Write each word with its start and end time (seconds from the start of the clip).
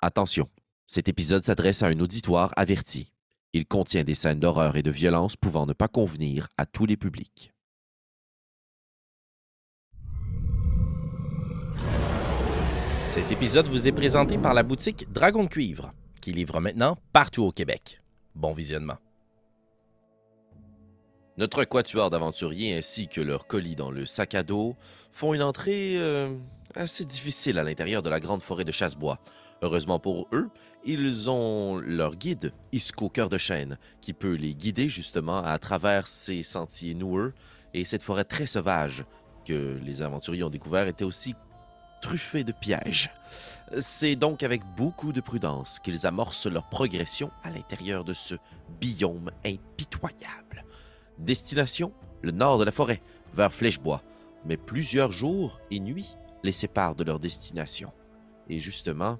Attention, 0.00 0.48
cet 0.86 1.08
épisode 1.08 1.42
s'adresse 1.42 1.82
à 1.82 1.88
un 1.88 1.98
auditoire 1.98 2.52
averti. 2.56 3.12
Il 3.52 3.66
contient 3.66 4.04
des 4.04 4.14
scènes 4.14 4.38
d'horreur 4.38 4.76
et 4.76 4.84
de 4.84 4.92
violence 4.92 5.34
pouvant 5.34 5.66
ne 5.66 5.72
pas 5.72 5.88
convenir 5.88 6.46
à 6.56 6.66
tous 6.66 6.86
les 6.86 6.96
publics. 6.96 7.52
Cet 13.06 13.32
épisode 13.32 13.66
vous 13.66 13.88
est 13.88 13.92
présenté 13.92 14.38
par 14.38 14.54
la 14.54 14.62
boutique 14.62 15.10
Dragon 15.10 15.48
Cuivre, 15.48 15.92
qui 16.20 16.30
livre 16.30 16.60
maintenant 16.60 16.96
partout 17.12 17.42
au 17.42 17.50
Québec. 17.50 18.00
Bon 18.36 18.52
visionnement. 18.52 18.98
Notre 21.38 21.64
quatuor 21.64 22.10
d'aventuriers 22.10 22.78
ainsi 22.78 23.08
que 23.08 23.20
leur 23.20 23.48
colis 23.48 23.74
dans 23.74 23.90
le 23.90 24.06
sac 24.06 24.36
à 24.36 24.44
dos 24.44 24.76
font 25.10 25.34
une 25.34 25.42
entrée 25.42 25.96
euh, 25.96 26.32
assez 26.76 27.04
difficile 27.04 27.58
à 27.58 27.64
l'intérieur 27.64 28.02
de 28.02 28.08
la 28.08 28.20
grande 28.20 28.42
forêt 28.42 28.64
de 28.64 28.70
Chassebois. 28.70 29.18
Heureusement 29.62 29.98
pour 29.98 30.28
eux, 30.32 30.48
ils 30.84 31.28
ont 31.28 31.78
leur 31.78 32.14
guide, 32.14 32.52
Isco 32.72 33.08
Cœur 33.08 33.28
de 33.28 33.38
Chêne, 33.38 33.78
qui 34.00 34.12
peut 34.12 34.34
les 34.34 34.54
guider 34.54 34.88
justement 34.88 35.42
à 35.42 35.58
travers 35.58 36.06
ces 36.06 36.42
sentiers 36.42 36.94
noueux 36.94 37.34
et 37.74 37.84
cette 37.84 38.02
forêt 38.02 38.24
très 38.24 38.46
sauvage 38.46 39.04
que 39.44 39.78
les 39.84 40.02
aventuriers 40.02 40.44
ont 40.44 40.50
découvert 40.50 40.86
était 40.86 41.04
aussi 41.04 41.34
truffée 42.00 42.44
de 42.44 42.52
pièges. 42.52 43.10
C'est 43.80 44.16
donc 44.16 44.42
avec 44.42 44.62
beaucoup 44.76 45.12
de 45.12 45.20
prudence 45.20 45.80
qu'ils 45.80 46.06
amorcent 46.06 46.46
leur 46.46 46.68
progression 46.68 47.30
à 47.42 47.50
l'intérieur 47.50 48.04
de 48.04 48.14
ce 48.14 48.36
biome 48.80 49.30
impitoyable. 49.44 50.64
Destination, 51.18 51.92
le 52.22 52.30
nord 52.30 52.58
de 52.58 52.64
la 52.64 52.72
forêt, 52.72 53.02
vers 53.34 53.52
Flèchebois, 53.52 54.02
mais 54.44 54.56
plusieurs 54.56 55.12
jours 55.12 55.60
et 55.70 55.80
nuits 55.80 56.16
les 56.44 56.52
séparent 56.52 56.94
de 56.94 57.04
leur 57.04 57.18
destination. 57.18 57.92
Et 58.48 58.60
justement, 58.60 59.18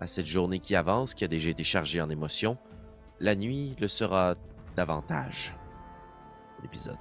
à 0.00 0.06
cette 0.06 0.26
journée 0.26 0.58
qui 0.58 0.76
avance, 0.76 1.14
qui 1.14 1.24
a 1.24 1.28
déjà 1.28 1.50
été 1.50 1.64
chargée 1.64 2.00
en 2.00 2.10
émotions, 2.10 2.56
la 3.20 3.34
nuit 3.34 3.74
le 3.80 3.88
sera 3.88 4.36
davantage. 4.76 5.54
L'épisode. 6.62 6.96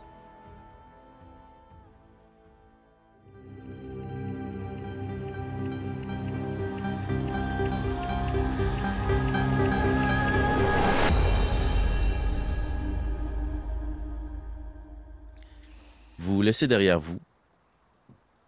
Vous 16.17 16.41
laissez 16.41 16.67
derrière 16.67 16.99
vous 16.99 17.19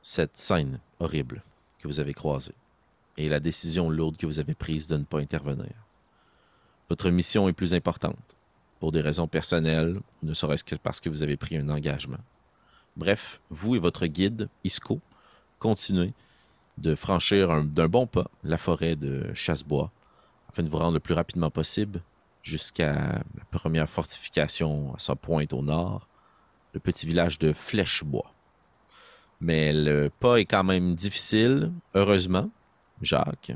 cette 0.02 0.38
scène 0.38 0.80
horrible 1.00 1.44
que 1.80 1.88
vous 1.88 2.00
avez 2.00 2.14
croisée 2.14 2.54
et 3.20 3.28
la 3.28 3.42
décision 3.42 3.90
lourde 3.90 4.16
que 4.18 4.26
vous 4.26 4.40
avez 4.40 4.56
prise 4.56 4.88
de 4.88 4.96
ne 4.96 5.04
pas 5.04 5.20
intervenir. 5.20 5.74
Votre 6.90 7.10
mission 7.10 7.50
est 7.50 7.54
plus 7.54 7.74
importante, 7.74 8.36
pour 8.80 8.94
des 8.94 9.02
raisons 9.02 9.28
personnelles, 9.28 10.00
ne 10.24 10.34
serait-ce 10.34 10.64
que 10.64 10.76
parce 10.76 11.02
que 11.02 11.10
vous 11.10 11.22
avez 11.22 11.36
pris 11.36 11.58
un 11.58 11.68
engagement. 11.68 12.24
Bref, 12.96 13.42
vous 13.50 13.76
et 13.76 13.80
votre 13.80 14.06
guide, 14.08 14.48
Isco, 14.64 15.02
continuez 15.60 16.14
de 16.78 16.96
franchir 16.96 17.64
d'un 17.66 17.90
bon 17.90 18.08
pas 18.08 18.32
la 18.44 18.58
forêt 18.58 18.96
de 18.96 19.34
Chassebois 19.34 19.92
afin 20.50 20.64
de 20.64 20.70
vous 20.70 20.78
rendre 20.78 20.94
le 20.94 21.02
plus 21.02 21.14
rapidement 21.14 21.52
possible 21.52 22.02
jusqu'à 22.42 22.94
la 22.94 23.46
première 23.52 23.90
fortification 23.90 24.96
à 24.96 25.00
sa 25.00 25.16
pointe 25.16 25.52
au 25.52 25.62
nord, 25.62 26.08
le 26.74 26.80
petit 26.80 27.06
village 27.06 27.38
de 27.38 27.52
Flèchebois. 27.52 28.34
Mais 29.42 29.74
le 29.74 30.10
pas 30.22 30.38
est 30.38 30.46
quand 30.46 30.64
même 30.64 30.96
difficile, 30.96 31.74
heureusement, 31.94 32.50
Jacques. 33.02 33.52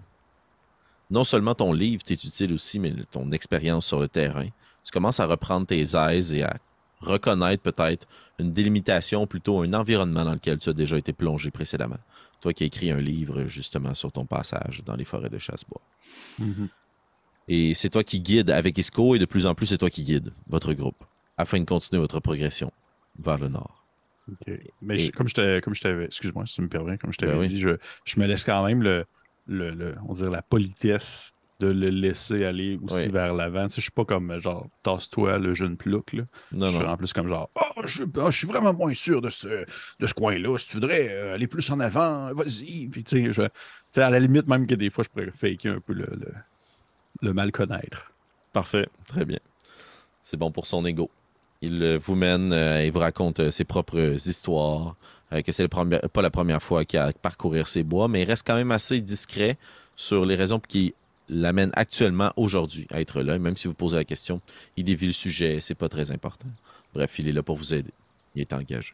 Non 1.09 1.23
seulement 1.23 1.53
ton 1.55 1.73
livre 1.73 2.03
t'est 2.03 2.13
utile 2.23 2.53
aussi, 2.53 2.79
mais 2.79 2.93
ton 3.11 3.31
expérience 3.31 3.85
sur 3.85 3.99
le 3.99 4.07
terrain. 4.07 4.47
Tu 4.83 4.91
commences 4.91 5.19
à 5.19 5.25
reprendre 5.25 5.67
tes 5.67 5.81
aises 5.81 6.33
et 6.33 6.43
à 6.43 6.57
reconnaître 6.99 7.61
peut-être 7.63 8.07
une 8.39 8.51
délimitation, 8.53 9.27
plutôt 9.27 9.61
un 9.61 9.73
environnement 9.73 10.23
dans 10.25 10.33
lequel 10.33 10.57
tu 10.59 10.69
as 10.69 10.73
déjà 10.73 10.97
été 10.97 11.11
plongé 11.13 11.51
précédemment. 11.51 11.97
Toi 12.41 12.53
qui 12.53 12.63
as 12.63 12.67
écrit 12.67 12.91
un 12.91 12.99
livre 12.99 13.45
justement 13.45 13.93
sur 13.93 14.11
ton 14.11 14.25
passage 14.25 14.81
dans 14.85 14.95
les 14.95 15.05
forêts 15.05 15.29
de 15.29 15.37
Chassebois. 15.37 15.81
Mhm. 16.39 16.69
Et 17.49 17.73
c'est 17.73 17.89
toi 17.89 18.03
qui 18.03 18.21
guide 18.21 18.49
avec 18.51 18.77
Isco 18.77 19.15
et 19.15 19.19
de 19.19 19.25
plus 19.25 19.45
en 19.45 19.53
plus 19.53 19.65
c'est 19.67 19.77
toi 19.77 19.89
qui 19.89 20.03
guide 20.03 20.31
votre 20.47 20.73
groupe 20.73 21.03
afin 21.37 21.59
de 21.59 21.65
continuer 21.65 21.99
votre 21.99 22.19
progression 22.21 22.71
vers 23.19 23.37
le 23.37 23.49
nord. 23.49 23.83
Mais 24.81 24.95
Et- 24.95 24.99
je- 24.99 25.11
comme 25.11 25.27
je 25.27 25.33
t'avais, 25.33 25.59
t'avais, 25.61 26.05
excuse-moi 26.05 26.45
si 26.45 26.55
tu 26.55 26.61
me 26.61 26.69
permets, 26.69 26.97
comme 26.97 27.11
je 27.11 27.17
t'avais 27.17 27.33
Ben 27.33 27.39
oui. 27.39 27.47
dit, 27.49 27.59
je, 27.59 27.75
je 28.05 28.19
me 28.19 28.25
laisse 28.25 28.45
quand 28.45 28.65
même 28.65 28.81
le, 28.81 29.05
le, 29.47 29.71
le- 29.71 29.95
on 30.07 30.13
dirait 30.13 30.29
la 30.31 30.41
politesse 30.41 31.33
de 31.59 31.67
le 31.67 31.89
laisser 31.89 32.43
aller 32.45 32.77
aussi 32.83 33.05
Oui. 33.05 33.11
vers 33.11 33.33
l'avant. 33.33 33.63
Tu 33.67 33.75
sais, 33.75 33.75
je 33.77 33.81
suis 33.83 33.91
pas 33.91 34.03
comme 34.05 34.37
genre 34.39 34.67
tasse-toi 34.81 35.37
le 35.37 35.53
jeune 35.53 35.77
plouc 35.77 36.13
là. 36.13 36.23
Non, 36.51 36.67
je 36.67 36.75
suis 36.77 36.83
non. 36.85 36.89
en 36.91 36.97
plus 36.97 37.13
comme 37.13 37.27
genre 37.29 37.49
oh, 37.55 37.81
je, 37.85 38.03
je 38.25 38.31
suis 38.31 38.47
vraiment 38.47 38.73
moins 38.73 38.93
sûr 38.93 39.21
de 39.21 39.29
ce, 39.29 39.47
de 39.99 40.07
ce 40.07 40.13
coin-là. 40.13 40.57
Si 40.57 40.67
tu 40.67 40.73
voudrais 40.75 41.07
euh, 41.11 41.33
aller 41.35 41.47
plus 41.47 41.69
en 41.71 41.79
avant, 41.79 42.33
vas-y. 42.33 42.87
Puis 42.87 43.03
tu 43.03 43.23
sais, 43.25 43.31
je- 43.31 43.41
tu 43.43 43.49
sais, 43.91 44.01
à 44.01 44.09
la 44.09 44.19
limite 44.19 44.47
même 44.47 44.67
que 44.67 44.75
des 44.75 44.89
fois 44.89 45.03
je 45.03 45.09
pourrais 45.09 45.31
faker 45.31 45.75
un 45.75 45.79
peu 45.79 45.93
le, 45.93 46.07
le, 46.11 46.33
le 47.21 47.33
mal 47.33 47.51
connaître. 47.51 48.11
Parfait, 48.51 48.87
très 49.07 49.23
bien. 49.25 49.39
C'est 50.21 50.37
bon 50.37 50.51
pour 50.51 50.65
son 50.65 50.85
ego. 50.85 51.09
Il 51.61 51.81
euh, 51.81 51.97
vous 51.97 52.15
mène 52.15 52.51
euh, 52.51 52.81
et 52.81 52.89
vous 52.89 52.99
raconte 52.99 53.39
euh, 53.39 53.51
ses 53.51 53.63
propres 53.63 54.15
histoires, 54.27 54.89
euh, 54.89 54.93
que 55.41 55.51
c'est 55.51 55.67
pas 55.67 56.21
la 56.21 56.29
première 56.29 56.61
fois 56.61 56.85
qu'il 56.85 56.99
a 56.99 57.07
à 57.07 57.13
parcourir 57.13 57.67
ces 57.67 57.83
bois, 57.83 58.07
mais 58.07 58.21
il 58.21 58.25
reste 58.25 58.45
quand 58.45 58.55
même 58.55 58.71
assez 58.71 59.01
discret 59.01 59.57
sur 59.95 60.25
les 60.25 60.35
raisons 60.35 60.59
qui 60.59 60.93
l'amènent 61.29 61.71
actuellement 61.73 62.31
aujourd'hui 62.35 62.87
à 62.91 63.01
être 63.01 63.21
là. 63.21 63.35
Et 63.35 63.39
même 63.39 63.57
si 63.57 63.67
vous 63.67 63.73
posez 63.73 63.95
la 63.95 64.03
question, 64.03 64.41
il 64.77 64.83
dévie 64.83 65.07
le 65.07 65.13
sujet, 65.13 65.59
c'est 65.59 65.75
pas 65.75 65.89
très 65.89 66.11
important. 66.11 66.49
Bref, 66.93 67.17
il 67.19 67.27
est 67.27 67.31
là 67.31 67.41
pour 67.41 67.55
vous 67.55 67.73
aider. 67.73 67.91
Il 68.35 68.41
est 68.41 68.53
engagé. 68.53 68.93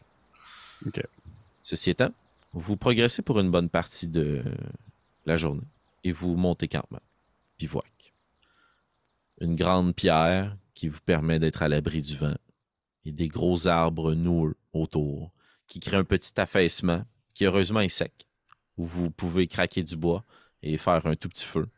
Ok. 0.86 1.02
Ceci 1.62 1.90
étant, 1.90 2.10
vous 2.52 2.76
progressez 2.76 3.22
pour 3.22 3.40
une 3.40 3.50
bonne 3.50 3.68
partie 3.68 4.08
de 4.08 4.42
la 5.26 5.36
journée 5.36 5.66
et 6.04 6.12
vous 6.12 6.36
montez 6.36 6.68
campement, 6.68 7.02
bivouac. 7.58 8.14
Une 9.40 9.56
grande 9.56 9.94
pierre 9.94 10.56
qui 10.74 10.88
vous 10.88 11.00
permet 11.04 11.38
d'être 11.38 11.62
à 11.62 11.68
l'abri 11.68 12.00
du 12.02 12.16
vent 12.16 12.36
et 13.04 13.12
des 13.12 13.28
gros 13.28 13.66
arbres 13.66 14.14
noueux 14.14 14.56
autour 14.72 15.30
qui 15.70 15.78
créent 15.78 15.96
un 15.96 16.04
petit 16.04 16.38
affaissement 16.38 17.04
qui 17.32 17.46
heureusement 17.46 17.80
est 17.80 17.88
sec 17.88 18.26
où 18.76 18.84
vous 18.84 19.10
pouvez 19.10 19.46
craquer 19.46 19.82
du 19.82 19.96
bois 19.96 20.24
et 20.62 20.76
faire 20.76 21.06
un 21.06 21.14
tout 21.14 21.28
petit 21.28 21.46
feu, 21.46 21.68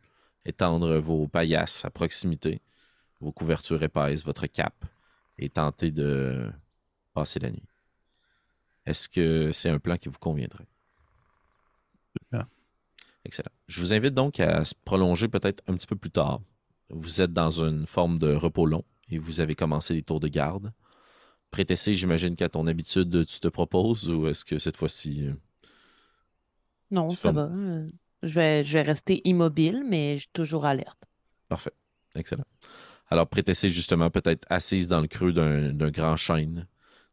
étendre 0.45 0.97
vos 0.97 1.29
paillasses 1.29 1.85
à 1.85 1.91
proximité, 1.91 2.61
vos 3.21 3.33
couvertures 3.33 3.83
épaisses, 3.83 4.25
votre 4.25 4.47
cape 4.47 4.85
et 5.39 5.49
tenter 5.51 5.91
de 5.91 6.51
passer 7.13 7.39
la 7.39 7.51
nuit. 7.51 7.69
Est-ce 8.87 9.09
que 9.09 9.53
c'est 9.53 9.69
un 9.69 9.79
plan 9.79 9.97
qui 9.97 10.09
vous 10.09 10.19
conviendrait? 10.19 10.67
Excellent. 13.25 13.53
Je 13.69 13.81
vous 13.81 13.93
invite 13.93 14.15
donc 14.15 14.41
à 14.41 14.65
se 14.65 14.75
prolonger 14.75 15.29
peut-être 15.29 15.63
un 15.69 15.75
petit 15.75 15.87
peu 15.87 15.97
plus 15.97 16.11
tard. 16.11 16.41
Vous 16.89 17.21
êtes 17.21 17.33
dans 17.33 17.61
une 17.63 17.87
forme 17.87 18.19
de 18.19 18.33
repos 18.35 18.67
long 18.67 18.85
et 19.11 19.19
vous 19.19 19.41
avez 19.41 19.55
commencé 19.55 19.95
les 19.95 20.03
tours 20.03 20.19
de 20.19 20.29
garde. 20.29 20.73
Prétessé, 21.53 21.95
j'imagine 21.95 22.35
qu'à 22.35 22.49
ton 22.49 22.67
habitude, 22.67 23.27
tu 23.27 23.39
te 23.41 23.47
proposes 23.49 24.09
ou 24.09 24.27
est-ce 24.27 24.45
que 24.45 24.59
cette 24.59 24.77
fois-ci. 24.77 25.27
euh, 25.29 25.35
Non, 26.91 27.09
ça 27.15 27.33
fermes? 27.33 27.37
va. 27.37 27.43
euh, 27.55 27.91
Je 28.23 28.35
vais, 28.35 28.65
je 28.65 28.73
vais 28.75 28.83
rester 28.83 29.21
immobile, 29.25 29.85
mais 29.89 30.15
je 30.17 30.21
suis 30.21 30.31
toujours 30.33 30.65
alerte. 30.65 31.05
Parfait. 31.49 31.73
Excellent. 32.15 32.45
Alors, 33.11 33.29
Prétessé, 33.29 33.71
justement, 33.71 34.11
peut-être 34.11 34.47
assise 34.51 34.89
dans 34.89 35.01
le 35.01 35.09
creux 35.09 35.33
d'un 35.33 35.73
d'un 35.73 35.91
grand 35.91 36.17
chêne. 36.17 36.67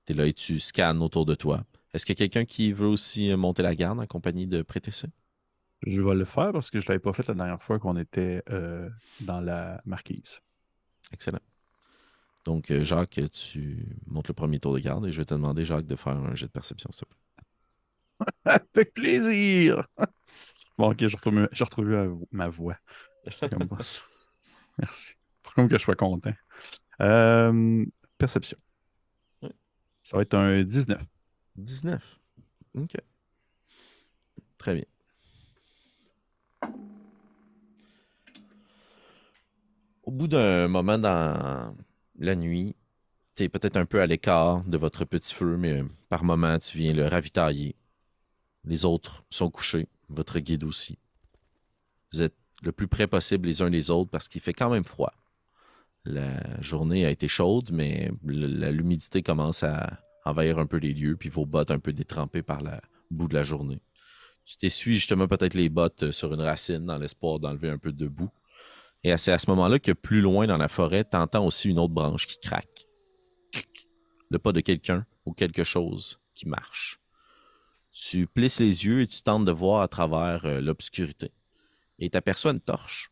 Tu 0.06 0.14
es 0.14 0.16
là 0.16 0.26
et 0.28 0.34
tu 0.34 0.60
scannes 0.60 1.02
autour 1.02 1.26
de 1.26 1.36
toi. 1.36 1.66
Est-ce 1.94 2.06
qu'il 2.06 2.14
y 2.14 2.24
a 2.24 2.28
quelqu'un 2.28 2.46
qui 2.46 2.72
veut 2.74 2.88
aussi 2.88 3.32
euh, 3.32 3.38
monter 3.38 3.64
la 3.64 3.76
garde 3.76 4.00
en 4.00 4.08
compagnie 4.08 4.48
de 4.48 4.62
Prétessé? 4.62 5.08
Je 5.86 6.02
vais 6.02 6.16
le 6.16 6.26
faire 6.26 6.52
parce 6.52 6.70
que 6.72 6.80
je 6.80 6.88
l'avais 6.88 7.00
pas 7.00 7.14
fait 7.14 7.28
la 7.28 7.34
dernière 7.34 7.62
fois 7.64 7.80
qu'on 7.80 7.98
était 7.98 8.44
euh, 8.50 8.90
dans 9.22 9.40
la 9.42 9.82
marquise. 9.86 10.40
Excellent. 11.12 11.40
Donc, 12.50 12.72
euh, 12.72 12.84
Jacques, 12.84 13.20
tu 13.32 13.86
montes 14.08 14.28
le 14.28 14.34
premier 14.34 14.60
tour 14.60 14.74
de 14.74 14.80
garde 14.80 15.06
et 15.06 15.12
je 15.12 15.20
vais 15.20 15.26
te 15.26 15.36
demander, 15.36 15.66
Jacques, 15.66 15.86
de 15.86 15.96
faire 15.96 16.18
un 16.18 16.34
jet 16.34 16.48
de 16.48 16.52
perception, 16.52 16.90
s'il 16.92 17.06
te 17.06 17.14
plaît. 17.14 18.60
Avec 18.74 18.92
plaisir! 18.96 19.88
bon, 20.80 20.90
ok, 20.90 20.98
j'ai 20.98 21.16
retrouvé, 21.16 21.46
j'ai 21.52 21.64
retrouvé 21.64 21.92
ma, 21.96 22.08
vo- 22.08 22.28
ma 22.32 22.48
voix. 22.50 22.76
Comme. 23.40 23.70
Merci. 24.80 25.14
Pour 25.44 25.54
comme 25.54 25.70
que 25.70 25.78
je 25.78 25.84
sois 25.84 25.96
content. 25.96 26.34
Euh, 27.02 27.86
perception. 28.18 28.58
Oui. 29.44 29.50
Ça 30.02 30.18
va 30.18 30.24
être 30.24 30.34
un 30.34 30.64
19. 30.64 31.04
19. 31.56 32.20
OK. 32.74 32.96
Très 34.58 34.74
bien. 34.74 34.86
Au 40.04 40.10
bout 40.10 40.28
d'un 40.28 40.68
moment 40.68 40.98
dans 40.98 41.76
la 42.20 42.36
nuit, 42.36 42.76
tu 43.36 43.44
es 43.44 43.50
peut-être 43.50 43.78
un 43.78 43.86
peu 43.86 44.02
à 44.02 44.08
l'écart 44.08 44.64
de 44.66 44.78
votre 44.78 45.06
petit 45.06 45.34
feu, 45.34 45.58
mais 45.58 45.80
euh, 45.80 45.86
par 46.10 46.24
moment, 46.24 46.60
tu 46.60 46.78
viens 46.78 46.94
le 46.94 47.08
ravitailler. 47.08 47.76
Les 48.66 48.86
autres 48.86 49.24
sont 49.30 49.50
couchés, 49.50 49.88
votre 50.10 50.40
guide 50.40 50.64
aussi. 50.64 50.98
Vous 52.12 52.22
êtes 52.22 52.36
le 52.62 52.72
plus 52.72 52.88
près 52.88 53.08
possible 53.08 53.48
les 53.48 53.62
uns 53.62 53.70
des 53.70 53.90
autres 53.90 54.10
parce 54.10 54.28
qu'il 54.28 54.42
fait 54.42 54.54
quand 54.54 54.70
même 54.70 54.84
froid. 54.84 55.14
La 56.06 56.62
journée 56.62 57.06
a 57.06 57.10
été 57.10 57.28
chaude, 57.28 57.70
mais 57.72 58.12
l'humidité 58.26 59.22
commence 59.22 59.64
à 59.64 60.00
envahir 60.26 60.60
un 60.60 60.66
peu 60.66 60.78
les 60.78 60.94
lieux, 60.94 61.16
puis 61.16 61.30
vos 61.30 61.46
bottes 61.46 61.72
un 61.72 61.80
peu 61.80 61.94
détrempées 61.94 62.42
par 62.42 62.62
le 62.62 62.72
bout 63.12 63.28
de 63.28 63.36
la 63.36 63.44
journée. 63.44 63.80
Tu 64.46 64.58
t'essuies 64.58 64.96
justement 64.96 65.28
peut-être 65.28 65.54
les 65.54 65.70
bottes 65.70 66.12
sur 66.12 66.34
une 66.34 66.42
racine 66.42 66.86
dans 66.86 66.98
l'espoir 66.98 67.40
d'enlever 67.40 67.70
un 67.70 67.78
peu 67.78 67.92
de 67.92 68.08
boue. 68.08 68.32
Et 69.04 69.16
c'est 69.18 69.32
à 69.32 69.40
ce 69.40 69.50
moment-là 69.52 69.80
que 69.80 69.92
plus 69.92 70.22
loin 70.22 70.46
dans 70.48 70.58
la 70.58 70.68
forêt, 70.68 71.06
tu 71.10 71.16
entends 71.16 71.46
aussi 71.46 71.70
une 71.70 71.80
autre 71.80 71.94
branche 71.94 72.28
qui 72.28 72.40
craque. 72.40 72.86
Le 74.30 74.40
pas 74.40 74.52
de 74.52 74.62
quelqu'un 74.62 75.06
ou 75.26 75.34
quelque 75.34 75.64
chose 75.64 76.20
qui 76.36 76.48
marche. 76.48 77.00
Tu 77.94 78.28
plisses 78.28 78.60
les 78.60 78.86
yeux 78.86 79.02
et 79.02 79.08
tu 79.08 79.22
tentes 79.22 79.46
de 79.46 79.52
voir 79.52 79.82
à 79.82 79.88
travers 79.88 80.46
euh, 80.46 80.62
l'obscurité. 80.62 81.32
Et 81.98 82.10
tu 82.10 82.18
aperçois 82.18 82.52
une 82.52 82.60
torche. 82.60 83.10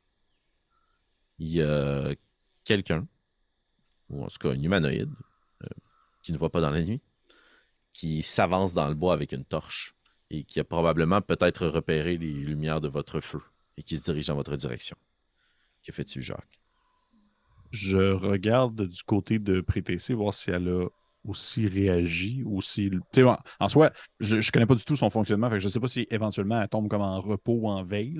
Il 1.40 1.50
y 1.50 1.62
a 1.62 2.14
quelqu'un, 2.64 3.08
ou 4.10 4.24
en 4.24 4.28
tout 4.28 4.38
cas 4.40 4.50
un 4.50 4.62
humanoïde, 4.62 5.14
euh, 5.64 5.68
qui 6.22 6.32
ne 6.32 6.38
voit 6.38 6.52
pas 6.52 6.62
dans 6.62 6.70
la 6.70 6.82
nuit, 6.82 7.02
qui 7.94 8.22
s'avance 8.24 8.74
dans 8.74 8.88
le 8.88 8.96
bois 8.96 9.14
avec 9.14 9.32
une 9.32 9.46
torche 9.46 9.96
et 10.30 10.44
qui 10.44 10.60
a 10.60 10.64
probablement 10.64 11.22
peut-être 11.22 11.68
repéré 11.68 12.18
les 12.18 12.32
lumières 12.32 12.82
de 12.82 12.88
votre 12.88 13.22
feu 13.22 13.42
et 13.78 13.84
qui 13.84 13.98
se 13.98 14.04
dirige 14.04 14.28
dans 14.28 14.36
votre 14.36 14.56
direction. 14.56 14.98
Que 15.88 15.94
fais-tu, 15.94 16.22
Jacques? 16.22 16.60
Je 17.72 18.12
regarde 18.12 18.88
du 18.88 19.04
côté 19.04 19.40
de 19.40 19.62
Prétessé, 19.62 20.14
voir 20.14 20.34
si 20.34 20.52
elle 20.52 20.68
a 20.68 20.86
aussi 21.24 21.66
réagi, 21.66 22.44
aussi. 22.46 22.92
En, 23.18 23.38
en 23.62 23.70
soi, 23.70 23.92
je 24.20 24.36
ne 24.36 24.52
connais 24.52 24.66
pas 24.66 24.76
du 24.76 24.84
tout 24.84 24.98
son 24.98 25.10
fonctionnement, 25.10 25.50
fait 25.50 25.62
je 25.62 25.66
ne 25.68 25.70
sais 25.70 25.80
pas 25.80 25.88
si 25.88 26.06
éventuellement 26.12 26.62
elle 26.62 26.68
tombe 26.68 26.90
comme 26.90 27.02
en 27.02 27.22
repos 27.22 27.54
ou 27.54 27.70
en 27.70 27.86
veille, 27.86 28.20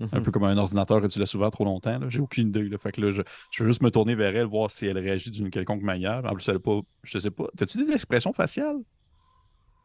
un 0.00 0.20
peu 0.20 0.30
comme 0.30 0.44
un 0.44 0.58
ordinateur 0.58 1.00
que 1.00 1.06
tu 1.06 1.18
laisses 1.18 1.32
ouvert 1.32 1.50
trop 1.50 1.64
longtemps. 1.64 1.98
J'ai 2.10 2.20
aucune 2.20 2.48
idée. 2.48 2.68
Fait 2.76 2.92
que 2.92 3.00
là, 3.00 3.12
je, 3.12 3.22
je, 3.50 3.62
veux 3.62 3.70
juste 3.70 3.82
me 3.82 3.90
tourner 3.90 4.14
vers 4.14 4.36
elle, 4.36 4.44
voir 4.44 4.70
si 4.70 4.84
elle 4.84 4.98
réagit 4.98 5.30
d'une 5.30 5.48
quelconque 5.48 5.82
manière. 5.82 6.22
En 6.26 6.34
plus, 6.34 6.46
elle 6.48 6.56
n'a 6.56 6.60
pas. 6.60 6.80
Je 7.02 7.18
sais 7.18 7.30
pas. 7.30 7.46
As-tu 7.58 7.78
des 7.78 7.92
expressions 7.92 8.34
faciales? 8.34 8.76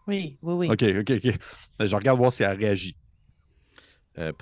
Oui, 0.06 0.38
oui, 0.42 0.54
oui. 0.54 0.70
OK, 0.70 0.84
OK, 1.00 1.12
OK. 1.12 1.38
Ben, 1.80 1.86
je 1.86 1.96
regarde 1.96 2.18
voir 2.18 2.34
si 2.34 2.44
elle 2.44 2.58
réagit. 2.58 2.98
Euh, 4.18 4.34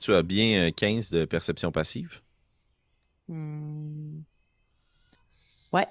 tu 0.00 0.14
as 0.14 0.22
bien 0.22 0.70
15 0.70 1.10
de 1.10 1.26
perception 1.26 1.70
passive. 1.70 2.22
Hmm. 3.28 4.20
Ouais 5.72 5.86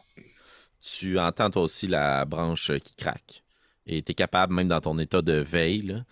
tu 0.87 1.19
entends 1.19 1.49
toi 1.49 1.63
aussi 1.63 1.87
la 1.87 2.25
branche 2.25 2.71
qui 2.79 2.95
craque. 2.95 3.43
Et 3.85 4.01
tu 4.01 4.11
es 4.11 4.15
capable, 4.15 4.53
même 4.53 4.67
dans 4.67 4.81
ton 4.81 4.97
état 4.99 5.21
de 5.21 5.33
veille, 5.33 6.03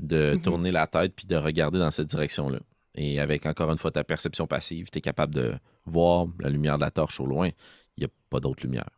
de 0.00 0.34
mhm. 0.34 0.42
tourner 0.42 0.70
la 0.70 0.86
tête 0.86 1.14
puis 1.14 1.26
de 1.26 1.36
regarder 1.36 1.78
dans 1.78 1.90
cette 1.90 2.08
direction-là. 2.08 2.58
Et 2.94 3.20
avec 3.20 3.46
encore 3.46 3.70
une 3.70 3.78
fois 3.78 3.90
ta 3.90 4.04
perception 4.04 4.46
passive, 4.46 4.90
tu 4.90 4.98
es 4.98 5.00
capable 5.00 5.34
de 5.34 5.54
voir 5.86 6.26
la 6.40 6.50
lumière 6.50 6.76
de 6.76 6.82
la 6.82 6.90
torche 6.90 7.20
au 7.20 7.26
loin. 7.26 7.48
Il 7.96 8.00
n'y 8.00 8.04
a 8.04 8.10
pas 8.28 8.40
d'autre 8.40 8.62
lumière 8.62 8.88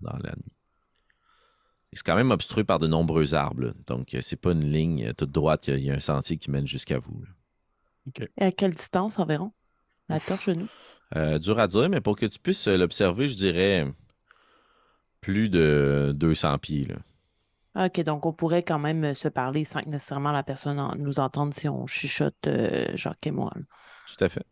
dans 0.00 0.16
la 0.22 0.32
nuit. 0.32 0.52
C'est 1.92 2.04
quand 2.04 2.16
même 2.16 2.30
obstrué 2.30 2.62
par 2.62 2.78
de 2.78 2.86
nombreux 2.86 3.34
arbres. 3.34 3.72
Donc, 3.86 4.14
c'est 4.20 4.36
pas 4.36 4.52
une 4.52 4.70
ligne 4.70 5.14
toute 5.14 5.32
droite. 5.32 5.68
Il 5.68 5.78
y, 5.78 5.90
a 5.90 5.94
un 5.94 6.00
sentier 6.00 6.36
qui 6.36 6.50
mène 6.50 6.66
jusqu'à 6.66 6.98
vous. 6.98 7.24
Et 8.36 8.44
à 8.44 8.52
quelle 8.52 8.72
distance 8.72 9.18
environ? 9.18 9.52
La 10.10 10.20
torche 10.20 10.48
de 10.50 10.54
nous? 10.54 10.68
Euh, 11.14 11.38
dur 11.38 11.58
à 11.58 11.68
dire, 11.68 11.88
mais 11.88 12.00
pour 12.00 12.16
que 12.16 12.26
tu 12.26 12.38
puisses 12.38 12.66
l'observer, 12.66 13.28
je 13.28 13.36
dirais 13.36 13.86
plus 15.20 15.48
de 15.48 16.12
200 16.16 16.58
pieds. 16.58 16.86
Là. 16.86 17.86
OK, 17.86 18.00
donc 18.00 18.26
on 18.26 18.32
pourrait 18.32 18.62
quand 18.62 18.78
même 18.78 19.14
se 19.14 19.28
parler 19.28 19.64
sans 19.64 19.82
que 19.82 19.88
nécessairement 19.88 20.32
la 20.32 20.42
personne 20.42 20.80
nous 20.98 21.20
entende 21.20 21.54
si 21.54 21.68
on 21.68 21.86
chuchote 21.86 22.46
euh, 22.46 22.86
Jacques 22.94 23.26
et 23.26 23.30
moi. 23.30 23.52
Tout 24.08 24.24
à 24.24 24.28
fait. 24.28 24.44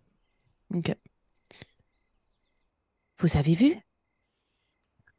OK. 0.73 0.95
Vous 3.19 3.37
avez 3.37 3.55
vu? 3.55 3.77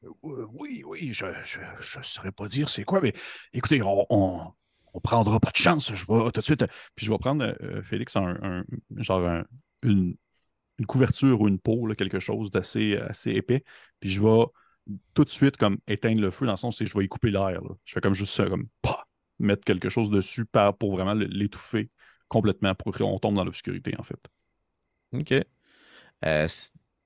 Euh, 0.04 0.46
oui, 0.54 0.84
oui, 0.86 1.12
je 1.14 1.26
ne 1.26 2.04
saurais 2.04 2.31
pas 2.31 2.48
dire 2.48 2.70
c'est 2.70 2.84
quoi, 2.84 3.02
mais 3.02 3.14
écoutez, 3.54 3.81
on, 3.81 4.06
on, 4.10 4.54
prendra 5.02 5.40
pas 5.40 5.52
de 5.52 5.58
chance. 5.58 5.94
Je 5.94 6.06
vais 6.06 6.31
tout 6.31 6.40
de 6.40 6.46
suite. 6.46 6.66
Puis 6.96 7.06
je 7.06 7.12
vais 7.12 7.18
prendre, 7.18 7.56
Félix, 7.84 8.16
un, 8.16 8.64
genre 8.98 9.44
une, 9.81 10.16
couverture 10.86 11.42
ou 11.42 11.48
une 11.48 11.60
peau, 11.60 11.88
quelque 11.98 12.19
chose 12.19 12.51
d'assez 12.51 12.98
assez 12.98 13.31
épais. 13.31 13.63
Puis 14.00 14.12
je 14.12 14.22
vais 14.22 14.45
tout 15.13 15.24
de 15.24 15.30
suite 15.30 15.57
comme 15.57 15.77
éteindre 15.88 16.22
le 16.22 16.31
feu 16.31 16.45
dans 16.45 16.54
le 16.54 16.57
sens 16.57 16.80
où 16.80 16.86
je 16.86 16.98
vais 16.98 17.06
y 17.06 17.07
couper 17.07 17.31
l'air. 17.31 17.62
Je 17.86 17.94
fais 17.94 18.01
comme 18.01 18.13
juste 18.13 18.33
ça, 18.33 18.48
comme 18.48 18.68
mettre 19.39 19.63
quelque 19.63 19.89
chose 19.89 20.10
dessus 20.10 20.45
pour 20.80 20.92
vraiment 20.92 21.13
l'étouffer 21.13 21.89
complètement 22.27 22.74
pour 22.75 22.92
qu'on 22.92 23.19
tombe 23.19 23.36
dans 23.36 23.44
l'obscurité 23.44 23.94
en 23.98 24.04
fait. 24.04 24.19
OK. 25.13 25.33
Euh, 26.25 26.48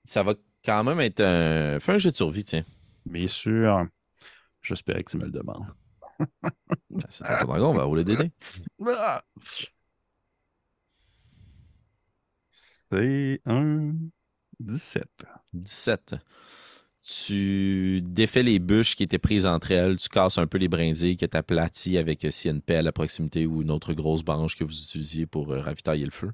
ça 0.04 0.24
va 0.24 0.34
quand 0.64 0.84
même 0.84 1.00
être 1.00 1.22
un. 1.22 1.80
Fais 1.80 1.94
un 1.94 1.98
jeu 1.98 2.12
de 2.12 2.16
survie, 2.16 2.44
tiens. 2.44 2.64
Bien 3.06 3.28
sûr. 3.28 3.86
J'espère 4.62 5.04
que 5.04 5.12
tu 5.12 5.18
me 5.18 5.26
le 5.26 5.32
demandes. 5.32 5.66
Ben, 6.90 7.00
c'est 7.10 7.24
pas 7.24 7.46
on 7.48 7.74
va 7.74 7.84
rouler 7.84 8.04
des 8.04 8.18
dés. 8.18 8.32
C'est 12.92 13.40
un 13.46 13.92
17. 14.60 15.06
17 15.54 16.16
tu 17.10 18.02
défais 18.02 18.44
les 18.44 18.60
bûches 18.60 18.96
qui 18.96 19.02
étaient 19.02 19.18
prises 19.18 19.48
entre 19.48 19.72
elles, 19.72 19.98
tu 19.98 20.10
casses 20.10 20.38
un 20.38 20.46
peu 20.46 20.60
les 20.60 20.68
brindilles 20.68 21.18
que 21.18 21.26
tu 21.26 21.36
aplatis 21.36 21.98
avec 21.98 22.24
euh, 22.24 22.30
s'il 22.30 22.50
y 22.50 22.54
a 22.54 22.56
une 22.56 22.62
pelle 22.62 22.88
à 22.88 22.92
proximité 22.92 23.48
ou 23.48 23.64
une 23.64 23.72
autre 23.72 23.94
grosse 23.94 24.22
branche 24.22 24.56
que 24.56 24.64
vous 24.64 24.84
utilisiez 24.84 25.26
pour 25.26 25.52
euh, 25.52 25.60
ravitailler 25.60 26.06
le 26.06 26.12
feu. 26.12 26.32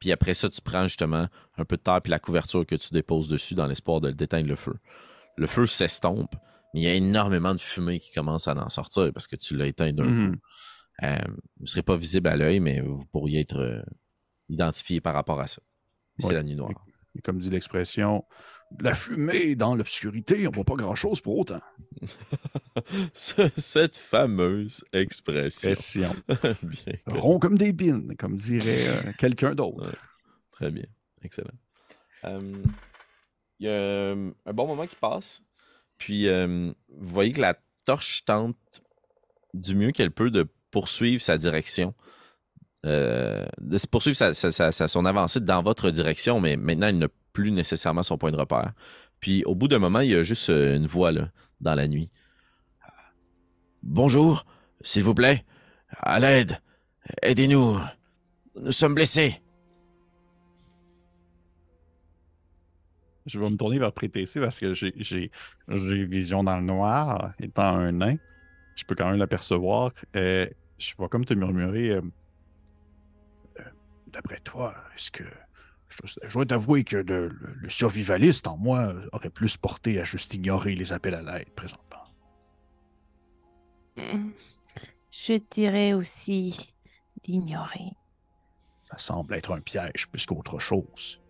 Puis 0.00 0.10
après 0.10 0.34
ça, 0.34 0.48
tu 0.48 0.60
prends 0.60 0.88
justement 0.88 1.28
un 1.58 1.64
peu 1.64 1.76
de 1.76 1.82
terre 1.82 2.02
puis 2.02 2.10
la 2.10 2.18
couverture 2.18 2.66
que 2.66 2.74
tu 2.74 2.88
déposes 2.92 3.28
dessus 3.28 3.54
dans 3.54 3.68
l'espoir 3.68 4.00
de 4.00 4.10
déteindre 4.10 4.48
le 4.48 4.56
feu. 4.56 4.74
Le 5.36 5.46
feu 5.46 5.66
s'estompe, 5.66 6.34
mais 6.74 6.80
il 6.80 6.84
y 6.84 6.88
a 6.88 6.94
énormément 6.94 7.54
de 7.54 7.60
fumée 7.60 8.00
qui 8.00 8.12
commence 8.12 8.48
à 8.48 8.56
en 8.56 8.68
sortir 8.68 9.12
parce 9.12 9.28
que 9.28 9.36
tu 9.36 9.56
l'as 9.56 9.66
éteint 9.66 9.92
d'un 9.92 10.04
mhm. 10.04 10.32
coup. 10.32 10.40
Euh, 11.04 11.18
vous 11.58 11.62
ne 11.62 11.68
serez 11.68 11.82
pas 11.82 11.96
visible 11.96 12.28
à 12.28 12.36
l'œil, 12.36 12.58
mais 12.58 12.80
vous 12.80 13.06
pourriez 13.12 13.40
être 13.40 13.84
identifié 14.48 15.00
par 15.00 15.14
rapport 15.14 15.38
à 15.40 15.46
ça. 15.46 15.62
C'est 16.18 16.34
la 16.34 16.42
nuit 16.42 16.56
noire. 16.56 16.72
comme 17.22 17.38
dit 17.38 17.50
l'expression, 17.50 18.24
la 18.80 18.94
fumée 18.94 19.54
dans 19.54 19.74
l'obscurité, 19.74 20.46
on 20.48 20.50
voit 20.50 20.64
pas 20.64 20.74
grand-chose 20.74 21.20
pour 21.20 21.38
autant. 21.38 21.60
Cette 23.14 23.96
fameuse 23.96 24.84
expression. 24.92 26.14
bien, 26.62 26.94
Rond 27.06 27.38
comme 27.38 27.56
des 27.56 27.72
bines, 27.72 28.16
comme 28.16 28.36
dirait 28.36 28.88
euh, 28.88 29.12
quelqu'un 29.18 29.54
d'autre. 29.54 29.92
Très 30.52 30.70
bien. 30.70 30.86
Excellent. 31.22 31.54
Euh, 32.24 32.62
il 33.60 33.66
y 33.66 33.68
a 33.68 33.72
euh, 33.72 34.30
un 34.44 34.52
bon 34.52 34.66
moment 34.66 34.86
qui 34.86 34.96
passe. 34.96 35.42
Puis, 35.98 36.28
vous 36.28 36.74
voyez 36.88 37.32
que 37.32 37.40
la 37.40 37.56
torche 37.86 38.24
tente 38.26 38.82
du 39.54 39.74
mieux 39.74 39.92
qu'elle 39.92 40.10
peut 40.10 40.30
de 40.30 40.46
poursuivre 40.70 41.22
sa 41.22 41.38
direction. 41.38 41.94
De 42.84 43.86
poursuivre 43.90 44.16
son 44.16 45.04
avancée 45.04 45.40
dans 45.40 45.62
votre 45.62 45.90
direction, 45.90 46.40
mais 46.40 46.56
maintenant, 46.56 46.88
elle 46.88 46.98
ne 46.98 47.08
plus 47.36 47.52
nécessairement 47.52 48.02
son 48.02 48.16
point 48.16 48.30
de 48.30 48.36
repère. 48.36 48.72
Puis 49.20 49.44
au 49.44 49.54
bout 49.54 49.68
d'un 49.68 49.78
moment, 49.78 50.00
il 50.00 50.10
y 50.10 50.14
a 50.14 50.22
juste 50.22 50.48
euh, 50.48 50.76
une 50.76 50.86
voix 50.86 51.12
là, 51.12 51.28
dans 51.60 51.74
la 51.74 51.86
nuit. 51.86 52.08
Bonjour, 53.82 54.46
s'il 54.80 55.02
vous 55.02 55.14
plaît. 55.14 55.44
À 55.98 56.18
l'aide. 56.18 56.58
Aidez-nous. 57.22 57.78
Nous 58.60 58.72
sommes 58.72 58.94
blessés. 58.94 59.40
Je 63.26 63.38
vais 63.38 63.50
me 63.50 63.56
tourner 63.56 63.78
vers 63.78 63.92
Prétessé 63.92 64.40
parce 64.40 64.58
que 64.58 64.72
j'ai 64.72 65.30
vision 66.04 66.42
dans 66.42 66.56
le 66.56 66.62
noir, 66.62 67.32
étant 67.40 67.76
un 67.76 67.92
nain. 67.92 68.16
Je 68.76 68.84
peux 68.84 68.94
quand 68.94 69.10
même 69.10 69.18
l'apercevoir. 69.18 69.92
Euh, 70.14 70.46
je 70.78 70.94
vais 70.98 71.08
comme 71.08 71.24
te 71.24 71.34
murmurer. 71.34 71.90
Euh, 71.90 72.02
d'après 74.16 74.40
toi, 74.40 74.74
est-ce 74.94 75.10
que 75.10 75.24
je, 75.88 76.32
dois 76.32 76.46
t'avouer 76.46 76.84
que 76.84 76.96
le, 76.96 77.30
survivaliste 77.68 78.46
en 78.46 78.56
moi 78.56 78.94
aurait 79.12 79.30
plus 79.30 79.58
porté 79.58 80.00
à 80.00 80.04
juste 80.04 80.32
ignorer 80.32 80.74
les 80.74 80.92
appels 80.92 81.14
à 81.14 81.22
l'aide 81.22 81.50
présentement? 81.50 82.02
Je 83.96 85.38
dirais 85.50 85.92
aussi 85.92 86.74
d'ignorer. 87.22 87.92
Ça 88.84 88.96
semble 88.96 89.34
être 89.34 89.54
un 89.54 89.60
piège 89.60 90.08
plus 90.08 90.24
qu'autre 90.24 90.58
chose. 90.58 91.20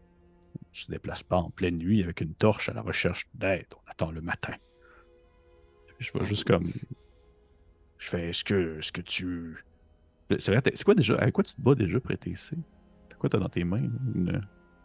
On 0.54 0.70
ne 0.70 0.76
se 0.76 0.90
déplace 0.90 1.22
pas 1.22 1.38
en 1.38 1.50
pleine 1.50 1.78
nuit 1.78 2.04
avec 2.04 2.20
une 2.20 2.34
torche 2.34 2.68
à 2.68 2.72
la 2.72 2.82
recherche 2.82 3.26
d'aide. 3.34 3.66
On 3.74 3.90
attend 3.90 4.12
le 4.12 4.20
matin. 4.20 4.54
Je 5.98 6.12
vois 6.12 6.24
juste 6.24 6.44
comme. 6.44 6.70
Je 7.98 8.10
fais 8.10 8.28
est-ce 8.28 8.44
que, 8.44 8.80
ce 8.80 8.92
que 8.92 9.00
tu. 9.00 9.64
C'est 10.38 10.52
vrai, 10.52 10.62
c'est 10.64 10.84
quoi 10.84 10.94
déjà. 10.94 11.16
À 11.16 11.30
quoi 11.30 11.44
tu 11.44 11.54
te 11.54 11.60
bats 11.60 11.74
déjà 11.74 11.98
prêté 11.98 12.30
ici? 12.30 12.56
Quoi 13.18 13.28
t'as 13.28 13.38
dans 13.38 13.48
tes 13.48 13.64
mains? 13.64 13.88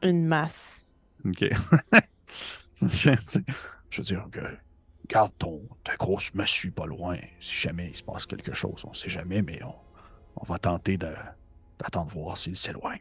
Une, 0.02 0.26
masse. 0.26 0.88
Ok. 1.26 1.46
je 2.82 3.10
veux 3.98 4.04
dire 4.04 4.28
que 4.32 4.40
garde 5.08 5.32
ton, 5.38 5.62
ta 5.84 5.96
grosse 5.96 6.34
massue 6.34 6.72
pas 6.72 6.86
loin. 6.86 7.18
Si 7.40 7.62
jamais 7.62 7.90
il 7.90 7.96
se 7.96 8.04
passe 8.04 8.26
quelque 8.26 8.54
chose, 8.54 8.84
on 8.86 8.94
sait 8.94 9.10
jamais, 9.10 9.42
mais 9.42 9.60
on, 9.64 10.44
va 10.44 10.58
tenter 10.58 10.98
d'attendre 10.98 12.12
voir 12.12 12.38
s'il 12.38 12.58
s'éloigne. 12.58 13.00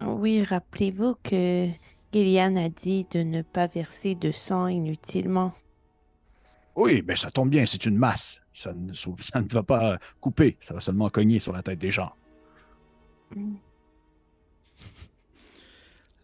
Oui, 0.00 0.42
rappelez-vous 0.42 1.16
que 1.22 1.68
Gillian 2.12 2.56
a 2.56 2.68
dit 2.68 3.06
de 3.10 3.20
ne 3.20 3.42
pas 3.42 3.66
verser 3.66 4.14
de 4.14 4.30
sang 4.30 4.66
inutilement. 4.66 5.52
Oui, 6.74 7.02
mais 7.06 7.16
ça 7.16 7.30
tombe 7.30 7.50
bien, 7.50 7.64
c'est 7.66 7.86
une 7.86 7.96
masse. 7.96 8.42
Ça 8.52 8.72
ne, 8.74 8.92
ça 8.94 9.40
ne 9.40 9.48
va 9.48 9.62
pas 9.62 9.98
couper, 10.20 10.56
ça 10.60 10.74
va 10.74 10.80
seulement 10.80 11.08
cogner 11.08 11.38
sur 11.38 11.52
la 11.52 11.62
tête 11.62 11.78
des 11.78 11.90
gens. 11.90 12.12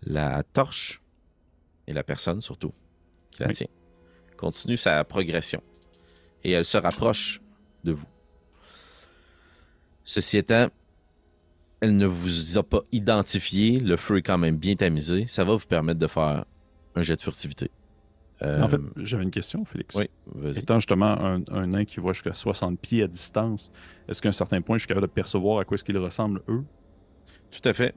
La 0.04 0.42
torche, 0.42 1.00
et 1.86 1.92
la 1.92 2.02
personne 2.02 2.40
surtout, 2.40 2.72
qui 3.30 3.42
la 3.42 3.48
Oui. 3.48 3.54
tient, 3.54 3.66
continue 4.36 4.76
sa 4.76 5.02
progression. 5.04 5.62
Et 6.44 6.50
elle 6.52 6.64
se 6.64 6.76
rapproche 6.78 7.40
de 7.84 7.92
vous. 7.92 8.06
Ceci 10.04 10.36
étant, 10.38 10.66
elle 11.80 11.96
ne 11.96 12.06
vous 12.06 12.58
a 12.58 12.62
pas 12.62 12.80
identifié. 12.90 13.78
Le 13.80 13.96
feu 13.96 14.18
est 14.18 14.22
quand 14.22 14.38
même 14.38 14.56
bien 14.56 14.74
tamisé. 14.74 15.26
Ça 15.26 15.44
va 15.44 15.54
vous 15.54 15.66
permettre 15.66 16.00
de 16.00 16.06
faire 16.06 16.44
un 16.94 17.02
jet 17.02 17.16
de 17.16 17.20
furtivité. 17.20 17.70
Euh, 18.42 18.60
En 18.60 18.68
fait, 18.68 18.80
j'avais 18.96 19.22
une 19.22 19.30
question, 19.30 19.64
Félix. 19.64 19.94
oui, 19.94 20.10
vas-y. 20.26 20.58
Étant 20.58 20.80
justement 20.80 21.06
un, 21.20 21.42
un 21.52 21.66
nain 21.68 21.84
qui 21.84 22.00
voit 22.00 22.12
jusqu'à 22.12 22.34
60 22.34 22.78
pieds 22.80 23.04
à 23.04 23.06
distance, 23.06 23.70
est-ce 24.08 24.20
qu'à 24.20 24.30
un 24.30 24.32
certain 24.32 24.60
point, 24.62 24.76
je 24.78 24.80
suis 24.80 24.88
capable 24.88 25.06
de 25.06 25.12
percevoir 25.12 25.60
à 25.60 25.64
quoi 25.64 25.76
est-ce 25.76 25.84
qu'ils 25.84 25.98
ressemblent, 25.98 26.42
eux? 26.48 26.64
Tout 27.52 27.68
à 27.68 27.72
fait. 27.72 27.94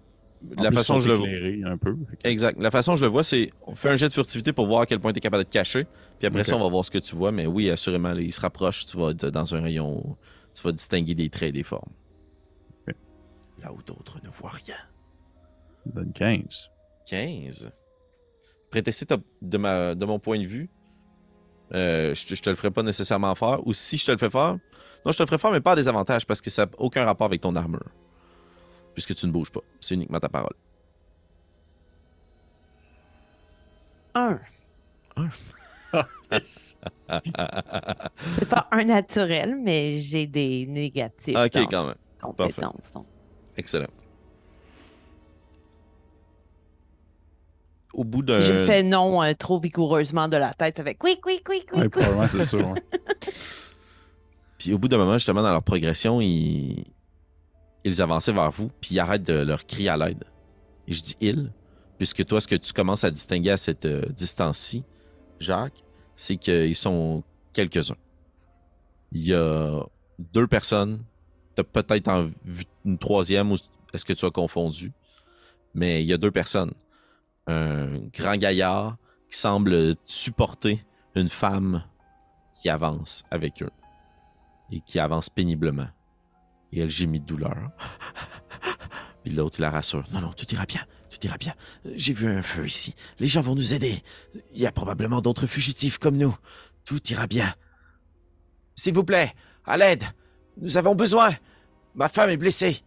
En 0.58 0.64
La 0.64 0.70
plus, 0.70 0.78
façon 0.78 1.00
je 1.00 1.10
le 1.10 1.16
vois. 1.16 1.72
un 1.72 1.78
peu. 1.78 1.96
Exact. 2.24 2.60
La 2.62 2.70
façon 2.72 2.96
je 2.96 3.04
le 3.06 3.10
vois, 3.10 3.24
c'est 3.24 3.52
on 3.66 3.74
fait 3.76 3.90
un 3.90 3.96
jet 3.96 4.08
de 4.10 4.14
furtivité 4.14 4.54
pour 4.54 4.68
voir 4.68 4.82
à 4.82 4.86
quel 4.86 5.00
point 5.00 5.12
tu 5.12 5.18
es 5.18 5.22
capable 5.22 5.44
de 5.44 5.48
te 5.50 5.54
cacher. 5.54 5.88
Puis 6.20 6.28
après 6.28 6.44
ça, 6.44 6.56
on 6.56 6.64
va 6.64 6.70
voir 6.70 6.86
ce 6.86 6.92
que 6.92 6.98
tu 7.00 7.16
vois. 7.16 7.32
Mais 7.32 7.48
oui, 7.48 7.70
assurément, 7.70 8.14
là, 8.14 8.22
il 8.22 8.32
se 8.34 8.42
rapproche. 8.42 8.86
Tu 8.86 8.98
vas 8.98 9.10
être 9.12 9.28
dans 9.30 9.56
un 9.56 9.62
rayon. 9.62 9.98
où 10.06 10.18
Tu 10.54 10.62
vas 10.64 10.72
distinguer 10.72 11.16
des 11.16 11.30
traits 11.30 11.50
et 11.50 11.52
des 11.52 11.64
formes. 11.64 11.92
Là 13.62 13.72
où 13.74 13.82
d'autres 13.82 14.20
ne 14.24 14.30
voient 14.30 14.52
rien. 14.52 14.76
Donne 15.86 16.12
15. 16.14 16.70
15. 17.10 17.72
Prétester 18.70 19.06
de, 19.42 19.58
ma, 19.58 19.96
de 19.96 20.06
mon 20.06 20.20
point 20.20 20.38
de 20.40 20.46
vue, 20.46 20.70
euh, 21.74 22.14
je, 22.14 22.26
te- 22.28 22.36
je 22.36 22.42
te 22.42 22.50
le 22.50 22.56
ferai 22.56 22.72
pas 22.72 22.84
nécessairement 22.84 23.34
faire. 23.36 23.66
Ou 23.66 23.74
si 23.74 23.98
je 23.98 24.06
te 24.06 24.12
le 24.12 24.18
fais 24.18 24.30
faire, 24.30 24.58
non, 25.06 25.12
je 25.12 25.18
te 25.18 25.24
le 25.24 25.28
ferai 25.28 25.38
faire, 25.38 25.52
mais 25.52 25.62
pas 25.62 25.72
à 25.72 25.76
des 25.76 25.88
avantages 25.88 26.26
parce 26.26 26.42
que 26.42 26.50
ça 26.50 26.66
n'a 26.66 26.72
aucun 26.78 27.06
rapport 27.06 27.26
avec 27.26 27.42
ton 27.42 27.56
armure. 27.56 27.90
Puisque 28.96 29.14
tu 29.14 29.28
ne 29.28 29.32
bouges 29.32 29.52
pas. 29.52 29.60
C'est 29.80 29.94
uniquement 29.94 30.20
ta 30.20 30.30
parole. 30.30 30.56
Un. 34.16 34.40
Yes. 36.32 36.78
C'est 38.34 38.50
pas 38.50 38.68
un 38.72 38.84
naturel, 38.86 39.56
mais 39.62 40.00
j'ai 40.00 40.26
des 40.26 40.66
négatifs. 40.66 41.36
ok, 41.36 41.54
dans 41.54 41.66
quand 41.68 41.86
même. 41.88 41.96
compétence, 42.22 42.92
donc. 42.94 43.06
Excellent. 43.58 43.88
Au 47.94 48.04
bout 48.04 48.24
d'un. 48.24 48.40
J'ai 48.40 48.66
fait 48.66 48.84
non 48.84 49.22
euh, 49.24 49.34
trop 49.34 49.60
vigoureusement 49.60 50.28
de 50.28 50.36
la 50.38 50.54
tête 50.54 50.80
avec 50.80 51.02
oui, 51.04 51.18
oui, 51.26 51.42
oui, 51.48 51.64
oui, 51.72 51.78
Ouais, 51.78 51.84
oui. 51.84 51.90
probablement, 51.90 52.28
c'est 52.28 52.46
sûr. 52.46 52.68
ouais. 52.70 52.84
Puis 54.58 54.74
au 54.74 54.78
bout 54.78 54.88
d'un 54.88 54.98
moment, 54.98 55.14
justement, 55.14 55.44
dans 55.44 55.52
leur 55.52 55.64
progression, 55.64 56.20
ils, 56.20 56.84
ils 57.86 58.02
avançaient 58.02 58.34
vers 58.34 58.52
vous, 58.52 58.70
puis 58.82 58.96
ils 58.96 59.00
arrêtent 59.00 59.28
de 59.28 59.34
leur 59.34 59.66
crier 59.66 59.90
à 59.90 59.96
l'aide. 59.98 60.24
Et 60.88 60.94
je 60.94 61.02
dis 61.02 61.16
ils, 61.22 61.52
puisque 61.98 62.26
toi, 62.26 62.42
ce 62.42 62.48
que 62.48 62.56
tu 62.56 62.74
commences 62.74 63.04
à 63.04 63.12
distinguer 63.12 63.52
à 63.52 63.58
cette 63.58 63.86
euh, 63.86 64.02
distance-ci, 64.10 64.84
Jacques, 65.40 65.84
c'est 66.16 66.36
qu'ils 66.36 66.76
sont 66.76 67.24
quelques-uns. 67.54 67.98
Il 69.12 69.22
y 69.22 69.34
a 69.34 69.82
deux 70.18 70.48
personnes, 70.48 71.04
tu 71.56 71.62
as 71.62 71.64
peut-être 71.64 72.30
vu 72.44 72.64
une 72.84 72.98
troisième, 72.98 73.52
ou 73.52 73.58
est-ce 73.94 74.04
que 74.04 74.14
tu 74.14 74.26
as 74.26 74.32
confondu? 74.32 74.92
Mais 75.74 76.02
il 76.04 76.08
y 76.08 76.14
a 76.14 76.18
deux 76.18 76.32
personnes. 76.32 76.74
Un 77.48 78.00
grand 78.14 78.36
gaillard 78.36 78.98
qui 79.30 79.38
semble 79.38 79.96
supporter 80.06 80.84
une 81.16 81.30
femme 81.30 81.84
qui 82.54 82.70
avance 82.70 83.24
avec 83.30 83.62
eux 83.62 83.70
et 84.72 84.82
qui 84.82 85.00
avance 85.00 85.30
péniblement. 85.30 85.88
Et 86.72 86.80
elle 86.80 86.90
gémit 86.90 87.20
de 87.20 87.26
douleur. 87.26 87.72
Puis 89.24 89.34
l'autre, 89.34 89.60
il 89.60 89.62
la 89.62 89.70
rassure. 89.70 90.04
Non, 90.12 90.22
non, 90.22 90.32
tout 90.34 90.46
ira 90.54 90.66
bien, 90.66 90.82
tout 91.10 91.26
ira 91.26 91.38
bien. 91.38 91.54
J'ai 91.96 92.14
vu 92.14 92.28
un 92.28 92.44
feu 92.44 92.66
ici. 92.66 92.94
Les 93.20 93.28
gens 93.28 93.42
vont 93.42 93.56
nous 93.56 93.74
aider. 93.74 94.02
Il 94.54 94.60
y 94.60 94.68
a 94.68 94.72
probablement 94.72 95.22
d'autres 95.22 95.48
fugitifs 95.48 95.98
comme 95.98 96.18
nous. 96.18 96.36
Tout 96.84 97.02
ira 97.10 97.28
bien. 97.28 97.54
S'il 98.76 98.94
vous 98.94 99.04
plaît, 99.04 99.32
à 99.66 99.78
l'aide. 99.78 100.04
Nous 100.58 100.78
avons 100.78 100.96
besoin. 100.96 101.32
Ma 101.96 102.10
femme 102.10 102.30
est 102.30 102.38
blessée. 102.38 102.84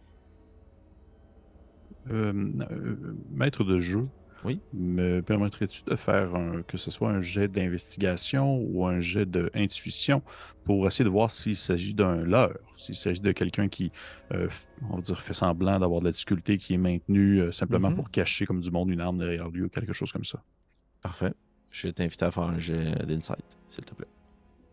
Euh, 2.09 2.33
euh, 2.71 3.15
maître 3.31 3.63
de 3.63 3.79
jeu, 3.79 4.07
Oui. 4.45 4.61
me 4.73 5.21
permettrais-tu 5.21 5.83
de 5.83 5.95
faire 5.95 6.33
un- 6.35 6.61
que 6.63 6.77
ce 6.77 6.91
soit 6.91 7.09
un 7.09 7.19
jet 7.21 7.47
d'investigation 7.47 8.57
ou 8.61 8.85
un 8.85 8.99
jet 8.99 9.25
d'intuition 9.25 10.21
pour 10.63 10.87
essayer 10.87 11.03
de 11.05 11.09
voir 11.09 11.29
s'il 11.31 11.55
s'agit 11.57 11.93
d'un 11.93 12.15
leurre, 12.17 12.57
s'il 12.77 12.95
s'agit 12.95 13.19
de 13.21 13.31
quelqu'un 13.31 13.67
qui, 13.67 13.91
euh, 14.33 14.47
on 14.89 14.95
va 14.95 15.01
dire, 15.01 15.19
fait 15.21 15.33
semblant 15.33 15.79
d'avoir 15.79 15.99
de 16.01 16.05
la 16.05 16.11
difficulté, 16.11 16.57
qui 16.57 16.73
est 16.75 16.77
maintenu 16.77 17.39
euh, 17.41 17.51
simplement 17.51 17.89
Mhm. 17.89 17.95
pour 17.95 18.11
cacher 18.11 18.45
comme 18.45 18.61
du 18.61 18.71
monde 18.71 18.89
une 18.91 19.01
arme 19.01 19.17
derrière 19.17 19.49
lui 19.49 19.63
ou 19.63 19.69
quelque 19.69 19.93
chose 19.93 20.11
comme 20.11 20.25
ça, 20.25 20.43
Parfait. 21.01 21.33
Je 21.71 21.87
vais 21.87 21.93
t'inviter 21.93 22.25
à 22.25 22.31
faire 22.31 22.43
un 22.43 22.57
jet 22.57 22.91
d'insight, 23.05 23.57
s'il 23.67 23.85
te 23.85 23.93
plaît. 23.93 24.07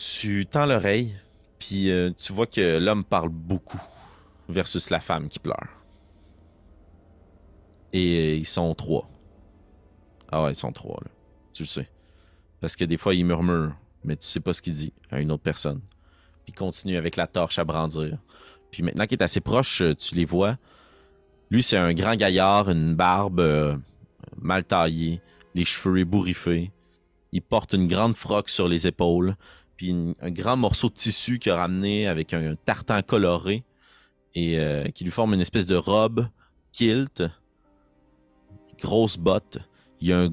Tu 0.00 0.46
tends 0.46 0.64
l'oreille, 0.64 1.16
puis 1.58 1.90
euh, 1.90 2.12
tu 2.16 2.32
vois 2.32 2.46
que 2.46 2.78
l'homme 2.78 3.02
parle 3.02 3.30
beaucoup 3.30 3.82
versus 4.48 4.90
la 4.90 5.00
femme 5.00 5.28
qui 5.28 5.40
pleure. 5.40 5.66
Et 7.92 8.16
euh, 8.16 8.34
ils 8.36 8.46
sont 8.46 8.72
trois. 8.76 9.10
Ah 10.30 10.44
ouais, 10.44 10.52
ils 10.52 10.54
sont 10.54 10.70
trois, 10.70 11.00
là. 11.04 11.10
Tu 11.52 11.64
le 11.64 11.66
sais. 11.66 11.88
Parce 12.60 12.76
que 12.76 12.84
des 12.84 12.96
fois, 12.96 13.12
il 13.12 13.24
murmure, 13.24 13.74
mais 14.04 14.14
tu 14.14 14.24
sais 14.24 14.38
pas 14.38 14.52
ce 14.52 14.62
qu'il 14.62 14.74
dit 14.74 14.92
à 15.10 15.18
une 15.18 15.32
autre 15.32 15.42
personne. 15.42 15.80
Puis 16.44 16.54
continue 16.54 16.96
avec 16.96 17.16
la 17.16 17.26
torche 17.26 17.58
à 17.58 17.64
brandir. 17.64 18.18
Puis 18.70 18.84
maintenant 18.84 19.04
qu'il 19.04 19.18
est 19.18 19.24
assez 19.24 19.40
proche, 19.40 19.82
euh, 19.82 19.96
tu 19.96 20.14
les 20.14 20.24
vois. 20.24 20.58
Lui, 21.50 21.64
c'est 21.64 21.76
un 21.76 21.92
grand 21.92 22.14
gaillard, 22.14 22.70
une 22.70 22.94
barbe 22.94 23.82
mal 24.40 24.62
taillée, 24.62 25.20
les 25.56 25.64
cheveux 25.64 25.98
ébouriffés. 25.98 26.70
Il 27.32 27.42
porte 27.42 27.72
une 27.72 27.88
grande 27.88 28.14
froque 28.14 28.48
sur 28.48 28.68
les 28.68 28.86
épaules, 28.86 29.34
puis 29.78 29.94
un 30.20 30.30
grand 30.30 30.56
morceau 30.56 30.88
de 30.88 30.94
tissu 30.94 31.38
qu'il 31.38 31.52
a 31.52 31.56
ramené 31.56 32.08
avec 32.08 32.34
un 32.34 32.56
tartan 32.56 33.00
coloré 33.00 33.64
et 34.34 34.58
euh, 34.58 34.84
qui 34.88 35.04
lui 35.04 35.12
forme 35.12 35.34
une 35.34 35.40
espèce 35.40 35.66
de 35.66 35.76
robe 35.76 36.28
kilt, 36.72 37.22
grosse 38.82 39.16
botte. 39.16 39.58
Il 40.00 40.08
y 40.08 40.12
a 40.12 40.28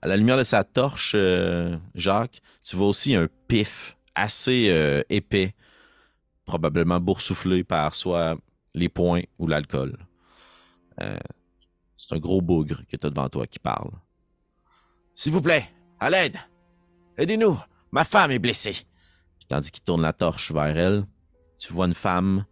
à 0.00 0.06
la 0.06 0.16
lumière 0.16 0.38
de 0.38 0.44
sa 0.44 0.62
torche, 0.62 1.12
euh, 1.16 1.76
Jacques, 1.96 2.40
tu 2.62 2.76
vois 2.76 2.86
aussi 2.86 3.16
un 3.16 3.28
pif 3.48 3.96
assez 4.14 4.68
euh, 4.70 5.02
épais, 5.10 5.56
probablement 6.44 7.00
boursouflé 7.00 7.64
par 7.64 7.96
soit 7.96 8.38
les 8.74 8.88
poings 8.88 9.24
ou 9.40 9.48
l'alcool. 9.48 9.98
C'est 11.96 12.14
un 12.14 12.18
gros 12.18 12.40
bougre 12.40 12.82
que 12.88 12.96
tu 12.96 13.06
as 13.06 13.10
devant 13.10 13.28
toi 13.28 13.46
qui 13.46 13.58
parle. 13.58 13.90
S'il 15.14 15.32
vous 15.32 15.42
plaît, 15.42 15.68
à 15.98 16.10
l'aide! 16.10 16.36
Aidez-nous! 17.16 17.58
Ma 17.90 18.04
femme 18.04 18.30
est 18.30 18.38
blessée! 18.38 18.76
Tandis 19.48 19.70
qu'il 19.70 19.82
tourne 19.82 20.02
la 20.02 20.12
torche 20.12 20.52
vers 20.52 20.76
elle, 20.76 21.06
tu 21.58 21.72
vois 21.72 21.86
une 21.86 21.94
femme 21.94 22.44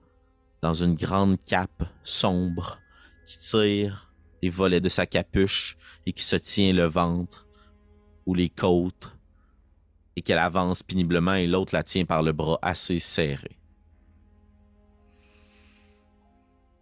dans 0.63 0.73
une 0.73 0.95
grande 0.95 1.37
cape 1.45 1.85
sombre 2.03 2.79
qui 3.27 3.39
tire 3.39 4.11
les 4.43 4.49
volets 4.49 4.81
de 4.81 4.89
sa 4.89 5.05
capuche 5.05 5.77
et 6.07 6.13
qui 6.15 6.25
se 6.25 6.37
tient 6.37 6.73
le 6.73 6.85
ventre 6.85 7.47
ou 8.25 8.33
les 8.35 8.49
côtes 8.49 9.13
et 10.17 10.23
qu'elle 10.23 10.39
avance 10.39 10.83
péniblement 10.83 11.35
et 11.35 11.47
l'autre 11.47 11.75
la 11.75 11.83
tient 11.83 12.07
par 12.07 12.23
le 12.23 12.33
bras 12.33 12.59
assez 12.63 12.99
serré. 12.99 13.59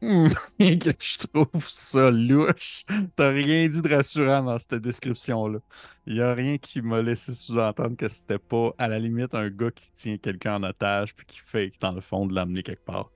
que 0.58 0.92
je 0.98 1.26
trouve 1.26 1.68
ça 1.68 2.10
louche. 2.10 2.84
T'as 3.16 3.30
rien 3.30 3.68
dit 3.68 3.80
de 3.80 3.94
rassurant 3.94 4.42
dans 4.42 4.58
cette 4.58 4.74
description-là. 4.76 5.58
Il 6.06 6.14
n'y 6.14 6.20
a 6.20 6.34
rien 6.34 6.58
qui 6.58 6.82
m'a 6.82 7.00
laissé 7.00 7.32
sous-entendre 7.32 7.96
que 7.96 8.08
c'était 8.08 8.38
pas, 8.38 8.74
à 8.76 8.88
la 8.88 8.98
limite, 8.98 9.34
un 9.34 9.48
gars 9.48 9.70
qui 9.70 9.90
tient 9.92 10.18
quelqu'un 10.18 10.56
en 10.56 10.62
otage 10.64 11.14
puis 11.14 11.26
qui 11.26 11.40
fait, 11.40 11.72
dans 11.80 11.92
le 11.92 12.00
fond, 12.00 12.26
de 12.26 12.34
l'amener 12.34 12.62
quelque 12.62 12.84
part. 12.84 13.10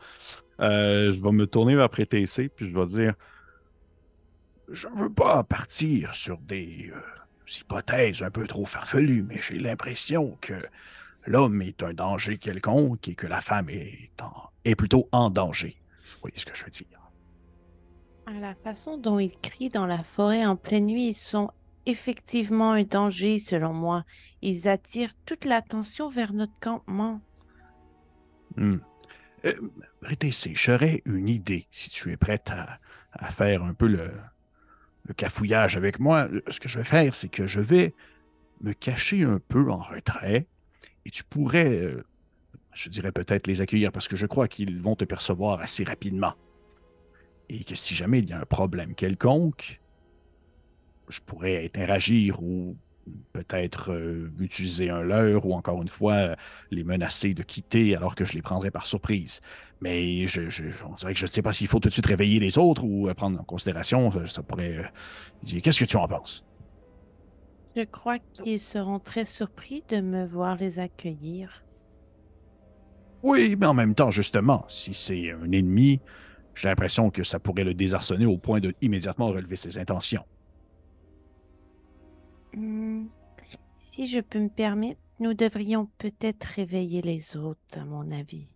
Euh, 0.61 1.13
je 1.13 1.23
vais 1.23 1.33
me 1.33 1.47
tourner 1.47 1.77
vers 1.77 1.91
PTC 1.91 2.49
puis 2.49 2.67
je 2.67 2.75
vais 2.75 2.87
dire 2.87 3.15
Je 4.69 4.89
veux 4.89 5.13
pas 5.13 5.45
partir 5.45 6.15
sur 6.15 6.39
des 6.39 6.91
euh, 6.93 7.01
hypothèses 7.61 8.23
un 8.23 8.31
peu 8.31 8.47
trop 8.47 8.67
farfelues, 8.67 9.23
mais 9.23 9.41
j'ai 9.41 9.59
l'impression 9.59 10.39
que 10.41 10.55
l'homme 11.27 11.61
est 11.61 11.83
un 11.83 11.93
danger 11.93 12.39
quelconque 12.39 13.09
et 13.09 13.15
que 13.15 13.27
la 13.27 13.41
femme 13.41 13.69
est 13.69 14.75
plutôt 14.75 15.09
en 15.13 15.29
danger. 15.29 15.77
Vous 16.19 16.23
voyez 16.23 16.39
ce 16.39 16.47
que 16.47 16.57
je 16.57 16.65
veux 16.65 16.71
dire? 16.71 17.01
À 18.27 18.41
la 18.41 18.55
façon 18.57 18.99
dont 18.99 19.19
ils 19.21 19.37
crient 19.41 19.71
dans 19.71 19.87
la 19.87 20.03
forêt 20.03 20.45
en 20.45 20.57
pleine 20.57 20.87
nuit, 20.87 21.11
ils 21.11 21.15
sont 21.15 21.51
effectivement 21.87 22.73
un 22.73 22.83
danger 22.83 23.39
selon 23.39 23.73
moi. 23.73 24.05
Ils 24.43 24.69
attirent 24.69 25.15
toute 25.25 25.45
l'attention 25.45 26.09
vers 26.09 26.33
notre 26.33 26.53
campement. 26.61 27.21
Hmm. 28.57 28.79
Euh, 29.45 29.53
j'aurais 30.55 31.03
une 31.05 31.29
idée 31.29 31.69
si 31.71 31.91
tu 31.91 32.11
es 32.11 32.17
prête 32.17 32.51
à, 32.51 32.81
à 33.13 33.31
faire 33.31 33.63
un 33.63 33.73
peu 33.73 33.87
le, 33.87 34.11
le 35.05 35.15
cafouillage 35.15 35.77
avec 35.77 36.01
moi. 36.01 36.29
Ce 36.49 36.59
que 36.59 36.69
je 36.69 36.79
vais 36.79 36.85
faire, 36.85 37.15
c'est 37.15 37.29
que 37.29 37.47
je 37.47 37.61
vais 37.61 37.95
me 38.61 38.73
cacher 38.73 39.23
un 39.23 39.39
peu 39.39 39.71
en 39.71 39.79
retrait 39.79 40.49
et 41.05 41.11
tu 41.11 41.23
pourrais, 41.23 41.79
euh, 41.79 42.05
je 42.73 42.89
dirais 42.91 43.13
peut-être 43.13 43.47
les 43.47 43.61
accueillir 43.61 43.93
parce 43.93 44.09
que 44.09 44.17
je 44.17 44.27
crois 44.27 44.49
qu'ils 44.49 44.81
vont 44.81 44.97
te 44.97 45.05
percevoir 45.05 45.61
assez 45.61 45.85
rapidement. 45.85 46.35
Et 47.51 47.65
que 47.65 47.75
si 47.75 47.95
jamais 47.95 48.21
il 48.21 48.29
y 48.29 48.33
a 48.33 48.41
un 48.41 48.47
problème 48.47 48.95
quelconque, 48.95 49.81
je 51.09 51.21
pourrais 51.21 51.65
interagir 51.65 52.43
ou 52.43 52.77
peut-être 53.33 53.93
euh, 53.93 54.31
utiliser 54.39 54.91
un 54.91 55.01
leurre 55.03 55.47
ou 55.47 55.55
encore 55.55 55.81
une 55.81 55.89
fois 55.89 56.15
euh, 56.15 56.37
les 56.71 56.85
menacer 56.85 57.33
de 57.33 57.43
quitter 57.43 57.97
alors 57.97 58.15
que 58.15 58.27
je 58.27 58.35
les 58.35 58.43
prendrais 58.43 58.71
par 58.71 58.87
surprise. 58.87 59.41
Mais 59.81 60.27
je, 60.27 60.51
je- 60.51 60.65
on 60.85 60.95
dirait 60.95 61.15
que 61.15 61.19
je 61.19 61.25
ne 61.25 61.31
sais 61.31 61.41
pas 61.43 61.55
s'il 61.55 61.69
faut 61.69 61.81
tout 61.81 61.89
de 61.89 61.95
suite 61.95 62.05
réveiller 62.07 62.39
les 62.41 62.59
autres 62.59 62.85
ou 62.85 63.09
euh, 63.09 63.15
prendre 63.15 63.41
en 63.41 63.45
considération. 63.45 64.11
Ça, 64.27 64.43
pourrait. 64.43 64.93
Qu'est-ce 65.63 65.81
que 65.81 65.85
tu 65.87 65.97
en 65.97 66.07
penses? 66.09 66.45
Je 67.75 67.83
crois 67.85 68.19
qu'ils 68.19 68.61
seront 68.61 69.01
très 69.01 69.25
surpris 69.25 69.83
de 69.89 70.01
me 70.03 70.27
voir 70.27 70.57
les 70.57 70.79
accueillir. 70.79 71.65
Oui, 73.23 73.57
mais 73.59 73.67
en 73.67 73.75
même 73.75 73.95
temps, 73.95 74.11
justement, 74.11 74.65
si 74.69 74.95
c'est 74.95 75.33
un 75.33 75.51
ennemi, 75.53 76.01
j'ai 76.55 76.69
l'impression 76.69 77.11
que 77.11 77.25
ça 77.25 77.39
pourrait 77.41 77.65
le 77.65 77.75
désarçonner 77.75 78.27
au 78.27 78.39
point 78.39 78.61
de 78.61 78.75
immédiatement 78.81 79.29
relever 79.29 79.57
ses 79.57 79.79
intentions. 79.79 80.25
Hmm, 82.55 83.07
Si 83.77 84.07
je 84.09 84.21
peux 84.21 84.39
me 84.39 84.49
permettre, 84.49 85.01
nous 85.21 85.35
devrions 85.35 85.89
peut-être 85.99 86.45
réveiller 86.45 87.03
les 87.03 87.37
autres, 87.37 87.61
à 87.77 87.85
mon 87.85 88.11
avis. 88.13 88.55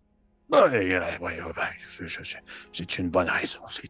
Je- 1.89 2.05
je- 2.05 2.23
je- 2.23 2.37
c'est 2.73 2.97
une 2.99 3.09
bonne 3.09 3.29
raison. 3.29 3.59
C'est 3.69 3.89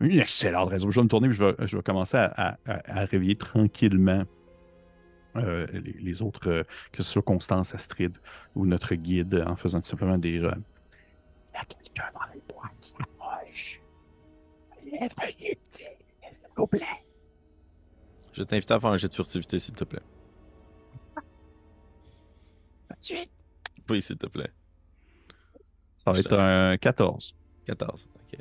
une, 0.00 0.18
excellente 0.20 0.68
raison. 0.70 0.90
Je 0.90 1.00
vais 1.00 1.04
me 1.04 1.08
tourner 1.08 1.28
et 1.28 1.32
je 1.32 1.44
vais, 1.44 1.54
je 1.66 1.76
vais 1.76 1.82
commencer 1.82 2.16
à, 2.16 2.26
à- 2.36 2.58
à- 2.66 3.00
à 3.00 3.04
réveiller 3.06 3.36
tranquillement 3.36 4.24
euh, 5.38 5.66
les, 5.72 5.92
les 5.92 6.22
autres, 6.22 6.48
euh, 6.50 6.62
que 6.92 7.02
ce 7.02 7.10
soit 7.12 7.22
Constance, 7.22 7.74
Astrid 7.74 8.16
ou 8.54 8.66
notre 8.66 8.94
guide, 8.94 9.42
en 9.46 9.56
faisant 9.56 9.80
tout 9.80 9.86
simplement 9.86 10.18
des. 10.18 10.38
euh, 10.40 10.52
Il 11.50 11.54
y 11.54 11.56
a 11.58 11.64
quelqu'un 11.64 12.10
dans 12.14 12.32
les 12.34 12.40
bois 12.52 12.70
qui 12.80 12.94
approche. 13.00 13.80
Veuillez, 14.84 15.58
s'il 15.70 15.88
vous 16.56 16.66
plaît. 16.66 16.80
Je 18.32 18.42
t'invite 18.42 18.70
à 18.70 18.78
faire 18.78 18.90
un 18.90 18.96
jet 18.96 19.08
de 19.08 19.14
furtivité, 19.14 19.58
s'il 19.58 19.74
te 19.74 19.84
plaît. 19.84 20.02
Tout 21.16 21.22
de 22.98 23.02
suite. 23.02 23.30
Oui, 23.88 24.02
s'il 24.02 24.16
te 24.18 24.26
plaît. 24.26 24.50
Ça 25.96 26.12
va 26.12 26.18
être 26.18 26.38
un 26.38 26.76
14. 26.76 27.34
14. 27.66 28.08
Ok, 28.14 28.38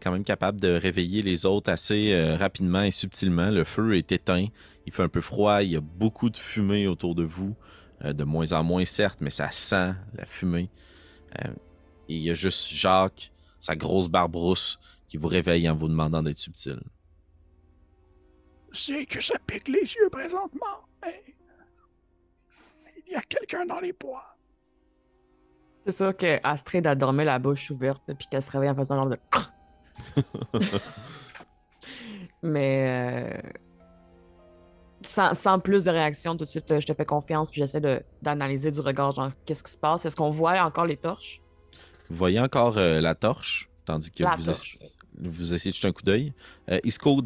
quand 0.00 0.12
même 0.12 0.24
capable 0.24 0.60
de 0.60 0.68
réveiller 0.68 1.22
les 1.22 1.46
autres 1.46 1.70
assez 1.70 2.12
euh, 2.12 2.36
rapidement 2.36 2.82
et 2.82 2.90
subtilement. 2.90 3.50
Le 3.50 3.64
feu 3.64 3.96
est 3.96 4.12
éteint. 4.12 4.46
Il 4.86 4.92
fait 4.92 5.02
un 5.02 5.08
peu 5.08 5.20
froid. 5.20 5.62
Il 5.62 5.70
y 5.70 5.76
a 5.76 5.80
beaucoup 5.80 6.30
de 6.30 6.36
fumée 6.36 6.86
autour 6.86 7.14
de 7.14 7.24
vous. 7.24 7.56
Euh, 8.04 8.12
de 8.12 8.24
moins 8.24 8.52
en 8.52 8.62
moins, 8.62 8.84
certes, 8.84 9.20
mais 9.20 9.30
ça 9.30 9.50
sent 9.50 9.92
la 10.14 10.24
fumée. 10.24 10.70
Euh, 11.40 11.50
et 12.08 12.14
il 12.14 12.22
y 12.22 12.30
a 12.30 12.34
juste 12.34 12.70
Jacques, 12.70 13.32
sa 13.60 13.74
grosse 13.74 14.08
barbe 14.08 14.36
rousse, 14.36 14.78
qui 15.08 15.16
vous 15.16 15.28
réveille 15.28 15.68
en 15.68 15.74
vous 15.74 15.88
demandant 15.88 16.22
d'être 16.22 16.38
subtil. 16.38 16.80
Sais 18.72 19.04
que 19.06 19.20
ça 19.20 19.34
pique 19.46 19.68
les 19.68 19.80
yeux 19.80 20.08
présentement, 20.10 20.86
mais 21.02 21.24
il 23.06 23.12
y 23.12 23.16
a 23.16 23.22
quelqu'un 23.22 23.66
dans 23.66 23.80
les 23.80 23.92
bois. 23.92 24.36
C'est 25.86 25.92
sûr 25.92 26.16
que 26.16 26.38
Astrid 26.42 26.86
a 26.86 26.94
dormi 26.94 27.24
la 27.24 27.38
bouche 27.38 27.70
ouverte, 27.70 28.02
puis 28.06 28.28
qu'elle 28.30 28.42
se 28.42 28.50
réveille 28.50 28.70
en 28.70 28.74
faisant 28.74 28.96
genre 28.96 29.08
de. 29.08 29.18
Mais. 32.42 33.40
euh, 33.44 33.50
Sans, 35.02 35.32
sans 35.34 35.60
plus 35.60 35.84
de 35.84 35.90
réaction, 35.90 36.36
tout 36.36 36.44
de 36.44 36.50
suite, 36.50 36.70
euh, 36.72 36.80
je 36.80 36.86
te 36.86 36.92
fais 36.92 37.04
confiance, 37.06 37.50
puis 37.52 37.60
j'essaie 37.60 37.80
de- 37.80 38.02
d'analyser 38.20 38.72
du 38.72 38.80
regard, 38.80 39.14
genre, 39.14 39.30
qu'est-ce 39.46 39.62
qui 39.62 39.70
se 39.70 39.78
passe? 39.78 40.04
Est-ce 40.04 40.16
qu'on 40.16 40.30
voit 40.30 40.60
encore 40.60 40.86
les 40.86 40.96
torches? 40.96 41.40
Vous 42.10 42.16
voyez 42.16 42.40
encore 42.40 42.78
euh, 42.78 43.00
la 43.00 43.14
torche, 43.14 43.68
tandis 43.84 44.10
que 44.10 44.24
La 44.24 44.34
vous, 44.34 44.42
torche. 44.44 44.76
essa- 44.80 44.98
vous 45.20 45.54
essayez 45.54 45.70
de 45.70 45.76
jeter 45.76 45.86
un 45.88 45.92
coup 45.92 46.02
d'œil. 46.02 46.32
Euh, 46.70 46.80
Isco, 46.82 47.22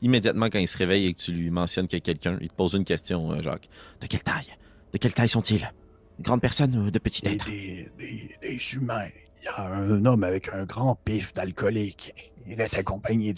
immédiatement 0.00 0.46
quand 0.50 0.58
il 0.58 0.66
se 0.66 0.76
réveille 0.76 1.06
et 1.06 1.14
que 1.14 1.20
tu 1.20 1.30
lui 1.32 1.50
mentionnes 1.50 1.86
qu'il 1.86 1.98
y 1.98 2.02
a 2.02 2.04
quelqu'un, 2.04 2.38
il 2.40 2.48
te 2.48 2.54
pose 2.54 2.74
une 2.74 2.84
question, 2.84 3.30
euh, 3.30 3.40
Jacques. 3.40 3.68
De 4.00 4.08
quelle 4.08 4.22
taille? 4.24 4.56
De 4.92 4.98
quelle 4.98 5.14
taille 5.14 5.28
sont-ils? 5.28 5.72
De 6.18 6.24
grandes 6.24 6.40
personnes 6.40 6.74
ou 6.76 6.90
de 6.90 6.98
petits 6.98 7.22
Des, 7.22 7.34
êtres 7.34 7.46
des, 7.48 7.88
des- 7.98 8.36
des 8.42 8.74
humains. 8.74 9.08
Il 9.42 9.46
y 9.46 9.48
a 9.48 9.66
un 9.66 10.04
homme 10.06 10.22
avec 10.22 10.48
un 10.52 10.64
grand 10.64 10.94
pif 10.94 11.32
d'alcoolique. 11.32 12.14
Il 12.46 12.60
est 12.60 12.78
accompagné 12.78 13.34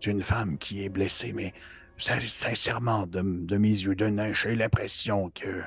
d'une 0.00 0.22
femme 0.22 0.56
qui 0.56 0.82
est 0.82 0.88
blessée, 0.88 1.34
mais 1.34 1.52
sin- 1.98 2.20
sincèrement, 2.20 3.06
de, 3.06 3.20
mes 3.20 3.68
yeux 3.68 3.94
de 3.94 4.06
nain, 4.06 4.32
j'ai 4.32 4.56
l'impression 4.56 5.30
que 5.30 5.62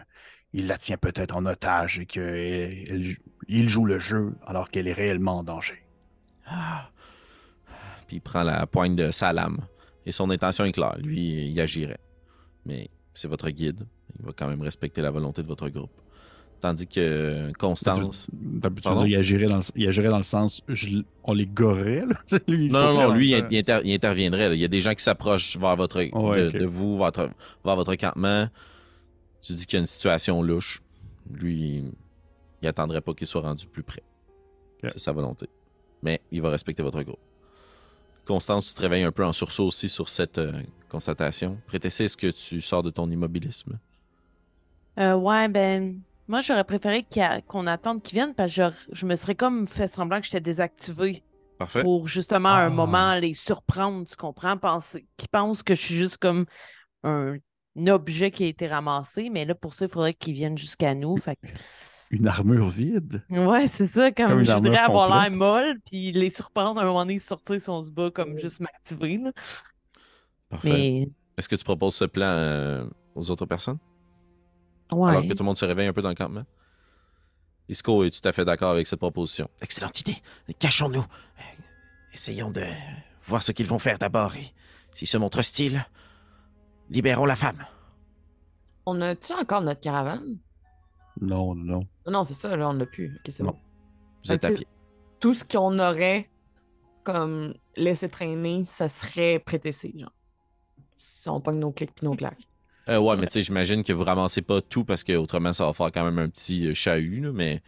il 0.54 0.66
la 0.66 0.78
tient 0.80 0.98
peut-être 0.98 1.36
en 1.36 1.46
otage 1.46 2.00
et 2.00 2.06
qu'il 2.08 3.70
joue 3.70 3.86
le 3.86 4.00
jeu 4.00 4.36
alors 4.46 4.72
qu'elle 4.72 4.88
est 4.88 4.94
réellement 4.94 5.40
en 5.40 5.44
danger. 5.44 5.84
Ah. 6.48 6.90
Puis 8.08 8.18
il 8.18 8.22
prend 8.22 8.42
la 8.42 8.66
poigne 8.66 8.96
de 8.96 9.12
sa 9.12 9.34
lame. 9.34 9.60
Et 10.06 10.12
son 10.12 10.30
intention 10.32 10.64
est 10.66 10.72
claire. 10.72 10.98
Lui, 10.98 11.52
il 11.52 11.60
agirait. 11.60 12.00
Mais 12.66 12.90
c'est 13.14 13.28
votre 13.28 13.50
guide. 13.50 13.86
Il 14.18 14.26
va 14.26 14.32
quand 14.32 14.48
même 14.48 14.62
respecter 14.62 15.02
la 15.02 15.12
volonté 15.12 15.44
de 15.44 15.48
votre 15.48 15.70
groupe. 15.70 15.92
Tandis 16.60 16.88
que 16.88 17.52
Constance. 17.60 18.30
Tu 18.32 18.70
Pardon? 18.82 19.02
dire, 19.04 19.08
il 19.10 19.16
agirait 19.16 19.46
dans 19.46 19.58
le, 19.58 19.64
il 19.76 19.88
agirait 19.88 20.10
dans 20.10 20.18
le 20.18 20.24
sens, 20.24 20.62
je- 20.68 21.04
on 21.24 21.34
les 21.34 21.46
gorerait, 21.46 22.06
là? 22.08 22.16
Lui, 22.48 22.70
Non, 22.70 22.94
non, 22.94 23.10
non, 23.10 23.14
lui, 23.14 23.32
il, 23.32 23.46
il 23.52 23.58
inter- 23.60 23.82
il 23.84 23.94
interviendrait. 23.94 24.50
là. 24.50 24.56
Il 24.56 24.60
y 24.62 24.66
a 24.66 24.68
des 24.68 24.82
gens 24.82 24.94
qui 24.96 25.04
s'approchent 25.04 25.56
vers 25.58 25.76
votre, 25.76 26.02
Ouais, 26.20 26.52
de, 26.52 26.58
de 26.58 26.66
vous, 26.66 26.98
votre, 26.98 27.30
vers 27.64 27.76
votre 27.76 27.94
campement. 27.96 28.48
Tu 29.42 29.54
dis 29.54 29.66
qu'il 29.68 29.76
y 29.76 29.78
a 29.78 29.82
une 29.82 29.86
situation 29.86 30.42
louche. 30.42 30.82
Lui, 31.32 31.94
il, 32.62 32.68
attendrait 32.68 33.02
pas 33.02 33.14
qu'il 33.14 33.28
soit 33.28 33.42
rendu 33.42 33.68
plus 33.68 33.84
près. 33.84 34.02
C'est 34.82 34.98
sa 35.00 35.12
volonté. 35.12 35.48
Mais 36.02 36.22
il 36.32 36.42
va 36.42 36.50
respecter 36.50 36.82
votre 36.82 37.02
groupe. 37.04 37.20
Constance, 38.26 38.70
tu 38.70 38.74
te 38.74 38.82
réveilles 38.82 39.04
un 39.04 39.12
peu 39.12 39.24
en 39.26 39.32
sursaut 39.34 39.66
aussi 39.68 39.90
sur 39.90 40.10
cette 40.10 40.38
euh, 40.38 40.52
constatation. 40.90 41.58
Prétessé, 41.68 42.06
est-ce 42.06 42.18
que 42.18 42.28
tu 42.28 42.62
sors 42.62 42.84
de 42.84 42.90
ton 42.90 43.10
immobilisme? 43.10 43.78
Euh, 45.00 45.14
ouais, 45.16 45.48
ben, 45.48 46.00
moi, 46.28 46.42
j'aurais 46.42 46.64
préféré 46.64 47.06
qu'on 47.48 47.68
attende 47.68 48.02
qu'ils 48.02 48.16
viennent 48.16 48.36
parce 48.36 48.54
que 48.54 48.62
je, 48.62 48.96
je 48.96 49.06
me 49.06 49.16
serais 49.16 49.36
comme 49.36 49.68
fait 49.68 49.88
semblant 49.88 50.20
que 50.20 50.26
j'étais 50.26 50.42
désactivé 50.42 51.24
Parfait. 51.58 51.82
pour 51.82 52.08
justement 52.08 52.50
à 52.50 52.60
un 52.60 52.68
Ah. 52.68 52.70
moment 52.70 53.16
les 53.16 53.34
surprendre, 53.34 54.06
tu 54.08 54.16
comprends? 54.16 54.58
Penser, 54.58 55.08
qu'ils 55.18 55.30
pensent 55.30 55.64
que 55.64 55.74
je 55.74 55.82
suis 55.82 55.96
juste 55.96 56.18
comme 56.18 56.46
un, 57.04 57.38
objet 57.88 58.32
qui 58.32 58.44
a 58.44 58.48
été 58.48 58.68
ramassé, 58.68 59.30
mais 59.30 59.46
là, 59.46 59.56
pour 59.56 59.74
ça, 59.74 59.86
il 59.86 59.92
faudrait 59.92 60.14
qu'ils 60.14 60.34
viennent 60.34 60.58
jusqu'à 60.58 60.96
nous. 60.96 61.16
Fait 61.18 61.36
que- 61.36 61.48
Une 62.12 62.28
armure 62.28 62.70
vide? 62.70 63.24
Ouais, 63.30 63.68
c'est 63.68 63.88
ça, 63.88 64.12
comme, 64.12 64.44
je 64.44 64.52
voudrais 64.52 64.78
avoir 64.78 65.10
l'air 65.10 65.32
molle, 65.32 65.80
puis 65.86 66.12
les 66.12 66.30
surprendre 66.30 66.80
à 66.80 66.84
un 66.84 66.88
moment 66.88 67.06
donné, 67.06 67.20
sortir 67.20 67.62
son 67.62 67.84
se 67.84 67.92
bat, 67.92 68.10
comme 68.12 68.38
juste 68.38 68.60
m'activer. 68.60 69.22
Parfait. 70.50 70.70
Mais, 70.70 71.10
Est-ce 71.38 71.48
que 71.50 71.56
tu 71.56 71.64
proposes 71.64 71.96
ce 71.96 72.06
plan 72.06 72.26
euh, 72.26 72.90
aux 73.16 73.30
autres 73.30 73.46
personnes? 73.46 73.78
Ouais. 74.92 75.10
Alors 75.12 75.22
que 75.24 75.28
tout 75.34 75.40
le 75.40 75.44
monde 75.46 75.58
se 75.58 75.66
réveille 75.66 75.88
un 75.88 75.94
peu 75.94 76.02
dans 76.02 76.10
le 76.10 76.16
campement? 76.16 76.46
Isco 77.70 78.04
est 78.06 78.22
tout 78.22 78.28
à 78.28 78.32
fait 78.32 78.46
d'accord 78.46 78.72
avec 78.72 78.88
cette 78.88 79.00
proposition. 79.00 79.50
Excellente 79.62 80.00
idée. 80.02 80.16
Cachons-nous. 80.60 81.02
Euh, 81.02 81.42
Essayons 82.14 82.50
de 82.50 82.64
voir 83.24 83.44
ce 83.44 83.52
qu'ils 83.52 83.68
vont 83.68 83.80
faire 83.80 83.98
d'abord. 84.00 84.36
Et 84.36 84.54
s'ils 84.94 85.08
se 85.08 85.18
montrent 85.18 85.40
hostiles, 85.40 85.86
libérons 86.90 87.26
la 87.26 87.36
femme. 87.36 87.66
On 88.86 89.02
a-tu 89.02 89.34
encore 89.34 89.62
notre 89.62 89.82
caravane? 89.82 90.38
Non, 91.20 91.54
non. 91.56 91.80
Non, 92.06 92.12
non, 92.12 92.24
c'est 92.24 92.34
ça, 92.34 92.56
là, 92.56 92.70
on 92.70 92.74
l'a 92.74 92.86
plus. 92.86 93.14
Ok, 93.16 93.32
c'est 93.34 93.44
Non. 93.44 93.52
bon. 93.52 93.58
Vous 94.24 94.32
êtes 94.32 94.46
à 94.46 94.48
Fait 94.48 94.54
que 94.54 94.58
pied. 94.60 94.68
Tout 95.20 95.34
ce 95.34 95.44
qu'on 95.44 95.78
aurait 95.80 96.30
comme 97.04 97.54
laissé 97.76 98.08
traîner, 98.08 98.64
ça 98.66 98.88
serait 98.88 99.40
prétessé, 99.40 99.94
genre. 99.98 100.12
Si 100.96 101.28
on 101.30 101.42
pogne 101.42 101.60
nos 101.60 101.72
clics 101.72 101.94
puis 101.94 102.06
nos 102.06 102.16
claques. 102.16 102.47
Euh, 102.90 103.00
ouais, 103.00 103.18
mais 103.18 103.28
tu 103.28 103.34
sais, 103.34 103.42
j'imagine 103.42 103.84
que 103.84 103.94
vous 103.94 104.04
ramassez 104.04 104.42
pas 104.42 104.62
tout 104.62 104.86
parce 104.86 105.04
que 105.04 105.16
autrement 105.16 105.54
ça 105.54 105.66
va 105.66 105.74
faire 105.74 105.92
quand 105.92 106.06
même 106.06 106.20
un 106.20 106.30
petit 106.30 106.68
euh, 106.68 106.74
chahut, 106.74 107.22
là, 107.22 107.32
mais. 107.34 107.62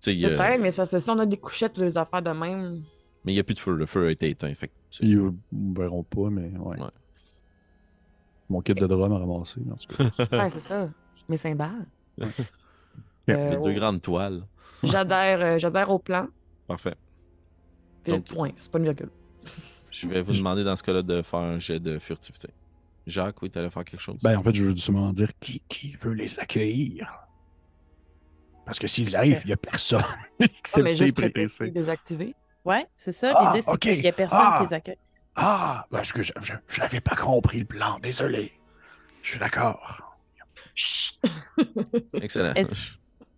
Tu 0.00 0.10
sais, 0.10 0.14
il 0.14 0.20
y 0.20 0.26
a- 0.26 0.30
Peut-être, 0.30 0.60
mais 0.60 0.70
c'est 0.70 0.78
parce 0.78 0.90
que 0.90 0.98
si 0.98 1.10
on 1.10 1.18
a 1.18 1.26
des 1.26 1.36
couchettes 1.36 1.78
ou 1.78 1.80
des 1.82 1.96
affaires 1.96 2.22
de 2.22 2.30
même, 2.30 2.82
mais 3.24 3.32
il 3.32 3.36
n'y 3.36 3.40
a 3.40 3.44
plus 3.44 3.54
de 3.54 3.58
feu. 3.58 3.74
Le 3.74 3.86
feu 3.86 4.08
a 4.08 4.10
été 4.10 4.30
éteint. 4.30 4.52
Fait 4.54 4.70
Ils 5.00 5.32
ne 5.52 5.78
verront 5.78 6.02
pas, 6.02 6.28
mais 6.30 6.50
ouais. 6.58 6.80
Ouais. 6.80 6.88
Mon 8.48 8.60
kit 8.60 8.74
de 8.74 8.86
drum 8.86 9.12
a 9.12 9.18
ramassé, 9.18 9.60
en 9.70 9.76
tout 9.76 9.96
cas. 9.96 10.26
ouais, 10.44 10.50
c'est 10.50 10.60
ça. 10.60 10.90
Mes 11.28 11.36
cymbales. 11.36 11.86
Euh, 13.30 13.50
les 13.50 13.56
deux 13.58 13.70
oh. 13.70 13.74
grandes 13.74 14.02
toiles. 14.02 14.42
J'adhère, 14.82 15.40
euh, 15.40 15.56
j'adhère 15.56 15.88
au 15.90 16.00
plan. 16.00 16.26
Parfait. 16.66 16.96
Puis 18.02 18.14
Donc- 18.14 18.24
point. 18.24 18.50
C'est 18.58 18.68
pas 18.68 18.78
une 18.78 18.84
virgule. 18.84 19.10
Je 19.92 20.08
vais 20.08 20.22
vous 20.22 20.32
demander 20.32 20.64
dans 20.64 20.74
ce 20.74 20.82
cas-là 20.82 21.02
de 21.02 21.22
faire 21.22 21.38
un 21.38 21.60
jet 21.60 21.78
de 21.78 22.00
furtivité. 22.00 22.48
Jacques, 23.06 23.42
oui, 23.42 23.50
t'allais 23.50 23.70
faire 23.70 23.84
quelque 23.84 24.00
chose? 24.00 24.18
Ben, 24.22 24.36
en 24.38 24.42
fait, 24.42 24.54
je 24.54 24.64
veux 24.64 24.70
justement 24.70 25.12
dire 25.12 25.30
qui, 25.40 25.60
qui 25.68 25.92
veut 26.00 26.12
les 26.12 26.38
accueillir. 26.38 27.18
Parce 28.64 28.78
que 28.78 28.86
s'ils 28.86 29.16
arrivent, 29.16 29.40
il 29.44 29.48
n'y 29.48 29.52
a 29.52 29.56
personne 29.56 30.02
Ah, 30.40 30.44
excepté 30.44 31.12
prêter, 31.12 31.44
désactiver. 31.70 32.34
Ouais, 32.64 32.86
c'est 32.94 33.12
ça. 33.12 33.32
Ah, 33.34 33.48
L'idée, 33.52 33.62
c'est 33.64 33.70
ok. 33.72 33.78
qu'il 33.80 34.00
n'y 34.00 34.06
a 34.08 34.12
personne 34.12 34.38
Ah. 34.40 34.58
qui 34.62 34.68
les 34.68 34.74
accueille. 34.74 34.98
Ah, 35.34 35.86
parce 35.90 36.12
que 36.12 36.22
je 36.22 36.32
n'avais 36.78 37.00
pas 37.00 37.16
compris 37.16 37.58
le 37.58 37.64
plan, 37.64 37.98
désolé. 38.00 38.52
Je 39.22 39.30
suis 39.30 39.38
d'accord. 39.40 40.16
Chut. 40.74 41.18
Excellent. 42.14 42.52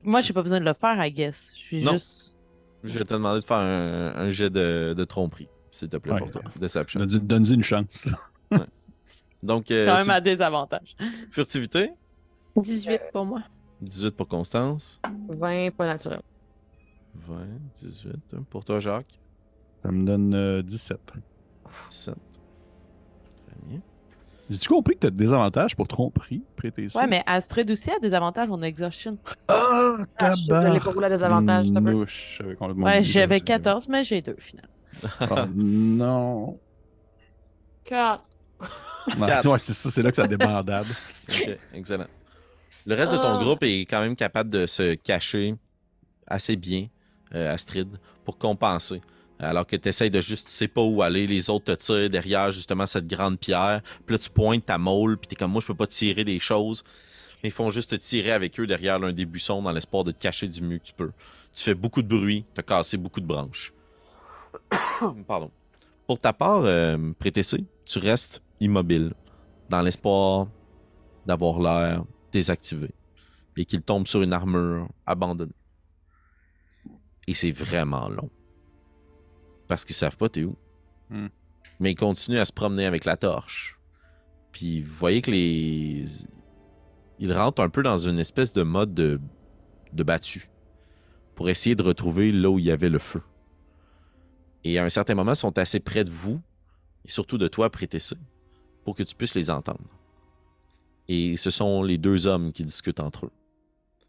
Moi, 0.02 0.20
j'ai 0.20 0.32
pas 0.34 0.42
besoin 0.42 0.60
de 0.60 0.64
le 0.64 0.74
faire, 0.74 1.02
I 1.04 1.10
guess. 1.10 1.52
Je 1.54 1.58
suis 1.60 1.82
Non. 1.84 1.92
juste. 1.92 2.36
Je 2.82 2.98
vais 2.98 3.04
te 3.04 3.14
demander 3.14 3.40
de 3.40 3.44
faire 3.46 3.56
un, 3.56 4.12
un 4.14 4.28
jet 4.28 4.50
de, 4.50 4.92
de 4.94 5.04
tromperie, 5.04 5.48
s'il 5.70 5.88
te 5.88 5.96
plaît, 5.96 6.12
Ouais. 6.12 6.18
pour 6.18 6.30
toi. 6.32 6.42
Deception. 6.56 7.00
Donne- 7.00 7.26
Donne-y 7.26 7.54
une 7.54 7.62
chance. 7.62 8.06
Donc, 9.44 9.70
euh, 9.70 9.86
quand 9.86 9.96
même 9.96 10.10
à 10.10 10.20
désavantage. 10.20 10.96
furtivité, 11.30 11.90
18 12.56 13.00
pour 13.12 13.24
moi. 13.26 13.42
18 13.82 14.16
pour 14.16 14.26
Constance. 14.26 15.00
20, 15.28 15.70
pas 15.76 15.86
naturel. 15.86 16.20
20, 17.14 17.34
18. 17.76 18.36
Pour 18.50 18.64
toi, 18.64 18.80
Jacques. 18.80 19.20
Ça 19.82 19.90
me 19.92 20.04
donne 20.06 20.34
euh, 20.34 20.62
17. 20.62 20.98
17. 21.90 22.14
Très 22.14 23.56
bien. 23.68 23.80
J'ai-tu 24.48 24.68
compris 24.68 24.94
que 24.94 25.00
tu 25.00 25.06
as 25.06 25.10
des 25.10 25.32
avantages 25.32 25.74
pour 25.76 25.88
tromperie, 25.88 26.42
prêter 26.56 26.88
ça? 26.88 27.00
Ouais, 27.00 27.06
mais 27.06 27.22
Astrid 27.26 27.70
aussi 27.70 27.90
a 27.90 27.98
des 27.98 28.12
avantages 28.14 28.50
en 28.50 28.60
exhaustion. 28.62 29.18
Ah, 29.48 29.96
Ah, 29.98 30.04
pas 30.18 30.26
à 30.30 30.34
t'as. 30.46 31.62
Nouche, 31.62 32.36
j'avais 32.38 32.54
complètement 32.54 32.86
Ouais, 32.86 32.98
oublié 32.98 33.12
j'avais 33.12 33.38
ça. 33.38 33.44
14, 33.44 33.88
mais 33.88 34.02
j'ai 34.04 34.20
deux, 34.22 34.36
finalement. 34.38 34.70
Ah, 35.20 35.46
non. 35.54 36.58
4. 37.84 38.28
Ouais, 39.06 39.26
Quatre. 39.26 39.48
ouais, 39.50 39.58
c'est 39.58 39.74
ça, 39.74 39.90
c'est 39.90 40.02
là 40.02 40.10
que 40.10 40.16
ça 40.16 40.26
débandade. 40.26 40.86
Ok, 41.28 41.58
excellent. 41.74 42.06
Le 42.86 42.94
reste 42.94 43.12
de 43.12 43.16
ton 43.18 43.38
Ah. 43.38 43.42
groupe 43.42 43.62
est 43.62 43.80
quand 43.82 44.00
même 44.00 44.14
capable 44.16 44.50
de 44.50 44.66
se 44.66 44.94
cacher 44.94 45.54
assez 46.26 46.56
bien, 46.56 46.86
euh, 47.34 47.52
Astrid, 47.52 47.88
pour 48.24 48.36
compenser. 48.38 49.00
Alors 49.38 49.66
que 49.66 49.76
tu 49.76 49.88
essaies 49.88 50.10
de 50.10 50.20
juste, 50.20 50.48
tu 50.48 50.54
sais 50.54 50.68
pas 50.68 50.82
où 50.82 51.02
aller, 51.02 51.26
les 51.26 51.50
autres 51.50 51.74
te 51.74 51.82
tirent 51.82 52.08
derrière 52.10 52.50
justement 52.52 52.86
cette 52.86 53.06
grande 53.08 53.38
pierre. 53.38 53.80
Puis 54.06 54.14
là, 54.14 54.18
tu 54.18 54.30
pointes 54.30 54.64
ta 54.66 54.78
môle, 54.78 55.16
puis 55.18 55.28
t'es 55.28 55.34
comme 55.36 55.50
moi, 55.50 55.60
je 55.60 55.66
peux 55.66 55.74
pas 55.74 55.86
tirer 55.86 56.24
des 56.24 56.38
choses. 56.38 56.84
Mais 57.42 57.48
ils 57.48 57.52
font 57.52 57.70
juste 57.70 57.90
te 57.90 57.96
tirer 57.96 58.30
avec 58.32 58.58
eux 58.60 58.66
derrière 58.66 58.98
l'un 58.98 59.12
des 59.12 59.26
buissons 59.26 59.60
dans 59.60 59.72
l'espoir 59.72 60.04
de 60.04 60.12
te 60.12 60.20
cacher 60.20 60.48
du 60.48 60.62
mieux 60.62 60.78
que 60.78 60.84
tu 60.84 60.94
peux. 60.94 61.10
Tu 61.54 61.62
fais 61.64 61.74
beaucoup 61.74 62.00
de 62.02 62.08
bruit, 62.08 62.44
tu 62.54 62.60
as 62.60 62.62
cassé 62.62 62.96
beaucoup 62.96 63.20
de 63.20 63.26
branches. 63.26 63.72
Pardon. 65.26 65.50
Pour 66.06 66.18
ta 66.18 66.32
part, 66.32 66.62
euh, 66.64 67.12
Prétessé, 67.18 67.64
tu 67.86 67.98
restes 67.98 68.42
immobile 68.60 69.14
dans 69.68 69.82
l'espoir 69.82 70.48
d'avoir 71.26 71.60
l'air 71.60 72.04
désactivé 72.32 72.90
et 73.56 73.64
qu'il 73.64 73.82
tombe 73.82 74.06
sur 74.06 74.22
une 74.22 74.32
armure 74.32 74.88
abandonnée. 75.06 75.52
Et 77.26 77.34
c'est 77.34 77.50
vraiment 77.50 78.08
long. 78.08 78.30
Parce 79.68 79.84
qu'ils 79.84 79.94
savent 79.94 80.16
pas 80.16 80.28
t'es 80.28 80.44
où. 80.44 80.56
Hmm. 81.10 81.28
Mais 81.80 81.92
ils 81.92 81.96
continuent 81.96 82.38
à 82.38 82.44
se 82.44 82.52
promener 82.52 82.86
avec 82.86 83.04
la 83.04 83.16
torche. 83.16 83.78
Puis 84.52 84.82
vous 84.82 84.94
voyez 84.94 85.22
que 85.22 85.30
les. 85.30 86.04
Ils 87.18 87.32
rentrent 87.32 87.62
un 87.62 87.68
peu 87.68 87.82
dans 87.82 87.96
une 87.96 88.18
espèce 88.18 88.52
de 88.52 88.62
mode 88.62 88.92
de, 88.92 89.20
de 89.92 90.02
battu 90.02 90.50
pour 91.34 91.48
essayer 91.48 91.74
de 91.74 91.82
retrouver 91.82 92.32
là 92.32 92.50
où 92.50 92.58
il 92.58 92.64
y 92.64 92.70
avait 92.70 92.88
le 92.88 92.98
feu. 92.98 93.22
Et 94.64 94.78
à 94.78 94.84
un 94.84 94.88
certain 94.88 95.14
moment, 95.14 95.32
ils 95.32 95.36
sont 95.36 95.58
assez 95.58 95.80
près 95.80 96.04
de 96.04 96.10
vous, 96.10 96.40
et 97.04 97.10
surtout 97.10 97.38
de 97.38 97.48
toi, 97.48 97.70
Prétessé, 97.70 98.16
pour 98.84 98.94
que 98.94 99.02
tu 99.02 99.14
puisses 99.14 99.34
les 99.34 99.50
entendre. 99.50 99.84
Et 101.08 101.36
ce 101.36 101.50
sont 101.50 101.82
les 101.82 101.98
deux 101.98 102.26
hommes 102.26 102.52
qui 102.52 102.64
discutent 102.64 103.00
entre 103.00 103.26
eux. 103.26 103.32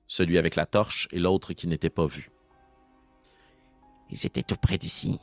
Celui 0.07 0.37
avec 0.37 0.55
la 0.55 0.65
torche 0.65 1.07
et 1.11 1.19
l'autre 1.19 1.53
qui 1.53 1.67
n'était 1.67 1.89
pas 1.89 2.05
vu. 2.05 2.29
Ils 4.09 4.25
étaient 4.25 4.43
tout 4.43 4.55
près 4.55 4.77
d'ici. 4.77 5.19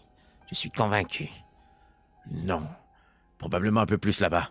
Je 0.50 0.54
suis 0.54 0.70
convaincu. 0.70 1.30
Non. 2.30 2.66
Probablement 3.38 3.80
un 3.80 3.86
peu 3.86 3.98
plus 3.98 4.20
là-bas. 4.20 4.50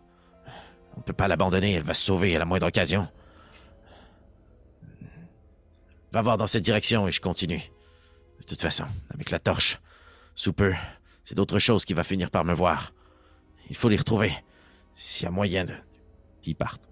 On 0.96 1.00
ne 1.00 1.04
peut 1.04 1.14
pas 1.14 1.28
l'abandonner, 1.28 1.74
elle 1.74 1.84
va 1.84 1.94
se 1.94 2.04
sauver 2.04 2.36
à 2.36 2.40
la 2.40 2.46
moindre 2.46 2.68
occasion. 2.68 3.08
Va 6.12 6.22
voir 6.22 6.38
dans 6.38 6.48
cette 6.48 6.64
direction 6.64 7.08
et 7.08 7.12
je 7.12 7.22
continue. 7.22 7.62
De 8.40 8.44
toute 8.44 8.62
façon, 8.62 8.86
avec 9.14 9.30
la 9.32 9.40
torche, 9.40 9.80
sous 10.36 10.52
peu, 10.54 10.74
c'est 11.24 11.36
d'autres 11.36 11.60
choses 11.60 11.86
qui 11.86 11.94
va 11.94 12.04
finir 12.04 12.32
par 12.32 12.44
me 12.44 12.54
voir. 12.54 12.94
Il 13.70 13.76
faut 13.76 13.88
les 13.88 13.98
retrouver. 13.98 14.34
S'il 14.96 15.26
y 15.26 15.28
a 15.28 15.32
moyen 15.32 15.66
de... 15.66 15.74
Puis 16.42 16.52
ils 16.52 16.56
partent. 16.56 16.90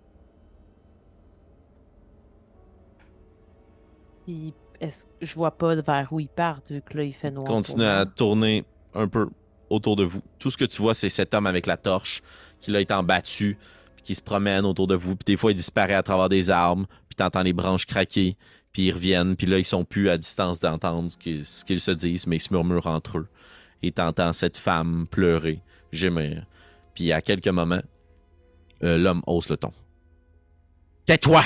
Puis, 4.26 4.54
est-ce 4.80 5.06
que 5.06 5.10
je 5.22 5.36
vois 5.36 5.52
pas 5.52 5.76
vers 5.76 6.14
où 6.14 6.20
ils 6.20 6.30
partent, 6.30 6.72
vu 6.72 6.82
que 6.82 6.98
là, 6.98 7.04
il 7.04 7.14
fait 7.14 7.32
noir. 7.32 7.48
Continue 7.48 7.86
à 7.86 8.06
tourner 8.06 8.64
un 8.94 9.08
peu 9.08 9.28
autour 9.70 9.96
de 9.96 10.04
vous. 10.04 10.22
Tout 10.38 10.52
ce 10.52 10.58
que 10.58 10.66
tu 10.66 10.82
vois, 10.82 10.94
c'est 10.94 11.10
cet 11.10 11.34
homme 11.34 11.48
avec 11.48 11.66
la 11.66 11.78
torche 11.78 12.22
qui 12.60 12.72
là 12.72 12.80
étant 12.80 13.04
battu, 13.04 13.58
puis 13.96 14.04
qui 14.04 14.16
se 14.16 14.22
promène 14.22 14.66
autour 14.66 14.88
de 14.88 14.96
vous. 14.96 15.16
Puis 15.16 15.34
des 15.34 15.38
fois, 15.38 15.52
il 15.52 15.56
disparaît 15.56 15.96
à 15.96 16.04
travers 16.04 16.30
des 16.30 16.52
arbres, 16.52 16.86
puis 17.08 17.16
t'entends 17.16 17.44
les 17.44 17.54
branches 17.54 17.86
craquer, 17.86 18.38
puis 18.72 18.88
ils 18.88 18.92
reviennent. 18.92 19.36
Puis 19.36 19.48
là, 19.48 19.58
ils 19.58 19.66
sont 19.66 19.84
plus 19.84 20.10
à 20.10 20.18
distance 20.18 20.60
d'entendre 20.60 21.10
ce 21.10 21.18
qu'ils 21.66 21.82
se 21.82 21.92
disent, 21.92 22.28
mais 22.28 22.38
ils 22.38 22.42
se 22.42 22.54
murmurent 22.54 22.88
entre 22.88 23.20
eux. 23.20 23.28
Et 23.82 23.92
t'entends 23.92 24.34
cette 24.34 24.58
femme 24.58 25.08
pleurer, 25.10 25.62
gémir. 25.92 26.46
Puis 27.00 27.14
à 27.14 27.22
quelques 27.22 27.48
moments, 27.48 27.82
euh, 28.84 28.98
l'homme 28.98 29.24
hausse 29.26 29.48
le 29.48 29.56
ton. 29.56 29.72
Tais-toi! 31.06 31.42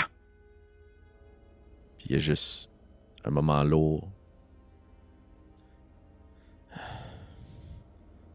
Puis 2.00 2.08
il 2.10 2.14
y 2.14 2.16
a 2.16 2.20
juste 2.20 2.72
un 3.24 3.30
moment 3.30 3.64
lourd. 3.64 4.10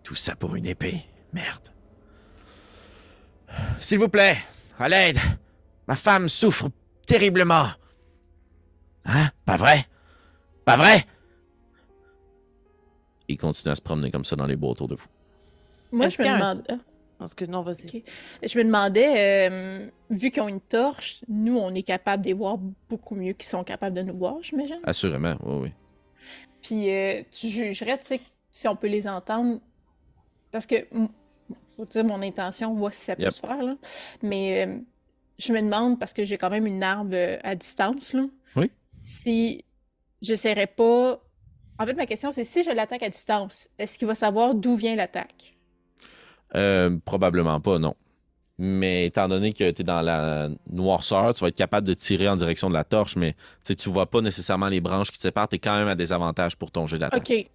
Tout 0.05 0.15
ça 0.15 0.37
pour 0.37 0.55
une 0.55 0.67
épée. 0.67 1.01
Merde. 1.33 1.75
S'il 3.81 3.99
vous 3.99 4.09
plaît, 4.09 4.39
à 4.79 4.89
l'aide. 4.89 5.19
Ma 5.89 5.97
femme 5.97 6.29
souffre 6.29 6.71
terriblement. 7.05 7.67
Hein? 9.07 9.29
Pas 9.45 9.57
vrai? 9.57 9.89
Pas 10.65 10.77
vrai? 10.77 11.05
Il 13.27 13.37
continue 13.37 13.73
à 13.73 13.77
se 13.77 13.83
promener 13.83 14.13
comme 14.13 14.25
ça 14.25 14.37
dans 14.37 14.47
les 14.47 14.55
bois 14.55 14.71
autour 14.71 14.87
de 14.87 14.95
vous. 14.95 15.09
Moi, 15.91 16.11
je 16.11 16.23
me 16.23 16.29
demande. 16.29 16.81
Parce 17.19 17.35
que 17.35 17.45
non, 17.45 17.63
vas-y. 17.63 18.05
Je 18.43 18.59
me 18.59 18.65
demandais, 18.65 19.49
euh, 19.51 19.89
vu 20.11 20.31
qu'ils 20.31 20.43
ont 20.43 20.49
une 20.49 20.61
torche, 20.61 21.21
nous, 21.29 21.57
on 21.59 21.75
est 21.75 21.83
capable 21.83 22.23
de 22.23 22.29
les 22.29 22.35
voir 22.35 22.59
beaucoup 22.89 23.17
mieux 23.17 23.33
qu'ils 23.33 23.49
sont 23.49 23.65
capables 23.65 23.97
de 23.97 24.03
nous 24.03 24.17
voir, 24.17 24.37
j'imagine? 24.41 24.79
Assurément, 24.85 25.35
oui, 25.45 25.55
oui. 25.63 25.73
Puis 26.63 26.91
euh, 26.91 27.23
tu 27.33 27.49
jugerais, 27.49 27.99
tu 27.99 28.07
sais, 28.07 28.21
si 28.51 28.69
on 28.69 28.77
peut 28.77 28.87
les 28.87 29.09
entendre. 29.09 29.61
Parce 30.53 30.67
que, 30.67 30.87
faut 31.77 31.85
dire 31.85 32.05
mon 32.05 32.23
intention, 32.23 32.73
voir 32.75 32.93
si 32.93 33.01
ça 33.05 33.17
peut 33.17 33.23
Yep. 33.23 33.33
se 33.33 33.41
faire, 33.41 33.63
là. 33.63 33.77
Mais 34.23 34.67
euh, 34.67 34.79
je 35.39 35.53
me 35.53 35.61
demande, 35.61 35.99
parce 35.99 36.13
que 36.13 36.25
j'ai 36.25 36.39
quand 36.39 36.51
même 36.51 36.67
une 36.67 36.83
arme 36.85 37.13
à 37.43 37.55
distance, 37.57 38.13
là. 38.13 38.27
Oui. 38.55 38.71
Si 39.01 39.65
j'essaierais 40.23 40.67
pas. 40.69 41.21
En 41.81 41.87
fait, 41.87 41.95
ma 41.95 42.07
question, 42.07 42.31
c'est 42.33 42.45
si 42.45 42.63
je 42.63 42.71
l'attaque 42.71 43.03
à 43.03 43.09
distance, 43.09 43.69
est-ce 43.79 43.99
qu'il 43.99 44.07
va 44.09 44.15
savoir 44.15 44.55
d'où 44.55 44.75
vient 44.77 44.95
l'attaque? 44.97 45.57
Euh, 46.55 46.97
probablement 47.05 47.61
pas, 47.61 47.79
non. 47.79 47.95
Mais 48.59 49.07
étant 49.07 49.29
donné 49.29 49.53
que 49.53 49.71
tu 49.71 49.83
es 49.83 49.85
dans 49.85 50.03
la 50.03 50.49
noirceur, 50.69 51.33
tu 51.33 51.43
vas 51.43 51.49
être 51.49 51.57
capable 51.57 51.87
de 51.87 51.95
tirer 51.95 52.29
en 52.29 52.35
direction 52.35 52.69
de 52.69 52.75
la 52.75 52.83
torche, 52.83 53.15
mais 53.15 53.37
tu 53.65 53.89
vois 53.89 54.07
pas 54.07 54.21
nécessairement 54.21 54.69
les 54.69 54.81
branches 54.81 55.13
qui 55.13 55.19
te 55.19 55.23
séparent. 55.23 55.49
Tu 55.49 55.57
es 55.57 55.59
quand 55.61 55.79
même 55.79 55.87
à 55.89 55.95
désavantage 55.95 56.57
pour 56.57 56.71
ton 56.71 56.87
jet 56.87 56.99
d'attaque. 56.99 57.31
Ok. 57.31 57.51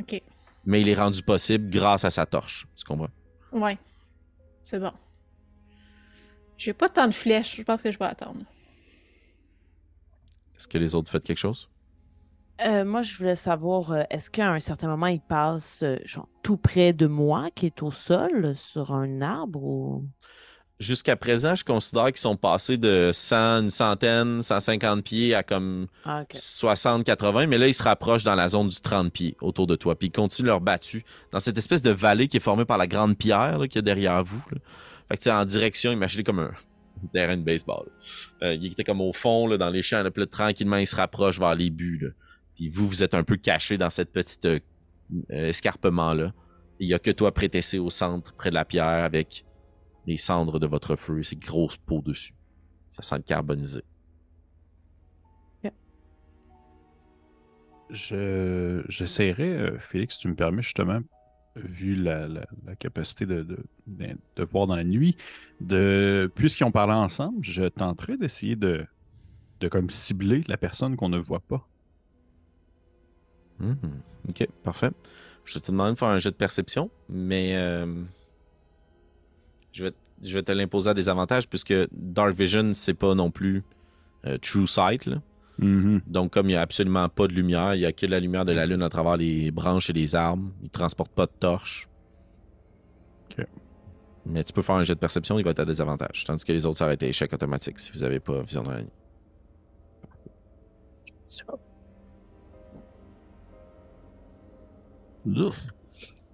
Ok. 0.00 0.22
Mais 0.64 0.80
il 0.80 0.88
est 0.88 0.94
rendu 0.94 1.22
possible 1.22 1.68
grâce 1.68 2.04
à 2.04 2.10
sa 2.10 2.24
torche. 2.24 2.66
Tu 2.76 2.84
comprends? 2.84 3.10
Ouais. 3.52 3.78
C'est 4.62 4.78
bon. 4.78 4.92
J'ai 6.56 6.72
pas 6.72 6.88
tant 6.88 7.06
de 7.06 7.14
flèches, 7.14 7.56
je 7.56 7.62
pense 7.62 7.82
que 7.82 7.90
je 7.90 7.98
vais 7.98 8.06
attendre. 8.06 8.40
Est-ce 10.56 10.66
que 10.66 10.78
les 10.78 10.94
autres 10.94 11.10
font 11.10 11.18
quelque 11.18 11.38
chose? 11.38 11.68
Euh, 12.66 12.84
moi, 12.84 13.02
je 13.02 13.16
voulais 13.18 13.36
savoir, 13.36 13.92
euh, 13.92 14.02
est-ce 14.10 14.30
qu'à 14.30 14.50
un 14.50 14.60
certain 14.60 14.88
moment, 14.88 15.06
il 15.06 15.20
passe 15.20 15.80
euh, 15.82 15.96
genre, 16.04 16.28
tout 16.42 16.56
près 16.56 16.92
de 16.92 17.06
moi, 17.06 17.48
qui 17.54 17.66
est 17.66 17.82
au 17.82 17.90
sol, 17.90 18.54
sur 18.56 18.92
un 18.92 19.20
arbre 19.20 19.62
ou... 19.62 20.04
Jusqu'à 20.80 21.16
présent, 21.16 21.56
je 21.56 21.64
considère 21.64 22.06
qu'ils 22.06 22.18
sont 22.18 22.36
passés 22.36 22.76
de 22.76 23.10
100, 23.12 23.36
une 23.62 23.70
centaine, 23.70 24.44
150 24.44 25.02
pieds 25.02 25.34
à 25.34 25.42
comme 25.42 25.88
Ah, 26.04 26.22
ok. 26.22 26.30
60, 26.34 27.04
80, 27.04 27.48
mais 27.48 27.58
là, 27.58 27.66
ils 27.66 27.74
se 27.74 27.82
rapprochent 27.82 28.22
dans 28.22 28.36
la 28.36 28.46
zone 28.46 28.68
du 28.68 28.80
30 28.80 29.12
pieds 29.12 29.36
autour 29.40 29.66
de 29.66 29.74
toi. 29.74 29.98
Puis 29.98 30.06
ils 30.06 30.12
continuent 30.12 30.46
leur 30.46 30.60
battu 30.60 31.04
dans 31.32 31.40
cette 31.40 31.58
espèce 31.58 31.82
de 31.82 31.90
vallée 31.90 32.28
qui 32.28 32.36
est 32.36 32.40
formée 32.40 32.64
par 32.64 32.78
la 32.78 32.86
grande 32.86 33.18
pierre 33.18 33.58
y 33.74 33.78
a 33.78 33.82
derrière 33.82 34.22
vous. 34.22 34.42
là. 34.52 34.58
Fait 35.08 35.16
que 35.16 35.30
en 35.30 35.44
direction, 35.44 35.90
imaginez 35.90 36.22
comme 36.22 36.38
un 36.38 36.52
terrain 37.12 37.36
de 37.36 37.42
baseball. 37.42 37.86
Euh, 38.42 38.54
il 38.54 38.66
était 38.66 38.84
comme 38.84 39.00
au 39.00 39.12
fond, 39.12 39.48
là, 39.48 39.56
dans 39.56 39.70
les 39.70 39.82
champs, 39.82 40.04
là, 40.04 40.12
puis 40.12 40.20
là, 40.22 40.26
tranquillement, 40.26 40.76
ils 40.76 40.86
se 40.86 40.94
rapprochent 40.94 41.40
vers 41.40 41.56
les 41.56 41.70
buts. 41.70 41.98
là. 42.02 42.10
Puis 42.58 42.70
vous, 42.70 42.88
vous 42.88 43.04
êtes 43.04 43.14
un 43.14 43.22
peu 43.22 43.36
caché 43.36 43.78
dans 43.78 43.88
cette 43.88 44.10
petite 44.10 44.44
euh, 44.46 44.58
euh, 45.30 45.50
escarpement-là. 45.50 46.34
Il 46.80 46.88
y 46.88 46.94
a 46.94 46.98
que 46.98 47.12
toi, 47.12 47.32
prétessé 47.32 47.78
au 47.78 47.88
centre, 47.88 48.34
près 48.34 48.50
de 48.50 48.54
la 48.56 48.64
pierre, 48.64 49.04
avec 49.04 49.44
les 50.08 50.16
cendres 50.16 50.58
de 50.58 50.66
votre 50.66 50.96
feu 50.96 51.20
et 51.20 51.22
ces 51.22 51.36
grosses 51.36 51.76
peaux 51.76 52.02
dessus. 52.02 52.34
Ça 52.88 53.02
sent 53.02 53.18
le 53.18 53.22
carbonisé. 53.22 53.82
Je, 57.90 58.82
j'essaierai, 58.88 59.48
euh, 59.56 59.78
Félix, 59.78 60.16
si 60.16 60.22
tu 60.22 60.28
me 60.28 60.34
permets 60.34 60.62
justement, 60.62 61.00
vu 61.56 61.94
la, 61.94 62.26
la- 62.28 62.46
la 62.66 62.76
capacité 62.76 63.24
de, 63.24 63.42
de, 63.42 63.58
de- 63.86 64.18
de 64.36 64.44
voir 64.44 64.66
dans 64.66 64.76
la 64.76 64.84
nuit, 64.84 65.16
de 65.60 66.30
puisqu'ils 66.34 66.64
ont 66.64 66.70
parlé 66.72 66.92
ensemble, 66.92 67.38
je 67.42 67.64
tenterai 67.64 68.16
d'essayer 68.18 68.56
de, 68.56 68.84
de 69.60 69.68
comme 69.68 69.88
cibler 69.90 70.42
la 70.48 70.56
personne 70.58 70.96
qu'on 70.96 71.08
ne 71.08 71.18
voit 71.18 71.40
pas. 71.40 71.66
Mhm. 73.60 73.76
Ok, 74.28 74.46
parfait. 74.62 74.90
Je 75.44 75.54
vais 75.54 75.60
te 75.60 75.70
demander 75.70 75.92
de 75.92 75.98
faire 75.98 76.08
un 76.08 76.18
jet 76.18 76.30
de 76.30 76.36
perception, 76.36 76.90
mais 77.08 77.56
euh, 77.56 78.02
je, 79.72 79.84
vais, 79.84 79.92
je 80.22 80.34
vais 80.34 80.42
te 80.42 80.52
l'imposer 80.52 80.90
à 80.90 80.94
des 80.94 81.08
avantages 81.08 81.48
puisque 81.48 81.74
Dark 81.92 82.34
Vision, 82.34 82.72
c'est 82.74 82.94
pas 82.94 83.14
non 83.14 83.30
plus 83.30 83.64
euh, 84.26 84.36
True 84.38 84.66
Sight. 84.66 85.06
là. 85.06 85.22
Mhm. 85.58 86.02
Donc, 86.06 86.32
comme 86.32 86.46
il 86.46 86.50
n'y 86.50 86.56
a 86.56 86.60
absolument 86.60 87.08
pas 87.08 87.26
de 87.26 87.32
lumière, 87.32 87.74
il 87.74 87.80
n'y 87.80 87.86
a 87.86 87.92
que 87.92 88.06
la 88.06 88.20
lumière 88.20 88.44
de 88.44 88.52
la 88.52 88.66
lune 88.66 88.82
à 88.82 88.88
travers 88.88 89.16
les 89.16 89.50
branches 89.50 89.90
et 89.90 89.92
les 89.92 90.14
arbres. 90.14 90.50
Il 90.60 90.64
ne 90.64 90.68
transporte 90.70 91.10
pas 91.12 91.26
de 91.26 91.32
torche. 91.40 91.88
Ok. 93.30 93.44
Mais 94.26 94.44
tu 94.44 94.52
peux 94.52 94.62
faire 94.62 94.76
un 94.76 94.84
jet 94.84 94.94
de 94.94 95.00
perception, 95.00 95.38
il 95.38 95.44
va 95.44 95.50
être 95.52 95.60
à 95.60 95.64
des 95.64 95.80
avantages. 95.80 96.24
Tandis 96.24 96.44
que 96.44 96.52
les 96.52 96.66
autres, 96.66 96.78
ça 96.78 96.84
aurait 96.84 96.94
été 96.94 97.08
échec 97.08 97.32
automatique 97.32 97.78
si 97.78 97.90
vous 97.92 98.00
n'avez 98.00 98.20
pas 98.20 98.42
vision 98.42 98.62
dans 98.62 98.72
la 98.72 98.82
nuit. 98.82 98.90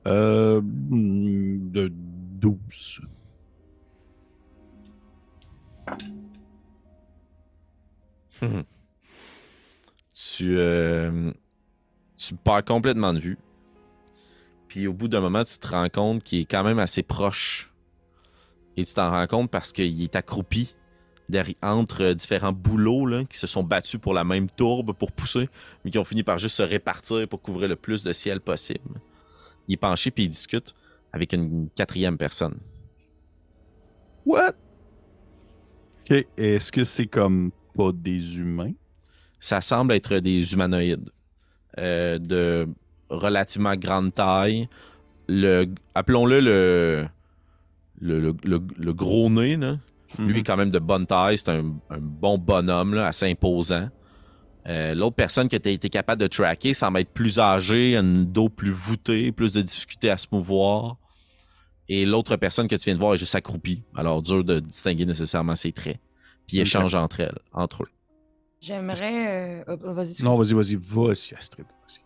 Euh, 0.07 0.61
de 0.63 1.91
12. 1.91 3.01
tu, 10.15 10.59
euh, 10.59 11.33
tu 12.17 12.35
perds 12.35 12.65
complètement 12.65 13.13
de 13.15 13.19
vue. 13.19 13.39
Puis 14.69 14.87
au 14.87 14.93
bout 14.93 15.09
d'un 15.09 15.21
moment, 15.21 15.45
tu 15.45 15.59
te 15.59 15.69
rends 15.69 15.89
compte 15.89 16.23
qu'il 16.23 16.41
est 16.41 16.51
quand 16.51 16.65
même 16.65 16.79
assez 16.79 17.03
proche. 17.03 17.73
Et 18.77 18.85
tu 18.85 18.95
t'en 18.95 19.11
rends 19.11 19.27
compte 19.27 19.51
parce 19.51 19.73
qu'il 19.73 20.03
est 20.03 20.17
accroupi 20.17 20.75
entre 21.63 22.03
euh, 22.03 22.15
différents 22.15 22.53
bouleaux 22.53 23.07
là, 23.07 23.25
qui 23.25 23.39
se 23.39 23.47
sont 23.47 23.63
battus 23.63 24.01
pour 24.01 24.15
la 24.15 24.25
même 24.25 24.49
tourbe 24.51 24.93
pour 24.93 25.13
pousser, 25.13 25.49
mais 25.85 25.91
qui 25.91 25.99
ont 25.99 26.05
fini 26.05 26.23
par 26.23 26.39
juste 26.39 26.57
se 26.57 26.63
répartir 26.63 27.27
pour 27.29 27.41
couvrir 27.43 27.69
le 27.69 27.77
plus 27.77 28.05
de 28.05 28.13
ciel 28.13 28.41
possible. 28.41 29.01
Il 29.69 29.75
est 29.75 29.79
penché 29.79 30.11
puis 30.11 30.25
il 30.25 30.29
discute 30.29 30.75
avec 31.13 31.33
une 31.33 31.69
quatrième 31.75 32.19
personne. 32.19 32.59
What? 34.27 34.53
Ok, 36.11 36.27
est-ce 36.37 36.71
que 36.73 36.85
c'est 36.85 37.07
comme 37.07 37.51
pas 37.75 37.93
des 37.93 38.39
humains? 38.39 38.73
ça 39.41 39.61
semble 39.61 39.93
être 39.93 40.17
des 40.21 40.55
humanoïdes 40.55 41.11
euh, 41.77 42.19
de 42.19 42.67
relativement 43.11 43.77
grande 43.77 44.15
taille. 44.15 44.69
Le, 45.29 45.67
appelons-le 45.95 46.41
le, 46.41 47.07
le, 48.01 48.21
le- 48.21 48.37
le- 48.45 48.61
le 48.79 48.93
gros 48.95 49.29
nez. 49.29 49.57
Là. 49.59 49.77
Lui 50.19 50.41
est 50.41 50.43
quand 50.43 50.57
même 50.57 50.71
de 50.71 50.79
bonne 50.79 51.07
taille. 51.07 51.39
C'est 51.39 51.51
un, 51.51 51.75
un 51.91 51.99
bon 51.99 52.39
bonhomme, 52.39 52.95
là, 52.95 53.07
assez 53.07 53.31
imposant. 53.31 53.89
Euh, 54.67 54.95
L'autre 54.95 55.17
personne 55.17 55.49
que 55.49 55.57
tu 55.57 55.69
as 55.69 55.73
été 55.73 55.89
capable 55.91 56.21
de 56.23 56.27
tracker 56.27 56.73
semble 56.73 56.99
être 57.01 57.13
plus 57.13 57.39
âgée, 57.39 57.97
une 57.97 58.25
dos 58.25 58.49
plus 58.49 58.71
voûtée, 58.71 59.31
plus 59.33 59.53
de 59.53 59.61
difficulté 59.63 60.11
à 60.11 60.17
se 60.17 60.27
mouvoir. 60.33 60.97
Et 61.89 62.07
l'autre 62.07 62.37
personne 62.37 62.67
que 62.67 62.77
tu 62.77 62.85
viens 62.87 62.95
de 62.95 63.01
voir 63.01 63.15
est 63.15 63.19
juste 63.19 63.35
accroupie. 63.35 63.83
Alors, 63.95 64.23
dur 64.23 64.43
de 64.43 64.61
distinguer 64.61 65.05
nécessairement 65.05 65.55
ses 65.57 65.73
traits. 65.73 65.99
Puis 66.47 66.59
échangent 66.61 66.95
entre 66.95 67.21
elles, 67.21 67.39
entre 67.53 67.83
eux. 67.83 67.89
J'aimerais. 68.61 69.65
euh, 69.69 69.77
oh, 69.85 69.93
vas-y, 69.93 70.23
Non, 70.23 70.37
vas-y, 70.39 70.55
vas-y, 70.55 70.77
vas-y, 70.77 71.35
Astrid. 71.37 71.67
vas-y. 71.67 72.01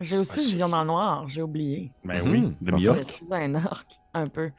J'ai 0.00 0.18
aussi 0.18 0.36
Vas-y. 0.38 0.44
vision 0.50 0.68
dans 0.68 0.80
le 0.80 0.86
noir, 0.88 1.28
j'ai 1.28 1.42
oublié. 1.42 1.92
Ben 2.04 2.24
Mhm, 2.24 2.30
oui, 2.32 2.40
parfait. 2.42 2.56
demi-orc. 2.62 2.98
Je 2.98 3.04
suis 3.04 3.26
un 3.30 3.54
orc, 3.54 3.84
un 4.14 4.28
peu. 4.28 4.50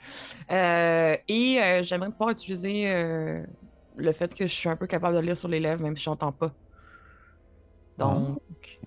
Euh, 0.51 1.15
et 1.27 1.61
euh, 1.61 1.83
j'aimerais 1.83 2.09
pouvoir 2.09 2.29
utiliser 2.31 2.91
euh, 2.91 3.43
le 3.95 4.11
fait 4.11 4.33
que 4.33 4.47
je 4.47 4.53
suis 4.53 4.69
un 4.69 4.75
peu 4.75 4.87
capable 4.87 5.15
de 5.15 5.21
lire 5.21 5.37
sur 5.37 5.47
les 5.47 5.59
lèvres, 5.59 5.81
même 5.83 5.95
si 5.97 6.03
j'entends 6.03 6.31
pas. 6.31 6.51
Donc, 7.97 8.39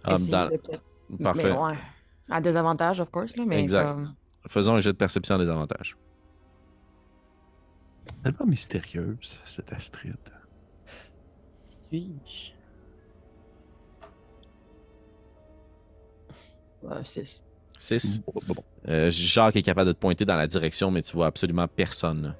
Ah, 0.04 0.14
essayer 0.14 0.32
dans- 0.32 0.48
de 0.48 1.22
Parfait. 1.22 1.44
Mais 1.44 1.58
ouais. 1.58 1.78
À 2.28 2.40
désavantage, 2.40 2.98
of 3.00 3.10
course, 3.10 3.36
là, 3.36 3.44
mais 3.46 3.60
Exact. 3.60 3.94
comme- 3.96 4.14
Faisons 4.48 4.74
un 4.74 4.80
jet 4.80 4.92
de 4.92 4.96
perception 4.96 5.38
des 5.38 5.48
avantages. 5.48 5.96
Tellement 8.24 8.46
mystérieuse, 8.46 9.40
cette 9.44 9.72
Astrid. 9.72 10.16
suis-je? 11.88 12.52
Euh, 16.88 17.04
six. 17.04 17.42
6. 17.78 18.22
Bon, 18.26 18.32
bon, 18.34 18.54
bon. 18.54 18.64
Euh, 18.88 19.10
Jacques 19.10 19.56
est 19.56 19.62
capable 19.62 19.88
de 19.88 19.92
te 19.92 19.98
pointer 19.98 20.24
dans 20.24 20.36
la 20.36 20.46
direction, 20.46 20.90
mais 20.90 21.02
tu 21.02 21.12
vois 21.12 21.26
absolument 21.26 21.68
personne. 21.68 22.34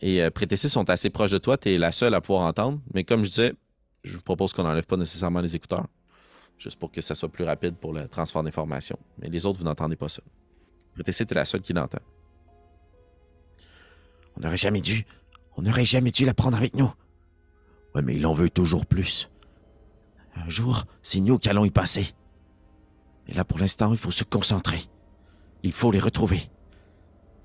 Et 0.00 0.22
euh, 0.22 0.30
sont 0.56 0.90
assez 0.90 1.10
proches 1.10 1.30
de 1.30 1.38
toi, 1.38 1.56
tu 1.56 1.72
es 1.72 1.78
la 1.78 1.92
seule 1.92 2.14
à 2.14 2.20
pouvoir 2.20 2.44
entendre. 2.44 2.80
Mais 2.92 3.04
comme 3.04 3.24
je 3.24 3.30
disais, 3.30 3.54
je 4.04 4.16
vous 4.16 4.22
propose 4.22 4.52
qu'on 4.52 4.62
n'enlève 4.62 4.86
pas 4.86 4.96
nécessairement 4.96 5.40
les 5.40 5.56
écouteurs. 5.56 5.86
Juste 6.58 6.78
pour 6.78 6.90
que 6.90 7.00
ça 7.00 7.14
soit 7.14 7.28
plus 7.28 7.44
rapide 7.44 7.76
pour 7.76 7.92
le 7.92 8.08
transfert 8.08 8.42
d'informations. 8.42 8.98
Mais 9.18 9.28
les 9.28 9.44
autres, 9.46 9.58
vous 9.58 9.64
n'entendez 9.64 9.96
pas 9.96 10.08
ça. 10.08 10.22
Prétécis, 10.94 11.26
t'es 11.26 11.34
la 11.34 11.44
seule 11.44 11.60
qui 11.60 11.72
l'entend. 11.72 11.98
On 14.36 14.40
n'aurait 14.42 14.56
jamais 14.56 14.80
dû. 14.80 15.06
On 15.56 15.62
n'aurait 15.62 15.84
jamais 15.84 16.10
dû 16.10 16.24
la 16.24 16.34
prendre 16.34 16.56
avec 16.56 16.74
nous. 16.74 16.92
Ouais, 17.94 18.02
mais 18.02 18.16
il 18.16 18.26
en 18.26 18.32
veut 18.32 18.50
toujours 18.50 18.86
plus. 18.86 19.30
Un 20.34 20.48
jour, 20.48 20.84
c'est 21.02 21.20
nous 21.20 21.38
qui 21.38 21.48
y 21.48 21.70
passer. 21.70 22.14
Et 23.28 23.34
là, 23.34 23.44
pour 23.44 23.58
l'instant, 23.58 23.92
il 23.92 23.98
faut 23.98 24.10
se 24.10 24.24
concentrer. 24.24 24.80
Il 25.62 25.72
faut 25.72 25.90
les 25.90 25.98
retrouver. 25.98 26.42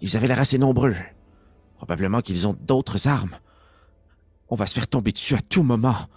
Ils 0.01 0.17
avaient 0.17 0.27
l'air 0.27 0.39
assez 0.39 0.57
nombreux. 0.57 0.95
Probablement 1.75 2.21
qu'ils 2.21 2.47
ont 2.47 2.55
d'autres 2.59 3.07
armes. 3.07 3.37
On 4.49 4.55
va 4.55 4.67
se 4.67 4.75
faire 4.75 4.87
tomber 4.87 5.11
dessus 5.11 5.35
à 5.35 5.41
tout 5.41 5.63
moment. 5.63 6.07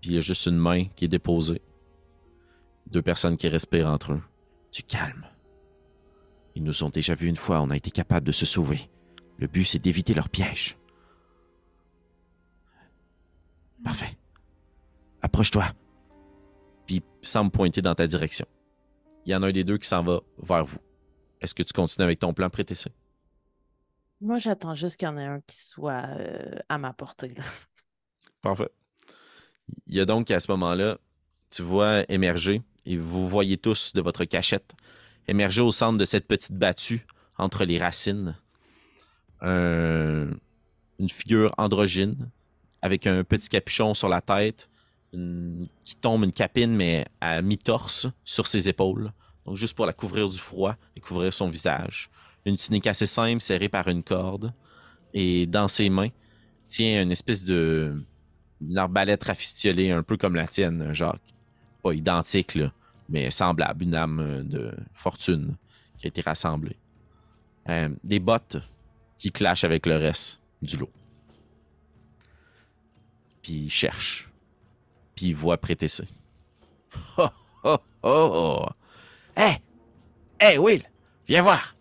Puis 0.00 0.10
il 0.10 0.14
y 0.14 0.18
a 0.18 0.22
juste 0.22 0.46
une 0.46 0.56
main 0.58 0.84
qui 0.96 1.04
est 1.04 1.08
déposée. 1.08 1.62
Deux 2.86 3.02
personnes 3.02 3.36
qui 3.36 3.48
respirent 3.48 3.88
entre 3.88 4.12
eux. 4.12 4.22
Du 4.72 4.82
calme. 4.82 5.26
Ils 6.54 6.64
nous 6.64 6.82
ont 6.82 6.88
déjà 6.88 7.14
vus 7.14 7.28
une 7.28 7.36
fois, 7.36 7.60
on 7.60 7.70
a 7.70 7.76
été 7.76 7.90
capable 7.90 8.26
de 8.26 8.32
se 8.32 8.46
sauver. 8.46 8.90
Le 9.38 9.46
but, 9.46 9.64
c'est 9.64 9.78
d'éviter 9.78 10.12
leur 10.14 10.28
piège. 10.28 10.76
Parfait. 13.82 14.18
Approche-toi. 15.22 15.64
Semble 17.22 17.50
pointer 17.50 17.82
dans 17.82 17.94
ta 17.94 18.06
direction. 18.06 18.46
Il 19.26 19.32
y 19.32 19.34
en 19.34 19.42
a 19.42 19.48
un 19.48 19.52
des 19.52 19.64
deux 19.64 19.78
qui 19.78 19.86
s'en 19.88 20.02
va 20.02 20.20
vers 20.42 20.64
vous. 20.64 20.78
Est-ce 21.40 21.54
que 21.54 21.62
tu 21.62 21.72
continues 21.72 22.04
avec 22.04 22.18
ton 22.18 22.32
plan 22.32 22.48
Prétécis? 22.50 22.90
Moi, 24.22 24.38
j'attends 24.38 24.74
juste 24.74 24.96
qu'il 24.96 25.06
y 25.06 25.10
en 25.10 25.16
ait 25.18 25.24
un 25.26 25.40
qui 25.46 25.56
soit 25.58 26.04
euh, 26.18 26.58
à 26.68 26.78
ma 26.78 26.92
portée. 26.92 27.28
là. 27.36 27.44
Parfait. 28.42 28.68
Il 29.86 29.94
y 29.94 30.00
a 30.00 30.04
donc 30.04 30.30
à 30.30 30.40
ce 30.40 30.50
moment-là, 30.52 30.98
tu 31.50 31.62
vois 31.62 32.04
émerger, 32.10 32.62
et 32.86 32.96
vous 32.96 33.28
voyez 33.28 33.56
tous 33.58 33.92
de 33.92 34.00
votre 34.00 34.24
cachette, 34.24 34.72
émerger 35.28 35.60
au 35.62 35.70
centre 35.72 35.98
de 35.98 36.04
cette 36.04 36.26
petite 36.26 36.52
battue 36.54 37.06
entre 37.38 37.64
les 37.64 37.78
racines, 37.78 38.36
un- 39.40 40.30
une 40.98 41.08
figure 41.08 41.54
androgyne 41.58 42.30
avec 42.82 43.06
un 43.06 43.24
petit 43.24 43.48
capuchon 43.48 43.94
sur 43.94 44.08
la 44.08 44.20
tête, 44.22 44.68
qui 45.12 45.96
tombe 45.96 46.24
une 46.24 46.32
capine, 46.32 46.74
mais 46.74 47.06
à 47.20 47.42
mi-torse 47.42 48.06
sur 48.24 48.46
ses 48.46 48.68
épaules. 48.68 49.12
Donc 49.44 49.56
juste 49.56 49.74
pour 49.74 49.86
la 49.86 49.92
couvrir 49.92 50.28
du 50.28 50.38
froid 50.38 50.76
et 50.94 51.00
couvrir 51.00 51.32
son 51.32 51.48
visage. 51.48 52.10
Une 52.44 52.56
tunique 52.56 52.86
assez 52.86 53.06
simple 53.06 53.40
serrée 53.40 53.68
par 53.68 53.88
une 53.88 54.02
corde. 54.02 54.52
Et 55.12 55.46
dans 55.46 55.68
ses 55.68 55.90
mains, 55.90 56.10
tient 56.66 57.02
une 57.02 57.10
espèce 57.10 57.44
de 57.44 58.00
une 58.60 58.78
arbalète 58.78 59.24
rafistolée, 59.24 59.90
un 59.90 60.02
peu 60.02 60.16
comme 60.16 60.34
la 60.34 60.46
tienne, 60.46 60.92
Jacques. 60.92 61.34
Pas 61.82 61.94
identique, 61.94 62.58
mais 63.08 63.30
semblable, 63.30 63.82
une 63.84 63.94
âme 63.94 64.44
de 64.44 64.72
fortune 64.92 65.56
qui 65.98 66.06
a 66.06 66.08
été 66.08 66.20
rassemblée. 66.20 66.76
Euh, 67.68 67.88
des 68.04 68.20
bottes 68.20 68.58
qui 69.18 69.32
clashent 69.32 69.64
avec 69.64 69.86
le 69.86 69.96
reste 69.96 70.40
du 70.62 70.76
lot. 70.76 70.90
Puis 73.42 73.52
il 73.52 73.70
cherche. 73.70 74.29
Puis 75.20 75.28
il 75.28 75.34
voit 75.36 75.58
prêter 75.58 75.86
ça. 75.86 76.02
Oh, 77.18 77.28
oh, 77.62 77.76
oh. 78.02 78.66
Hé! 79.36 79.58
Hé, 80.40 80.56
Will! 80.56 80.82
Viens 81.28 81.42
voir! 81.42 81.76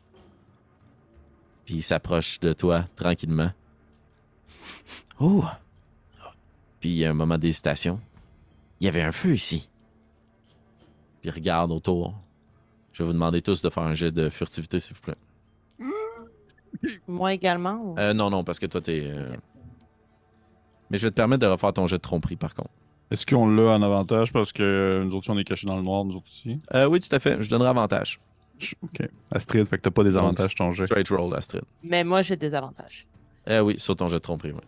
Puis 1.63 1.75
il 1.75 1.81
s'approche 1.81 2.41
de 2.41 2.51
toi 2.51 2.83
tranquillement. 2.97 3.51
Oh! 5.21 5.45
Puis 6.81 6.89
il 6.89 6.97
y 6.97 7.05
a 7.05 7.11
un 7.11 7.13
moment 7.13 7.37
d'hésitation. 7.37 8.01
Il 8.81 8.85
y 8.85 8.87
avait 8.89 9.03
un 9.03 9.13
feu 9.13 9.33
ici. 9.35 9.69
Puis 11.21 11.29
il 11.29 11.31
regarde 11.31 11.71
autour. 11.71 12.13
Je 12.91 13.03
vais 13.03 13.07
vous 13.07 13.13
demander 13.13 13.41
tous 13.41 13.61
de 13.61 13.69
faire 13.69 13.83
un 13.83 13.93
jet 13.93 14.11
de 14.11 14.27
furtivité, 14.29 14.81
s'il 14.81 14.95
vous 14.97 15.01
plaît. 15.01 15.15
Moi 17.07 17.33
également. 17.33 17.75
ou- 17.93 17.95
Euh, 17.99 18.13
non, 18.13 18.29
non, 18.29 18.43
parce 18.43 18.59
que 18.59 18.65
toi, 18.65 18.81
t'es. 18.81 19.03
euh, 19.05 19.33
Mais 20.89 20.97
je 20.97 21.07
vais 21.07 21.11
te 21.11 21.15
permettre 21.15 21.45
de 21.45 21.47
refaire 21.51 21.71
ton 21.71 21.87
jet 21.87 21.95
de 21.97 22.01
tromperie, 22.01 22.35
par 22.35 22.53
contre. 22.53 22.71
Est-ce 23.11 23.25
qu'on 23.25 23.47
l'a 23.49 23.71
en 23.71 23.81
avantage 23.81 24.31
parce 24.31 24.53
que 24.53 25.01
nous 25.03 25.15
autres, 25.15 25.29
on 25.31 25.37
est 25.37 25.43
cachés 25.43 25.65
dans 25.65 25.75
le 25.75 25.81
noir, 25.81 26.05
nous 26.05 26.15
autres 26.15 26.27
aussi? 26.27 26.59
Euh, 26.73 26.85
oui, 26.85 26.99
tout 26.99 27.13
à 27.13 27.19
fait. 27.19 27.41
Je 27.41 27.49
donnerai 27.49 27.69
avantage. 27.69 28.19
Ok. 28.83 29.07
Astrid, 29.31 29.65
fait 29.67 29.77
que 29.77 29.83
t'as 29.83 29.91
pas 29.91 30.03
des 30.03 30.17
avantages 30.17 30.53
ton 30.53 30.71
jet. 30.71 30.85
Straight 30.85 31.09
roll, 31.09 31.33
Astrid. 31.33 31.63
Mais 31.81 32.03
moi, 32.03 32.21
j'ai 32.21 32.35
des 32.35 32.53
avantages. 32.53 33.07
Euh, 33.47 33.61
oui, 33.61 33.79
sur 33.79 33.95
ton 33.95 34.07
jet 34.07 34.17
de 34.17 34.19
tromperie, 34.19 34.51
oui. 34.51 34.61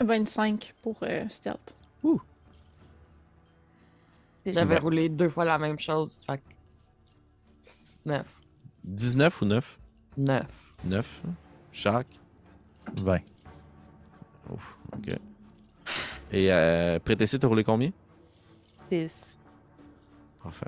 25 0.00 0.74
pour 0.82 0.98
euh, 1.02 1.24
stealth. 1.28 1.74
J'avais 4.46 4.78
roulé 4.78 5.08
deux 5.08 5.30
fois 5.30 5.44
la 5.44 5.58
même 5.58 5.78
chose. 5.78 6.20
Fait 6.26 6.38
que... 6.38 6.42
9. 8.04 8.26
19 8.84 9.42
ou 9.42 9.44
9 9.46 9.78
9. 10.18 10.44
9. 10.84 11.22
Chaque. 11.72 12.06
20. 12.96 13.20
Ouf, 14.50 14.78
ok. 14.92 15.18
Et 16.34 16.52
euh, 16.52 16.98
Prétessé, 16.98 17.38
t'as 17.38 17.48
roulé 17.48 17.64
combien? 17.64 17.90
10. 18.90 19.38
Parfait. 20.42 20.66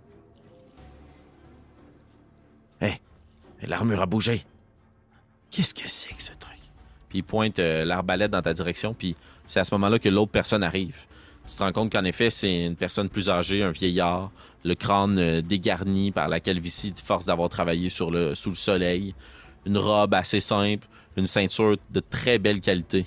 L'armure 3.62 4.02
a 4.02 4.07
bougé. 4.07 4.44
Qu'est-ce 5.50 5.74
que 5.74 5.88
c'est 5.88 6.14
que 6.14 6.22
ce 6.22 6.33
truc? 6.33 6.59
Puis 7.09 7.18
il 7.18 7.22
pointe 7.24 7.59
euh, 7.59 7.85
l'arbalète 7.85 8.31
dans 8.31 8.42
ta 8.42 8.52
direction, 8.52 8.94
puis 8.94 9.14
c'est 9.46 9.61
à 9.61 9.64
ce 9.64 9.74
moment-là 9.74 9.98
que 9.98 10.09
l'autre 10.09 10.33
personne 10.33 10.62
arrive. 10.62 11.07
Tu 11.48 11.57
te 11.57 11.62
rends 11.62 11.72
compte 11.72 11.92
qu'en 11.92 12.05
effet, 12.05 12.31
c'est 12.31 12.66
une 12.66 12.76
personne 12.76 13.09
plus 13.09 13.31
âgée, 13.31 13.62
un 13.62 13.70
vieillard, 13.70 14.31
le 14.64 14.74
crâne 14.74 15.18
euh, 15.18 15.40
dégarni 15.40 16.11
par 16.11 16.29
la 16.29 16.40
calvitie, 16.40 16.92
de 16.92 16.98
force 16.98 17.26
d'avoir 17.26 17.48
travaillé 17.48 17.88
sur 17.88 18.11
le, 18.11 18.35
sous 18.35 18.50
le 18.50 18.57
soleil, 18.57 19.14
une 19.64 19.79
robe 19.79 20.14
assez 20.14 20.40
simple, 20.40 20.87
une 21.16 21.26
ceinture 21.26 21.76
de 21.90 22.00
très 22.00 22.38
belle 22.38 22.61
qualité 22.61 23.07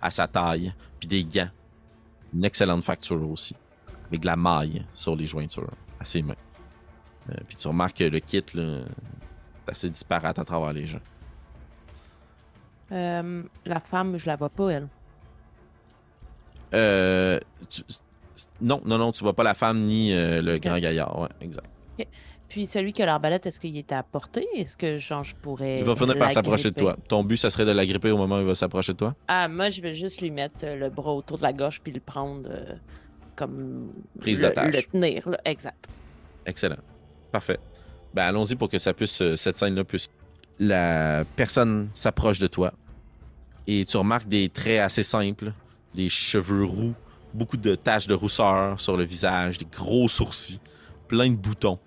à 0.00 0.10
sa 0.10 0.26
taille, 0.28 0.72
puis 0.98 1.08
des 1.08 1.24
gants. 1.24 1.50
Une 2.34 2.44
excellente 2.44 2.84
facture 2.84 3.28
aussi, 3.28 3.56
avec 4.08 4.20
de 4.20 4.26
la 4.26 4.36
maille 4.36 4.84
sur 4.92 5.16
les 5.16 5.26
jointures, 5.26 5.70
à 5.98 6.04
ses 6.04 6.22
mains. 6.22 6.34
Euh, 7.30 7.34
puis 7.46 7.56
tu 7.56 7.66
remarques 7.68 7.98
que 7.98 8.04
le 8.04 8.20
kit, 8.20 8.44
là, 8.54 8.80
est 9.66 9.70
assez 9.70 9.90
disparate 9.90 10.38
à 10.38 10.44
travers 10.44 10.72
les 10.72 10.86
gens. 10.86 11.00
Euh, 12.92 13.42
la 13.64 13.80
femme, 13.80 14.16
je 14.16 14.26
la 14.26 14.36
vois 14.36 14.48
pas, 14.48 14.70
elle. 14.70 14.88
Euh, 16.74 17.38
tu- 17.68 17.82
non, 18.60 18.80
non, 18.84 18.96
non, 18.98 19.12
tu 19.12 19.22
vois 19.22 19.34
pas 19.34 19.42
la 19.42 19.54
femme 19.54 19.80
ni 19.84 20.12
euh, 20.12 20.40
le 20.40 20.58
grand 20.58 20.78
gaillard. 20.78 21.18
Ouais, 21.18 21.28
exact. 21.40 21.68
Puis 22.50 22.66
celui 22.66 22.92
qui 22.92 23.00
a 23.00 23.06
l'arbalète, 23.06 23.46
est-ce 23.46 23.60
qu'il 23.60 23.76
est 23.76 23.92
à 23.92 24.02
portée? 24.02 24.46
Est-ce 24.56 24.76
que 24.76 24.98
genre, 24.98 25.22
je 25.22 25.36
pourrais. 25.36 25.78
Il 25.78 25.84
va 25.84 25.94
finir 25.94 26.18
par 26.18 26.32
s'approcher 26.32 26.70
de 26.70 26.74
toi. 26.74 26.96
Ton 27.08 27.22
but, 27.22 27.36
ça 27.36 27.48
serait 27.48 27.64
de 27.64 27.70
l'agripper 27.70 28.10
au 28.10 28.18
moment 28.18 28.38
où 28.38 28.40
il 28.40 28.46
va 28.46 28.56
s'approcher 28.56 28.92
de 28.92 28.98
toi? 28.98 29.14
Ah, 29.28 29.46
moi, 29.46 29.70
je 29.70 29.80
vais 29.80 29.94
juste 29.94 30.20
lui 30.20 30.32
mettre 30.32 30.64
euh, 30.64 30.74
le 30.74 30.90
bras 30.90 31.14
autour 31.14 31.38
de 31.38 31.44
la 31.44 31.52
gorge 31.52 31.80
puis 31.80 31.92
le 31.92 32.00
prendre 32.00 32.50
euh, 32.50 32.74
comme. 33.36 33.92
Prise 34.20 34.40
d'otage. 34.40 34.74
Le 34.74 34.82
tenir, 34.82 35.28
là. 35.28 35.40
Exact. 35.44 35.86
Excellent. 36.44 36.78
Parfait. 37.30 37.60
Ben, 38.12 38.24
allons-y 38.24 38.56
pour 38.56 38.68
que 38.68 38.78
ça 38.78 38.92
puisse, 38.92 39.22
euh, 39.22 39.36
cette 39.36 39.56
scène-là 39.56 39.84
puisse. 39.84 40.08
La 40.58 41.22
personne 41.36 41.88
s'approche 41.94 42.40
de 42.40 42.48
toi 42.48 42.72
et 43.66 43.84
tu 43.84 43.96
remarques 43.96 44.28
des 44.28 44.48
traits 44.48 44.80
assez 44.80 45.04
simples, 45.04 45.52
des 45.94 46.08
cheveux 46.08 46.64
roux, 46.64 46.94
beaucoup 47.32 47.56
de 47.56 47.76
taches 47.76 48.08
de 48.08 48.14
rousseur 48.14 48.80
sur 48.80 48.96
le 48.96 49.04
visage, 49.04 49.58
des 49.58 49.66
gros 49.66 50.08
sourcils, 50.08 50.60
plein 51.06 51.30
de 51.30 51.36
boutons. 51.36 51.78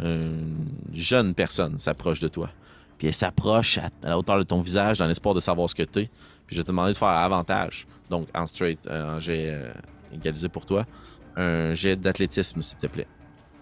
Une 0.00 0.66
jeune 0.92 1.34
personne 1.34 1.78
s'approche 1.78 2.20
de 2.20 2.28
toi. 2.28 2.50
Puis 2.98 3.08
elle 3.08 3.14
s'approche 3.14 3.78
à, 3.78 3.88
la 4.02 4.18
hauteur 4.18 4.38
de 4.38 4.42
ton 4.42 4.60
visage 4.60 4.98
dans 4.98 5.06
l'espoir 5.06 5.34
de 5.34 5.40
savoir 5.40 5.68
ce 5.68 5.74
que 5.74 5.82
t'es. 5.82 6.08
Puis 6.46 6.54
je 6.54 6.60
vais 6.60 6.64
te 6.64 6.68
demander 6.68 6.92
de 6.92 6.98
faire 6.98 7.08
avantage. 7.08 7.86
Donc 8.10 8.28
en 8.34 8.46
straight, 8.46 8.86
euh, 8.86 9.16
en 9.16 9.20
jet 9.20 9.50
euh, 9.50 9.72
égalisé 10.12 10.48
pour 10.48 10.66
toi. 10.66 10.86
Un 11.36 11.74
jet 11.74 11.96
d'athlétisme, 11.96 12.62
s'il 12.62 12.78
te 12.78 12.86
plaît, 12.86 13.06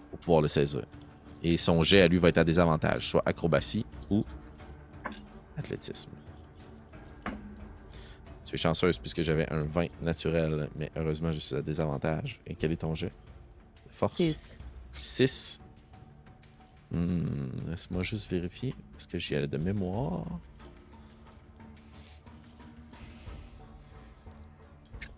pour 0.09 0.19
pouvoir 0.19 0.41
le 0.41 0.47
saisir. 0.47 0.83
Et 1.43 1.57
son 1.57 1.83
jet 1.83 2.01
à 2.01 2.07
lui 2.07 2.17
va 2.17 2.29
être 2.29 2.37
à 2.37 2.43
désavantage, 2.43 3.09
soit 3.09 3.23
acrobatie 3.25 3.85
ou 4.09 4.23
athlétisme. 5.57 6.09
Tu 8.45 8.55
es 8.55 8.57
chanceuse 8.57 8.99
puisque 8.99 9.21
j'avais 9.21 9.51
un 9.51 9.63
20 9.63 9.87
naturel, 10.01 10.69
mais 10.75 10.91
heureusement 10.95 11.31
je 11.31 11.39
suis 11.39 11.55
à 11.55 11.61
désavantage. 11.61 12.39
Et 12.45 12.55
quel 12.55 12.71
est 12.71 12.77
ton 12.77 12.93
jet? 12.93 13.11
Force? 13.89 14.15
Six. 14.17 14.59
6. 14.93 15.59
Hmm, 16.95 17.49
Laisse-moi 17.69 18.03
juste 18.03 18.31
vérifier 18.31 18.73
parce 18.93 19.05
que 19.05 19.17
j'y 19.17 19.35
allais 19.35 19.47
de 19.49 19.57
mémoire. 19.57 20.23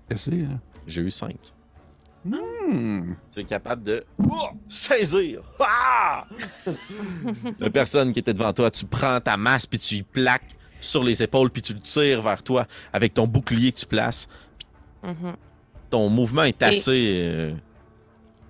Là? 0.09 0.15
J'ai 0.87 1.01
eu 1.01 1.11
5. 1.11 1.35
Hmm. 2.25 3.13
Tu 3.31 3.39
es 3.41 3.43
capable 3.43 3.83
de 3.83 4.05
Oh! 4.19 4.49
saisir. 4.67 5.41
Ah! 5.59 6.25
La 7.59 7.69
personne 7.69 8.11
qui 8.13 8.19
était 8.19 8.33
devant 8.33 8.53
toi, 8.53 8.71
tu 8.71 8.85
prends 8.85 9.19
ta 9.19 9.37
masse 9.37 9.65
puis 9.65 9.77
tu 9.77 9.95
y 9.95 10.03
plaques 10.03 10.55
sur 10.81 11.03
les 11.03 11.21
épaules 11.21 11.49
puis 11.51 11.61
tu 11.61 11.73
le 11.73 11.79
tires 11.79 12.21
vers 12.21 12.41
toi 12.41 12.65
avec 12.91 13.13
ton 13.13 13.27
bouclier 13.27 13.71
que 13.71 13.77
tu 13.79 13.85
places. 13.85 14.27
Mhm. 15.03 15.35
Ton 15.89 16.09
mouvement 16.09 16.43
est 16.43 16.61
Et- 16.61 16.65
assez 16.65 17.13
euh, 17.27 17.53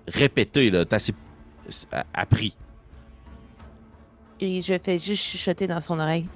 répété, 0.06 0.70
là, 0.70 0.84
t'es 0.84 0.94
assez 0.96 1.14
a- 1.92 2.06
appris. 2.14 2.56
Et 4.40 4.62
je 4.62 4.74
fais 4.78 4.98
juste 4.98 5.24
chuchoter 5.24 5.66
dans 5.66 5.80
son 5.80 5.98
oreille 5.98 6.26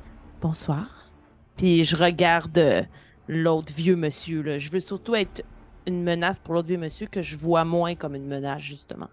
Bonsoir. 0.40 1.08
Puis 1.56 1.84
je 1.84 1.96
regarde 1.96 2.58
euh, 2.58 2.82
l'autre 3.28 3.72
vieux 3.72 3.94
monsieur. 3.94 4.58
Je 4.58 4.70
veux 4.70 4.80
surtout 4.80 5.14
être 5.14 5.44
une 5.86 6.02
menace 6.02 6.40
pour 6.40 6.54
l'autre 6.54 6.66
vieux 6.66 6.78
monsieur 6.78 7.06
que 7.06 7.22
je 7.22 7.36
vois 7.36 7.64
moins 7.64 7.94
comme 7.94 8.16
une 8.16 8.26
menace, 8.26 8.62
justement. 8.62 9.08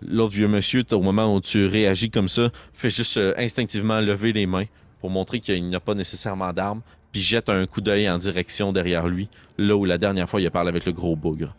L'autre 0.00 0.32
vieux 0.32 0.48
monsieur, 0.48 0.84
au 0.92 1.00
moment 1.00 1.34
où 1.34 1.42
tu 1.42 1.66
réagis 1.66 2.10
comme 2.10 2.28
ça, 2.28 2.50
fait 2.72 2.88
juste 2.88 3.18
euh, 3.18 3.34
instinctivement 3.36 4.00
lever 4.00 4.32
les 4.32 4.46
mains 4.46 4.64
pour 5.00 5.10
montrer 5.10 5.40
qu'il 5.40 5.68
n'a 5.68 5.80
pas 5.80 5.94
nécessairement 5.94 6.54
d'arme, 6.54 6.80
puis 7.12 7.20
jette 7.20 7.50
un 7.50 7.66
coup 7.66 7.82
d'œil 7.82 8.08
en 8.08 8.16
direction 8.16 8.72
derrière 8.72 9.06
lui, 9.06 9.28
là 9.58 9.76
où 9.76 9.84
la 9.84 9.98
dernière 9.98 10.28
fois 10.30 10.40
il 10.40 10.46
a 10.46 10.50
parlé 10.50 10.70
avec 10.70 10.86
le 10.86 10.92
gros 10.92 11.16
bougre. 11.16 11.54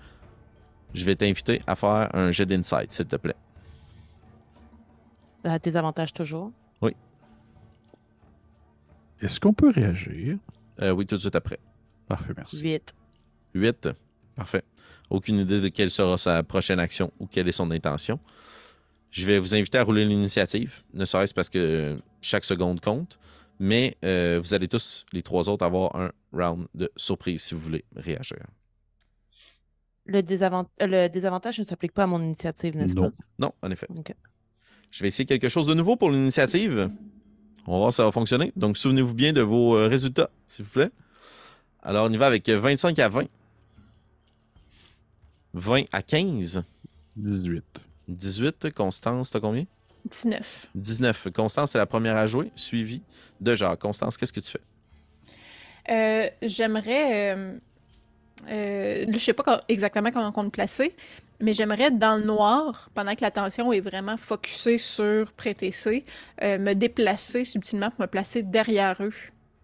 Je 0.95 1.05
vais 1.05 1.15
t'inviter 1.15 1.61
à 1.67 1.75
faire 1.75 2.09
un 2.13 2.31
jet 2.31 2.47
d'insight, 2.47 2.91
s'il 2.91 3.05
te 3.05 3.15
plaît. 3.15 3.35
À 5.43 5.59
tes 5.59 5.75
avantages 5.75 6.13
toujours. 6.13 6.51
Est-ce 9.21 9.39
qu'on 9.39 9.53
peut 9.53 9.69
réagir? 9.69 10.37
Euh, 10.81 10.91
oui, 10.91 11.05
tout 11.05 11.15
de 11.15 11.21
suite 11.21 11.35
après. 11.35 11.59
Parfait, 12.07 12.33
merci. 12.35 12.59
8. 12.59 12.95
8. 13.53 13.89
Parfait. 14.35 14.63
Aucune 15.11 15.37
idée 15.37 15.61
de 15.61 15.67
quelle 15.67 15.91
sera 15.91 16.17
sa 16.17 16.41
prochaine 16.41 16.79
action 16.79 17.11
ou 17.19 17.27
quelle 17.27 17.47
est 17.47 17.51
son 17.51 17.69
intention. 17.69 18.19
Je 19.11 19.25
vais 19.27 19.37
vous 19.37 19.53
inviter 19.53 19.77
à 19.77 19.83
rouler 19.83 20.05
l'initiative, 20.05 20.81
ne 20.95 21.05
serait-ce 21.05 21.35
parce 21.35 21.49
que 21.49 21.97
chaque 22.21 22.45
seconde 22.45 22.79
compte. 22.81 23.19
Mais 23.59 23.95
euh, 24.03 24.39
vous 24.43 24.55
allez 24.55 24.67
tous, 24.67 25.05
les 25.13 25.21
trois 25.21 25.47
autres, 25.49 25.63
avoir 25.63 25.95
un 25.95 26.11
round 26.33 26.67
de 26.73 26.91
surprise 26.97 27.43
si 27.43 27.53
vous 27.53 27.61
voulez 27.61 27.85
réagir. 27.95 28.39
Le, 30.05 30.21
désavant- 30.23 30.65
euh, 30.81 30.87
le 30.87 31.07
désavantage 31.09 31.59
ne 31.59 31.65
s'applique 31.65 31.91
pas 31.91 32.03
à 32.03 32.07
mon 32.07 32.19
initiative, 32.23 32.75
n'est-ce 32.75 32.95
Non. 32.95 33.11
pas? 33.11 33.17
Non, 33.37 33.51
en 33.61 33.69
effet. 33.69 33.85
Ok. 33.95 34.15
Je 34.91 35.01
vais 35.01 35.07
essayer 35.07 35.25
quelque 35.25 35.49
chose 35.49 35.67
de 35.67 35.73
nouveau 35.73 35.95
pour 35.95 36.11
l'initiative. 36.11 36.89
On 37.65 37.73
va 37.73 37.77
voir 37.77 37.93
si 37.93 37.97
ça 37.97 38.03
va 38.03 38.11
fonctionner. 38.11 38.51
Donc, 38.55 38.77
souvenez-vous 38.77 39.13
bien 39.13 39.33
de 39.33 39.41
vos 39.41 39.75
euh, 39.77 39.87
résultats, 39.87 40.29
s'il 40.47 40.65
vous 40.65 40.71
plaît. 40.71 40.89
Alors, 41.81 42.07
on 42.07 42.11
y 42.11 42.17
va 42.17 42.27
avec 42.27 42.47
25 42.49 42.97
à 42.99 43.07
20. 43.07 43.25
20 45.53 45.83
à 45.91 46.01
15. 46.01 46.63
18. 47.15 47.63
18. 48.07 48.73
Constance, 48.73 49.31
t'as 49.31 49.39
combien? 49.39 49.65
19. 50.09 50.69
19. 50.75 51.27
Constance 51.33 51.75
est 51.75 51.77
la 51.77 51.85
première 51.85 52.17
à 52.17 52.25
jouer, 52.25 52.51
suivie 52.55 53.01
de 53.39 53.55
Jacques. 53.55 53.79
Constance, 53.79 54.17
qu'est-ce 54.17 54.33
que 54.33 54.39
tu 54.39 54.51
fais? 54.51 54.61
Euh, 55.89 56.29
J'aimerais. 56.41 57.35
Euh, 57.35 57.57
euh, 58.49 59.05
je 59.11 59.19
sais 59.19 59.33
pas 59.33 59.43
quand- 59.43 59.61
exactement 59.67 60.11
comment 60.11 60.31
on 60.35 60.43
le 60.43 60.49
placer, 60.49 60.95
mais 61.39 61.53
j'aimerais 61.53 61.85
être 61.85 61.99
dans 61.99 62.17
le 62.17 62.23
noir 62.23 62.89
pendant 62.93 63.13
que 63.15 63.21
l'attention 63.21 63.71
est 63.73 63.79
vraiment 63.81 64.17
focusée 64.17 64.77
sur 64.77 65.31
Prétécé, 65.33 66.03
euh, 66.41 66.57
me 66.57 66.73
déplacer 66.73 67.45
subtilement 67.45 67.89
pour 67.91 68.01
me 68.01 68.07
placer 68.07 68.43
derrière 68.43 68.95
eux. 69.01 69.13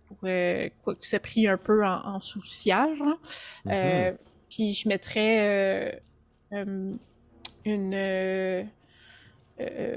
Pour 0.08 0.18
euh, 0.24 0.70
quoi 0.84 0.96
que 0.96 1.06
ça 1.06 1.20
prie 1.20 1.48
un 1.48 1.58
peu 1.58 1.86
en, 1.86 2.06
en 2.06 2.20
souricière. 2.20 2.88
hein. 3.02 3.18
Euh, 3.68 4.12
Puis 4.50 4.74
je 4.74 4.88
mettrais 4.88 5.92
euh, 6.54 6.96
une. 7.66 8.68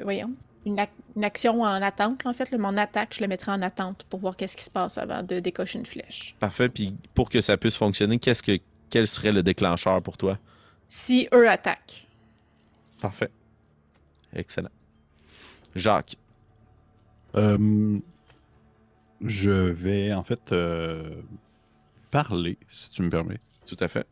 voyons. 0.02 0.30
Une, 0.66 0.76
ac- 0.76 0.90
une 1.16 1.24
action 1.24 1.62
en 1.62 1.80
attente, 1.80 2.26
en 2.26 2.34
fait. 2.34 2.50
là, 2.50 2.58
mon 2.58 2.76
attaque, 2.76 3.14
je 3.14 3.22
le 3.22 3.28
mettrais 3.28 3.50
en 3.52 3.62
attente 3.62 4.04
pour 4.10 4.20
voir 4.20 4.36
qu'est-ce 4.36 4.58
qui 4.58 4.64
se 4.64 4.70
passe 4.70 4.98
avant 4.98 5.22
de 5.22 5.40
décocher 5.40 5.78
une 5.78 5.86
flèche. 5.86 6.36
Parfait. 6.38 6.68
Puis, 6.68 6.94
pour 7.14 7.30
que 7.30 7.40
ça 7.40 7.56
puisse 7.56 7.76
fonctionner, 7.76 8.18
qu'est-ce 8.18 8.42
que, 8.42 8.58
quel 8.90 9.06
serait 9.06 9.32
le 9.32 9.42
déclencheur 9.42 10.02
pour 10.02 10.16
toi? 10.16 10.38
Si 10.88 11.28
eux 11.32 11.48
attaquent. 11.48 12.06
Parfait. 13.00 13.30
Excellent. 14.34 14.70
Jacques, 15.74 16.16
Euh, 17.36 17.98
je 19.24 19.50
vais 19.50 20.12
en 20.12 20.24
fait 20.24 20.50
euh, 20.52 21.22
parler, 22.10 22.58
si 22.70 22.90
tu 22.90 23.02
me 23.02 23.10
permets. 23.10 23.40
Tout 23.66 23.76
à 23.80 23.86
fait. 23.88 24.06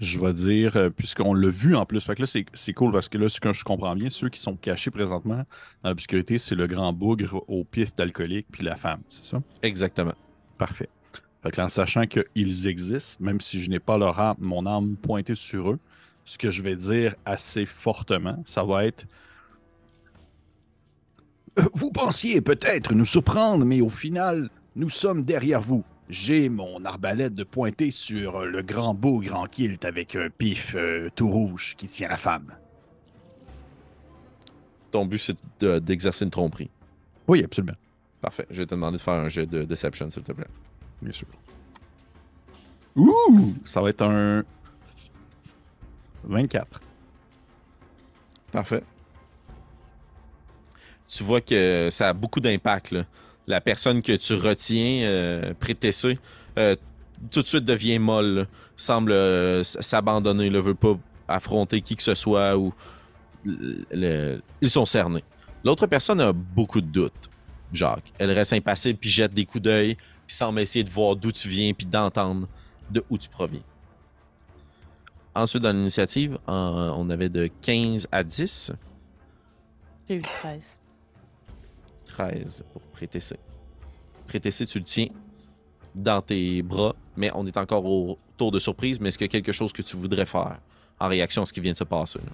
Je 0.00 0.18
vais 0.18 0.32
dire, 0.32 0.76
euh, 0.76 0.88
puisqu'on 0.90 1.34
l'a 1.34 1.48
vu 1.50 1.76
en 1.76 1.84
plus, 1.86 2.00
fait 2.04 2.14
que 2.14 2.22
là, 2.22 2.26
c'est 2.26 2.46
c'est 2.54 2.72
cool 2.72 2.90
parce 2.90 3.08
que 3.08 3.18
là, 3.18 3.28
ce 3.28 3.38
que 3.38 3.52
je 3.52 3.62
comprends 3.64 3.94
bien, 3.94 4.08
ceux 4.10 4.30
qui 4.30 4.40
sont 4.40 4.56
cachés 4.56 4.90
présentement 4.90 5.44
dans 5.82 5.90
l'obscurité, 5.90 6.38
c'est 6.38 6.54
le 6.54 6.66
grand 6.66 6.92
bougre 6.92 7.44
au 7.48 7.64
pif 7.64 7.94
d'alcoolique 7.94 8.46
puis 8.50 8.64
la 8.64 8.76
femme, 8.76 9.02
c'est 9.10 9.24
ça? 9.24 9.42
Exactement. 9.62 10.14
Parfait. 10.58 10.88
Fait 11.42 11.50
que 11.50 11.56
là, 11.56 11.64
en 11.64 11.68
sachant 11.68 12.04
qu'ils 12.06 12.66
existent, 12.66 13.24
même 13.24 13.40
si 13.40 13.60
je 13.62 13.70
n'ai 13.70 13.78
pas 13.78 13.96
leur 13.96 14.18
âme, 14.20 14.36
mon 14.40 14.66
âme 14.66 14.96
pointée 14.96 15.34
sur 15.34 15.70
eux, 15.70 15.78
ce 16.24 16.36
que 16.38 16.50
je 16.50 16.62
vais 16.62 16.76
dire 16.76 17.14
assez 17.24 17.64
fortement, 17.66 18.42
ça 18.46 18.62
va 18.62 18.84
être 18.84 19.06
Vous 21.72 21.90
pensiez 21.90 22.40
peut-être 22.40 22.94
nous 22.94 23.04
surprendre, 23.06 23.64
mais 23.64 23.80
au 23.80 23.88
final, 23.90 24.50
nous 24.76 24.90
sommes 24.90 25.24
derrière 25.24 25.60
vous. 25.60 25.82
J'ai 26.08 26.48
mon 26.48 26.84
arbalète 26.84 27.34
de 27.34 27.44
pointer 27.44 27.90
sur 27.90 28.44
le 28.44 28.62
grand 28.62 28.94
bougre 28.94 29.34
en 29.36 29.46
kilt 29.46 29.84
avec 29.84 30.16
un 30.16 30.28
pif 30.28 30.74
euh, 30.76 31.08
tout 31.14 31.30
rouge 31.30 31.74
qui 31.76 31.86
tient 31.86 32.08
la 32.08 32.16
femme. 32.16 32.52
Ton 34.90 35.06
but, 35.06 35.18
c'est 35.18 35.36
de- 35.60 35.78
d'exercer 35.78 36.24
une 36.24 36.30
tromperie. 36.30 36.68
Oui, 37.28 37.44
absolument. 37.44 37.76
Parfait. 38.20 38.46
Je 38.50 38.58
vais 38.58 38.66
te 38.66 38.74
demander 38.74 38.98
de 38.98 39.02
faire 39.02 39.14
un 39.14 39.28
jet 39.28 39.46
de 39.46 39.62
Deception, 39.62 40.10
s'il 40.10 40.22
te 40.24 40.32
plaît. 40.32 40.48
Bien 41.02 41.12
sûr. 41.12 41.28
Ouh! 42.96 43.54
Ça 43.64 43.80
va 43.80 43.90
être 43.90 44.02
un 44.02 44.44
24. 46.24 46.80
Parfait. 48.52 48.82
Tu 51.08 51.24
vois 51.24 51.40
que 51.40 51.88
ça 51.90 52.08
a 52.08 52.12
beaucoup 52.12 52.40
d'impact. 52.40 52.94
La 53.46 53.60
personne 53.60 54.02
que 54.02 54.12
tu 54.12 54.34
retiens, 54.34 55.04
euh, 55.04 55.54
prétessée, 55.58 56.18
euh, 56.58 56.76
tout 57.30 57.42
de 57.42 57.46
suite 57.46 57.64
devient 57.64 57.98
molle. 57.98 58.46
Semble 58.76 59.12
euh, 59.12 59.64
s'abandonner, 59.64 60.50
ne 60.50 60.58
veut 60.58 60.74
pas 60.74 60.96
affronter 61.28 61.80
qui 61.80 61.96
que 61.96 62.02
ce 62.02 62.14
soit 62.14 62.56
ou 62.56 62.72
ils 63.44 64.40
sont 64.70 64.86
cernés. 64.86 65.24
L'autre 65.64 65.86
personne 65.86 66.20
a 66.20 66.32
beaucoup 66.32 66.80
de 66.80 66.86
doutes. 66.86 67.30
Jacques, 67.72 68.12
elle 68.18 68.32
reste 68.32 68.52
impassible 68.52 68.98
puis 68.98 69.10
jette 69.10 69.32
des 69.32 69.44
coups 69.44 69.62
d'œil 69.62 69.96
puis 70.30 70.36
semble 70.36 70.60
essayer 70.60 70.84
de 70.84 70.90
voir 70.90 71.16
d'où 71.16 71.32
tu 71.32 71.48
viens 71.48 71.72
puis 71.74 71.86
d'entendre 71.86 72.46
de 72.88 73.04
où 73.10 73.18
tu 73.18 73.28
proviens. 73.28 73.62
Ensuite, 75.34 75.60
dans 75.60 75.72
l'initiative, 75.72 76.38
on 76.46 77.10
avait 77.10 77.28
de 77.28 77.48
15 77.62 78.06
à 78.12 78.22
10. 78.22 78.70
J'ai 80.08 80.14
eu 80.14 80.22
13. 80.22 80.78
13 82.06 82.64
pour 82.72 82.80
Prétessé. 82.92 83.40
Prétessé, 84.28 84.66
tu 84.66 84.78
le 84.78 84.84
tiens 84.84 85.08
dans 85.96 86.22
tes 86.22 86.62
bras, 86.62 86.94
mais 87.16 87.32
on 87.34 87.44
est 87.44 87.56
encore 87.56 87.84
au 87.84 88.16
tour 88.36 88.52
de 88.52 88.60
surprise. 88.60 89.00
Mais 89.00 89.08
est-ce 89.08 89.18
qu'il 89.18 89.24
y 89.24 89.30
a 89.30 89.32
quelque 89.32 89.50
chose 89.50 89.72
que 89.72 89.82
tu 89.82 89.96
voudrais 89.96 90.26
faire 90.26 90.60
en 91.00 91.08
réaction 91.08 91.42
à 91.42 91.46
ce 91.46 91.52
qui 91.52 91.60
vient 91.60 91.72
de 91.72 91.76
se 91.76 91.82
passer? 91.82 92.20
là? 92.20 92.32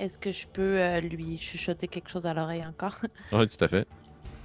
Est-ce 0.00 0.18
que 0.18 0.32
je 0.32 0.48
peux 0.48 0.80
euh, 0.80 1.00
lui 1.00 1.38
chuchoter 1.38 1.86
quelque 1.86 2.10
chose 2.10 2.26
à 2.26 2.34
l'oreille 2.34 2.66
encore? 2.66 2.96
Oui, 3.32 3.46
tout 3.46 3.64
à 3.64 3.68
fait. 3.68 3.86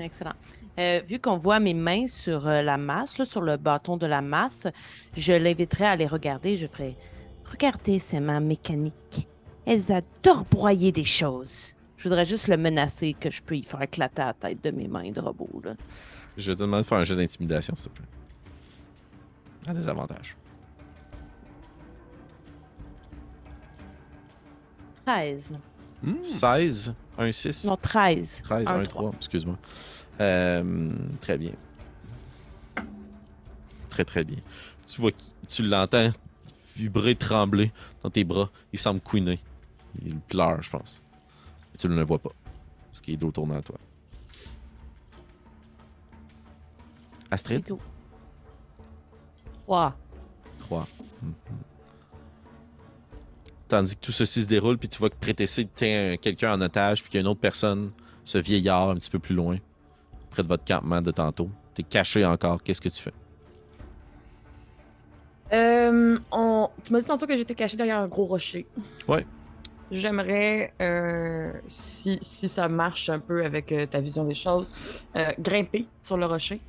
Excellent. 0.01 0.33
Euh, 0.79 1.01
vu 1.05 1.19
qu'on 1.19 1.37
voit 1.37 1.59
mes 1.59 1.73
mains 1.73 2.07
sur 2.07 2.47
euh, 2.47 2.61
la 2.61 2.77
masse, 2.77 3.17
là, 3.17 3.25
sur 3.25 3.41
le 3.41 3.57
bâton 3.57 3.97
de 3.97 4.05
la 4.05 4.21
masse, 4.21 4.67
je 5.15 5.33
l'inviterai 5.33 5.85
à 5.85 5.95
les 5.95 6.07
regarder. 6.07 6.57
Je 6.57 6.67
ferai 6.67 6.97
Regardez 7.51 7.99
ces 7.99 8.19
mains 8.19 8.39
mécaniques. 8.39 9.27
Elles 9.65 9.91
adorent 9.91 10.45
broyer 10.45 10.91
des 10.91 11.03
choses. 11.03 11.75
Je 11.97 12.07
voudrais 12.07 12.25
juste 12.25 12.47
le 12.47 12.57
menacer 12.57 13.13
que 13.13 13.29
je 13.29 13.41
peux 13.43 13.57
y 13.57 13.63
faire 13.63 13.81
éclater 13.81 14.21
la 14.21 14.33
tête 14.33 14.63
de 14.63 14.71
mes 14.71 14.87
mains 14.87 15.11
de 15.11 15.19
robot. 15.19 15.61
Là. 15.63 15.75
Je 16.37 16.53
te 16.53 16.59
demander 16.59 16.83
de 16.83 16.87
faire 16.87 16.97
un 16.97 17.03
jeu 17.03 17.15
d'intimidation, 17.15 17.75
s'il 17.75 17.91
te 17.91 17.97
plaît. 17.97 18.07
À 19.67 19.73
des 19.73 19.87
avantages. 19.87 20.35
13. 25.05 25.57
16, 26.23 26.93
1, 27.17 27.31
6. 27.31 27.65
Non, 27.65 27.77
13. 27.77 28.41
13, 28.43 28.67
Un, 28.67 28.79
1, 28.79 28.83
3, 28.83 29.11
excuse-moi. 29.17 29.57
Euh, 30.19 30.93
très 31.19 31.37
bien. 31.37 31.51
Très, 33.89 34.05
très 34.05 34.23
bien. 34.23 34.37
Tu 34.87 35.01
vois, 35.01 35.11
tu 35.47 35.63
l'entends 35.63 36.09
vibrer, 36.75 37.15
trembler 37.15 37.71
dans 38.03 38.09
tes 38.09 38.23
bras. 38.23 38.49
Il 38.73 38.79
semble 38.79 39.01
couiner. 39.01 39.39
Il 40.03 40.15
pleure, 40.19 40.61
je 40.61 40.69
pense. 40.69 41.03
Et 41.73 41.77
tu 41.77 41.87
ne 41.87 41.95
le 41.95 42.03
vois 42.03 42.19
pas. 42.19 42.31
Parce 42.87 43.01
qu'il 43.01 43.13
est 43.13 43.17
dos 43.17 43.31
tourné 43.31 43.55
à 43.55 43.61
toi. 43.61 43.77
Astrid, 47.29 47.61
C'est 47.63 47.67
tout. 47.69 47.79
3. 49.65 49.95
3. 50.59 50.87
Tandis 53.71 53.95
que 53.95 54.01
tout 54.01 54.11
ceci 54.11 54.43
se 54.43 54.49
déroule, 54.49 54.77
puis 54.77 54.89
tu 54.89 54.99
vois 54.99 55.09
que 55.09 55.15
Prétessé 55.15 55.65
tient 55.65 56.17
quelqu'un 56.17 56.53
en 56.53 56.59
otage, 56.59 57.01
puis 57.01 57.09
qu'il 57.09 57.19
y 57.19 57.21
a 57.21 57.21
une 57.21 57.29
autre 57.29 57.39
personne, 57.39 57.91
ce 58.25 58.37
vieillard, 58.37 58.89
un 58.89 58.95
petit 58.95 59.09
peu 59.09 59.17
plus 59.17 59.33
loin, 59.33 59.59
près 60.29 60.43
de 60.43 60.47
votre 60.49 60.65
campement 60.65 61.01
de 61.01 61.09
tantôt. 61.09 61.49
T'es 61.73 61.83
caché 61.83 62.25
encore. 62.25 62.61
Qu'est-ce 62.61 62.81
que 62.81 62.89
tu 62.89 63.01
fais? 63.01 63.13
Euh, 65.53 66.19
on... 66.33 66.69
Tu 66.83 66.91
m'as 66.91 66.99
dit 66.99 67.05
tantôt 67.05 67.25
que 67.25 67.37
j'étais 67.37 67.55
caché 67.55 67.77
derrière 67.77 67.99
un 67.99 68.09
gros 68.09 68.25
rocher. 68.25 68.67
Ouais. 69.07 69.25
J'aimerais, 69.89 70.73
euh, 70.81 71.53
si, 71.67 72.19
si 72.21 72.49
ça 72.49 72.67
marche 72.67 73.07
un 73.07 73.19
peu 73.19 73.45
avec 73.45 73.71
euh, 73.71 73.85
ta 73.85 74.01
vision 74.01 74.25
des 74.25 74.35
choses, 74.35 74.75
grimper 75.39 75.87
sur 76.01 76.17
le 76.17 76.25
rocher, 76.25 76.59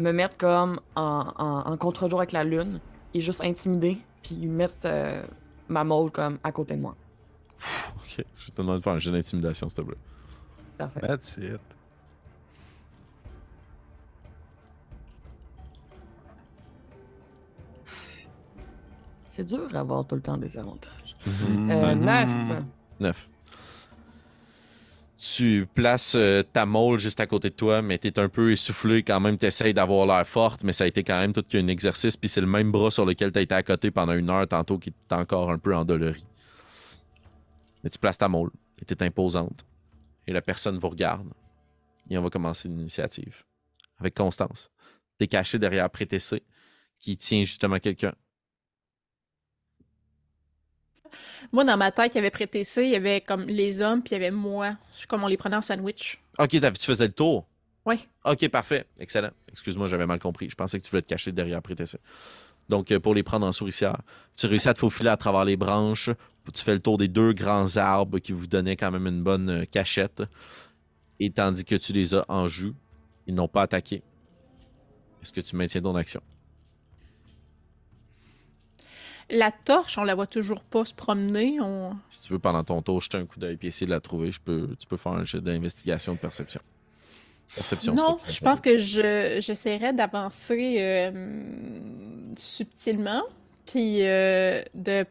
me 0.00 0.10
mettre 0.10 0.36
comme 0.36 0.80
en, 0.96 1.32
en, 1.36 1.72
en 1.72 1.76
contre-jour 1.76 2.18
avec 2.18 2.32
la 2.32 2.42
lune 2.42 2.80
et 3.14 3.20
juste 3.20 3.40
intimider, 3.40 3.98
puis 4.24 4.48
mettre 4.48 4.88
ma 5.70 5.84
molle 5.84 6.10
comme 6.10 6.38
à 6.44 6.52
côté 6.52 6.74
de 6.76 6.80
moi. 6.82 6.94
Ok, 7.96 8.24
je 8.36 8.46
vais 8.46 8.52
te 8.52 8.56
demander 8.60 8.78
de 8.80 8.84
faire 8.84 8.92
un 8.94 8.98
jeu 8.98 9.12
d'intimidation, 9.12 9.68
s'il 9.68 9.78
te 9.84 9.88
plaît. 9.88 9.98
Parfait. 10.76 11.00
That's 11.00 11.36
it. 11.38 11.60
C'est 19.28 19.44
dur 19.44 19.68
d'avoir 19.70 20.04
tout 20.06 20.16
le 20.16 20.20
temps 20.20 20.36
des 20.36 20.56
avantages. 20.58 21.16
Mhm. 21.26 21.70
Euh, 21.70 21.94
Mhm. 21.94 22.04
neuf. 22.04 22.62
9. 22.98 23.28
Tu 25.22 25.68
places 25.74 26.14
euh, 26.14 26.42
ta 26.42 26.64
mole 26.64 26.98
juste 26.98 27.20
à 27.20 27.26
côté 27.26 27.50
de 27.50 27.54
toi, 27.54 27.82
mais 27.82 27.98
t'es 27.98 28.18
un 28.18 28.30
peu 28.30 28.52
essoufflé 28.52 29.02
quand 29.02 29.20
même. 29.20 29.36
T'essayes 29.36 29.74
d'avoir 29.74 30.06
l'air 30.06 30.26
forte, 30.26 30.64
mais 30.64 30.72
ça 30.72 30.84
a 30.84 30.86
été 30.86 31.04
quand 31.04 31.20
même 31.20 31.34
tout 31.34 31.42
qu'un 31.42 31.66
exercice. 31.66 32.16
Puis 32.16 32.30
c'est 32.30 32.40
le 32.40 32.46
même 32.46 32.72
bras 32.72 32.90
sur 32.90 33.04
lequel 33.04 33.30
t'as 33.30 33.42
été 33.42 33.54
à 33.54 33.62
côté 33.62 33.90
pendant 33.90 34.14
une 34.14 34.30
heure 34.30 34.48
tantôt 34.48 34.78
qui 34.78 34.88
est 34.88 35.12
encore 35.12 35.50
un 35.50 35.58
peu 35.58 35.76
endolori. 35.76 36.24
Mais 37.84 37.90
tu 37.90 37.98
places 37.98 38.16
ta 38.16 38.28
mole 38.28 38.50
et 38.80 38.86
t'es 38.86 39.02
imposante. 39.04 39.66
Et 40.26 40.32
la 40.32 40.40
personne 40.40 40.78
vous 40.78 40.88
regarde. 40.88 41.28
Et 42.08 42.16
on 42.16 42.22
va 42.22 42.30
commencer 42.30 42.68
l'initiative. 42.68 43.44
Avec 43.98 44.14
Constance. 44.14 44.70
T'es 45.18 45.26
caché 45.26 45.58
derrière 45.58 45.90
Prétessé 45.90 46.42
qui 46.98 47.18
tient 47.18 47.44
justement 47.44 47.78
quelqu'un. 47.78 48.14
Moi, 51.52 51.64
dans 51.64 51.76
ma 51.76 51.90
tête, 51.90 52.14
il 52.14 52.18
y 52.18 52.18
avait 52.18 52.30
prêté 52.30 52.64
ça, 52.64 52.82
il 52.82 52.90
y 52.90 52.94
avait 52.96 53.20
comme 53.20 53.42
les 53.46 53.80
hommes, 53.82 54.02
puis 54.02 54.10
il 54.10 54.20
y 54.20 54.24
avait 54.24 54.30
moi. 54.30 54.76
Je- 55.00 55.06
Comme 55.06 55.24
on 55.24 55.26
les 55.26 55.36
prenait 55.36 55.56
en 55.56 55.62
sandwich. 55.62 56.22
Ok, 56.38 56.50
tu 56.50 56.60
faisais 56.60 57.06
le 57.06 57.12
tour? 57.12 57.46
Oui. 57.86 58.06
Ok, 58.24 58.46
parfait. 58.48 58.86
Excellent. 58.98 59.30
Excuse-moi, 59.50 59.88
j'avais 59.88 60.06
mal 60.06 60.18
compris. 60.18 60.48
Je 60.50 60.54
pensais 60.54 60.78
que 60.78 60.84
tu 60.84 60.90
voulais 60.90 61.02
te 61.02 61.08
cacher 61.08 61.32
derrière 61.32 61.62
Prétessé. 61.62 61.98
Donc, 62.68 62.92
euh, 62.92 63.00
pour 63.00 63.14
les 63.14 63.22
prendre 63.22 63.46
en 63.46 63.52
souricière, 63.52 63.96
tu 64.36 64.46
réussis 64.46 64.68
à 64.68 64.74
te 64.74 64.78
faufiler 64.78 65.08
à 65.08 65.16
travers 65.16 65.44
les 65.44 65.56
branches. 65.56 66.10
Tu 66.54 66.62
fais 66.62 66.74
le 66.74 66.80
tour 66.80 66.98
des 66.98 67.08
deux 67.08 67.32
grands 67.32 67.76
arbres 67.76 68.18
qui 68.18 68.32
vous 68.32 68.46
donnaient 68.46 68.76
quand 68.76 68.90
même 68.90 69.06
une 69.06 69.22
bonne 69.22 69.48
euh, 69.50 69.64
cachette. 69.64 70.22
Et 71.18 71.30
tandis 71.30 71.64
que 71.64 71.74
tu 71.74 71.92
les 71.92 72.14
as 72.14 72.24
en 72.28 72.46
jus, 72.48 72.72
ils 73.26 73.34
n'ont 73.34 73.48
pas 73.48 73.62
attaqué. 73.62 74.02
Est-ce 75.22 75.32
que 75.32 75.40
tu 75.40 75.56
maintiens 75.56 75.80
ton 75.80 75.96
action? 75.96 76.20
La 79.30 79.52
torche, 79.52 79.96
on 79.98 80.04
la 80.04 80.14
voit 80.14 80.26
toujours 80.26 80.62
pas 80.62 80.84
se 80.84 80.94
promener. 80.94 81.60
On... 81.60 81.96
Si 82.08 82.22
tu 82.22 82.32
veux, 82.32 82.38
pendant 82.38 82.64
ton 82.64 82.82
tour, 82.82 83.00
jeter 83.00 83.18
un 83.18 83.26
coup 83.26 83.38
d'œil 83.38 83.58
et 83.62 83.66
essayer 83.66 83.86
de 83.86 83.92
la 83.92 84.00
trouver, 84.00 84.32
je 84.32 84.40
peux, 84.40 84.68
tu 84.78 84.86
peux 84.86 84.96
faire 84.96 85.12
un 85.12 85.24
jet 85.24 85.40
d'investigation 85.40 86.14
de 86.14 86.18
perception. 86.18 86.60
Perception, 87.54 87.94
Non, 87.94 88.18
je 88.28 88.40
pense 88.40 88.60
que 88.60 88.78
je 88.78 89.38
j'essaierais 89.40 89.92
d'avancer 89.92 90.76
euh, 90.78 92.30
subtilement, 92.36 93.22
puis 93.66 94.06
euh, 94.06 94.62
de 94.74 95.04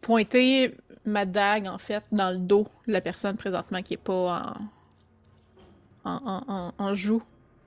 pointer 0.00 0.76
ma 1.04 1.24
dague, 1.24 1.66
en 1.66 1.78
fait, 1.78 2.04
dans 2.12 2.30
le 2.30 2.36
dos 2.38 2.66
de 2.86 2.92
la 2.92 3.00
personne 3.00 3.36
présentement 3.36 3.82
qui 3.82 3.94
est 3.94 3.96
pas 3.96 4.56
en, 6.04 6.10
en, 6.10 6.16
en, 6.24 6.44
en- 6.48 6.72
en 6.78 6.94
joue. 6.94 7.22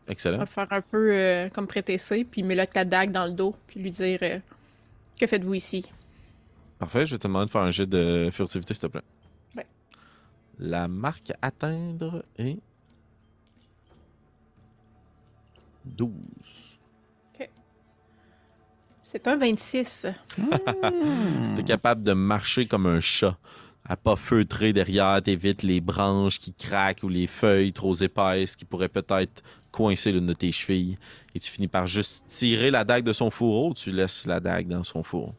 Excellent. 0.08 0.38
On 0.38 0.40
va 0.40 0.46
faire 0.46 0.68
un 0.72 0.82
peu 0.82 1.12
euh, 1.12 1.50
comme 1.50 1.68
prétessé, 1.68 2.24
puis 2.24 2.44
me 2.44 2.56
mettre 2.56 2.74
la 2.76 2.86
dague 2.86 3.12
dans 3.12 3.26
le 3.26 3.34
dos, 3.34 3.54
puis 3.68 3.80
lui 3.82 3.92
dire 3.92 4.20
Que 5.20 5.28
faites-vous 5.28 5.54
ici? 5.54 5.86
Parfait, 6.80 7.06
je 7.06 7.16
vais 7.16 7.20
te 7.20 7.28
demander 7.28 7.46
de 7.46 7.52
faire 7.52 7.62
un 7.62 7.72
jet 7.72 7.88
de 7.88 8.30
furtivité, 8.32 8.74
s'il 8.74 8.82
te 8.82 8.88
plaît. 8.88 9.04
Ouais. 9.56 9.66
La 10.60 10.88
marque 10.88 11.32
à 11.32 11.48
atteindre 11.48 12.26
est 12.38 12.60
12. 15.86 16.12
C'est 19.16 19.28
un 19.28 19.38
26. 19.38 20.08
T'es 21.56 21.64
capable 21.64 22.04
de 22.04 22.12
marcher 22.12 22.66
comme 22.66 22.86
un 22.86 23.00
chat, 23.00 23.38
à 23.86 23.96
pas 23.96 24.18
feutrer 24.18 24.74
derrière, 24.74 25.22
t'évites 25.24 25.64
les 25.64 25.80
branches 25.80 26.38
qui 26.38 26.54
craquent 26.54 27.04
ou 27.04 27.08
les 27.08 27.28
feuilles 27.28 27.72
trop 27.72 27.94
épaisses 27.94 28.58
qui 28.58 28.66
pourraient 28.66 28.90
peut-être 28.90 29.42
coincer 29.76 30.14
l'une 30.14 30.26
de 30.26 30.34
tes 30.34 30.54
chevilles. 30.54 30.96
Et 31.34 31.40
tu 31.40 31.52
finis 31.52 31.68
par 31.68 31.86
juste 31.86 32.26
tirer 32.28 32.72
la 32.72 32.86
dague 32.86 33.04
de 33.04 33.12
son 33.12 33.30
fourreau 33.30 33.72
ou 33.72 33.74
tu 33.74 33.92
laisses 33.92 34.26
la 34.26 34.40
dague 34.40 34.68
dans 34.68 34.84
son 34.84 35.04
fourreau? 35.04 35.34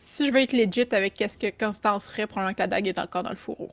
Si 0.00 0.26
je 0.26 0.32
veux 0.32 0.40
être 0.40 0.54
legit 0.54 0.88
avec 0.92 1.14
qu'est-ce 1.14 1.36
que 1.36 1.50
Constance 1.50 2.08
ferait, 2.08 2.26
probablement 2.26 2.54
que 2.54 2.60
la 2.60 2.66
dague 2.66 2.88
est 2.88 2.98
encore 2.98 3.22
dans 3.22 3.30
le 3.30 3.36
fourreau. 3.36 3.70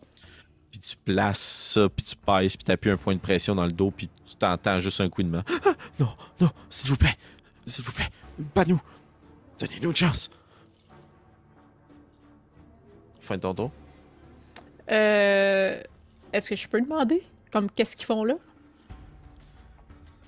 Puis 0.70 0.80
tu 0.82 0.98
places 0.98 1.72
ça, 1.74 1.88
puis 1.88 2.06
tu 2.06 2.16
pèses, 2.18 2.58
puis 2.58 2.66
t'appuies 2.66 2.90
un 2.90 2.98
point 2.98 3.16
de 3.16 3.22
pression 3.22 3.56
dans 3.56 3.66
le 3.66 3.72
dos, 3.72 3.92
puis 3.92 4.10
tu 4.26 4.36
t'entends 4.36 4.82
juste 4.82 5.00
un 5.00 5.08
coup 5.08 5.24
de 5.24 5.30
main. 5.30 5.44
Ah, 5.66 5.74
non, 5.98 6.10
non, 6.42 6.50
s'il 6.70 6.90
vous 6.90 6.98
plaît, 6.98 7.16
s'il 7.66 7.86
vous 7.86 7.94
plaît, 7.94 8.10
pas 8.54 8.66
nous. 8.66 8.82
Donnez-nous 9.58 9.92
une 9.92 9.96
chance. 9.96 10.30
Fin 13.22 13.38
de 13.38 13.42
ton 13.42 13.54
tour. 13.56 13.72
Euh, 14.92 15.82
Est-ce 16.36 16.50
que 16.50 16.56
je 16.58 16.68
peux 16.68 16.82
demander? 16.82 17.24
Comme 17.50 17.70
qu'est-ce 17.72 17.96
qu'ils 17.96 18.06
font 18.06 18.26
là? 18.26 18.34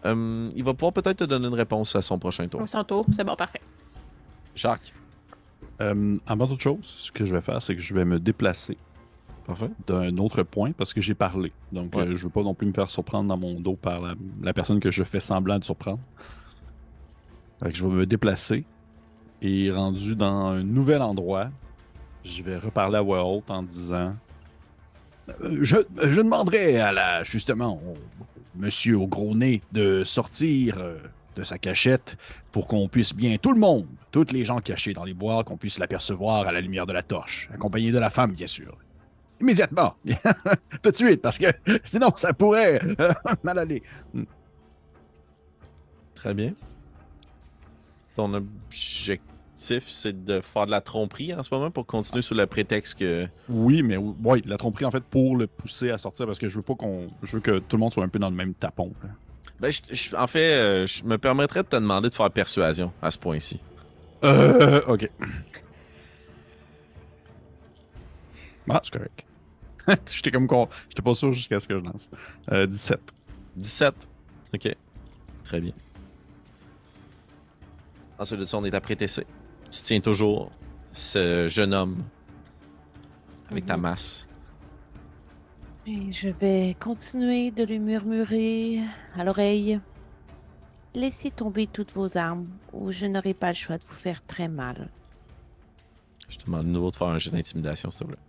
Hum, 0.05 0.49
il 0.55 0.63
va 0.63 0.73
pouvoir 0.73 0.93
peut-être 0.93 1.17
te 1.17 1.23
donner 1.25 1.47
une 1.47 1.53
réponse 1.53 1.95
à 1.97 2.01
son 2.01 2.17
prochain 2.17 2.47
tour. 2.47 2.61
Au 2.61 2.65
son 2.67 2.81
tour, 2.85 3.05
c'est 3.11 3.25
bon, 3.25 3.35
parfait. 3.35 3.59
Jacques? 4.55 4.93
Euh, 5.81 6.17
avant 6.25 6.47
toute 6.47 6.61
chose, 6.61 6.85
ce 6.85 7.11
que 7.11 7.25
je 7.25 7.35
vais 7.35 7.41
faire, 7.41 7.61
c'est 7.61 7.75
que 7.75 7.81
je 7.81 7.93
vais 7.93 8.05
me 8.05 8.19
déplacer 8.21 8.77
Parfait. 9.45 9.69
d'un 9.85 10.17
autre 10.19 10.43
point 10.43 10.71
parce 10.71 10.93
que 10.93 11.01
j'ai 11.01 11.13
parlé. 11.13 11.51
Donc, 11.73 11.93
Ouais. 11.93 12.03
euh, 12.07 12.15
je 12.15 12.23
veux 12.23 12.29
pas 12.31 12.41
non 12.41 12.53
plus 12.53 12.67
me 12.67 12.73
faire 12.73 12.89
surprendre 12.89 13.27
dans 13.27 13.37
mon 13.37 13.59
dos 13.59 13.75
par 13.75 13.99
la, 13.99 14.13
la 14.41 14.53
personne 14.53 14.79
que 14.79 14.91
je 14.91 15.03
fais 15.03 15.19
semblant 15.19 15.59
de 15.59 15.65
surprendre. 15.65 15.99
Fait 17.61 17.71
que 17.71 17.77
je 17.77 17.85
vais 17.85 17.93
me 17.93 18.05
déplacer 18.05 18.63
et 19.41 19.71
rendu 19.71 20.15
dans 20.15 20.47
un 20.51 20.63
nouvel 20.63 21.01
endroit, 21.01 21.49
je 22.23 22.41
vais 22.43 22.55
reparler 22.57 22.95
à 22.97 23.01
voix 23.01 23.25
haute 23.25 23.51
en 23.51 23.61
disant 23.61 24.15
je, 25.61 25.77
demanderai 26.15 26.79
à 26.79 26.91
la 26.91 27.23
justement 27.23 27.75
au 27.75 27.95
monsieur 28.55 28.97
au 28.97 29.07
gros 29.07 29.35
nez 29.35 29.61
de 29.71 30.03
sortir 30.03 30.77
euh, 30.79 30.97
de 31.35 31.43
sa 31.43 31.57
cachette 31.57 32.17
pour 32.51 32.67
qu'on 32.67 32.87
puisse 32.87 33.13
bien 33.13 33.37
tout 33.37 33.53
le 33.53 33.59
monde, 33.59 33.85
toutes 34.11 34.31
les 34.31 34.43
gens 34.43 34.59
cachés 34.59 34.93
dans 34.93 35.03
les 35.03 35.13
bois, 35.13 35.43
qu'on 35.43 35.57
puisse 35.57 35.77
l'apercevoir 35.77 36.47
à 36.47 36.51
la 36.51 36.61
lumière 36.61 36.87
de 36.87 36.93
la 36.93 37.03
torche, 37.03 37.49
accompagné 37.53 37.91
de 37.91 37.99
la 37.99 38.09
femme 38.09 38.33
bien 38.33 38.47
sûr. 38.47 38.75
Immédiatement, 39.39 39.95
tout 40.81 40.91
de 40.91 40.95
suite, 40.95 41.21
parce 41.21 41.37
que 41.37 41.47
sinon 41.83 42.11
ça 42.15 42.33
pourrait 42.33 42.81
euh, 42.99 43.13
mal 43.43 43.59
aller. 43.59 43.83
Très 46.15 46.33
bien. 46.33 46.53
Ton 48.15 48.33
objectif, 48.33 49.21
c'est 49.59 50.23
de 50.25 50.39
faire 50.41 50.65
de 50.67 50.71
la 50.71 50.81
tromperie 50.81 51.33
en 51.33 51.41
ce 51.43 51.53
moment 51.53 51.71
pour 51.71 51.85
continuer 51.85 52.21
sous 52.21 52.33
le 52.35 52.45
prétexte 52.45 52.99
que. 52.99 53.27
Oui, 53.49 53.81
mais 53.83 53.97
oui, 53.97 54.41
la 54.45 54.57
tromperie 54.57 54.85
en 54.85 54.91
fait 54.91 55.03
pour 55.03 55.35
le 55.35 55.47
pousser 55.47 55.89
à 55.89 55.97
sortir 55.97 56.25
parce 56.25 56.37
que 56.39 56.47
je 56.47 56.55
veux 56.55 56.61
pas 56.61 56.75
qu'on, 56.75 57.07
je 57.23 57.31
veux 57.33 57.41
que 57.41 57.59
tout 57.59 57.75
le 57.75 57.79
monde 57.79 57.91
soit 57.93 58.03
un 58.03 58.07
peu 58.09 58.19
dans 58.19 58.29
le 58.29 58.35
même 58.35 58.53
tapon. 58.53 58.93
là. 59.03 59.09
Ben, 59.59 59.71
je- 59.71 59.81
je- 59.95 60.15
en 60.15 60.27
fait, 60.27 60.53
euh, 60.53 60.85
je 60.85 61.03
me 61.03 61.17
permettrais 61.17 61.63
de 61.63 61.67
te 61.67 61.75
demander 61.75 62.09
de 62.09 62.15
faire 62.15 62.29
persuasion 62.29 62.93
à 63.01 63.09
ce 63.09 63.17
point-ci. 63.17 63.59
Euh, 64.23 64.81
ok. 64.87 65.09
Ah, 68.69 68.81
c'est 68.83 68.91
correct. 68.93 69.23
J'étais 70.13 70.31
comme 70.31 70.47
con. 70.47 70.67
J'étais 70.89 71.01
pas 71.01 71.15
sûr 71.15 71.31
jusqu'à 71.33 71.59
ce 71.59 71.67
que 71.67 71.79
je 71.79 71.83
lance. 71.83 72.11
Euh, 72.51 72.67
17. 72.67 72.99
17. 73.55 73.95
Ok. 74.53 74.75
Très 75.43 75.61
bien. 75.61 75.71
Ensuite 78.19 78.39
de 78.41 78.45
ça, 78.45 78.57
on 78.57 78.65
est 78.65 78.73
à 78.73 78.81
prétesser. 78.81 79.25
Tu 79.69 79.81
tiens 79.81 79.99
toujours 79.99 80.51
ce 80.93 81.47
jeune 81.47 81.73
homme 81.73 82.03
avec 83.49 83.65
ta 83.65 83.75
Mhm. 83.75 83.81
masse. 83.83 84.27
Et 85.85 86.11
je 86.11 86.29
vais 86.29 86.75
continuer 86.79 87.51
de 87.51 87.63
lui 87.63 87.79
murmurer 87.79 88.81
à 89.15 89.23
l'oreille. 89.23 89.79
Laissez 90.93 91.31
tomber 91.31 91.67
toutes 91.67 91.91
vos 91.93 92.17
armes 92.17 92.47
ou 92.73 92.91
je 92.91 93.05
n'aurai 93.05 93.33
pas 93.33 93.49
le 93.49 93.53
choix 93.53 93.77
de 93.77 93.83
vous 93.83 93.93
faire 93.93 94.25
très 94.25 94.47
mal. 94.47 94.89
Je 96.27 96.37
te 96.37 96.45
demande 96.45 96.65
de 96.65 96.71
nouveau 96.71 96.91
de 96.91 96.95
faire 96.97 97.07
un 97.07 97.17
jeu 97.19 97.31
d'intimidation, 97.31 97.89
s'il 97.89 98.07
te 98.07 98.11
plaît. 98.11 98.21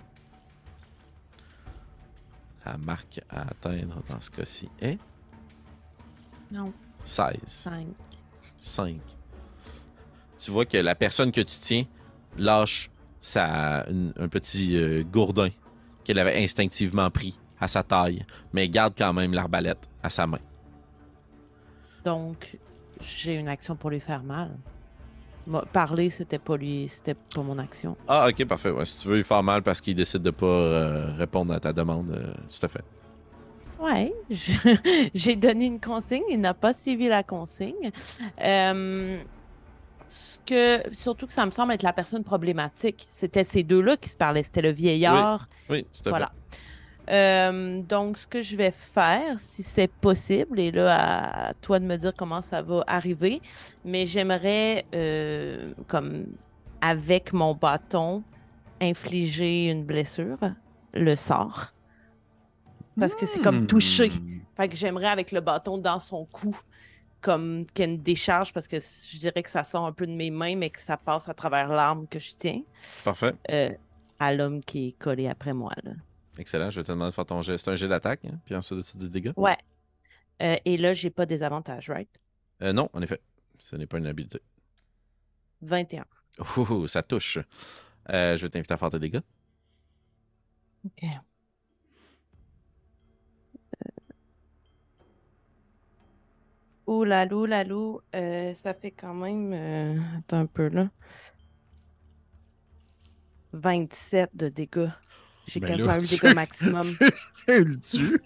La 2.65 2.77
marque 2.77 3.21
à 3.31 3.43
atteindre 3.49 4.03
dans 4.09 4.21
ce 4.21 4.31
cas-ci 4.31 4.69
est 4.81 4.99
Non, 6.53 6.73
16. 7.03 7.35
5. 7.47 7.87
5. 8.61 9.01
Tu 10.39 10.51
vois 10.51 10.65
que 10.67 10.77
la 10.79 10.95
personne 10.95 11.33
que 11.33 11.41
tu 11.41 11.57
tiens 11.61 11.85
lâche 12.37 12.91
sa, 13.21 13.85
une- 13.89 14.13
un 14.19 14.29
petit 14.29 14.77
euh, 14.77 15.03
gourdin 15.03 15.49
qu'elle 16.05 16.19
avait 16.19 16.43
instinctivement 16.43 17.11
pris 17.11 17.39
à 17.61 17.67
sa 17.69 17.83
taille, 17.83 18.25
mais 18.53 18.69
garde 18.69 18.95
quand 18.97 19.13
même 19.13 19.33
l'arbalète 19.35 19.89
à 20.03 20.11
sa 20.11 20.27
main. 20.27 20.39
Donc, 22.05 22.57
j'ai 23.01 23.35
une 23.35 23.49
action 23.49 23.75
pour 23.77 23.91
lui 23.91 24.01
faire 24.01 24.23
mal. 24.23 24.57
Parler, 25.73 26.11
c'était 26.11 26.39
pas 26.39 26.57
lui, 26.57 26.89
c'était 26.89 27.15
pas 27.15 27.43
mon 27.43 27.59
action. 27.59 27.97
Ah, 28.07 28.29
ok, 28.29 28.45
parfait. 28.45 28.71
Ouais, 28.71 28.85
si 28.85 29.01
tu 29.01 29.09
veux 29.09 29.17
lui 29.17 29.25
faire 29.25 29.43
mal 29.43 29.63
parce 29.63 29.81
qu'il 29.81 29.95
décide 29.95 30.21
de 30.23 30.31
pas 30.31 30.47
euh, 30.47 31.13
répondre 31.17 31.55
à 31.55 31.59
ta 31.61 31.73
demande, 31.73 32.11
euh, 32.11 32.33
tout 32.49 32.67
à 32.67 32.69
fait. 32.69 32.85
Ouais, 33.81 34.13
j'ai 35.15 35.37
donné 35.37 35.67
une 35.67 35.81
consigne, 35.81 36.23
il 36.31 36.41
n'a 36.41 36.53
pas 36.53 36.75
suivi 36.75 37.09
la 37.09 37.23
consigne. 37.23 37.91
Euh, 38.43 39.23
ce 40.09 40.39
que, 40.47 40.95
surtout 40.95 41.27
que 41.27 41.33
ça 41.33 41.45
me 41.47 41.51
semble 41.51 41.73
être 41.73 41.83
la 41.83 41.93
personne 41.93 42.25
problématique. 42.25 43.07
C'était 43.09 43.45
ces 43.45 43.63
deux-là 43.63 43.97
qui 43.97 44.09
se 44.09 44.17
parlaient. 44.17 44.43
C'était 44.43 44.63
le 44.63 44.73
vieillard. 44.73 45.49
Oui, 45.69 45.85
tout 45.85 46.09
à 46.09 46.11
Voilà. 46.11 46.33
Euh, 47.11 47.81
donc, 47.83 48.19
ce 48.19 48.27
que 48.27 48.43
je 48.43 48.57
vais 48.57 48.71
faire, 48.71 49.39
si 49.39 49.63
c'est 49.63 49.91
possible, 49.91 50.61
et 50.61 50.71
là, 50.71 51.49
à, 51.49 51.55
toi 51.55 51.79
de 51.79 51.87
me 51.87 51.97
dire 51.97 52.13
comment 52.17 52.43
ça 52.43 52.61
va 52.61 52.85
arriver, 52.87 53.41
mais 53.85 54.07
j'aimerais, 54.07 54.85
euh, 54.95 55.73
comme 55.87 56.27
avec 56.81 57.33
mon 57.33 57.55
bâton, 57.55 58.23
infliger 58.81 59.71
une 59.71 59.85
blessure, 59.85 60.39
le 60.93 61.17
sort. 61.17 61.73
Parce 62.99 63.15
que 63.15 63.27
c'est 63.27 63.41
comme. 63.41 63.61
Hmm. 63.61 64.41
Fait 64.57 64.69
que 64.69 64.77
j'aimerais 64.77 65.07
avec 65.07 65.31
le 65.31 65.41
bâton 65.41 65.79
dans 65.79 66.01
son 66.01 66.25
cou, 66.27 66.57
comme 67.21 67.67
qu'il 67.67 67.85
y 67.85 67.89
ait 67.89 67.95
une 67.95 68.03
décharge, 68.03 68.53
parce 68.53 68.69
que 68.69 68.79
je 68.81 69.19
dirais 69.19 69.43
que 69.43 69.51
ça 69.51 69.65
sort 69.65 69.85
un 69.87 69.93
peu 69.93 70.07
de 70.07 70.13
mes 70.13 70.31
mains, 70.31 70.57
mais 70.57 70.71
que 70.71 70.81
ça 70.81 70.97
passe 70.97 71.29
à 71.29 71.35
travers 71.35 71.69
l'arme 71.69 72.07
que 72.07 72.19
je 72.19 72.33
tiens, 72.37 72.63
fait. 72.83 73.05
Parfait. 73.05 73.35
euh, 73.51 73.71
à 74.19 74.33
l'homme 74.35 74.63
qui 74.63 74.89
est 74.89 74.93
collé 74.93 75.29
après 75.29 75.53
moi. 75.53 75.73
Là. 75.85 75.93
Excellent. 76.39 76.71
Je 76.71 76.81
vais 76.81 76.85
te 76.85 76.93
demander 76.93 77.11
de 77.11 77.15
faire 77.15 77.27
ton 77.27 77.43
jet. 77.43 77.59
C'est 77.59 77.71
un 77.71 77.75
jet 77.77 77.89
d'attaque, 77.89 78.25
hein, 78.25 78.39
puis 78.45 78.55
ensuite 78.55 78.83
c'est 78.83 78.99
des 78.99 79.09
dégâts. 79.09 79.33
Ouais. 79.37 79.57
Euh, 80.43 80.57
et 80.65 80.77
là, 80.77 80.95
j'ai 80.95 81.11
pas 81.11 81.27
des 81.27 81.43
avantages, 81.43 81.91
right? 81.91 82.09
Euh, 82.63 82.73
non, 82.73 82.89
en 82.93 83.03
effet. 83.03 83.21
Ce 83.59 83.75
n'est 83.75 83.87
pas 83.87 83.99
une 83.99 84.07
habileté. 84.07 84.41
21. 85.63 86.05
Ouh, 86.57 86.87
ça 86.87 87.03
touche. 87.03 87.39
Euh, 88.11 88.37
je 88.37 88.43
vais 88.43 88.49
t'inviter 88.49 88.73
à 88.75 88.77
faire 88.77 88.91
tes 88.91 89.01
dégâts. 89.01 89.21
OK. 90.85 91.05
Ouh 96.89 97.05
là 97.05 97.27
lou 97.27 97.45
là 97.45 97.65
lou, 97.65 98.01
euh, 98.17 98.55
ça 98.55 98.73
fait 98.73 98.93
quand 98.93 99.13
même. 99.13 99.53
euh, 99.53 99.95
attends 100.19 100.39
un 100.41 100.47
peu 100.47 100.69
là. 100.69 100.89
27 103.53 104.31
de 104.35 104.49
dégâts. 104.49 104.89
J'ai 105.47 105.61
Ben 105.61 105.69
quasiment 105.69 105.93
là, 105.93 105.99
eu 105.99 106.01
le 106.01 106.07
dégât 106.09 106.35
maximum. 106.35 106.87
tu, 107.47 107.65
le 107.65 107.79
tues. 107.79 108.23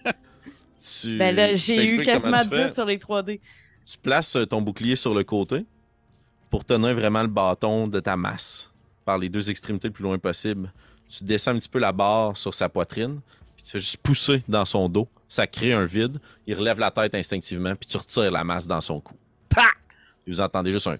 Tu, 0.79 1.17
ben 1.17 1.35
là, 1.35 1.53
j'ai 1.55 1.91
eu 1.91 2.01
quasiment 2.03 2.41
tu 2.41 2.49
fais. 2.49 2.69
10 2.69 2.73
sur 2.73 2.85
les 2.85 2.97
3D. 2.97 3.41
Tu 3.85 3.97
places 3.97 4.37
euh, 4.37 4.45
ton 4.45 4.61
bouclier 4.61 4.95
sur 4.95 5.13
le 5.13 5.25
côté 5.25 5.65
pour 6.49 6.63
tenir 6.63 6.95
vraiment 6.95 7.21
le 7.21 7.27
bâton 7.27 7.89
de 7.89 7.99
ta 7.99 8.15
masse 8.15 8.71
par 9.03 9.17
les 9.17 9.27
deux 9.27 9.49
extrémités 9.49 9.89
le 9.89 9.93
plus 9.93 10.03
loin 10.03 10.17
possible. 10.17 10.71
Tu 11.09 11.25
descends 11.25 11.51
un 11.51 11.59
petit 11.59 11.67
peu 11.67 11.79
la 11.79 11.91
barre 11.91 12.37
sur 12.37 12.53
sa 12.53 12.69
poitrine, 12.69 13.19
puis 13.57 13.65
tu 13.65 13.71
fais 13.71 13.79
juste 13.81 13.97
pousser 13.97 14.41
dans 14.47 14.63
son 14.63 14.87
dos. 14.87 15.09
Ça 15.33 15.47
crée 15.47 15.73
un 15.73 15.85
vide. 15.85 16.19
Il 16.45 16.53
relève 16.53 16.77
la 16.77 16.91
tête 16.91 17.15
instinctivement, 17.15 17.75
puis 17.75 17.89
tu 17.89 17.97
retires 17.97 18.29
la 18.29 18.43
masse 18.43 18.67
dans 18.67 18.81
son 18.81 18.99
cou. 18.99 19.15
Tac! 19.49 19.65
Et 20.27 20.29
vous 20.29 20.39
entendez 20.39 20.71
juste 20.71 20.85
un. 20.85 20.97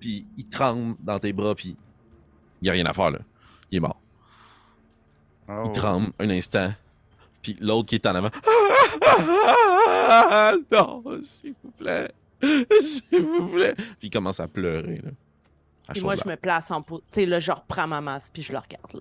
Puis 0.00 0.26
il 0.36 0.48
tremble 0.48 0.96
dans 0.98 1.20
tes 1.20 1.32
bras, 1.32 1.54
puis 1.54 1.76
il 2.60 2.64
n'y 2.64 2.68
a 2.68 2.72
rien 2.72 2.84
à 2.86 2.92
faire 2.92 3.12
là. 3.12 3.20
Il 3.70 3.76
est 3.76 3.80
mort. 3.80 4.00
Il 5.48 5.70
tremble 5.70 6.08
un 6.18 6.30
instant. 6.30 6.72
Puis 7.40 7.56
l'autre 7.60 7.90
qui 7.90 7.94
est 7.94 8.06
en 8.06 8.16
avant. 8.16 8.30
non, 10.72 11.04
s'il 11.22 11.54
vous 11.62 11.70
plaît. 11.70 12.10
S'il 12.42 13.24
vous 13.24 13.46
plaît. 13.46 13.76
Puis 13.76 14.08
il 14.08 14.10
commence 14.10 14.40
à 14.40 14.48
pleurer. 14.48 14.96
Là, 14.96 15.10
à 15.86 15.96
Et 15.96 16.00
moi, 16.00 16.16
je 16.16 16.28
me 16.28 16.34
place 16.34 16.72
en 16.72 16.82
pot. 16.82 17.04
Tu 17.12 17.20
sais, 17.20 17.26
là, 17.26 17.38
je 17.38 17.52
reprends 17.52 17.86
ma 17.86 18.00
masse 18.00 18.30
puis 18.30 18.42
je 18.42 18.50
le 18.50 18.58
regarde. 18.58 18.94
là. 18.94 19.00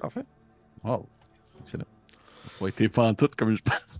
Parfait. 0.00 0.24
Wow. 0.82 1.06
Excellent. 1.60 1.84
Ça 2.58 2.64
a 2.64 2.68
été 2.68 2.88
pantoute 2.88 3.34
comme 3.36 3.54
je 3.54 3.62
pense. 3.62 3.98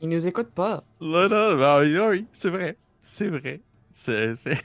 Il 0.00 0.08
nous 0.08 0.26
écoute 0.26 0.50
pas. 0.50 0.82
Non, 1.00 1.28
non, 1.28 1.56
ben 1.56 1.80
oui, 1.80 1.96
oui, 1.98 2.26
c'est 2.32 2.50
vrai. 2.50 2.76
C'est 3.02 3.28
vrai. 3.28 3.60
C'est. 3.92 4.34
c'est- 4.36 4.62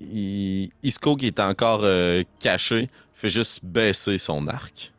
Il- 0.00 0.70
Isco, 0.82 1.16
qui 1.16 1.26
est 1.28 1.38
encore 1.38 1.80
euh, 1.84 2.24
caché, 2.40 2.88
fait 3.14 3.28
juste 3.28 3.64
baisser 3.64 4.18
son 4.18 4.48
arc. 4.48 4.92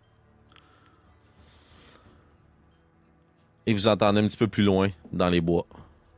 Et 3.66 3.74
vous 3.74 3.88
entendez 3.88 4.20
un 4.22 4.28
petit 4.28 4.38
peu 4.38 4.48
plus 4.48 4.64
loin, 4.64 4.90
dans 5.12 5.30
les 5.30 5.42
bois, 5.42 5.66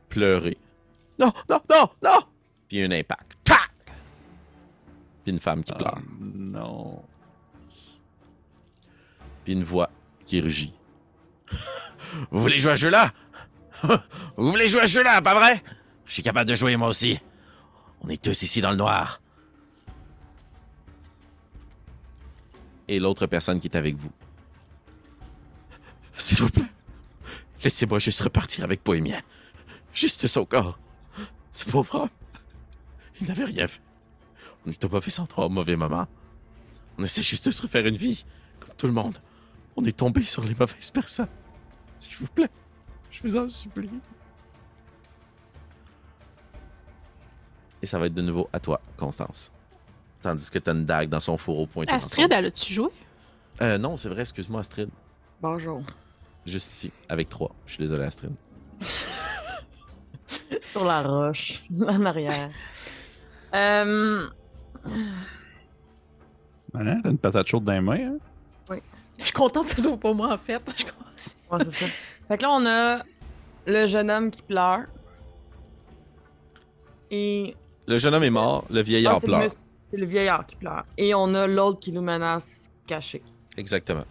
pleurer. 0.08 0.56
Non, 1.18 1.32
non, 1.48 1.60
non, 1.70 1.88
non! 2.02 2.18
Puis 2.68 2.82
un 2.82 2.90
impact. 2.90 3.35
Puis 5.26 5.32
une 5.32 5.40
femme 5.40 5.64
qui 5.64 5.72
Ah, 5.74 5.78
pleure. 5.78 5.98
non. 6.20 7.02
Puis 9.42 9.54
une 9.54 9.64
voix 9.64 9.90
qui 10.24 10.40
rugit. 10.40 10.72
Vous 12.30 12.40
voulez 12.40 12.60
jouer 12.60 12.70
à 12.70 12.76
ce 12.76 12.82
jeu-là? 12.82 13.12
Vous 14.36 14.50
voulez 14.52 14.68
jouer 14.68 14.82
à 14.82 14.86
ce 14.86 14.92
jeu-là, 14.92 15.20
pas 15.22 15.34
vrai? 15.34 15.64
Je 16.04 16.12
suis 16.12 16.22
capable 16.22 16.48
de 16.48 16.54
jouer 16.54 16.76
moi 16.76 16.86
aussi. 16.86 17.18
On 18.02 18.08
est 18.08 18.22
tous 18.22 18.40
ici 18.40 18.60
dans 18.60 18.70
le 18.70 18.76
noir. 18.76 19.20
Et 22.86 23.00
l'autre 23.00 23.26
personne 23.26 23.58
qui 23.58 23.66
est 23.66 23.76
avec 23.76 23.96
vous. 23.96 24.12
S'il 26.18 26.38
vous 26.38 26.50
plaît, 26.50 26.62
laissez-moi 27.64 27.98
juste 27.98 28.20
repartir 28.20 28.62
avec 28.62 28.84
Bohémien. 28.84 29.20
Juste 29.92 30.28
son 30.28 30.44
corps. 30.44 30.78
Ce 31.50 31.64
pauvre 31.64 32.02
homme. 32.02 32.10
Il 33.20 33.26
n'avait 33.26 33.46
rien 33.46 33.66
fait. 33.66 33.80
On 34.66 34.70
est 34.70 34.84
au 34.84 34.88
mauvais 34.88 35.20
endroit 35.20 35.46
au 35.46 35.48
mauvais 35.48 35.76
moment. 35.76 36.06
On 36.98 37.04
essaie 37.04 37.22
juste 37.22 37.46
de 37.46 37.50
se 37.52 37.62
refaire 37.62 37.86
une 37.86 37.96
vie, 37.96 38.24
comme 38.58 38.74
tout 38.76 38.86
le 38.86 38.92
monde. 38.92 39.18
On 39.76 39.84
est 39.84 39.96
tombé 39.96 40.22
sur 40.22 40.42
les 40.44 40.54
mauvaises 40.54 40.90
personnes. 40.90 41.28
S'il 41.96 42.16
vous 42.16 42.26
plaît, 42.26 42.50
je 43.10 43.22
vous 43.22 43.36
en 43.36 43.48
supplie. 43.48 43.90
Et 47.82 47.86
ça 47.86 47.98
va 47.98 48.06
être 48.06 48.14
de 48.14 48.22
nouveau 48.22 48.48
à 48.52 48.58
toi, 48.58 48.80
Constance. 48.96 49.52
Tandis 50.22 50.50
que 50.50 50.58
t'as 50.58 50.72
une 50.72 50.84
dague 50.84 51.08
dans 51.08 51.20
son 51.20 51.36
fourreau 51.36 51.66
pointé. 51.66 51.92
Astrid, 51.92 52.32
elle 52.32 52.46
a-tu 52.46 52.72
joué? 52.72 52.88
Euh, 53.62 53.78
non, 53.78 53.96
c'est 53.96 54.08
vrai, 54.08 54.22
excuse-moi, 54.22 54.60
Astrid. 54.60 54.88
Bonjour. 55.40 55.82
Juste 56.44 56.72
ici, 56.72 56.92
avec 57.08 57.28
trois. 57.28 57.54
Je 57.66 57.72
suis 57.74 57.82
désolé, 57.82 58.04
Astrid. 58.04 58.32
Sur 60.62 60.84
la 60.84 61.02
roche, 61.02 61.62
en 61.86 62.04
arrière. 62.04 62.50
Euh, 63.54 64.28
T'as 66.72 67.10
une 67.10 67.18
patate 67.18 67.46
chaude 67.46 67.64
dans 67.64 67.72
les 67.72 67.80
mains, 67.80 68.12
hein? 68.70 68.76
Je 69.18 69.24
suis 69.24 69.32
contente 69.32 69.64
que 69.68 69.76
ce 69.76 69.82
soit 69.82 69.96
pas 69.96 70.12
moi, 70.12 70.34
en 70.34 70.38
fait. 70.38 70.60
Je 70.76 70.84
commence. 70.84 71.36
ouais, 71.50 71.70
c'est 71.72 71.86
ça. 71.86 71.92
Fait 72.28 72.36
que 72.36 72.42
là, 72.42 72.50
on 72.52 72.66
a 72.66 73.02
le 73.66 73.86
jeune 73.86 74.10
homme 74.10 74.30
qui 74.30 74.42
pleure. 74.42 74.82
Et. 77.10 77.56
Le 77.86 77.96
jeune 77.98 78.14
homme 78.14 78.24
est 78.24 78.30
mort, 78.30 78.64
le 78.68 78.82
vieillard 78.82 79.14
Ah, 79.16 79.20
le, 79.22 79.26
pleure. 79.26 79.50
c'est 79.50 79.96
le 79.96 80.04
vieillard 80.04 80.44
qui 80.44 80.56
pleure. 80.56 80.84
Et 80.98 81.14
on 81.14 81.32
a 81.34 81.46
l'autre 81.46 81.78
qui 81.80 81.92
nous 81.92 82.02
menace 82.02 82.70
caché. 82.86 83.22
Exactement. 83.56 84.04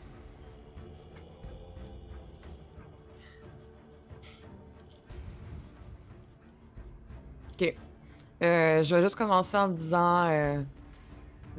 Euh, 8.44 8.84
je 8.84 8.96
vais 8.96 9.02
juste 9.02 9.16
commencer 9.16 9.58
en 9.58 9.68
disant. 9.70 10.26
euh, 10.28 10.62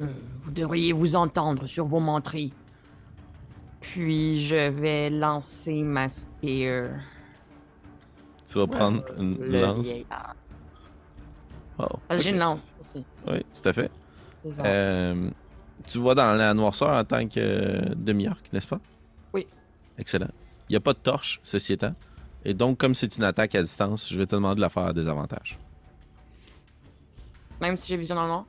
euh, 0.03 0.07
vous 0.43 0.51
devriez 0.51 0.93
vous 0.93 1.17
entendre 1.17 1.67
sur 1.67 1.85
vos 1.87 2.01
menteries. 2.01 2.53
Puis 3.81 4.41
je 4.41 4.69
vais 4.69 5.11
lancer 5.11 5.83
ma 5.83 6.09
spear. 6.09 6.91
Tu 8.47 8.59
vas 8.59 8.67
prendre 8.67 9.03
une 9.19 9.39
Le 9.39 9.61
lance? 9.63 9.87
vieillard. 9.87 10.35
Oh, 11.79 11.87
j'ai 12.11 12.31
une 12.31 12.39
lance 12.39 12.73
aussi. 12.81 13.05
Oui, 13.27 13.39
tout 13.53 13.69
à 13.69 13.73
fait. 13.73 13.91
Euh, 14.65 15.31
tu 15.87 15.99
vois 15.99 16.15
dans 16.15 16.35
la 16.37 16.55
noirceur 16.55 16.91
en 16.91 17.05
tant 17.05 17.27
que 17.29 17.95
demi-orc, 17.95 18.39
n'est-ce 18.53 18.67
pas? 18.69 18.81
Oui. 19.35 19.47
Excellent. 19.99 20.29
Il 20.69 20.73
n'y 20.73 20.77
a 20.77 20.81
pas 20.81 20.93
de 20.93 20.99
torche, 20.99 21.41
ceci 21.43 21.73
étant. 21.75 21.95
Et 22.45 22.55
donc, 22.55 22.79
comme 22.79 22.95
c'est 22.95 23.17
une 23.17 23.25
attaque 23.25 23.55
à 23.57 23.63
distance, 23.63 24.09
je 24.11 24.17
vais 24.17 24.27
te 24.27 24.35
demander 24.37 24.57
de 24.57 24.61
la 24.61 24.69
faire 24.69 24.85
à 24.85 24.93
désavantage. 24.93 25.59
Même 27.61 27.77
si 27.77 27.89
j'ai 27.89 27.97
vision 27.97 28.15
dans 28.15 28.23
le 28.23 28.29
noir? 28.29 28.45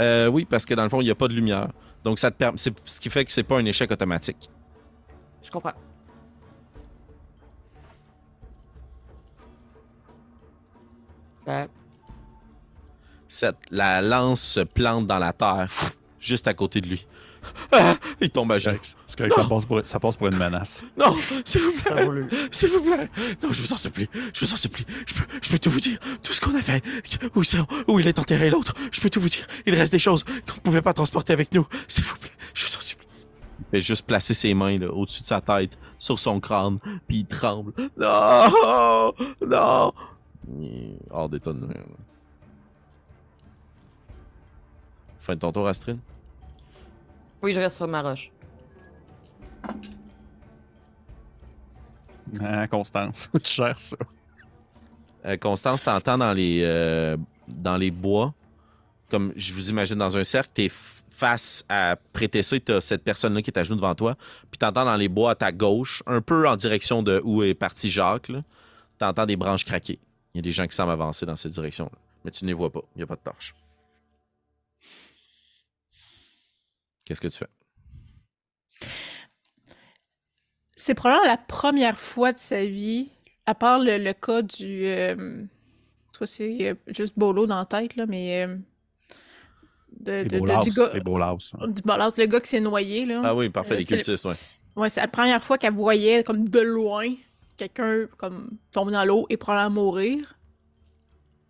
Euh, 0.00 0.28
oui, 0.28 0.44
parce 0.44 0.64
que 0.66 0.74
dans 0.74 0.82
le 0.84 0.88
fond, 0.88 1.00
il 1.00 1.04
n'y 1.04 1.10
a 1.10 1.14
pas 1.14 1.28
de 1.28 1.34
lumière. 1.34 1.68
Donc, 2.02 2.18
ça 2.18 2.30
te 2.30 2.36
permet. 2.36 2.58
c'est 2.58 2.74
Ce 2.88 3.00
qui 3.00 3.10
fait 3.10 3.24
que 3.24 3.30
c'est 3.32 3.42
pas 3.44 3.58
un 3.58 3.64
échec 3.64 3.90
automatique. 3.90 4.50
Je 5.42 5.50
comprends. 5.50 5.72
Ça- 11.44 11.66
Cette, 13.28 13.58
la 13.70 14.00
lance 14.00 14.42
se 14.42 14.60
plante 14.60 15.06
dans 15.06 15.18
la 15.18 15.32
terre, 15.32 15.68
juste 16.24 16.48
à 16.48 16.54
côté 16.54 16.80
de 16.80 16.88
lui. 16.88 17.06
Ah! 17.72 17.96
il 18.20 18.30
tombe 18.30 18.50
à 18.52 18.58
genoux. 18.58 18.78
c'est 19.06 19.16
correct, 19.16 19.34
ça, 19.34 19.44
passe 19.44 19.66
pour, 19.66 19.82
ça 19.84 20.00
passe 20.00 20.16
pour 20.16 20.26
une 20.28 20.36
menace. 20.36 20.82
Non, 20.96 21.14
s'il 21.44 21.60
vous 21.60 21.72
plaît, 21.72 22.28
s'il 22.50 22.70
vous 22.70 22.80
plaît. 22.82 23.10
Non, 23.42 23.52
je 23.52 23.60
vous 23.60 23.72
en 23.72 23.76
supplie, 23.76 24.08
je 24.32 24.44
vous 24.44 24.52
en 24.52 24.56
supplie. 24.56 24.86
Je 25.06 25.14
peux, 25.14 25.24
je 25.42 25.50
peux 25.50 25.58
tout 25.58 25.70
vous 25.70 25.80
dire, 25.80 25.98
tout 26.22 26.32
ce 26.32 26.40
qu'on 26.40 26.54
a 26.56 26.62
fait, 26.62 26.82
où, 27.86 28.00
il 28.00 28.08
est 28.08 28.18
enterré 28.18 28.50
l'autre. 28.50 28.74
Je 28.90 29.00
peux 29.00 29.10
tout 29.10 29.20
vous 29.20 29.28
dire. 29.28 29.46
Il 29.66 29.74
reste 29.74 29.92
des 29.92 29.98
choses 29.98 30.24
qu'on 30.24 30.54
ne 30.54 30.60
pouvait 30.60 30.82
pas 30.82 30.94
transporter 30.94 31.32
avec 31.32 31.52
nous. 31.52 31.66
S'il 31.86 32.04
vous 32.04 32.16
plaît, 32.16 32.30
je 32.54 32.64
vous 32.64 32.76
en 32.76 32.80
supplie. 32.80 33.06
Il 33.60 33.66
fait 33.70 33.82
juste 33.82 34.06
placer 34.06 34.34
ses 34.34 34.54
mains 34.54 34.80
au-dessus 34.82 35.22
de 35.22 35.26
sa 35.26 35.40
tête, 35.40 35.76
sur 35.98 36.18
son 36.18 36.40
crâne, 36.40 36.78
puis 37.06 37.18
il 37.18 37.26
tremble. 37.26 37.72
Non, 37.96 39.12
non. 39.46 39.92
Il 40.48 40.64
est 40.64 40.98
hors 41.10 41.30
là. 41.30 41.38
Fin 45.20 45.34
de 45.34 45.40
ton 45.40 45.52
tour, 45.52 45.66
Astrid. 45.66 45.98
Oui, 47.44 47.52
je 47.52 47.60
reste 47.60 47.76
sur 47.76 47.86
ma 47.86 48.00
roche. 48.00 48.30
Ah, 52.40 52.66
Constance, 52.68 53.28
tu 53.44 53.52
gères 53.52 53.78
ça. 53.78 53.98
Euh, 55.26 55.36
Constance, 55.36 55.82
t'entends 55.82 56.16
dans 56.16 56.32
les 56.32 56.62
euh, 56.64 57.18
dans 57.46 57.76
les 57.76 57.90
bois, 57.90 58.32
comme 59.10 59.34
je 59.36 59.52
vous 59.52 59.68
imagine 59.68 59.96
dans 59.96 60.16
un 60.16 60.24
cercle, 60.24 60.52
t'es 60.54 60.70
face 60.70 61.66
à 61.68 61.96
prêter 62.14 62.42
ça, 62.42 62.58
t'as 62.58 62.80
cette 62.80 63.04
personne-là 63.04 63.42
qui 63.42 63.50
est 63.50 63.58
à 63.58 63.62
genoux 63.62 63.76
devant 63.76 63.94
toi, 63.94 64.16
puis 64.50 64.56
t'entends 64.56 64.86
dans 64.86 64.96
les 64.96 65.08
bois 65.08 65.32
à 65.32 65.34
ta 65.34 65.52
gauche, 65.52 66.02
un 66.06 66.22
peu 66.22 66.48
en 66.48 66.56
direction 66.56 67.02
de 67.02 67.20
où 67.24 67.42
est 67.42 67.52
parti 67.52 67.90
Jacques, 67.90 68.32
t'entends 68.96 69.26
des 69.26 69.36
branches 69.36 69.66
craquer. 69.66 69.98
Il 70.32 70.38
y 70.38 70.40
a 70.40 70.42
des 70.42 70.52
gens 70.52 70.66
qui 70.66 70.74
semblent 70.74 70.92
avancer 70.92 71.26
dans 71.26 71.36
cette 71.36 71.52
direction-là, 71.52 71.98
mais 72.24 72.30
tu 72.30 72.44
ne 72.44 72.48
les 72.48 72.54
vois 72.54 72.70
pas, 72.70 72.80
il 72.96 73.00
n'y 73.00 73.02
a 73.02 73.06
pas 73.06 73.16
de 73.16 73.20
torche. 73.22 73.54
Qu'est-ce 77.04 77.20
que 77.20 77.28
tu 77.28 77.38
fais? 77.38 77.48
C'est 80.76 80.94
probablement 80.94 81.26
la 81.30 81.36
première 81.36 81.98
fois 81.98 82.32
de 82.32 82.38
sa 82.38 82.64
vie, 82.64 83.10
à 83.46 83.54
part 83.54 83.78
le, 83.78 83.98
le 83.98 84.12
cas 84.12 84.42
du. 84.42 84.86
Euh, 84.86 85.44
soit 86.16 86.26
c'est 86.26 86.70
euh, 86.70 86.74
juste 86.88 87.14
Bolo 87.18 87.46
dans 87.46 87.58
la 87.58 87.66
tête, 87.66 87.96
là, 87.96 88.06
mais. 88.06 88.44
euh, 88.44 88.56
de, 90.00 90.24
de- 90.24 90.28
de- 90.28 90.62
du 90.64 90.70
gars. 90.70 90.90
les. 90.94 91.00
Du 91.68 91.82
le 92.18 92.26
gars 92.26 92.40
qui 92.40 92.48
s'est 92.48 92.60
noyé, 92.60 93.04
là. 93.06 93.20
Ah 93.22 93.34
oui, 93.34 93.48
parfait, 93.50 93.74
Euh, 93.74 93.76
les 93.76 93.82
le- 93.82 93.86
cultistes, 93.86 94.24
ouais. 94.24 94.34
Ouais, 94.76 94.88
c'est 94.88 95.00
la 95.00 95.08
première 95.08 95.42
fois 95.42 95.56
qu'elle 95.56 95.74
voyait, 95.74 96.24
comme 96.24 96.48
de 96.48 96.60
loin, 96.60 97.06
quelqu'un 97.56 98.06
comme 98.16 98.58
tomber 98.72 98.92
dans 98.92 99.04
l'eau 99.04 99.26
et 99.30 99.36
probablement 99.36 99.82
mourir. 99.84 100.36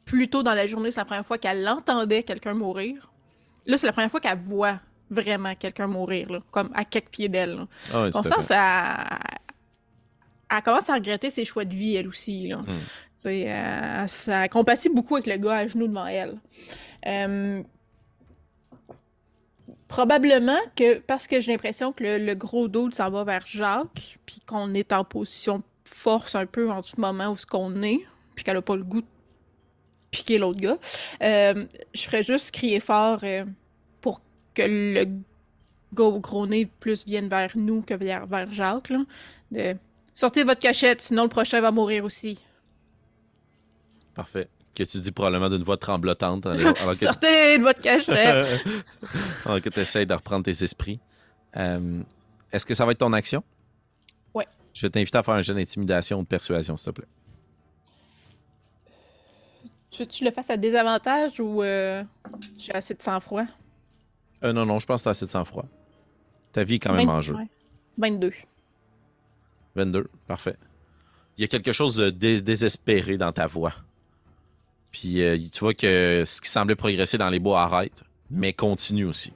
Plus 0.05 0.29
tôt 0.29 0.43
dans 0.43 0.53
la 0.53 0.67
journée, 0.67 0.91
c'est 0.91 1.01
la 1.01 1.07
première 1.07 1.25
fois 1.25 1.39
qu'elle 1.39 1.67
entendait 1.67 2.23
quelqu'un 2.23 2.53
mourir. 2.53 3.11
Là, 3.65 3.79
c'est 3.79 3.87
la 3.87 3.95
première 3.95 4.11
fois 4.11 4.21
qu'elle 4.21 4.39
voit 4.39 4.79
vraiment 5.11 5.55
quelqu'un 5.55 5.87
mourir, 5.87 6.31
là, 6.31 6.41
comme 6.51 6.71
à 6.75 6.85
quelques 6.85 7.11
pieds 7.11 7.29
d'elle. 7.29 7.67
Ah 7.93 8.03
oui, 8.03 8.09
à 8.09 8.13
Constance, 8.13 8.49
fait. 8.49 8.55
elle, 10.51 10.63
commence 10.63 10.89
à 10.89 10.95
regretter 10.95 11.31
ses 11.31 11.45
choix 11.45 11.65
de 11.65 11.75
vie, 11.75 11.97
elle 11.97 12.09
aussi. 12.09 12.49
Là. 12.49 12.59
Mm. 12.59 12.67
Sais, 13.17 13.53
euh, 13.53 14.07
ça 14.07 14.49
compatit 14.49 14.89
beaucoup 14.89 15.17
avec 15.17 15.27
le 15.27 15.37
gars 15.37 15.57
à 15.59 15.67
genoux 15.67 15.89
devant 15.89 16.07
elle. 16.07 16.37
Euh, 17.07 17.63
probablement 19.89 20.59
que, 20.77 20.99
parce 21.01 21.27
que 21.27 21.41
j'ai 21.41 21.53
l'impression 21.53 21.93
que 21.93 22.03
le, 22.03 22.19
le 22.19 22.35
gros 22.35 22.69
dos 22.69 22.91
s'en 22.91 23.11
va 23.11 23.25
vers 23.25 23.47
Jacques, 23.47 24.19
puis 24.27 24.41
qu'on 24.47 24.75
est 24.75 24.93
en 24.93 25.05
position 25.05 25.63
force 25.85 26.35
un 26.35 26.47
peu 26.47 26.71
en 26.71 26.83
ce 26.83 26.99
moment 26.99 27.29
où 27.29 27.37
ce 27.37 27.47
qu'on 27.47 27.83
est, 27.83 28.01
puis 28.35 28.45
qu'elle 28.45 28.57
a 28.57 28.63
pas 28.63 28.77
le 28.77 28.83
goût 28.83 29.03
de 29.03 29.07
piquer 30.11 30.39
l'autre 30.39 30.61
gars, 30.61 30.79
euh, 31.23 31.67
je 31.95 32.03
ferais 32.03 32.23
juste 32.23 32.53
crier 32.53 32.81
fort 32.81 33.21
que 34.55 34.63
le 34.63 35.07
gros 35.95 36.47
nez 36.47 36.67
plus 36.67 37.07
vienne 37.07 37.29
vers 37.29 37.53
nous 37.57 37.83
que 37.83 37.95
vers, 37.95 38.27
vers 38.27 38.51
Jacques. 38.53 38.91
Là, 38.91 39.05
de, 39.51 39.77
Sortez 40.15 40.45
votre 40.45 40.61
cachette, 40.61 41.01
sinon 41.01 41.25
le 41.25 41.29
prochain 41.29 41.61
va 41.61 41.71
mourir 41.71 42.05
aussi. 42.05 42.39
Parfait. 44.15 44.49
Que 44.75 44.85
tu 44.85 44.99
dis 44.99 45.13
probablement 45.13 45.49
d'une 45.49 45.63
voix 45.63 45.77
tremblotante 45.77 46.47
alors, 46.47 46.61
alors 46.61 46.91
que, 46.91 46.95
Sortez 46.95 47.59
de 47.59 47.63
votre 47.63 47.81
cachette! 47.81 48.65
alors 49.45 49.61
que 49.61 49.69
tu 49.69 49.81
essaies 49.81 50.07
de 50.07 50.15
reprendre 50.15 50.45
tes 50.45 50.65
esprits. 50.65 51.01
Euh, 51.57 52.01
Est-ce 52.53 52.67
que 52.67 52.75
ça 52.75 52.85
va 52.85 52.93
être 52.93 52.99
ton 52.99 53.13
action? 53.13 53.43
Ouais. 54.35 54.47
Je 54.73 54.87
vais 54.87 54.91
t'inviter 54.91 55.19
à 55.19 55.23
faire 55.23 55.35
un 55.35 55.43
jeu 55.43 55.55
d'intimidation 55.55 56.21
ou 56.21 56.23
de 56.23 56.29
persuasion, 56.29 56.77
s'il 56.77 56.93
te 56.93 57.01
plaît. 57.01 57.09
tu 59.91 60.03
veux 60.03 60.07
que 60.07 60.13
tu 60.13 60.25
le 60.25 60.33
fasses 60.33 60.51
à 60.51 60.57
désavantage 60.57 61.39
ou 61.39 61.63
euh, 61.63 62.03
j'ai 62.59 62.75
assez 62.75 62.95
de 62.95 63.03
sang-froid? 63.03 63.47
Euh, 64.45 64.53
non, 64.53 64.67
non, 64.67 64.79
je 64.79 64.87
pense 64.87 65.01
que 65.01 65.05
tu 65.05 65.09
as 65.09 65.13
assez 65.13 65.27
de 65.27 65.31
sang-froid. 65.31 65.65
Ta 66.53 66.65
vie 66.65 66.75
est 66.75 66.79
quand 66.79 66.93
même 66.93 67.09
en 67.09 67.21
jeu. 67.21 67.35
ouais. 67.35 67.49
22. 67.99 68.33
22, 69.77 70.09
parfait. 70.27 70.57
Il 71.37 71.43
y 71.43 71.45
a 71.45 71.49
quelque 71.49 71.73
chose 71.73 71.97
de 71.97 72.11
dés- 72.11 72.43
désespéré 72.43 73.17
dans 73.17 73.33
ta 73.33 73.47
voix. 73.47 73.73
Puis 74.93 75.23
euh, 75.23 75.37
tu 75.53 75.61
vois 75.61 75.75
que 75.75 76.23
ce 76.27 76.41
qui 76.41 76.49
semblait 76.49 76.77
progresser 76.77 77.19
dans 77.19 77.31
les 77.31 77.39
bois 77.41 77.63
arrête, 77.63 78.05
mais 78.31 78.53
continue 78.53 79.05
aussi. 79.07 79.33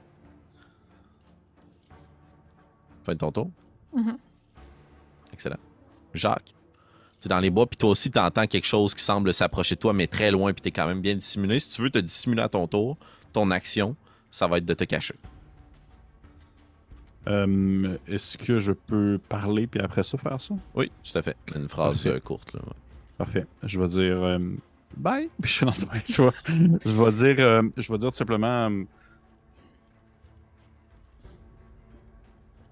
Fin 3.03 3.13
de 3.13 3.17
ton 3.17 3.31
tour. 3.31 3.49
Mhm. 3.93 4.17
Excellent. 5.33 5.57
Jacques, 6.13 6.53
tu 7.21 7.27
es 7.27 7.29
dans 7.29 7.39
les 7.39 7.49
bois, 7.49 7.67
puis 7.67 7.77
toi 7.77 7.89
aussi, 7.89 8.09
tu 8.11 8.19
entends 8.19 8.47
quelque 8.47 8.65
chose 8.67 8.93
qui 8.93 9.03
semble 9.03 9.33
s'approcher 9.33 9.75
de 9.75 9.79
toi, 9.79 9.93
mais 9.93 10.07
très 10.07 10.31
loin, 10.31 10.53
puis 10.53 10.61
tu 10.61 10.67
es 10.69 10.71
quand 10.71 10.87
même 10.87 11.01
bien 11.01 11.15
dissimulé. 11.15 11.59
Si 11.59 11.69
tu 11.69 11.81
veux 11.81 11.89
te 11.89 11.99
dissimuler 11.99 12.41
à 12.41 12.49
ton 12.49 12.67
tour, 12.67 12.97
ton 13.33 13.51
action, 13.51 13.95
ça 14.31 14.47
va 14.47 14.57
être 14.57 14.65
de 14.65 14.73
te 14.73 14.83
cacher. 14.83 15.15
Euh, 17.27 17.97
Est-ce 18.07 18.37
que 18.37 18.59
je 18.59 18.71
peux 18.71 19.19
parler 19.29 19.67
puis 19.67 19.79
après 19.81 20.03
ça 20.03 20.17
faire 20.17 20.39
ça? 20.41 20.55
Oui, 20.73 20.91
tout 21.03 21.17
à 21.17 21.21
fait. 21.21 21.35
Une 21.55 21.67
phrase 21.67 21.95
Parfait. 22.03 22.09
euh, 22.09 22.19
courte. 22.19 22.53
Là, 22.53 22.61
ouais. 22.61 22.73
Parfait. 23.17 23.45
Je 23.63 23.79
vais 23.79 23.87
dire 23.87 24.23
euh, 24.23 24.39
bye. 24.95 25.29
Puis 25.41 25.51
je, 25.59 25.65
je, 26.05 26.91
vais, 26.91 27.11
dire, 27.11 27.35
euh, 27.45 27.61
je 27.77 27.91
vais 27.91 27.97
dire 27.97 28.09
tout 28.09 28.15
simplement. 28.17 28.69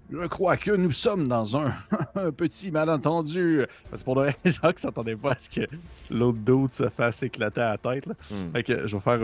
je 0.09 0.25
crois 0.27 0.55
que 0.55 0.71
nous 0.71 0.91
sommes 0.91 1.27
dans 1.27 1.57
un, 1.57 1.73
un 2.15 2.31
petit 2.31 2.71
malentendu. 2.71 3.65
Parce 3.89 4.01
que 4.01 4.05
pour 4.05 4.15
le 4.15 4.21
vrai, 4.21 4.35
Jacques 4.45 4.79
s'attendait 4.79 5.15
pas 5.17 5.33
à 5.33 5.37
ce 5.37 5.49
que 5.49 5.67
l'autre 6.09 6.37
d'autre 6.39 6.73
se 6.73 6.89
fasse 6.89 7.23
éclater 7.23 7.61
à 7.61 7.71
la 7.71 7.77
tête. 7.77 8.05
Là? 8.05 8.13
Hmm. 8.31 8.51
Fait 8.53 8.63
que 8.63 8.87
je 8.87 8.95
vais 8.95 9.01
faire. 9.01 9.19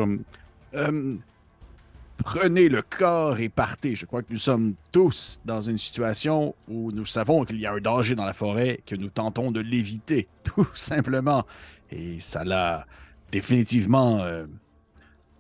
Prenez 2.17 2.69
le 2.69 2.81
corps 2.81 3.39
et 3.39 3.49
partez. 3.49 3.95
Je 3.95 4.05
crois 4.05 4.21
que 4.21 4.31
nous 4.31 4.37
sommes 4.37 4.75
tous 4.91 5.39
dans 5.45 5.61
une 5.61 5.77
situation 5.77 6.55
où 6.67 6.91
nous 6.91 7.05
savons 7.05 7.45
qu'il 7.45 7.59
y 7.59 7.65
a 7.65 7.73
un 7.73 7.79
danger 7.79 8.15
dans 8.15 8.25
la 8.25 8.33
forêt, 8.33 8.81
que 8.85 8.95
nous 8.95 9.09
tentons 9.09 9.51
de 9.51 9.59
l'éviter, 9.59 10.27
tout 10.43 10.67
simplement. 10.73 11.45
Et 11.91 12.19
ça 12.19 12.43
l'a 12.43 12.85
définitivement. 13.31 14.19
euh, 14.19 14.45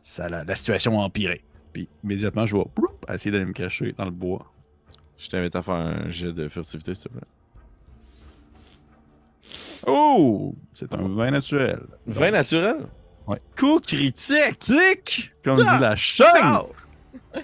ça 0.01 0.27
l'a, 0.29 0.43
la 0.43 0.55
situation 0.55 0.99
a 1.01 1.05
empiré. 1.05 1.43
Puis 1.71 1.87
immédiatement, 2.03 2.45
je 2.45 2.57
vais 2.57 2.63
essayer 3.13 3.31
d'aller 3.31 3.45
me 3.45 3.53
cacher 3.53 3.93
dans 3.93 4.05
le 4.05 4.11
bois. 4.11 4.51
Je 5.17 5.29
t'invite 5.29 5.55
à 5.55 5.61
faire 5.61 5.75
un 5.75 6.09
jet 6.09 6.33
de 6.33 6.47
furtivité, 6.49 6.93
s'il 6.93 7.05
te 7.05 7.09
plaît. 7.09 7.27
Oh! 9.87 10.55
C'est 10.73 10.93
un 10.93 11.07
vin 11.07 11.31
naturel. 11.31 11.81
Vin 12.05 12.31
naturel? 12.31 12.87
Ouais. 13.27 13.41
Coup 13.57 13.79
critique! 13.79 15.33
Comme 15.43 15.63
Ah! 15.65 15.75
dit 15.75 15.81
la 15.81 15.95
chaîne! 15.95 16.27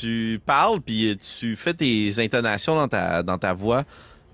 Tu 0.00 0.40
parles, 0.44 0.80
puis 0.80 1.16
tu 1.18 1.54
fais 1.54 1.72
tes 1.72 2.10
intonations 2.18 2.74
dans 2.74 2.88
ta, 2.88 3.22
dans 3.22 3.38
ta 3.38 3.52
voix, 3.52 3.84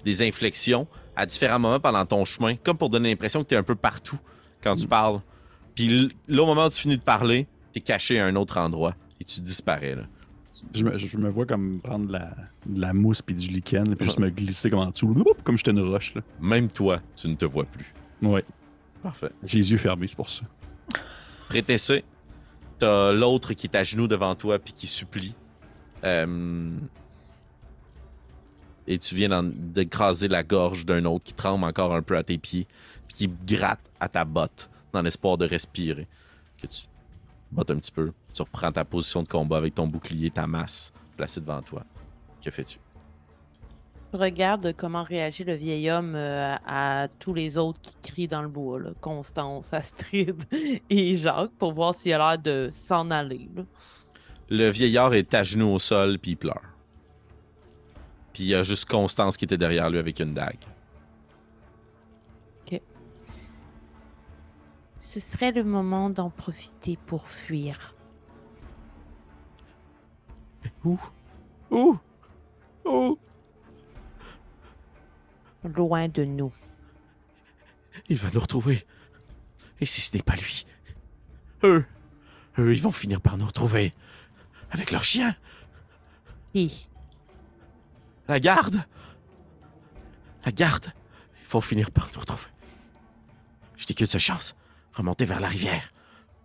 des 0.03 0.27
inflexions 0.27 0.87
à 1.15 1.27
différents 1.27 1.59
moments 1.59 1.81
pendant 1.81 2.07
ton 2.07 2.25
chemin, 2.25 2.57
comme 2.57 2.79
pour 2.79 2.89
donner 2.89 3.11
l'impression 3.11 3.43
que 3.43 3.49
tu 3.49 3.55
es 3.55 3.59
un 3.59 3.63
peu 3.63 3.75
partout 3.75 4.19
quand 4.63 4.75
tu 4.75 4.87
parles. 4.87 5.21
Puis 5.75 6.11
là, 6.29 6.43
au 6.43 6.47
moment 6.47 6.65
où 6.65 6.71
tu 6.71 6.81
finis 6.81 6.97
de 6.97 7.03
parler, 7.03 7.47
tu 7.75 7.79
es 7.79 7.83
caché 7.83 8.19
à 8.19 8.25
un 8.25 8.37
autre 8.37 8.57
endroit 8.57 8.95
et 9.21 9.25
tu 9.25 9.43
disparais. 9.43 9.97
Là. 9.97 10.05
Je 10.73 10.83
me, 10.83 10.97
je 10.97 11.17
me 11.19 11.29
vois 11.29 11.45
comme 11.45 11.81
prendre 11.83 12.07
de 12.07 12.13
la, 12.13 12.31
de 12.65 12.81
la 12.81 12.95
mousse 12.95 13.21
puis 13.21 13.35
du 13.35 13.49
lichen, 13.49 13.95
puis 13.97 14.07
juste 14.07 14.21
me 14.21 14.31
glisser 14.31 14.71
comme 14.71 14.79
en 14.81 14.91
dessous, 14.91 15.15
comme 15.45 15.59
j'étais 15.59 15.73
une 15.73 15.81
roche. 15.83 16.15
Là. 16.15 16.23
Même 16.41 16.71
toi, 16.71 17.01
tu 17.17 17.29
ne 17.29 17.35
te 17.35 17.45
vois 17.45 17.65
plus. 17.65 17.93
Ouais, 18.23 18.45
Parfait. 19.05 19.31
j'ai 19.45 19.59
les 19.59 19.71
yeux 19.71 19.79
fermés, 19.79 20.09
c'est 20.09 20.17
pour 20.17 20.29
ça. 20.31 20.43
Prétessé, 21.49 22.05
t'as 22.79 23.13
l'autre 23.13 23.53
qui 23.53 23.67
est 23.69 23.77
à 23.77 23.85
genoux 23.85 24.09
devant 24.09 24.35
toi 24.35 24.59
puis 24.59 24.73
qui 24.73 24.87
supplie. 24.89 25.35
Euh, 26.03 26.71
Et 28.87 28.99
tu 28.99 29.15
viens 29.15 29.43
d'écraser 29.45 30.29
la 30.29 30.43
gorge 30.43 30.85
d'un 30.85 31.05
autre 31.05 31.25
qui 31.25 31.35
tremble 31.35 31.65
encore 31.65 31.95
un 31.95 32.03
peu 32.03 32.17
à 32.17 32.23
tes 32.23 32.39
pieds 32.39 32.67
puis 33.07 33.17
qui 33.17 33.29
gratte 33.47 33.91
à 34.01 34.09
ta 34.09 34.25
botte 34.25 34.69
dans 34.93 35.03
l'espoir 35.03 35.37
de 35.39 35.47
respirer. 35.47 36.09
Que 36.61 36.67
tu 36.67 36.85
bottes 37.53 37.71
un 37.71 37.77
petit 37.77 37.93
peu. 37.93 38.13
Tu 38.33 38.43
reprends 38.43 38.73
ta 38.73 38.85
position 38.85 39.23
de 39.23 39.29
combat 39.29 39.59
avec 39.59 39.75
ton 39.75 39.87
bouclier, 39.87 40.31
ta 40.31 40.47
masse 40.47 40.93
placée 41.17 41.41
devant 41.41 41.63
toi. 41.63 41.85
Que 42.43 42.51
fais-tu? 42.51 42.79
Regarde 44.15 44.73
comment 44.77 45.03
réagit 45.03 45.43
le 45.43 45.55
vieil 45.55 45.91
homme 45.91 46.15
euh, 46.15 46.55
à 46.67 47.09
tous 47.19 47.35
les 47.35 47.57
autres 47.57 47.81
qui 47.83 48.13
crient 48.13 48.29
dans 48.29 48.43
le 48.43 48.49
bois, 48.49 48.79
là. 48.79 48.91
Constance, 49.01 49.75
Astrid 49.75 50.45
et 50.91 51.17
Jacques, 51.17 51.51
pour 51.59 51.73
voir 51.73 51.95
s'il 51.95 52.13
a 52.13 52.19
l'air 52.19 52.39
de 52.39 52.71
s'en 52.73 53.11
aller. 53.11 53.49
là. 53.57 53.65
Le 54.51 54.71
vieillard 54.71 55.15
est 55.15 55.35
à 55.35 55.43
genoux 55.43 55.69
au 55.69 55.79
sol 55.79 56.19
puis 56.21 56.33
il 56.33 56.37
pleure. 56.37 56.63
Puis 58.33 58.45
il 58.45 58.49
y 58.51 58.55
a 58.55 58.63
juste 58.63 58.89
Constance 58.89 59.37
qui 59.37 59.47
était 59.47 59.59
derrière 59.59 59.91
lui 59.91 59.99
avec 59.99 60.21
une 60.21 60.33
dague. 60.33 60.65
Ce 65.15 65.21
serait 65.21 65.53
le 65.53 65.63
moment 65.63 66.11
d'en 66.11 66.29
profiter 66.29 66.99
pour 67.07 67.29
fuir. 67.29 67.95
Où? 70.85 70.99
Où? 71.71 71.97
Où? 72.85 73.19
Loin 75.65 76.09
de 76.09 76.25
nous. 76.25 76.53
Il 78.09 78.17
va 78.19 78.31
nous 78.31 78.41
retrouver. 78.41 78.87
Et 79.81 79.87
si 79.87 80.01
ce 80.01 80.15
n'est 80.15 80.23
pas 80.23 80.37
lui? 80.37 80.67
Eux, 81.63 81.85
eux, 82.59 82.75
ils 82.75 82.83
vont 82.83 82.93
finir 82.93 83.21
par 83.21 83.39
nous 83.39 83.47
retrouver. 83.47 83.95
Avec 84.71 84.91
leur 84.91 85.05
chien. 85.05 85.35
Et 86.55 86.69
La 88.29 88.41
garde. 88.41 88.85
La 90.45 90.53
garde. 90.53 90.93
Ils 91.43 91.49
vont 91.49 91.61
finir 91.61 91.91
par 91.91 92.11
nous 92.13 92.21
retrouver. 92.21 92.49
Je 93.77 93.87
n'ai 93.89 93.95
qu'une 93.95 94.07
seule 94.07 94.21
chance. 94.21 94.55
Remonter 94.93 95.25
vers 95.25 95.41
la 95.41 95.49
rivière. 95.49 95.93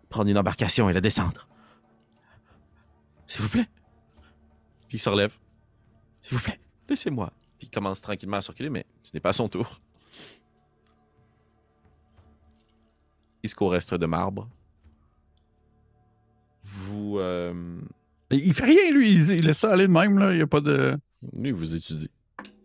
Prendre 0.10 0.30
une 0.30 0.38
embarcation 0.38 0.90
et 0.90 0.94
la 0.94 1.02
descendre. 1.02 1.48
S'il 3.26 3.42
vous 3.42 3.50
plaît. 3.50 3.68
Il 4.92 5.00
se 5.00 5.10
relève. 5.10 5.38
S'il 6.22 6.38
vous 6.38 6.44
plaît. 6.44 6.60
Laissez-moi. 6.88 7.32
Puis 7.60 7.68
il 7.68 7.70
commence 7.70 8.02
tranquillement 8.02 8.38
à 8.38 8.42
circuler, 8.42 8.70
mais 8.70 8.86
ce 9.04 9.12
n'est 9.14 9.20
pas 9.20 9.34
son 9.34 9.48
tour. 9.50 9.80
Il 13.44 13.50
se 13.50 13.56
court 13.56 13.72
reste 13.72 13.94
de 13.94 14.06
marbre. 14.06 14.50
Vous. 16.64 17.20
euh, 17.20 17.54
Il 18.32 18.48
il 18.48 18.54
fait 18.54 18.66
rien, 18.66 18.92
lui. 18.92 19.12
Il, 19.14 19.30
il 19.32 19.46
laisse 19.46 19.60
ça 19.60 19.72
aller 19.74 19.88
de 19.88 19.92
même, 19.92 20.18
là. 20.18 20.32
Il 20.32 20.38
n'y 20.38 20.42
a 20.42 20.48
pas 20.48 20.62
de. 20.62 20.98
Lui, 21.34 21.52
vous 21.52 21.76
étudiez. 21.76 22.10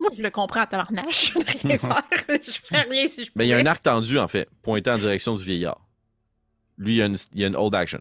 Moi, 0.00 0.10
je 0.16 0.22
le 0.22 0.30
comprends 0.30 0.60
à 0.60 0.66
tabarnache. 0.66 1.32
Je 1.32 1.32
peux 1.62 1.68
rien 1.68 1.78
faire. 1.78 2.02
Je 2.28 2.60
fais 2.62 2.80
rien 2.82 3.06
si 3.06 3.24
je 3.24 3.30
peux. 3.32 3.38
Mais 3.38 3.46
il 3.46 3.50
y 3.50 3.52
a 3.54 3.56
un 3.58 3.66
arc 3.66 3.82
tendu, 3.82 4.18
en 4.18 4.28
fait, 4.28 4.48
pointé 4.62 4.90
en 4.90 4.98
direction 4.98 5.34
du 5.34 5.42
vieillard. 5.42 5.80
Lui, 6.76 6.94
il 6.94 6.96
y 6.98 7.02
a 7.02 7.06
une, 7.06 7.16
il 7.32 7.40
y 7.40 7.44
a 7.44 7.46
une 7.48 7.56
hold 7.56 7.74
action. 7.74 8.00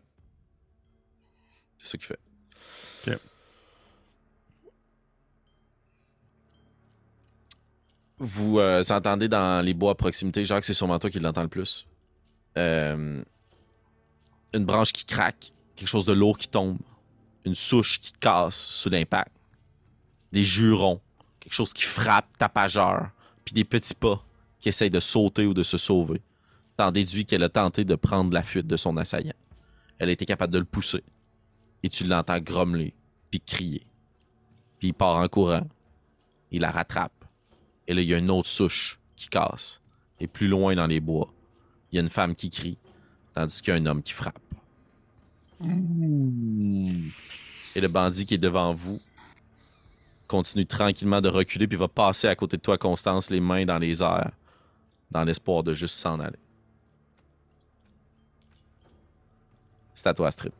C'est 1.77 1.87
ça 1.87 1.97
qu'il 1.97 2.07
fait. 2.07 2.19
Vous 8.25 8.57
euh, 8.57 8.81
entendez 8.89 9.27
dans 9.27 9.63
les 9.65 9.73
bois 9.73 9.91
à 9.91 9.95
proximité, 9.95 10.45
Jacques, 10.45 10.63
c'est 10.63 10.73
sûrement 10.73 10.97
toi 10.97 11.09
qui 11.09 11.19
l'entends 11.19 11.41
le 11.41 11.49
plus. 11.49 11.85
Euh, 12.57 13.21
une 14.53 14.63
branche 14.63 14.93
qui 14.93 15.03
craque, 15.03 15.51
quelque 15.75 15.89
chose 15.89 16.05
de 16.05 16.13
lourd 16.13 16.37
qui 16.37 16.47
tombe, 16.47 16.77
une 17.43 17.53
souche 17.53 17.99
qui 17.99 18.13
casse 18.13 18.55
sous 18.55 18.89
l'impact, 18.89 19.33
des 20.31 20.45
jurons, 20.45 21.01
quelque 21.41 21.51
chose 21.51 21.73
qui 21.73 21.83
frappe, 21.83 22.37
tapageur, 22.37 23.09
puis 23.43 23.53
des 23.53 23.65
petits 23.65 23.93
pas 23.93 24.23
qui 24.61 24.69
essayent 24.69 24.89
de 24.89 25.01
sauter 25.01 25.45
ou 25.45 25.53
de 25.53 25.63
se 25.63 25.77
sauver. 25.77 26.21
T'en 26.77 26.91
déduis 26.91 27.25
qu'elle 27.25 27.43
a 27.43 27.49
tenté 27.49 27.83
de 27.83 27.95
prendre 27.95 28.31
la 28.31 28.41
fuite 28.41 28.67
de 28.67 28.77
son 28.77 28.95
assaillant. 28.95 29.33
Elle 29.99 30.07
a 30.07 30.13
été 30.13 30.25
capable 30.25 30.53
de 30.53 30.59
le 30.59 30.65
pousser. 30.65 31.03
Et 31.83 31.89
tu 31.89 32.05
l'entends 32.05 32.39
grommeler, 32.39 32.93
puis 33.29 33.41
crier. 33.41 33.85
Puis 34.79 34.87
il 34.87 34.93
part 34.93 35.17
en 35.17 35.27
courant. 35.27 35.67
Il 36.51 36.61
la 36.61 36.71
rattrape. 36.71 37.22
Et 37.87 37.93
là, 37.93 38.01
il 38.01 38.07
y 38.07 38.13
a 38.13 38.17
une 38.17 38.31
autre 38.31 38.49
souche 38.49 38.99
qui 39.15 39.29
casse. 39.29 39.81
Et 40.19 40.27
plus 40.27 40.47
loin 40.47 40.75
dans 40.75 40.87
les 40.87 40.99
bois, 40.99 41.33
il 41.91 41.97
y 41.97 41.99
a 41.99 42.01
une 42.01 42.09
femme 42.09 42.35
qui 42.35 42.49
crie, 42.49 42.77
tandis 43.33 43.61
qu'il 43.61 43.73
y 43.73 43.77
a 43.77 43.79
un 43.79 43.85
homme 43.85 44.01
qui 44.01 44.13
frappe. 44.13 44.39
Et 47.75 47.81
le 47.81 47.87
bandit 47.87 48.25
qui 48.25 48.35
est 48.35 48.39
devant 48.39 48.73
vous 48.73 48.99
continue 50.27 50.65
tranquillement 50.65 51.21
de 51.21 51.29
reculer, 51.29 51.67
puis 51.67 51.77
va 51.77 51.87
passer 51.87 52.27
à 52.27 52.35
côté 52.35 52.57
de 52.57 52.61
toi, 52.61 52.77
Constance, 52.77 53.29
les 53.29 53.39
mains 53.39 53.65
dans 53.65 53.77
les 53.77 54.01
airs, 54.01 54.31
dans 55.11 55.23
l'espoir 55.23 55.63
de 55.63 55.73
juste 55.73 55.95
s'en 55.95 56.19
aller. 56.19 56.39
C'est 59.93 60.09
à 60.09 60.13
toi, 60.13 60.27
Astrid. 60.27 60.51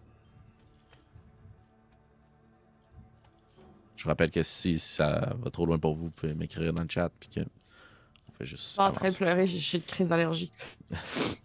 Je 4.04 4.06
vous 4.06 4.12
rappelle 4.12 4.32
que 4.32 4.44
si 4.44 4.80
ça 4.80 5.34
va 5.40 5.50
trop 5.50 5.66
loin 5.66 5.80
pour 5.80 5.96
vous, 5.96 6.04
vous 6.04 6.12
pouvez 6.12 6.34
m'écrire 6.34 6.74
dans 6.74 6.82
le 6.82 6.90
chat. 6.90 7.10
Puis 7.22 7.30
que 7.30 7.40
on 7.40 8.34
fait 8.34 8.44
juste. 8.44 8.64
Je 8.66 8.70
suis 8.72 8.82
en 8.82 8.92
train 8.92 9.08
de 9.08 9.16
pleurer, 9.16 9.48
j'ai 9.48 9.60
j'ai 9.60 9.78
une 9.78 9.84
crise 9.86 10.10
d'allergie. 10.10 10.52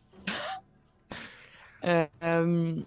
Euh, 1.85 2.07
euh, 2.25 2.81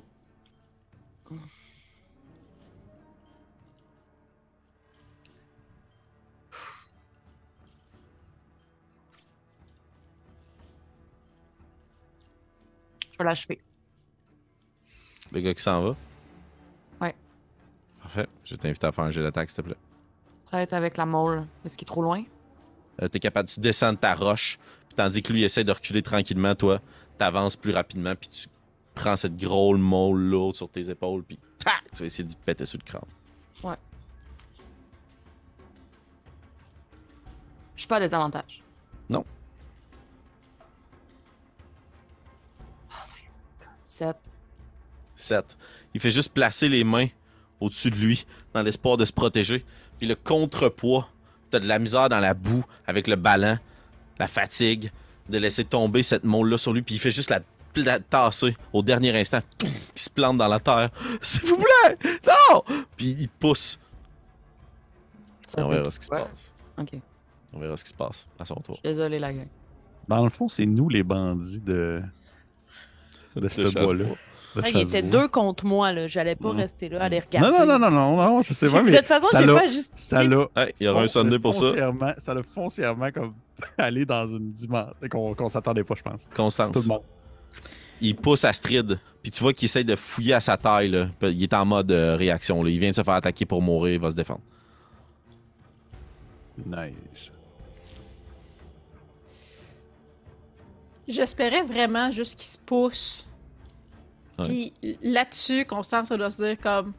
Je 13.13 13.17
vais 13.17 13.23
l'achever. 13.23 13.61
Le 15.31 15.39
gars 15.39 15.53
qui 15.53 15.61
s'en 15.63 15.81
va? 15.81 15.95
Ouais. 18.15 18.23
Parfait. 18.23 18.29
Je 18.45 18.55
t'invite 18.55 18.83
à 18.83 18.91
faire 18.91 19.03
un 19.05 19.11
jet 19.11 19.21
d'attaque, 19.21 19.49
s'il 19.49 19.57
te 19.57 19.61
plaît. 19.69 19.77
Ça 20.45 20.57
va 20.57 20.63
être 20.63 20.73
avec 20.73 20.97
la 20.97 21.05
mole. 21.05 21.45
Est-ce 21.65 21.77
qu'il 21.77 21.85
est 21.85 21.87
trop 21.87 22.01
loin? 22.01 22.23
Euh, 23.01 23.07
T'es 23.07 23.19
capable, 23.19 23.47
tu 23.49 23.59
descends 23.59 23.93
de 23.93 23.97
ta 23.97 24.13
roche, 24.15 24.59
puis 24.87 24.95
tandis 24.95 25.21
que 25.23 25.31
lui 25.31 25.43
essaie 25.43 25.63
de 25.63 25.71
reculer 25.71 26.01
tranquillement, 26.01 26.55
toi, 26.55 26.79
t'avances 27.17 27.55
plus 27.55 27.71
rapidement, 27.73 28.15
puis 28.15 28.29
tu 28.29 28.47
prends 28.93 29.15
cette 29.15 29.37
grosse 29.37 29.79
molle 29.79 30.19
lourde 30.19 30.55
sur 30.55 30.69
tes 30.69 30.89
épaules, 30.89 31.23
puis 31.23 31.39
tac, 31.59 31.83
tu 31.93 31.99
vas 31.99 32.05
essayer 32.05 32.25
d'y 32.25 32.35
péter 32.35 32.65
sur 32.65 32.79
le 32.79 32.83
crâne. 32.85 33.01
Je 37.75 37.81
suis 37.83 37.87
pas 37.87 37.95
à 37.95 37.99
désavantage. 38.01 38.61
Non. 39.09 39.25
Oh 42.91 42.93
my 43.15 43.21
god. 43.59 43.69
7. 43.85 44.15
7. 45.15 45.57
Il 45.95 45.99
fait 46.01 46.11
juste 46.11 46.31
placer 46.33 46.69
les 46.69 46.83
mains 46.83 47.07
au-dessus 47.61 47.91
de 47.91 47.95
lui, 47.95 48.25
dans 48.53 48.63
l'espoir 48.63 48.97
de 48.97 49.05
se 49.05 49.13
protéger, 49.13 49.63
puis 49.99 50.07
le 50.07 50.15
contrepoids, 50.15 51.07
t'as 51.49 51.59
de 51.59 51.67
la 51.67 51.79
misère 51.79 52.09
dans 52.09 52.19
la 52.19 52.33
boue, 52.33 52.65
avec 52.87 53.07
le 53.07 53.15
ballon, 53.15 53.57
la 54.19 54.27
fatigue, 54.27 54.91
de 55.29 55.37
laisser 55.37 55.63
tomber 55.63 56.03
cette 56.03 56.23
molle-là 56.23 56.57
sur 56.57 56.73
lui, 56.73 56.81
puis 56.81 56.95
il 56.95 56.97
fait 56.99 57.11
juste 57.11 57.29
la, 57.29 57.39
la 57.75 57.99
tasser 57.99 58.55
au 58.73 58.81
dernier 58.81 59.17
instant, 59.17 59.41
il 59.61 59.69
se 60.01 60.09
plante 60.09 60.37
dans 60.37 60.47
la 60.47 60.59
terre. 60.59 60.89
S'il 61.21 61.47
vous 61.47 61.57
plaît! 61.57 61.97
Non! 62.27 62.63
Puis 62.97 63.15
il 63.17 63.27
te 63.29 63.33
pousse. 63.39 63.79
Ça 65.47 65.65
on 65.65 65.69
verra 65.69 65.91
ce 65.91 65.99
qui 65.99 66.05
se 66.05 66.09
passe. 66.11 66.55
Ok. 66.77 66.91
On 67.53 67.59
verra 67.59 67.77
ce 67.77 67.83
qui 67.83 67.89
se 67.89 67.95
passe 67.95 68.27
à 68.39 68.45
son 68.45 68.55
tour. 68.55 68.79
Désolé, 68.83 69.19
la 69.19 69.33
gang. 69.33 69.47
Dans 70.07 70.23
le 70.23 70.29
fond, 70.29 70.47
c'est 70.47 70.65
nous 70.65 70.89
les 70.89 71.03
bandits 71.03 71.61
de, 71.61 72.01
de 73.35 73.47
ce 73.49 73.63
chasse-bois. 73.63 73.83
bois-là. 73.83 74.05
Ah, 74.61 74.69
il 74.69 74.77
était 74.81 75.01
deux 75.01 75.27
contre 75.27 75.65
moi, 75.65 75.93
là. 75.93 76.07
J'allais 76.07 76.35
pas 76.35 76.51
Mm. 76.51 76.57
rester 76.57 76.89
là 76.89 77.03
à 77.03 77.09
les 77.09 77.19
regarder. 77.19 77.49
Non, 77.51 77.59
non, 77.65 77.65
non, 77.65 77.79
non, 77.79 77.91
non, 77.91 78.15
non, 78.17 78.43
je 78.43 78.53
sais 78.53 78.67
pas, 78.69 78.83
mais 78.83 78.91
de 78.91 78.97
toute 78.97 79.07
façon, 79.07 79.27
j'ai 79.37 79.45
pas 79.45 79.67
juste. 79.67 79.93
ça 79.95 80.23
l'a 80.23 80.45
Hey, 80.55 80.73
il 80.79 80.85
y 80.85 80.87
aura 80.89 81.03
un 81.03 81.07
Sunday 81.07 81.39
pour 81.39 81.53
ça. 81.53 81.61
foncièrement- 81.65 82.13
Ça 82.17 82.33
l'a 82.33 82.41
foncièrement 82.43 83.11
comme 83.11 83.33
aller 83.77 84.05
dans 84.05 84.25
une 84.27 84.51
dimension 84.51 84.93
qu'on 85.09 85.49
s'attendait 85.49 85.83
pas, 85.83 85.95
je 85.95 86.01
pense. 86.03 86.29
Constance. 86.35 86.71
Tout 86.73 86.81
le 86.81 86.87
monde. 86.87 87.03
il 88.01 88.15
pousse 88.15 88.43
Astrid, 88.45 88.99
puis 89.21 89.31
tu 89.31 89.41
vois 89.43 89.53
qu'il 89.53 89.65
essaie 89.65 89.83
de 89.83 89.95
fouiller 89.95 90.33
à 90.33 90.41
sa 90.41 90.57
taille. 90.57 90.89
Là. 90.89 91.07
Il 91.21 91.41
est 91.43 91.53
en 91.53 91.65
mode 91.65 91.91
euh, 91.91 92.15
réaction. 92.15 92.63
Là. 92.63 92.69
Il 92.71 92.79
vient 92.79 92.89
de 92.89 92.95
se 92.95 93.03
faire 93.03 93.13
attaquer 93.13 93.45
pour 93.45 93.61
mourir, 93.61 93.93
il 93.93 93.99
va 93.99 94.09
se 94.11 94.15
défendre. 94.15 94.41
Nice. 96.65 97.31
J'espérais 101.07 101.63
vraiment 101.63 102.11
juste 102.11 102.37
qu'il 102.37 102.47
se 102.47 102.57
pousse. 102.57 103.27
Puis 104.43 104.73
là-dessus, 105.01 105.65
Constance, 105.65 106.07
ça 106.09 106.17
doit 106.17 106.29
se 106.31 106.43
dire 106.43 106.59
comme. 106.59 106.93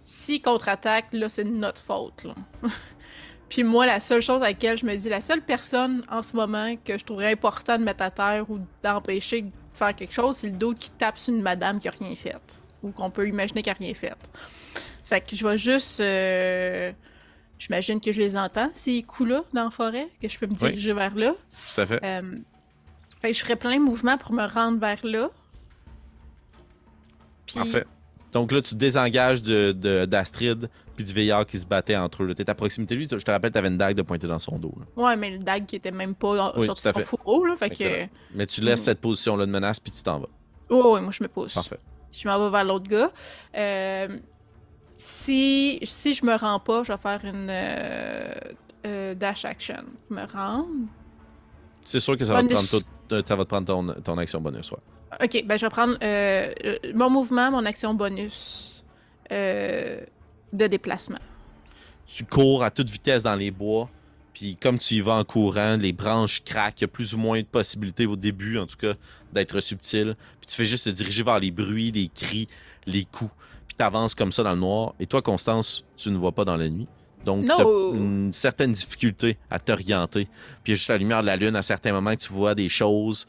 Si 0.00 0.40
contre-attaque, 0.40 1.06
là, 1.12 1.28
c'est 1.28 1.44
notre 1.44 1.82
faute. 1.82 2.24
Là. 2.24 2.34
Puis 3.48 3.62
moi, 3.62 3.86
la 3.86 4.00
seule 4.00 4.22
chose 4.22 4.42
à 4.42 4.46
laquelle 4.46 4.76
je 4.78 4.84
me 4.86 4.96
dis, 4.96 5.08
la 5.08 5.20
seule 5.20 5.42
personne 5.42 6.02
en 6.10 6.22
ce 6.22 6.34
moment 6.34 6.74
que 6.84 6.98
je 6.98 7.04
trouverais 7.04 7.32
important 7.32 7.78
de 7.78 7.84
mettre 7.84 8.02
à 8.02 8.10
terre 8.10 8.50
ou 8.50 8.58
d'empêcher 8.82 9.42
de 9.42 9.50
faire 9.74 9.94
quelque 9.94 10.12
chose, 10.12 10.38
c'est 10.38 10.48
le 10.48 10.54
dos 10.56 10.74
qui 10.74 10.90
tape 10.90 11.18
sur 11.18 11.34
une 11.34 11.42
madame 11.42 11.78
qui 11.78 11.86
a 11.88 11.92
rien 11.92 12.14
fait. 12.16 12.60
Ou 12.82 12.90
qu'on 12.90 13.10
peut 13.10 13.28
imaginer 13.28 13.62
qu'elle 13.62 13.74
a 13.74 13.78
rien 13.78 13.94
fait. 13.94 14.14
Fait 15.04 15.20
que 15.20 15.36
je 15.36 15.46
vais 15.46 15.58
juste. 15.58 16.00
euh, 16.00 16.92
J'imagine 17.58 18.00
que 18.00 18.10
je 18.10 18.18
les 18.18 18.36
entends, 18.36 18.70
ces 18.74 19.04
coups-là, 19.04 19.44
dans 19.52 19.64
la 19.64 19.70
forêt, 19.70 20.08
que 20.20 20.28
je 20.28 20.36
peux 20.36 20.46
me 20.46 20.52
Oui. 20.52 20.56
diriger 20.58 20.92
vers 20.94 21.14
là. 21.14 21.32
Tout 21.74 21.80
à 21.80 21.86
fait. 21.86 22.00
Euh, 22.02 22.38
fait 23.22 23.30
que 23.30 23.36
je 23.38 23.42
ferais 23.42 23.56
plein 23.56 23.76
de 23.78 23.82
mouvements 23.82 24.18
pour 24.18 24.32
me 24.32 24.44
rendre 24.46 24.78
vers 24.78 24.98
là. 25.04 25.30
Puis, 27.46 27.54
Parfait. 27.56 27.84
Donc 28.32 28.50
là, 28.52 28.62
tu 28.62 28.74
désengages 28.74 29.42
de- 29.42 29.72
de- 29.72 30.04
d'Astrid 30.06 30.70
puis 30.96 31.04
du 31.04 31.12
veillard 31.12 31.44
qui 31.44 31.58
se 31.58 31.66
battait 31.66 31.96
entre 31.96 32.22
eux. 32.22 32.34
T'es 32.34 32.48
à 32.48 32.54
proximité 32.54 32.94
de 32.94 33.00
lui. 33.00 33.08
Je 33.10 33.16
te 33.16 33.30
rappelle, 33.30 33.50
t'avais 33.52 33.68
une 33.68 33.76
dague 33.76 33.94
de 33.96 34.02
pointer 34.02 34.26
dans 34.26 34.38
son 34.38 34.58
dos. 34.58 34.74
là. 34.78 35.02
Ouais, 35.04 35.16
mais 35.16 35.30
le 35.30 35.38
dag 35.38 35.66
qui 35.66 35.76
était 35.76 35.90
même 35.90 36.14
pas 36.14 36.52
Oui, 36.56 36.68
à 36.68 36.74
son 36.74 36.92
fait. 36.92 37.04
fourreau, 37.04 37.44
là. 37.44 37.56
Fait 37.56 37.70
que. 37.70 38.06
Mais 38.34 38.46
tu 38.46 38.60
laisses 38.62 38.80
Mm. 38.82 38.84
cette 38.84 39.00
position-là 39.00 39.44
de 39.46 39.50
menace 39.50 39.78
puis 39.80 39.92
tu 39.92 40.02
t'en 40.02 40.20
vas. 40.20 40.28
Ouais, 40.70 40.80
ouais, 40.92 41.00
moi 41.02 41.10
je 41.12 41.22
me 41.22 41.28
pousse. 41.28 41.52
Parfait. 41.54 41.78
Je 42.10 42.26
m'en 42.28 42.38
vais 42.42 42.50
vers 42.50 42.64
l'autre 42.64 42.86
gars. 42.88 43.10
Euh, 43.54 44.18
si, 44.96 45.78
si 45.82 46.14
je 46.14 46.24
me 46.24 46.34
rends 46.34 46.60
pas, 46.60 46.82
je 46.84 46.92
vais 46.92 46.98
faire 46.98 47.20
une 47.24 47.48
euh, 47.50 48.34
euh, 48.86 49.14
dash 49.14 49.44
action. 49.44 49.82
Me 50.10 50.24
rendre. 50.24 50.68
C'est 51.84 52.00
sûr 52.00 52.16
que 52.16 52.24
ça 52.24 52.32
va 52.34 52.42
te 52.42 52.52
prendre, 52.52 52.68
tout- 52.68 53.14
euh, 53.14 53.22
ça 53.26 53.36
va 53.36 53.44
te 53.44 53.48
prendre 53.48 53.66
ton, 53.66 54.00
ton 54.02 54.18
action 54.18 54.40
bonus. 54.40 54.70
Ouais. 54.70 54.78
Ok, 55.24 55.44
ben 55.46 55.58
je 55.58 55.66
vais 55.66 55.70
prendre 55.70 55.96
euh, 56.02 56.52
mon 56.94 57.10
mouvement, 57.10 57.50
mon 57.50 57.64
action 57.66 57.92
bonus 57.94 58.84
euh, 59.30 60.00
de 60.52 60.66
déplacement. 60.66 61.18
tu 62.06 62.24
cours 62.24 62.62
à 62.62 62.70
toute 62.70 62.90
vitesse 62.90 63.22
dans 63.22 63.36
les 63.36 63.50
bois. 63.50 63.88
Puis 64.32 64.56
comme 64.56 64.78
tu 64.78 64.94
y 64.94 65.00
vas 65.02 65.14
en 65.16 65.24
courant, 65.24 65.76
les 65.76 65.92
branches 65.92 66.42
craquent. 66.42 66.80
Il 66.80 66.84
y 66.84 66.86
a 66.86 66.88
plus 66.88 67.14
ou 67.14 67.18
moins 67.18 67.40
de 67.40 67.46
possibilités 67.46 68.06
au 68.06 68.16
début, 68.16 68.56
en 68.58 68.66
tout 68.66 68.76
cas, 68.78 68.94
d'être 69.32 69.60
subtil. 69.60 70.16
Puis 70.40 70.46
tu 70.48 70.56
fais 70.56 70.64
juste 70.64 70.84
te 70.84 70.90
diriger 70.90 71.22
vers 71.22 71.38
les 71.38 71.50
bruits, 71.50 71.92
les 71.92 72.08
cris, 72.08 72.48
les 72.86 73.04
coups. 73.04 73.30
Puis 73.68 73.76
tu 73.76 73.84
avances 73.84 74.14
comme 74.14 74.32
ça 74.32 74.42
dans 74.42 74.54
le 74.54 74.60
noir. 74.60 74.94
Et 75.00 75.06
toi, 75.06 75.20
Constance, 75.20 75.84
tu 75.98 76.10
ne 76.10 76.16
vois 76.16 76.32
pas 76.32 76.44
dans 76.46 76.56
la 76.56 76.68
nuit. 76.70 76.88
Donc, 77.24 77.42
tu 77.42 77.48
No. 77.48 77.92
as 77.92 77.96
une 77.96 78.32
certaine 78.32 78.72
difficulté 78.72 79.38
à 79.50 79.58
t'orienter. 79.60 80.24
Puis 80.24 80.32
il 80.66 80.70
y 80.70 80.72
a 80.72 80.74
juste 80.76 80.88
la 80.88 80.98
lumière 80.98 81.20
de 81.22 81.26
la 81.26 81.36
lune 81.36 81.54
à 81.56 81.62
certains 81.62 81.92
moments 81.92 82.12
que 82.14 82.20
tu 82.22 82.32
vois 82.32 82.54
des 82.54 82.68
choses. 82.68 83.26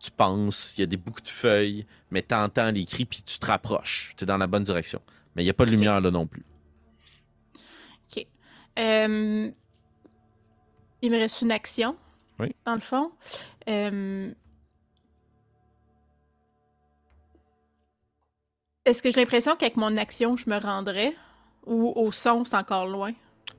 Tu 0.00 0.10
penses, 0.10 0.74
il 0.76 0.80
y 0.80 0.84
a 0.84 0.86
des 0.86 0.96
boucles 0.96 1.22
de 1.22 1.28
feuilles, 1.28 1.86
mais 2.10 2.22
tu 2.22 2.34
entends 2.34 2.70
les 2.70 2.84
cris, 2.84 3.04
puis 3.04 3.22
tu 3.22 3.38
te 3.38 3.46
rapproches. 3.46 4.14
Tu 4.16 4.24
es 4.24 4.26
dans 4.26 4.38
la 4.38 4.46
bonne 4.46 4.64
direction. 4.64 5.00
Mais 5.36 5.42
il 5.42 5.46
n'y 5.46 5.50
a 5.50 5.54
pas 5.54 5.64
de 5.66 5.70
lumière 5.70 6.00
là 6.00 6.10
non 6.10 6.26
plus. 6.26 6.44
Ok. 8.16 8.26
Euh, 8.78 9.50
il 11.02 11.10
me 11.10 11.18
reste 11.18 11.42
une 11.42 11.52
action. 11.52 11.96
Oui. 12.38 12.54
Dans 12.66 12.74
le 12.74 12.80
fond. 12.80 13.12
Euh, 13.68 14.32
Est-ce 18.84 19.02
que 19.02 19.10
j'ai 19.12 19.20
l'impression 19.20 19.54
qu'avec 19.54 19.76
mon 19.76 19.96
action, 19.96 20.36
je 20.36 20.50
me 20.50 20.58
rendrais? 20.58 21.14
Ou 21.66 21.92
au 21.94 22.10
son, 22.12 22.44
c'est 22.44 22.56
encore 22.56 22.86
loin? 22.86 23.12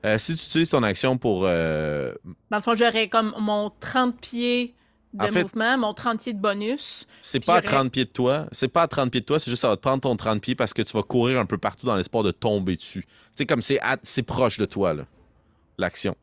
Euh, 0.04 0.18
si 0.18 0.36
tu 0.36 0.44
utilises 0.44 0.70
ton 0.70 0.82
action 0.82 1.16
pour 1.16 1.42
euh, 1.44 2.12
Dans 2.50 2.58
le 2.58 2.62
fond, 2.62 2.74
j'aurais 2.74 3.08
comme 3.08 3.34
mon 3.38 3.70
30 3.80 4.18
pieds 4.20 4.74
de 5.14 5.24
En 5.24 5.28
fait- 5.28 5.42
mouvement, 5.42 5.78
mon 5.78 5.94
30 5.94 6.20
pieds 6.22 6.32
de 6.34 6.38
bonus. 6.40 7.06
C'est 7.22 7.40
pas 7.40 7.54
à 7.56 7.62
j'aurais- 7.62 7.76
30 7.76 7.92
pieds 7.92 8.04
de 8.04 8.10
toi. 8.10 8.46
C'est 8.52 8.68
pas 8.68 8.82
à 8.82 8.88
30 8.88 9.10
pieds 9.10 9.20
de 9.22 9.26
toi, 9.26 9.38
c'est 9.38 9.50
juste 9.50 9.62
ça 9.62 9.68
va 9.68 9.76
te 9.76 9.80
prendre 9.80 10.00
ton 10.02 10.16
30 10.16 10.42
pieds 10.42 10.54
parce 10.54 10.74
que 10.74 10.82
tu 10.82 10.92
vas 10.92 11.02
courir 11.02 11.38
un 11.38 11.46
peu 11.46 11.56
partout 11.56 11.86
dans 11.86 11.96
l'espoir 11.96 12.22
de 12.22 12.32
tomber 12.32 12.76
dessus. 12.76 13.02
Tu 13.04 13.08
sais, 13.36 13.46
comme 13.46 13.62
c'est 13.62 13.80
à- 13.80 13.96
c'est 14.02 14.22
proche 14.24 14.58
de 14.58 14.66
toi, 14.66 14.92
là, 14.92 15.04
l'action. 15.78 16.14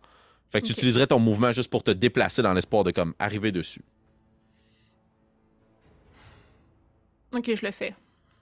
Fait 0.51 0.61
que 0.61 0.65
tu 0.67 0.73
utiliserais 0.73 1.07
ton 1.07 1.17
mouvement 1.19 1.51
juste 1.53 1.71
pour 1.71 1.82
te 1.84 1.91
déplacer 1.91 2.41
dans 2.41 2.53
l'espoir 2.53 2.84
de 2.84 2.91
comme 2.91 3.13
arriver 3.17 3.51
dessus. 3.51 3.82
Ok, 7.36 7.49
je 7.55 7.65
le 7.65 7.71
fais. 7.71 7.95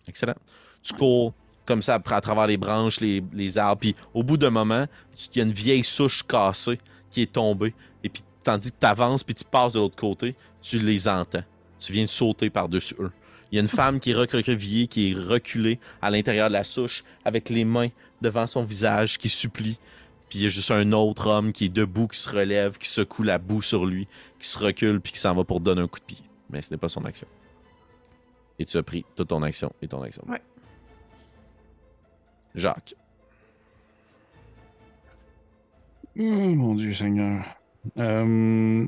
Excellent. 0.07 0.33
Tu 0.81 0.93
cours 0.93 1.33
comme 1.70 1.84
ça 1.84 2.01
à 2.03 2.22
travers 2.22 2.47
les 2.47 2.57
branches, 2.57 2.99
les, 2.99 3.57
arbres, 3.59 3.80
puis 3.80 3.95
au 4.15 4.24
bout 4.24 4.38
d'un 4.38 4.49
moment, 4.49 4.88
il 5.34 5.38
y 5.38 5.41
a 5.41 5.43
une 5.43 5.53
vieille 5.53 5.84
souche 5.84 6.24
cassée 6.24 6.80
qui 7.11 7.22
est 7.22 7.32
tombée. 7.32 7.76
Et 8.03 8.09
puis, 8.09 8.24
tandis 8.43 8.72
que 8.72 8.78
tu 8.80 8.88
avances 8.88 9.24
puis 9.24 9.36
tu 9.36 9.45
passes 9.45 9.74
de 9.74 9.80
l'autre 9.80 9.95
côté, 9.95 10.36
tu 10.63 10.80
les 10.80 11.07
entends. 11.07 11.43
Tu 11.78 11.93
viens 11.93 12.05
de 12.05 12.09
sauter 12.09 12.49
par-dessus 12.49 12.95
eux. 12.99 13.11
Il 13.51 13.55
y 13.55 13.59
a 13.59 13.61
une 13.61 13.67
femme 13.67 13.99
qui 13.99 14.11
est 14.11 14.15
recroquevillée, 14.15 14.88
qui 14.88 15.11
est 15.11 15.13
reculée 15.13 15.80
à 16.01 16.09
l'intérieur 16.09 16.47
de 16.47 16.53
la 16.53 16.63
souche, 16.63 17.03
avec 17.24 17.49
les 17.49 17.65
mains 17.65 17.89
devant 18.20 18.47
son 18.47 18.63
visage, 18.63 19.20
qui 19.20 19.30
supplie. 19.30 19.78
Puis 20.28 20.39
il 20.39 20.41
y 20.43 20.45
a 20.47 20.49
juste 20.49 20.72
un 20.72 20.91
autre 20.91 21.28
homme 21.28 21.53
qui 21.53 21.65
est 21.65 21.70
debout, 21.70 22.07
qui 22.07 22.17
se 22.17 22.30
relève, 22.30 22.80
qui 22.80 22.88
secoue 22.88 23.22
la 23.22 23.38
boue 23.38 23.61
sur 23.61 23.86
lui, 23.86 24.07
qui 24.39 24.47
se 24.47 24.57
recule, 24.57 25.01
puis 25.01 25.13
qui 25.13 25.20
s'en 25.20 25.36
va 25.36 25.43
pour 25.43 25.59
donner 25.59 25.82
un 25.82 25.88
coup 25.88 25.99
de 25.99 26.05
pied. 26.05 26.24
Mais 26.49 26.63
ce 26.63 26.72
n'est 26.72 26.78
pas 26.78 26.89
son 26.89 27.05
action. 27.05 27.28
Et 28.57 28.65
tu 28.65 28.76
as 28.78 28.84
pris 28.84 29.05
toute 29.15 29.28
ton 29.28 29.43
action 29.43 29.72
et 29.84 29.88
ton 29.88 30.01
action. 30.01 30.24
Jacques. 32.55 32.95
Oh, 36.17 36.23
mon 36.23 36.75
Dieu 36.75 36.93
Seigneur. 36.93 37.43
Euh, 37.97 38.85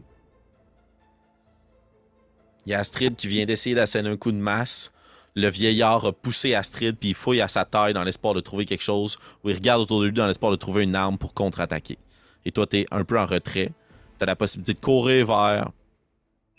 Il 2.66 2.72
y 2.72 2.74
a 2.74 2.80
Astrid 2.80 3.16
qui 3.16 3.28
vient 3.28 3.46
d'essayer 3.46 3.76
d'asséner 3.76 4.10
un 4.10 4.18
coup 4.18 4.32
de 4.32 4.38
masse. 4.38 4.92
Le 5.36 5.50
vieillard 5.50 6.06
a 6.06 6.12
poussé 6.12 6.54
Astrid, 6.54 6.98
puis 6.98 7.10
il 7.10 7.16
fouille 7.16 7.42
à 7.42 7.48
sa 7.48 7.64
taille 7.64 7.94
dans 7.94 8.04
l'espoir 8.04 8.34
de 8.34 8.42
trouver 8.42 8.66
quelque 8.66 8.84
chose, 8.84 9.18
ou 9.44 9.50
il 9.50 9.56
regarde 9.56 9.82
autour 9.82 10.02
de 10.02 10.08
lui 10.08 10.14
dans 10.14 10.28
l'espoir 10.28 10.52
de 10.52 10.58
trouver 10.58 10.84
une 10.84 10.96
arme 10.96 11.18
pour 11.18 11.34
contre-attaquer. 11.34 11.98
Et 12.46 12.52
toi, 12.52 12.68
t'es 12.68 12.86
un 12.92 13.04
peu 13.04 13.18
en 13.20 13.26
retrait. 13.26 13.72
T'as 14.18 14.26
la 14.26 14.36
possibilité 14.36 14.74
de 14.74 14.80
courir 14.80 15.26
vers 15.28 15.72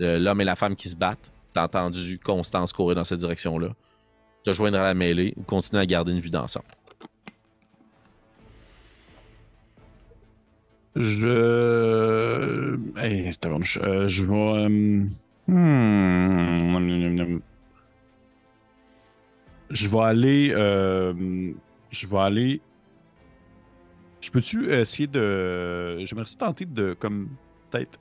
euh, 0.01 0.19
l'homme 0.19 0.41
et 0.41 0.45
la 0.45 0.57
femme 0.57 0.75
qui 0.75 0.89
se 0.89 0.97
battent. 0.97 1.31
T'as 1.53 1.65
entendu 1.65 2.19
Constance 2.19 2.73
courir 2.73 2.97
dans 2.97 3.05
cette 3.05 3.19
direction-là. 3.19 3.69
Te 4.43 4.53
joindre 4.53 4.79
à 4.79 4.85
la 4.85 4.95
mêlée 4.95 5.35
ou 5.37 5.43
continuer 5.43 5.83
à 5.83 5.87
garder 5.87 6.13
une 6.13 6.21
vue 6.21 6.31
d'ensemble. 6.31 6.67
Je. 10.97 12.79
Hey, 12.97 13.31
je, 13.65 14.09
je 14.09 14.25
vais. 14.27 14.35
euh, 14.35 15.07
hmm, 15.49 16.73
Je 19.71 19.89
vais 19.89 20.01
aller. 20.01 20.51
euh, 20.53 21.53
Je 21.91 22.07
vais 22.07 22.19
aller. 22.19 22.61
Je 24.21 24.31
peux-tu 24.31 24.71
essayer 24.73 25.07
de. 25.07 26.05
J'aimerais 26.05 26.27
tenter 26.37 26.67
de. 26.67 26.95
Comme. 26.99 27.29
Peut-être. 27.71 27.99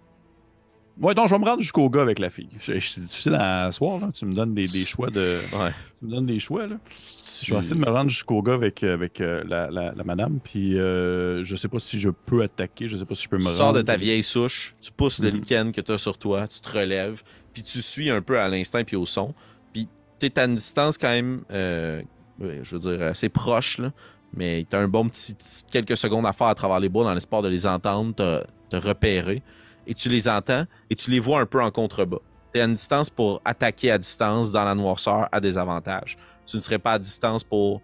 Ouais, 1.01 1.15
donc 1.15 1.27
je 1.27 1.33
vais 1.33 1.39
me 1.39 1.45
rendre 1.45 1.61
jusqu'au 1.61 1.89
gars 1.89 2.03
avec 2.03 2.19
la 2.19 2.29
fille. 2.29 2.47
C'est 2.59 2.99
difficile 2.99 3.33
à 3.33 3.65
asseoir, 3.65 3.99
là. 3.99 4.09
Tu 4.13 4.23
me 4.25 4.33
donnes 4.33 4.53
des, 4.53 4.67
des 4.67 4.85
choix 4.85 5.09
de. 5.09 5.39
Ouais. 5.53 5.71
Tu 5.97 6.05
me 6.05 6.11
donnes 6.11 6.27
des 6.27 6.39
choix, 6.39 6.67
là. 6.67 6.75
Tu- 6.87 7.45
Je 7.47 7.53
vais 7.53 7.59
essayer 7.59 7.75
de 7.75 7.81
me 7.81 7.89
rendre 7.89 8.09
jusqu'au 8.09 8.41
gars 8.43 8.53
avec, 8.53 8.83
avec 8.83 9.19
euh, 9.19 9.43
la, 9.47 9.71
la- 9.71 9.93
la 9.93 10.03
madame, 10.03 10.39
puis 10.43 10.77
euh, 10.79 11.43
je 11.43 11.55
sais 11.55 11.67
pas 11.67 11.79
si 11.79 11.99
je 11.99 12.09
peux 12.09 12.43
attaquer, 12.43 12.87
je 12.87 12.97
sais 12.97 13.05
pas 13.05 13.15
si 13.15 13.23
je 13.23 13.29
peux 13.29 13.37
me 13.37 13.41
Tu 13.41 13.47
rendre. 13.47 13.57
sors 13.57 13.73
de 13.73 13.81
ta 13.81 13.97
vieille 13.97 14.21
souche, 14.23 14.75
tu 14.79 14.91
pousses 14.91 15.19
le 15.19 15.31
Mhm. 15.31 15.39
lichen 15.39 15.71
que 15.71 15.81
tu 15.81 15.91
as 15.91 15.97
sur 15.97 16.17
toi, 16.19 16.47
tu 16.47 16.59
te 16.61 16.69
relèves, 16.77 17.23
puis 17.53 17.63
tu 17.63 17.81
suis 17.81 18.09
un 18.11 18.21
peu 18.21 18.39
à 18.39 18.47
l'instinct 18.47 18.83
puis 18.83 18.95
au 18.95 19.07
son. 19.07 19.33
Puis 19.73 19.87
tu 20.19 20.27
es 20.27 20.39
à 20.39 20.45
une 20.45 20.55
distance 20.55 20.97
quand 20.99 21.09
même, 21.09 21.41
euh, 21.51 22.03
je 22.39 22.75
veux 22.75 22.79
dire, 22.97 23.01
assez 23.07 23.29
proche, 23.29 23.79
là, 23.79 23.91
mais 24.35 24.67
tu 24.69 24.75
as 24.75 24.79
un 24.79 24.87
bon 24.87 25.09
petit, 25.09 25.33
petit- 25.33 25.63
quelques 25.71 25.97
secondes 25.97 26.27
à 26.27 26.33
faire 26.33 26.47
à 26.47 26.55
travers 26.55 26.79
les 26.79 26.89
bois 26.89 27.03
dans 27.03 27.13
l'espoir 27.15 27.41
de 27.41 27.47
les 27.47 27.65
entendre, 27.65 28.13
te, 28.13 28.43
te 28.69 28.75
repérer. 28.87 29.41
Et 29.88 29.93
tu 29.93 30.09
les 30.09 30.27
entends 30.27 30.65
et 30.89 30.95
tu 30.95 31.11
les 31.11 31.19
vois 31.19 31.41
un 31.41 31.45
peu 31.45 31.61
en 31.61 31.71
contrebas. 31.71 32.19
Tu 32.51 32.59
es 32.59 32.61
à 32.61 32.65
une 32.65 32.75
distance 32.75 33.09
pour 33.09 33.41
attaquer 33.45 33.91
à 33.91 33.97
distance 33.97 34.51
dans 34.51 34.63
la 34.63 34.75
noirceur 34.75 35.27
à 35.32 35.39
des 35.39 35.57
avantages. 35.57 36.17
Tu 36.45 36.57
ne 36.57 36.61
serais 36.61 36.79
pas 36.79 36.93
à 36.93 36.99
distance 36.99 37.43
pour 37.43 37.82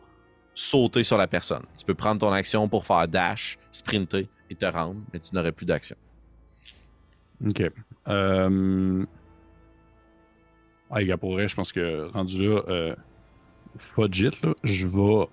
sauter 0.53 1.03
sur 1.03 1.17
la 1.17 1.27
personne. 1.27 1.63
Tu 1.77 1.85
peux 1.85 1.93
prendre 1.93 2.19
ton 2.19 2.31
action 2.31 2.67
pour 2.67 2.85
faire 2.85 3.07
dash, 3.07 3.57
sprinter 3.71 4.27
et 4.49 4.55
te 4.55 4.65
rendre, 4.65 4.99
mais 5.13 5.19
tu 5.19 5.35
n'aurais 5.35 5.51
plus 5.51 5.65
d'action. 5.65 5.95
Ok. 7.45 7.63
Ah, 8.05 8.47
pour 11.19 11.33
vrai, 11.33 11.47
je 11.47 11.55
pense 11.55 11.71
que 11.71 12.09
rendu 12.11 12.47
là, 12.47 12.63
euh... 12.67 12.95
fudge 13.77 14.21
it, 14.21 14.41
là, 14.41 14.53
je 14.63 14.87
vais. 14.87 15.27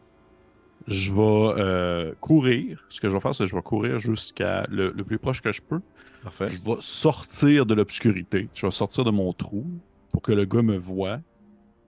Je 0.86 1.12
vais 1.12 1.62
euh, 1.62 2.12
courir. 2.20 2.84
Ce 2.90 3.00
que 3.00 3.08
je 3.08 3.14
vais 3.14 3.20
faire, 3.20 3.34
c'est 3.34 3.44
que 3.44 3.50
je 3.50 3.56
vais 3.56 3.62
courir 3.62 3.98
jusqu'à 3.98 4.66
le 4.68 4.92
plus 4.92 5.18
proche 5.18 5.40
que 5.40 5.50
je 5.50 5.62
peux. 5.62 5.80
Parfait. 6.24 6.48
Je 6.48 6.58
vais 6.58 6.76
sortir 6.80 7.66
de 7.66 7.74
l'obscurité. 7.74 8.48
Je 8.54 8.66
vais 8.66 8.70
sortir 8.72 9.04
de 9.04 9.10
mon 9.12 9.32
trou 9.32 9.64
pour 10.10 10.22
que 10.22 10.32
le 10.32 10.44
gars 10.46 10.62
me 10.62 10.76
voie 10.76 11.20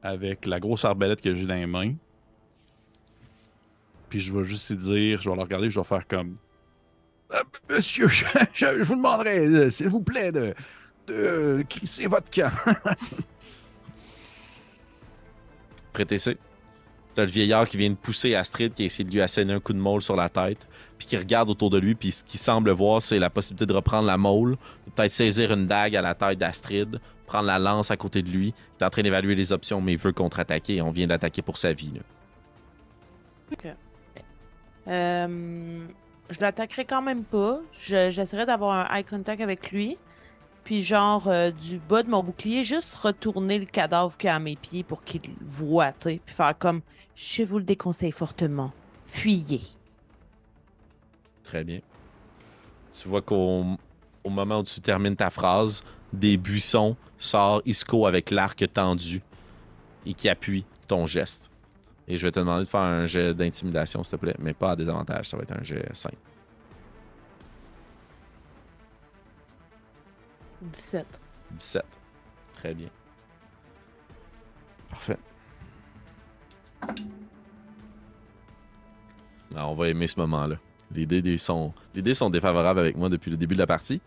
avec 0.03 0.47
la 0.47 0.61
grosse 0.61 0.85
arbalète 0.85 1.21
que 1.21 1.35
j'ai 1.35 1.47
dans 1.47 1.55
les 1.55 1.67
mains. 1.67 1.95
Puis 4.11 4.21
je 4.21 4.33
vais 4.33 4.45
juste 4.45 4.71
lui 4.71 4.77
dire, 4.77 5.21
je 5.23 5.29
vais 5.31 5.37
le 5.37 5.43
regarder, 5.43 5.69
je 5.71 5.81
vais 5.81 5.85
faire 5.87 6.07
comme. 6.07 6.37
Euh, 7.33 7.37
monsieur, 7.71 8.07
je, 8.09 8.25
je- 8.53 8.79
je 8.79 8.83
vous 8.85 8.95
demanderais, 8.95 9.47
euh, 9.49 9.71
s'il 9.71 9.89
vous 9.89 10.01
plaît, 10.03 10.31
de, 10.31 10.55
de 11.09 11.65
crisser 11.69 12.07
votre 12.07 12.31
camp. 12.31 12.53
Prêtez 15.93 16.19
C. 16.19 16.37
T'as 17.17 17.23
le 17.25 17.31
vieillard 17.31 17.67
qui 17.69 17.79
vient 17.79 17.89
de 17.91 17.95
pousser 17.97 18.35
Astrid, 18.35 18.75
qui 18.75 18.85
essaie 18.85 19.03
de 19.03 19.11
lui 19.11 19.23
asséner 19.23 19.55
un 19.55 19.59
coup 19.61 19.73
de 19.73 19.79
môle 19.79 20.03
sur 20.03 20.15
la 20.17 20.29
tête, 20.29 20.69
puis 20.99 21.09
qui 21.09 21.17
regarde 21.17 21.49
autour 21.49 21.71
de 21.71 21.79
lui, 21.79 21.95
puis 21.95 22.13
ce 22.13 22.23
qu'il 22.23 22.39
semble 22.39 22.71
voir, 22.71 23.01
c'est 23.01 23.19
la 23.19 23.31
possibilité 23.31 23.65
de 23.67 23.73
reprendre 23.73 24.07
la 24.07 24.19
môle, 24.19 24.53
de 24.87 24.91
peut-être 24.95 25.11
saisir 25.13 25.51
une 25.53 25.65
dague 25.67 25.97
à 25.97 26.03
la 26.03 26.15
taille 26.15 26.37
d'Astrid, 26.37 27.01
prendre 27.27 27.47
la 27.47 27.59
lance 27.59 27.91
à 27.91 27.97
côté 27.97 28.21
de 28.23 28.31
lui. 28.31 28.49
Il 28.79 28.83
est 28.83 28.87
en 28.87 28.91
train 28.91 29.03
d'évaluer 29.03 29.35
les 29.35 29.51
options, 29.51 29.81
mais 29.81 29.93
il 29.95 29.99
veut 29.99 30.13
contre-attaquer, 30.13 30.77
et 30.77 30.83
on 30.83 30.91
vient 30.91 31.07
d'attaquer 31.07 31.41
pour 31.43 31.57
sa 31.59 31.73
vie. 31.73 31.93
là. 31.95 32.01
Euh, 34.89 35.87
je 36.31 36.41
l'attaquerai 36.41 36.85
quand 36.85 37.03
même 37.03 37.25
pas. 37.25 37.61
Je- 37.73 38.11
J'essaierai 38.11 38.47
d'avoir 38.47 38.91
un 38.91 38.97
eye 38.97 39.05
contact 39.05 39.41
avec 39.41 39.71
lui. 39.73 39.97
Puis 40.67 40.83
genre 40.83 41.29
euh, 41.29 41.53
du 41.53 41.79
bas 41.79 42.03
de 42.03 42.11
mon 42.11 42.25
bouclier, 42.25 42.65
juste 42.65 42.93
retourner 42.97 43.57
le 43.57 43.67
cadavre 43.67 44.17
qui 44.17 44.27
est 44.27 44.31
à 44.31 44.41
mes 44.41 44.57
pieds 44.57 44.83
pour 44.83 45.05
qu'il 45.05 45.21
voit, 45.41 45.93
tu 45.93 45.99
sais. 46.01 46.21
Puis 46.27 46.35
faire 46.35 46.59
comme, 46.59 46.81
je 47.15 47.45
vous 47.45 47.59
le 47.59 47.65
déconseille 47.65 48.11
fortement. 48.11 48.73
Fuyez. 49.07 49.61
Très 51.45 51.63
bien. 51.63 51.79
Tu 52.93 53.07
vois 53.07 53.23
qu'au 53.23 53.65
au 54.25 54.29
moment 54.29 54.59
où 54.59 54.65
tu 54.65 54.81
termines 54.81 55.15
ta 55.15 55.31
phrase, 55.31 55.85
des 56.13 56.37
buissons 56.37 56.97
sort 57.17 57.63
Isco 57.65 58.05
avec 58.05 58.33
l'arc 58.33 58.65
tendu 58.73 59.23
et 60.05 60.15
qui 60.15 60.29
appuie 60.29 60.65
ton 60.89 61.07
geste. 61.07 61.53
Et 62.09 62.19
je 62.19 62.27
vais 62.27 62.33
te 62.33 62.41
demander 62.41 62.65
de 62.65 62.69
faire 62.69 62.81
un 62.81 63.07
jet 63.07 63.35
d'intimidation, 63.35 64.03
s'il 64.03 64.19
te 64.19 64.25
plaît, 64.25 64.37
mais 64.41 64.53
pas 64.53 64.73
à 64.73 64.77
désavantage, 64.77 65.29
ça 65.29 65.37
va 65.37 65.45
être 65.45 65.53
un 65.53 65.63
jet 65.63 65.89
simple. 65.95 66.17
17. 70.63 71.07
17. 71.53 71.85
Très 72.55 72.75
bien. 72.75 72.89
Parfait. 74.91 75.19
Alors, 79.55 79.71
on 79.73 79.75
va 79.75 79.89
aimer 79.89 80.09
ce 80.09 80.19
moment-là. 80.21 80.57
Les 80.95 81.07
dés 81.07 81.23
des- 81.23 81.39
sont, 81.39 81.73
les 81.95 82.03
dés 82.03 82.15
sont 82.15 82.31
défavorables 82.31 82.81
avec 82.81 82.97
moi 82.97 83.09
depuis 83.09 83.31
le 83.31 83.37
début 83.37 83.55
de 83.55 83.61
la 83.61 83.67
partie. 83.67 84.01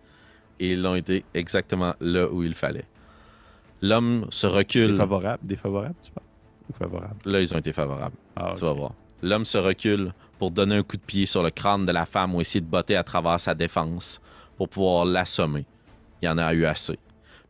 Et 0.59 0.73
ils 0.73 0.81
l'ont 0.81 0.95
été 0.95 1.23
exactement 1.33 1.93
là 2.01 2.27
où 2.29 2.43
il 2.43 2.53
fallait. 2.53 2.85
L'homme 3.81 4.25
se 4.29 4.45
recule. 4.47 4.91
Défavorable, 4.91 5.39
défavorable, 5.47 5.95
tu 6.01 6.11
parles 6.11 6.25
Ou 6.69 6.73
favorable? 6.73 7.15
Là, 7.25 7.39
ils 7.41 7.53
ont 7.53 7.57
été 7.57 7.71
favorables. 7.71 8.15
Ah, 8.35 8.51
Tu 8.55 8.61
vas 8.61 8.73
voir. 8.73 8.91
L'homme 9.21 9.45
se 9.45 9.57
recule 9.57 10.13
pour 10.37 10.51
donner 10.51 10.75
un 10.75 10.83
coup 10.83 10.97
de 10.97 11.01
pied 11.01 11.25
sur 11.25 11.43
le 11.43 11.49
crâne 11.49 11.85
de 11.85 11.91
la 11.91 12.05
femme 12.05 12.35
ou 12.35 12.41
essayer 12.41 12.61
de 12.61 12.65
botter 12.69 12.95
à 12.97 13.03
travers 13.03 13.39
sa 13.39 13.53
défense 13.55 14.21
pour 14.57 14.67
pouvoir 14.69 15.05
l'assommer. 15.05 15.65
Il 16.21 16.25
y 16.25 16.29
en 16.29 16.37
a 16.37 16.53
eu 16.53 16.65
assez. 16.65 16.99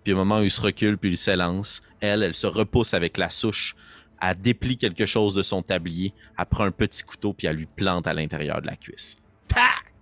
Puis 0.03 0.13
au 0.13 0.15
moment 0.15 0.39
où 0.39 0.43
il 0.43 0.51
se 0.51 0.61
recule 0.61 0.97
puis 0.97 1.11
il 1.11 1.17
s'élance, 1.17 1.81
elle, 1.99 2.23
elle 2.23 2.33
se 2.33 2.47
repousse 2.47 2.93
avec 2.93 3.17
la 3.17 3.29
souche, 3.29 3.75
elle 4.21 4.39
déplie 4.39 4.77
quelque 4.77 5.05
chose 5.05 5.35
de 5.35 5.41
son 5.41 5.61
tablier, 5.61 6.13
elle 6.37 6.45
prend 6.45 6.65
un 6.65 6.71
petit 6.71 7.03
couteau 7.03 7.33
puis 7.33 7.47
elle 7.47 7.57
lui 7.57 7.67
plante 7.67 8.07
à 8.07 8.13
l'intérieur 8.13 8.61
de 8.61 8.67
la 8.67 8.75
cuisse. 8.75 9.17
Tac! 9.47 9.93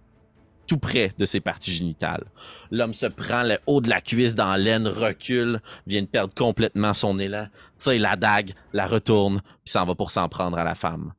Tout 0.67 0.77
près 0.77 1.13
de 1.17 1.25
ses 1.25 1.39
parties 1.39 1.71
génitales. 1.71 2.25
L'homme 2.71 2.93
se 2.93 3.05
prend 3.05 3.43
le 3.43 3.57
haut 3.67 3.79
de 3.79 3.89
la 3.89 4.01
cuisse 4.01 4.35
dans 4.35 4.55
l'aine, 4.57 4.87
recule, 4.87 5.61
vient 5.85 6.01
de 6.01 6.07
perdre 6.07 6.33
complètement 6.33 6.93
son 6.93 7.19
élan, 7.19 7.47
tire 7.77 8.01
la 8.01 8.17
dague, 8.17 8.53
la 8.73 8.85
retourne, 8.85 9.39
puis 9.63 9.71
s'en 9.71 9.85
va 9.85 9.95
pour 9.95 10.11
s'en 10.11 10.27
prendre 10.27 10.57
à 10.57 10.65
la 10.65 10.75
femme. 10.75 11.13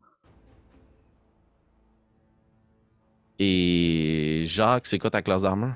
Et 3.38 4.42
Jacques, 4.46 4.86
c'est 4.86 4.99
quoi 4.99 5.11
ta 5.11 5.22
classe 5.22 5.42
d'armure? 5.42 5.74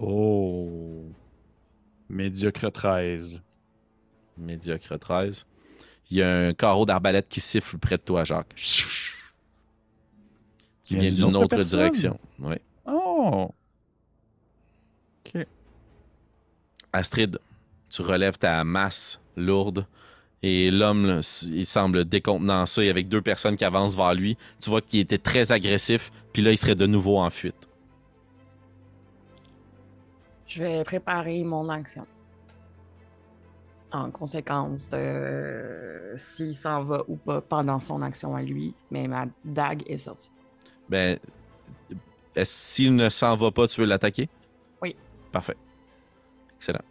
Oh. 0.00 1.04
Médiocre 2.08 2.70
13. 2.70 3.40
Médiocre 4.38 4.98
13. 4.98 5.46
Il 6.10 6.16
y 6.16 6.22
a 6.22 6.48
un 6.48 6.54
carreau 6.54 6.86
d'arbalète 6.86 7.28
qui 7.28 7.40
siffle 7.40 7.78
près 7.78 7.96
de 7.96 8.02
toi, 8.02 8.24
Jacques. 8.24 8.54
Qui 10.84 10.96
vient 10.96 11.12
d'une 11.12 11.36
autre 11.36 11.62
direction. 11.62 12.18
Oui. 12.40 12.56
Oh. 12.86 13.50
Ok. 15.24 15.46
Astrid, 16.92 17.38
tu 17.88 18.02
relèves 18.02 18.38
ta 18.38 18.64
masse 18.64 19.20
lourde 19.36 19.86
et 20.42 20.70
l'homme, 20.70 21.20
il 21.44 21.66
semble 21.66 22.04
décontenancé 22.06 22.88
avec 22.88 23.08
deux 23.08 23.20
personnes 23.20 23.56
qui 23.56 23.64
avancent 23.64 23.96
vers 23.96 24.14
lui. 24.14 24.36
Tu 24.60 24.70
vois 24.70 24.80
qu'il 24.80 25.00
était 25.00 25.18
très 25.18 25.52
agressif, 25.52 26.10
puis 26.32 26.42
là, 26.42 26.50
il 26.50 26.58
serait 26.58 26.74
de 26.74 26.86
nouveau 26.86 27.18
en 27.18 27.30
fuite. 27.30 27.68
Je 30.50 30.64
vais 30.64 30.82
préparer 30.82 31.44
mon 31.44 31.68
action. 31.68 32.06
En 33.92 34.10
conséquence 34.10 34.88
de 34.88 36.14
s'il 36.16 36.56
s'en 36.56 36.84
va 36.84 37.04
ou 37.08 37.16
pas 37.16 37.40
pendant 37.40 37.78
son 37.80 38.02
action 38.02 38.34
à 38.34 38.42
lui, 38.42 38.74
mais 38.90 39.06
ma 39.06 39.26
dague 39.44 39.84
est 39.86 39.98
sortie. 39.98 40.30
Ben, 40.88 41.18
s'il 42.42 42.94
ne 42.96 43.08
s'en 43.08 43.36
va 43.36 43.50
pas, 43.52 43.68
tu 43.68 43.80
veux 43.80 43.86
l'attaquer? 43.86 44.28
Oui. 44.82 44.96
Parfait. 45.30 45.56
Excellent. 46.56 46.82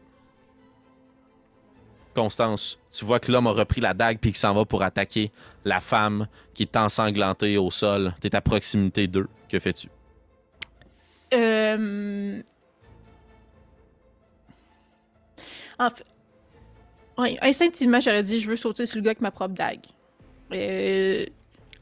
Constance, 2.16 2.80
tu 2.92 3.06
vois 3.06 3.20
que 3.20 3.32
l'homme 3.32 3.48
a 3.48 3.52
repris 3.52 3.82
la 3.82 3.94
dague 3.94 4.20
puis 4.20 4.32
qu'il 4.32 4.40
s'en 4.40 4.54
va 4.54 4.66
pour 4.66 4.84
attaquer 4.84 5.32
la 5.66 5.82
femme 5.82 6.28
qui 6.54 6.64
est 6.64 6.76
ensanglantée 6.78 7.58
au 7.58 7.72
sol. 7.72 8.14
T'es 8.22 8.36
à 8.36 8.42
proximité 8.42 9.08
d'eux. 9.08 9.28
Que 9.48 9.60
fais-tu? 9.60 9.90
Euh... 11.34 12.42
En 15.80 15.90
fait, 15.90 16.06
Ouais, 17.20 17.38
instinctivement, 17.42 18.00
j'aurais 18.00 18.24
dit 18.24 18.40
je 18.40 18.50
veux 18.50 18.56
sauter 18.56 18.86
sur 18.86 18.98
le 18.98 19.02
gars 19.02 19.10
avec 19.10 19.20
ma 19.20 19.30
propre 19.30 19.54
dague. 19.54 19.86
Euh, 20.54 21.26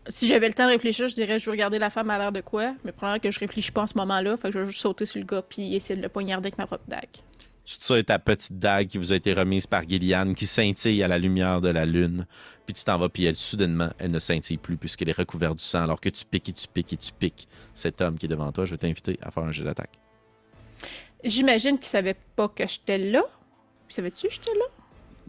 si 0.10 0.28
j'avais 0.28 0.48
le 0.48 0.54
temps 0.56 0.66
de 0.66 0.72
réfléchir, 0.72 1.08
je 1.08 1.14
dirais 1.14 1.38
je 1.38 1.46
veux 1.46 1.52
regarder 1.52 1.78
la 1.78 1.92
femme 1.92 2.10
à 2.10 2.18
l'air 2.18 2.32
de 2.32 2.42
quoi. 2.42 2.74
Mais 2.84 2.92
probablement 2.92 3.22
que 3.22 3.30
je 3.30 3.40
réfléchis 3.40 3.72
pas 3.72 3.84
en 3.84 3.88
ce 3.88 3.96
moment-là. 3.98 4.36
Fait 4.38 4.48
que 4.48 4.56
je 4.56 4.60
vais 4.60 4.66
juste 4.66 4.80
sauter 4.80 5.06
sur 5.06 5.20
le 5.20 5.28
gars 5.28 5.44
puis 5.44 5.76
essayer 5.76 5.96
de 5.96 6.02
le 6.02 6.10
poignarder 6.10 6.48
avec 6.48 6.58
ma 6.58 6.66
propre 6.66 6.86
dague. 6.88 7.18
Tu 7.66 7.78
tires 7.78 8.04
ta 8.04 8.18
petite 8.18 8.58
dague 8.58 8.88
qui 8.88 8.98
vous 8.98 9.14
a 9.14 9.16
été 9.16 9.32
remise 9.34 9.68
par 9.68 9.88
Gillian, 9.88 10.34
qui 10.34 10.48
scintille 10.48 11.04
à 11.04 11.08
la 11.08 11.20
lumière 11.20 11.62
de 11.62 11.70
la 11.70 11.86
lune. 11.86 12.26
Puis 12.66 12.74
tu 12.74 12.84
t'en 12.84 12.98
vas, 12.98 13.08
puis 13.10 13.26
elle, 13.26 13.36
soudainement, 13.36 13.90
elle 14.00 14.10
ne 14.10 14.20
scintille 14.20 14.58
plus 14.58 14.78
puisqu'elle 14.78 15.10
est 15.10 15.18
recouverte 15.18 15.58
du 15.58 15.64
sang, 15.64 15.84
alors 15.84 16.02
que 16.02 16.10
tu 16.10 16.26
piques 16.26 16.50
et 16.50 16.54
tu 16.54 16.68
piques 16.68 16.94
et 16.94 16.98
tu 16.98 17.12
piques 17.12 17.48
cet 17.76 18.02
homme 18.02 18.18
qui 18.18 18.26
est 18.26 18.30
devant 18.30 18.52
toi. 18.52 18.66
Je 18.66 18.72
vais 18.72 18.78
t'inviter 18.78 19.20
à 19.22 19.30
faire 19.30 19.44
un 19.44 19.52
jeu 19.52 19.66
d'attaque. 19.66 20.00
J'imagine 21.24 21.78
qu'il 21.78 21.88
savait 21.88 22.16
pas 22.36 22.48
que 22.48 22.66
j'étais 22.66 22.98
là. 22.98 23.22
Savais-tu 23.90 24.28
que 24.28 24.34
j'étais 24.34 24.54
là? 24.54 24.66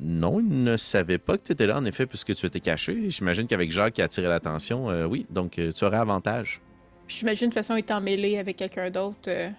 Non, 0.00 0.38
il 0.40 0.62
ne 0.62 0.76
savait 0.76 1.18
pas 1.18 1.36
que 1.38 1.42
tu 1.44 1.52
étais 1.52 1.66
là, 1.66 1.76
en 1.76 1.84
effet, 1.84 2.06
puisque 2.06 2.34
tu 2.34 2.46
étais 2.46 2.60
caché. 2.60 3.10
J'imagine 3.10 3.46
qu'avec 3.46 3.70
Jacques 3.72 3.94
qui 3.94 4.02
a 4.02 4.04
attiré 4.04 4.28
l'attention, 4.28 4.88
euh, 4.90 5.06
oui, 5.06 5.26
donc 5.30 5.58
euh, 5.58 5.72
tu 5.72 5.84
aurais 5.84 5.96
avantage. 5.98 6.60
Puis 7.06 7.16
j'imagine 7.18 7.48
de 7.48 7.54
toute 7.54 7.54
façon 7.54 7.74
étant 7.76 8.00
mêlé 8.00 8.38
avec 8.38 8.56
quelqu'un 8.56 8.90
d'autre. 8.90 9.16
euh, 9.28 9.50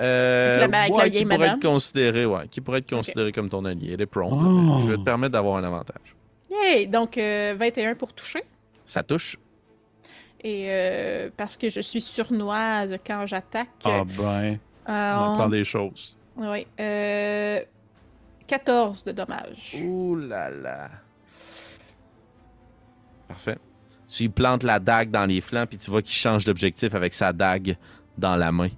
Euh, 0.00 0.66
vieille 0.94 1.10
qui 1.12 1.24
pourrait 1.24 1.46
être 1.48 1.62
considéré, 1.62 2.26
ouais, 2.26 2.48
qui 2.48 2.60
pourrait 2.60 2.78
être 2.80 2.90
considéré 2.90 3.30
comme 3.32 3.48
ton 3.48 3.64
allié. 3.64 3.92
Elle 3.94 4.00
est 4.02 4.06
prone. 4.06 4.32
Oh. 4.34 4.80
Je 4.82 4.90
vais 4.90 4.96
te 4.96 5.02
permettre 5.02 5.32
d'avoir 5.32 5.56
un 5.56 5.64
avantage. 5.64 6.14
Yay! 6.50 6.86
Donc 6.86 7.16
euh, 7.16 7.54
21 7.58 7.94
pour 7.94 8.12
toucher. 8.12 8.42
Ça 8.84 9.02
touche. 9.02 9.36
Et 10.42 10.66
euh, 10.68 11.30
parce 11.36 11.56
que 11.56 11.68
je 11.68 11.80
suis 11.80 12.00
surnoise 12.00 12.96
quand 13.06 13.26
j'attaque. 13.26 13.68
Ah 13.84 14.02
ben, 14.04 14.58
on 14.86 14.92
apprend 14.92 15.48
des 15.48 15.64
choses. 15.64 16.16
Oui. 16.36 16.66
Euh, 18.52 18.56
14 18.58 19.04
de 19.04 19.12
dommages. 19.12 19.76
Ouh 19.82 20.16
là 20.16 20.50
là. 20.50 20.88
Parfait. 23.28 23.58
Tu 24.08 24.24
lui 24.24 24.28
plantes 24.28 24.62
la 24.62 24.78
dague 24.78 25.10
dans 25.10 25.26
les 25.26 25.40
flancs, 25.40 25.66
puis 25.66 25.78
tu 25.78 25.90
vois 25.90 26.00
qu'il 26.02 26.12
change 26.14 26.44
d'objectif 26.44 26.94
avec 26.94 27.12
sa 27.12 27.32
dague 27.32 27.76
dans 28.16 28.36
la 28.36 28.52
main. 28.52 28.68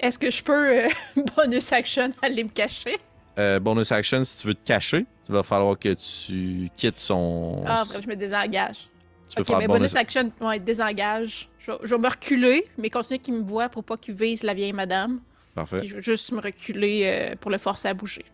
Est-ce 0.00 0.18
que 0.18 0.30
je 0.30 0.42
peux, 0.42 0.84
euh, 0.84 0.88
bonus 1.36 1.72
action, 1.72 2.10
aller 2.22 2.44
me 2.44 2.48
cacher? 2.48 2.96
Euh, 3.38 3.60
bonus 3.60 3.92
action, 3.92 4.24
si 4.24 4.38
tu 4.38 4.46
veux 4.46 4.54
te 4.54 4.64
cacher, 4.64 5.04
il 5.28 5.32
va 5.32 5.42
falloir 5.42 5.78
que 5.78 5.92
tu 5.94 6.70
quittes 6.74 6.98
son. 6.98 7.62
Ah, 7.66 7.82
bref, 7.86 8.00
je 8.02 8.08
me 8.08 8.16
désengage. 8.16 8.88
tu 9.28 9.36
peux 9.36 9.42
Ok, 9.42 9.46
faire 9.48 9.58
mais 9.58 9.66
bonus- 9.66 9.92
bonus 9.92 9.96
action, 9.96 10.32
ouais, 10.40 10.58
désengage. 10.58 11.50
Je, 11.58 11.70
vais- 11.72 11.78
je 11.82 11.94
vais 11.94 12.00
me 12.00 12.08
reculer, 12.08 12.66
mais 12.78 12.88
continuer 12.88 13.18
qu'il 13.18 13.34
me 13.34 13.42
voit 13.44 13.68
pour 13.68 13.84
pas 13.84 13.98
qu'il 13.98 14.14
vise 14.14 14.42
la 14.42 14.54
vieille 14.54 14.72
madame. 14.72 15.20
Parfait. 15.56 15.78
Puis 15.78 15.88
je 15.88 15.96
vais 15.96 16.02
juste 16.02 16.30
me 16.32 16.40
reculer 16.40 17.02
euh, 17.04 17.34
pour 17.40 17.50
le 17.50 17.56
forcer 17.56 17.88
à 17.88 17.94
bouger. 17.94 18.26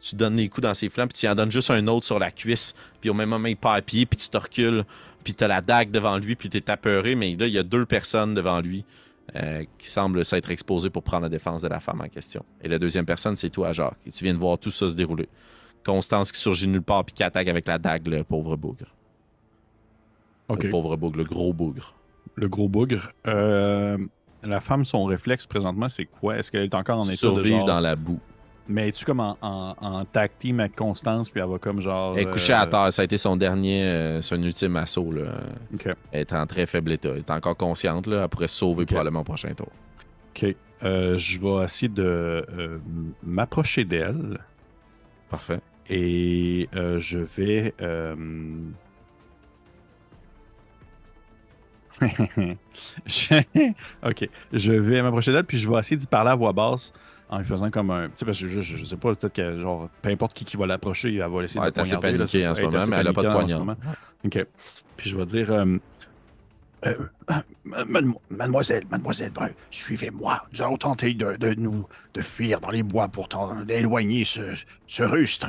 tu 0.00 0.16
donnes 0.16 0.36
des 0.36 0.48
coups 0.48 0.62
dans 0.62 0.72
ses 0.72 0.88
flancs, 0.88 1.08
puis 1.08 1.18
tu 1.18 1.28
en 1.28 1.34
donnes 1.34 1.50
juste 1.50 1.70
un 1.70 1.86
autre 1.88 2.06
sur 2.06 2.18
la 2.18 2.30
cuisse, 2.30 2.74
puis 3.02 3.10
au 3.10 3.14
même 3.14 3.28
moment, 3.28 3.48
il 3.48 3.56
part 3.56 3.74
à 3.74 3.82
pied, 3.82 4.06
puis 4.06 4.16
tu 4.16 4.30
te 4.30 4.38
recules, 4.38 4.84
puis 5.22 5.34
tu 5.34 5.44
as 5.44 5.48
la 5.48 5.60
dague 5.60 5.90
devant 5.90 6.16
lui, 6.16 6.36
puis 6.36 6.48
tu 6.48 6.56
es 6.56 6.70
apeuré, 6.70 7.16
mais 7.16 7.36
là, 7.36 7.46
il 7.46 7.52
y 7.52 7.58
a 7.58 7.62
deux 7.62 7.84
personnes 7.84 8.32
devant 8.32 8.62
lui 8.62 8.86
euh, 9.36 9.62
qui 9.76 9.90
semblent 9.90 10.24
s'être 10.24 10.50
exposées 10.50 10.88
pour 10.88 11.02
prendre 11.02 11.24
la 11.24 11.28
défense 11.28 11.60
de 11.60 11.68
la 11.68 11.80
femme 11.80 12.00
en 12.00 12.08
question. 12.08 12.42
Et 12.62 12.68
la 12.68 12.78
deuxième 12.78 13.04
personne, 13.04 13.36
c'est 13.36 13.50
toi, 13.50 13.74
Jacques, 13.74 13.98
et 14.06 14.10
tu 14.10 14.24
viens 14.24 14.32
de 14.32 14.38
voir 14.38 14.58
tout 14.58 14.70
ça 14.70 14.88
se 14.88 14.96
dérouler. 14.96 15.28
Constance 15.84 16.32
qui 16.32 16.40
surgit 16.40 16.66
nulle 16.66 16.80
part, 16.80 17.04
puis 17.04 17.14
qui 17.14 17.22
attaque 17.22 17.48
avec 17.48 17.66
la 17.66 17.76
dague 17.76 18.06
le 18.06 18.24
pauvre 18.24 18.56
bougre. 18.56 18.86
Ok. 20.48 20.64
Le 20.64 20.70
pauvre 20.70 20.96
bougre, 20.96 21.18
le 21.18 21.24
gros 21.24 21.52
bougre. 21.52 21.94
Le 22.36 22.48
gros 22.48 22.70
bougre. 22.70 23.12
Euh, 23.26 23.98
la 24.42 24.60
femme, 24.60 24.84
son 24.84 25.04
réflexe 25.04 25.46
présentement, 25.46 25.88
c'est 25.88 26.06
quoi? 26.06 26.36
Est-ce 26.38 26.50
qu'elle 26.50 26.64
est 26.64 26.74
encore 26.74 26.98
en 26.98 27.02
état 27.02 27.12
de 27.12 27.16
Survivre 27.16 27.58
genre... 27.58 27.66
dans 27.66 27.80
la 27.80 27.96
boue. 27.96 28.20
Mais 28.68 28.88
es-tu 28.88 29.04
comme 29.04 29.20
en, 29.20 29.36
en, 29.42 29.74
en 29.80 30.04
tag 30.04 30.30
team 30.38 30.60
avec 30.60 30.76
Constance, 30.76 31.30
puis 31.30 31.40
elle 31.40 31.48
va 31.48 31.58
comme 31.58 31.80
genre... 31.80 32.16
Elle 32.16 32.28
est 32.28 32.30
couchée 32.30 32.52
à 32.52 32.62
euh, 32.62 32.66
terre, 32.66 32.92
ça 32.92 33.02
a 33.02 33.04
été 33.04 33.16
son 33.16 33.36
dernier, 33.36 33.82
euh, 33.82 34.22
son 34.22 34.40
ultime 34.40 34.76
assaut. 34.76 35.10
Là. 35.10 35.22
Ok. 35.74 35.88
Elle 36.12 36.20
est 36.20 36.32
en 36.32 36.46
très 36.46 36.66
faible 36.66 36.92
état. 36.92 37.08
Elle 37.08 37.18
est 37.18 37.30
encore 37.30 37.56
consciente, 37.56 38.06
là. 38.06 38.22
elle 38.22 38.28
pourrait 38.28 38.48
se 38.48 38.56
sauver 38.58 38.86
probablement 38.86 39.20
au 39.20 39.24
prochain 39.24 39.52
tour. 39.54 39.68
Ok. 40.36 40.54
Euh, 40.84 41.18
je 41.18 41.40
vais 41.40 41.64
essayer 41.64 41.88
de 41.88 42.02
euh, 42.02 42.78
m'approcher 43.24 43.84
d'elle 43.84 44.38
Parfait. 45.28 45.60
et 45.88 46.68
je 46.72 47.18
vais. 47.18 47.74
je- 53.06 53.42
ok. 54.08 54.28
Je 54.52 54.72
vais 54.72 55.02
m'approcher 55.02 55.32
d'elle 55.32 55.44
puis 55.44 55.58
je 55.58 55.68
vais 55.68 55.78
essayer 55.78 55.96
d'y 55.96 56.06
parler 56.06 56.30
à 56.30 56.34
voix 56.34 56.52
basse 56.52 56.92
en 57.28 57.38
lui 57.38 57.44
faisant 57.44 57.70
comme 57.70 57.90
un. 57.90 58.06
Tu 58.08 58.12
sais, 58.16 58.24
parce 58.24 58.40
que 58.40 58.48
je, 58.48 58.60
je, 58.60 58.76
je 58.76 58.84
sais 58.84 58.96
pas, 58.96 59.14
peut-être 59.14 59.32
que 59.34 59.58
genre, 59.58 59.88
peu 60.02 60.08
importe 60.10 60.34
qui, 60.34 60.44
qui 60.44 60.56
va 60.56 60.66
l'approcher, 60.66 61.14
elle 61.14 61.30
va 61.30 61.42
laisser 61.42 61.58
Ouais, 61.58 61.70
de 61.70 61.78
assez 61.80 61.96
paniquée 61.98 62.48
en 62.48 62.54
ce 62.54 62.60
moment, 62.62 62.86
mais 62.88 62.96
elle 62.96 63.06
a 63.08 63.12
pas 63.12 63.22
de 63.22 63.28
poignard. 63.32 63.76
Ok. 64.24 64.46
Puis 64.96 65.10
je 65.10 65.16
vais 65.16 65.26
dire. 65.26 65.50
euh, 65.52 65.78
euh, 66.86 66.94
mademo- 67.66 68.18
mademoiselle, 68.30 68.84
mademoiselle 68.90 69.30
Brun, 69.30 69.50
suivez-moi. 69.70 70.46
Nous 70.52 70.62
allons 70.62 70.78
tenter 70.78 71.12
de, 71.12 71.36
de 71.36 71.52
nous 71.54 71.86
de 72.14 72.22
fuir 72.22 72.58
dans 72.60 72.70
les 72.70 72.82
bois 72.82 73.08
pour 73.08 73.28
d'éloigner 73.66 74.24
ce, 74.24 74.40
ce 74.86 75.02
rustre. 75.02 75.48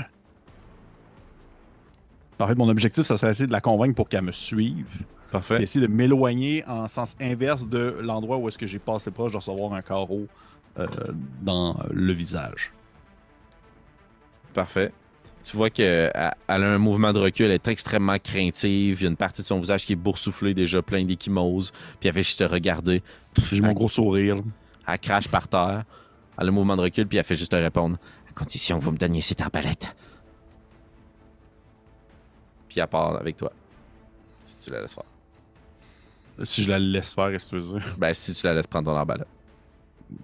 En 2.39 2.47
fait, 2.47 2.55
mon 2.55 2.67
objectif, 2.69 3.05
ça 3.05 3.17
serait 3.17 3.31
essayer 3.31 3.47
de 3.47 3.51
la 3.51 3.61
convaincre 3.61 3.95
pour 3.95 4.09
qu'elle 4.09 4.23
me 4.23 4.31
suive. 4.31 5.05
Parfait. 5.31 5.63
Essayer 5.63 5.87
de 5.87 5.91
m'éloigner 5.91 6.63
en 6.67 6.87
sens 6.87 7.15
inverse 7.21 7.65
de 7.65 7.97
l'endroit 8.01 8.37
où 8.37 8.47
est-ce 8.49 8.57
que 8.57 8.67
j'ai 8.67 8.79
passé 8.79 9.11
proche 9.11 9.31
de 9.31 9.37
recevoir 9.37 9.73
un 9.73 9.81
carreau 9.81 10.27
euh, 10.77 10.87
dans 11.41 11.77
le 11.89 12.13
visage. 12.13 12.73
Parfait. 14.53 14.91
Tu 15.43 15.57
vois 15.57 15.69
qu'elle 15.69 16.11
a 16.13 16.35
un 16.47 16.77
mouvement 16.77 17.13
de 17.13 17.19
recul, 17.19 17.47
elle 17.47 17.53
est 17.53 17.67
extrêmement 17.67 18.19
craintive. 18.19 18.99
Il 18.99 19.03
y 19.03 19.07
a 19.07 19.09
une 19.09 19.15
partie 19.15 19.41
de 19.41 19.47
son 19.47 19.59
visage 19.59 19.85
qui 19.85 19.93
est 19.93 19.95
boursouflée, 19.97 20.53
déjà 20.53 20.81
plein 20.81 21.03
d'échymoses. 21.03 21.71
Puis 21.99 22.09
elle 22.09 22.13
fait 22.13 22.23
juste 22.23 22.39
te 22.39 22.43
regarder. 22.43 23.01
J'ai 23.51 23.61
mon 23.61 23.71
gros 23.71 23.89
sourire. 23.89 24.35
là. 24.35 24.41
Elle 24.87 24.99
crache 24.99 25.27
par 25.27 25.47
terre. 25.47 25.83
Elle 26.37 26.45
a 26.45 26.47
un 26.49 26.51
mouvement 26.51 26.75
de 26.75 26.81
recul, 26.81 27.07
puis 27.07 27.17
elle 27.17 27.23
fait 27.23 27.35
juste 27.35 27.51
te 27.51 27.55
répondre. 27.55 27.97
À 28.29 28.33
condition 28.33 28.77
que 28.77 28.83
vous 28.83 28.91
me 28.91 28.97
donniez 28.97 29.21
cette 29.21 29.41
arbalète. 29.41 29.95
Puis 32.69 32.79
elle 32.79 32.87
part 32.87 33.15
avec 33.15 33.37
toi. 33.37 33.51
Si 34.45 34.65
tu 34.65 34.71
la 34.71 34.81
laisses 34.81 34.93
faire. 34.93 35.03
Si 36.43 36.63
je 36.63 36.69
la 36.69 36.79
laisse 36.79 37.13
faire, 37.13 37.31
qu'est-ce 37.31 37.51
que 37.51 37.57
tu 37.57 37.61
veux 37.61 37.79
dire? 37.79 37.95
Ben, 37.97 38.13
si 38.13 38.33
tu 38.33 38.45
la 38.45 38.53
laisses 38.53 38.67
prendre 38.67 38.91
ton 38.91 38.97
arbalète. 38.97 39.27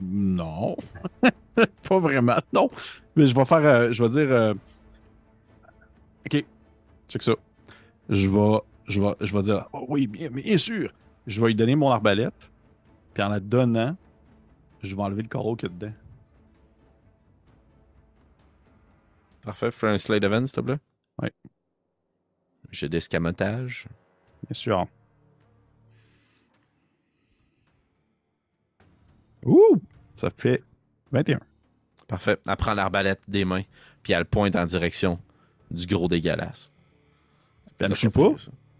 Non. 0.01 0.75
pas 1.89 1.99
vraiment. 1.99 2.37
Non. 2.53 2.69
Mais 3.15 3.27
je 3.27 3.35
vais 3.35 3.45
faire. 3.45 3.65
euh, 3.65 3.91
je 3.91 4.03
vais 4.03 4.09
dire. 4.09 4.31
euh, 4.31 4.53
Ok. 6.25 6.45
Check 7.09 7.23
ça. 7.23 7.33
Je 8.09 8.27
vais. 8.29 8.59
Je 8.87 9.01
vais, 9.01 9.15
je 9.21 9.33
vais 9.37 9.43
dire. 9.43 9.67
Oh 9.73 9.85
oui, 9.89 10.07
bien, 10.07 10.29
bien 10.29 10.57
sûr. 10.57 10.91
Je 11.25 11.41
vais 11.41 11.47
lui 11.47 11.55
donner 11.55 11.75
mon 11.75 11.89
arbalète. 11.89 12.49
Puis 13.13 13.23
en 13.23 13.29
la 13.29 13.39
donnant, 13.39 13.95
je 14.81 14.95
vais 14.95 15.01
enlever 15.01 15.23
le 15.23 15.27
carreau 15.29 15.55
qu'il 15.55 15.69
y 15.69 15.71
a 15.71 15.75
dedans. 15.75 15.93
Parfait. 19.41 19.71
Fais 19.71 19.87
un 19.87 19.97
slate 19.97 20.23
event, 20.23 20.45
s'il 20.45 20.55
te 20.55 20.61
plaît. 20.61 20.79
Ouais. 21.21 21.31
J'ai 22.71 22.89
d'escamotage. 22.89 23.87
Bien 24.47 24.53
sûr. 24.53 24.87
Ouh! 29.47 29.81
Ça 30.13 30.29
fait 30.29 30.63
21. 31.11 31.39
Parfait. 32.07 32.37
Elle 32.47 32.55
prend 32.55 32.73
l'arbalète 32.73 33.21
des 33.27 33.45
mains, 33.45 33.63
puis 34.03 34.13
elle 34.13 34.25
pointe 34.25 34.55
en 34.55 34.65
direction 34.65 35.19
du 35.71 35.85
gros 35.87 36.07
dégueulasse. 36.07 36.71
Elle 37.79 37.89
me 37.89 37.95
suit 37.95 38.09
pas? 38.09 38.29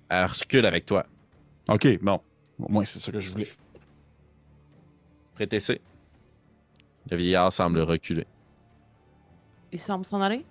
Elle 0.10 0.26
recule 0.26 0.66
avec 0.66 0.86
toi. 0.86 1.06
Ok, 1.68 2.00
bon. 2.02 2.20
Au 2.60 2.72
moins, 2.72 2.86
c'est 2.86 3.00
ça 3.00 3.12
que 3.12 3.20
je 3.20 3.32
voulais. 3.32 3.50
Prêtez 5.36 5.60
C. 5.60 5.82
Le 7.10 7.18
vieillard 7.18 7.54
semble 7.54 7.80
reculer. 7.82 8.26
Il 9.72 9.80
semble 9.80 10.06
s'en 10.06 10.22
aller? 10.22 10.46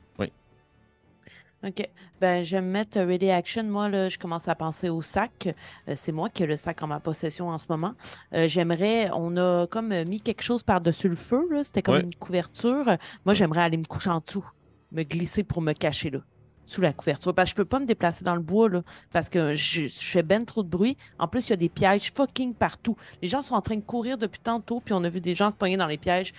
OK. 1.64 1.88
Ben, 2.20 2.42
je 2.42 2.56
vais 2.56 2.62
me 2.62 2.70
mettre 2.70 3.00
Ready 3.00 3.30
Action. 3.30 3.64
Moi, 3.64 3.88
là, 3.88 4.08
je 4.08 4.18
commence 4.18 4.46
à 4.46 4.54
penser 4.54 4.88
au 4.88 5.02
sac. 5.02 5.48
Euh, 5.88 5.94
c'est 5.96 6.12
moi 6.12 6.28
qui 6.28 6.42
ai 6.42 6.46
le 6.46 6.56
sac 6.56 6.82
en 6.82 6.86
ma 6.86 7.00
possession 7.00 7.48
en 7.48 7.58
ce 7.58 7.66
moment. 7.68 7.94
Euh, 8.34 8.46
j'aimerais... 8.48 9.10
On 9.12 9.36
a 9.36 9.66
comme 9.66 9.92
mis 10.04 10.20
quelque 10.20 10.42
chose 10.42 10.62
par-dessus 10.62 11.08
le 11.08 11.16
feu, 11.16 11.48
là. 11.50 11.64
C'était 11.64 11.82
comme 11.82 11.96
Ouais. 11.96 12.02
une 12.02 12.14
couverture. 12.14 12.84
Moi, 13.24 13.34
j'aimerais 13.34 13.62
aller 13.62 13.78
me 13.78 13.84
coucher 13.84 14.10
en 14.10 14.20
dessous. 14.24 14.48
Me 14.92 15.02
glisser 15.02 15.42
pour 15.44 15.62
me 15.62 15.72
cacher, 15.72 16.10
là. 16.10 16.20
Sous 16.66 16.80
la 16.82 16.92
couverture. 16.92 17.34
Parce 17.34 17.46
que 17.48 17.50
je 17.52 17.56
peux 17.56 17.64
pas 17.64 17.80
me 17.80 17.86
déplacer 17.86 18.22
dans 18.24 18.34
le 18.34 18.42
bois, 18.42 18.68
là. 18.68 18.82
Parce 19.12 19.28
que 19.28 19.54
je, 19.56 19.82
je 19.88 19.98
fais 20.04 20.22
ben 20.22 20.44
trop 20.44 20.62
de 20.62 20.68
bruit. 20.68 20.96
En 21.18 21.26
plus, 21.26 21.46
il 21.48 21.50
y 21.50 21.52
a 21.54 21.56
des 21.56 21.68
pièges 21.68 22.12
fucking 22.14 22.54
partout. 22.54 22.96
Les 23.22 23.28
gens 23.28 23.42
sont 23.42 23.54
en 23.54 23.62
train 23.62 23.76
de 23.76 23.80
courir 23.80 24.18
depuis 24.18 24.40
tantôt, 24.40 24.80
puis 24.80 24.92
on 24.94 25.02
a 25.04 25.08
vu 25.08 25.20
des 25.20 25.34
gens 25.34 25.50
se 25.50 25.56
pogner 25.56 25.76
dans 25.76 25.86
les 25.86 25.98
pièges. 25.98 26.32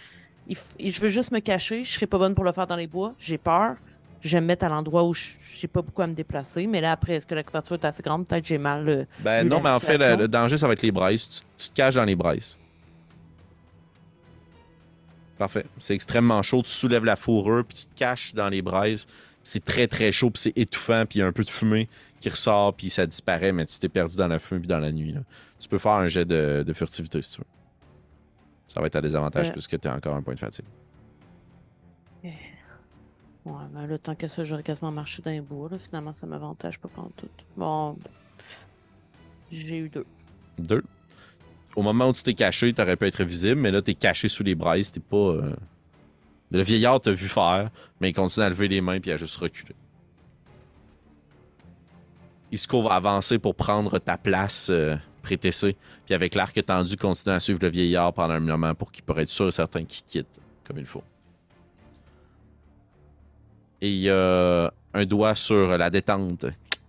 Il 0.47 0.55
f- 0.55 0.75
je 0.79 1.01
veux 1.01 1.09
juste 1.09 1.31
me 1.31 1.39
cacher. 1.39 1.83
Je 1.83 1.91
serais 1.91 2.07
pas 2.07 2.17
bonne 2.17 2.35
pour 2.35 2.43
le 2.45 2.51
faire 2.53 2.67
dans 2.67 2.75
les 2.77 2.87
bois. 2.87 3.13
J'ai 3.19 3.37
peur. 3.37 3.75
Je 4.21 4.29
vais 4.37 4.41
me 4.41 4.47
mettre 4.47 4.65
à 4.65 4.69
l'endroit 4.69 5.03
où 5.03 5.13
je 5.13 5.23
j'ai 5.59 5.67
pas 5.67 5.81
beaucoup 5.81 6.03
à 6.03 6.07
me 6.07 6.13
déplacer. 6.13 6.67
Mais 6.67 6.81
là, 6.81 6.91
après, 6.91 7.13
est-ce 7.15 7.25
que 7.25 7.33
la 7.33 7.41
couverture 7.43 7.75
est 7.77 7.85
assez 7.85 8.03
grande? 8.03 8.27
Peut-être 8.27 8.43
que 8.43 8.47
j'ai 8.49 8.57
mal. 8.59 8.87
euh, 8.87 9.05
Ben 9.23 9.47
non, 9.47 9.59
mais 9.59 9.69
en 9.71 9.79
fait, 9.79 9.97
le, 9.97 10.27
danger, 10.27 10.55
ça 10.57 10.67
va 10.67 10.73
être 10.73 10.83
les 10.83 10.91
braises. 10.91 11.27
Tu, 11.27 11.63
tu 11.65 11.69
te 11.71 11.75
caches 11.75 11.95
dans 11.95 12.03
les 12.05 12.15
braises. 12.15 12.59
Parfait. 15.37 15.65
C'est 15.79 15.93
extrêmement 15.95 16.41
chaud. 16.43 16.61
Tu 16.63 16.69
soulèves 16.69 17.05
la 17.05 17.15
fourrure, 17.15 17.63
puis 17.65 17.77
tu 17.77 17.85
te 17.85 17.95
caches 17.95 18.33
dans 18.35 18.49
les 18.49 18.61
braises. 18.61 19.07
C'est 19.43 19.63
très, 19.63 19.87
très 19.87 20.11
chaud, 20.11 20.29
puis 20.29 20.41
c'est 20.41 20.57
étouffant, 20.57 21.05
puis 21.07 21.19
il 21.19 21.21
y 21.21 21.23
a 21.23 21.27
un 21.27 21.31
peu 21.31 21.43
de 21.43 21.49
fumée 21.49 21.87
qui 22.19 22.29
ressort, 22.29 22.73
puis 22.75 22.89
ça 22.89 23.05
disparaît, 23.05 23.51
mais 23.51 23.65
tu 23.65 23.79
t'es 23.79 23.89
perdu 23.89 24.17
dans 24.17 24.27
la 24.27 24.39
fumée 24.39 24.59
puis 24.61 24.67
dans 24.67 24.79
la 24.79 24.91
nuit. 24.91 25.13
là. 25.13 25.21
Tu 25.59 25.67
peux 25.67 25.77
faire 25.77 25.93
un 25.93 26.07
jet 26.07 26.25
de, 26.25 26.63
de 26.65 26.73
furtivité 26.73 27.21
si 27.21 27.33
tu 27.33 27.37
veux. 27.41 27.47
Ça 28.67 28.79
va 28.81 28.87
être 28.87 28.95
à 28.95 29.01
désavantage 29.01 29.49
Euh. 29.49 29.53
puisque 29.53 29.79
tu 29.79 29.87
as 29.87 29.95
encore 29.95 30.15
un 30.15 30.21
point 30.21 30.33
de 30.33 30.39
fatigue. 30.39 30.65
Ouais, 33.47 33.63
mais 33.73 33.87
le 33.87 33.97
temps 33.97 34.13
que 34.15 34.27
ça, 34.27 34.43
j'aurais 34.43 34.63
quasiment 34.63 34.91
marché 34.91 35.21
d'un 35.21 35.41
bout. 35.41 35.69
Là. 35.69 35.77
Finalement, 35.79 36.11
ça 36.11 36.27
m'avantage 36.27 36.79
pas 36.79 36.89
prendre 36.89 37.11
tout. 37.15 37.29
Bon. 37.55 37.97
J'ai 39.51 39.77
eu 39.77 39.89
deux. 39.89 40.05
Deux. 40.59 40.83
Au 41.75 41.81
moment 41.81 42.09
où 42.09 42.13
tu 42.13 42.23
t'es 42.23 42.33
caché, 42.33 42.73
tu 42.73 42.81
aurais 42.81 42.97
pu 42.97 43.05
être 43.05 43.23
visible, 43.23 43.61
mais 43.61 43.71
là, 43.71 43.81
tu 43.81 43.91
es 43.91 43.93
caché 43.93 44.27
sous 44.27 44.43
les 44.43 44.55
braises. 44.55 44.91
T'es 44.91 44.99
pas. 44.99 45.15
euh, 45.15 45.55
Le 46.51 46.61
vieillard 46.61 46.99
t'a 46.99 47.11
vu 47.11 47.27
faire, 47.29 47.69
mais 48.01 48.09
il 48.09 48.13
continue 48.13 48.45
à 48.45 48.49
lever 48.49 48.67
les 48.67 48.81
mains 48.81 48.99
puis 48.99 49.11
à 49.11 49.17
juste 49.17 49.37
reculer. 49.37 49.75
Isco 52.51 52.81
va 52.83 52.95
avancer 52.95 53.39
pour 53.39 53.55
prendre 53.55 53.99
ta 53.99 54.17
place, 54.17 54.67
euh, 54.69 54.95
prétessé. 55.21 55.75
Puis 56.05 56.13
avec 56.15 56.35
l'arc 56.35 56.61
tendu, 56.65 56.97
continue 56.97 57.35
à 57.35 57.39
suivre 57.39 57.59
le 57.61 57.69
vieillard 57.69 58.11
pendant 58.13 58.33
un 58.33 58.39
moment 58.39 58.73
pour 58.73 58.91
qu'il 58.91 59.03
pourrait 59.03 59.23
être 59.23 59.29
sûr 59.29 59.47
et 59.47 59.51
certain 59.51 59.83
qu'il 59.85 60.03
quitte 60.05 60.39
comme 60.65 60.79
il 60.79 60.85
faut. 60.85 61.03
Et 63.81 63.89
il 63.89 63.99
y 63.99 64.09
a 64.09 64.71
un 64.93 65.05
doigt 65.05 65.35
sur 65.35 65.77
la 65.77 65.89
détente. 65.89 66.45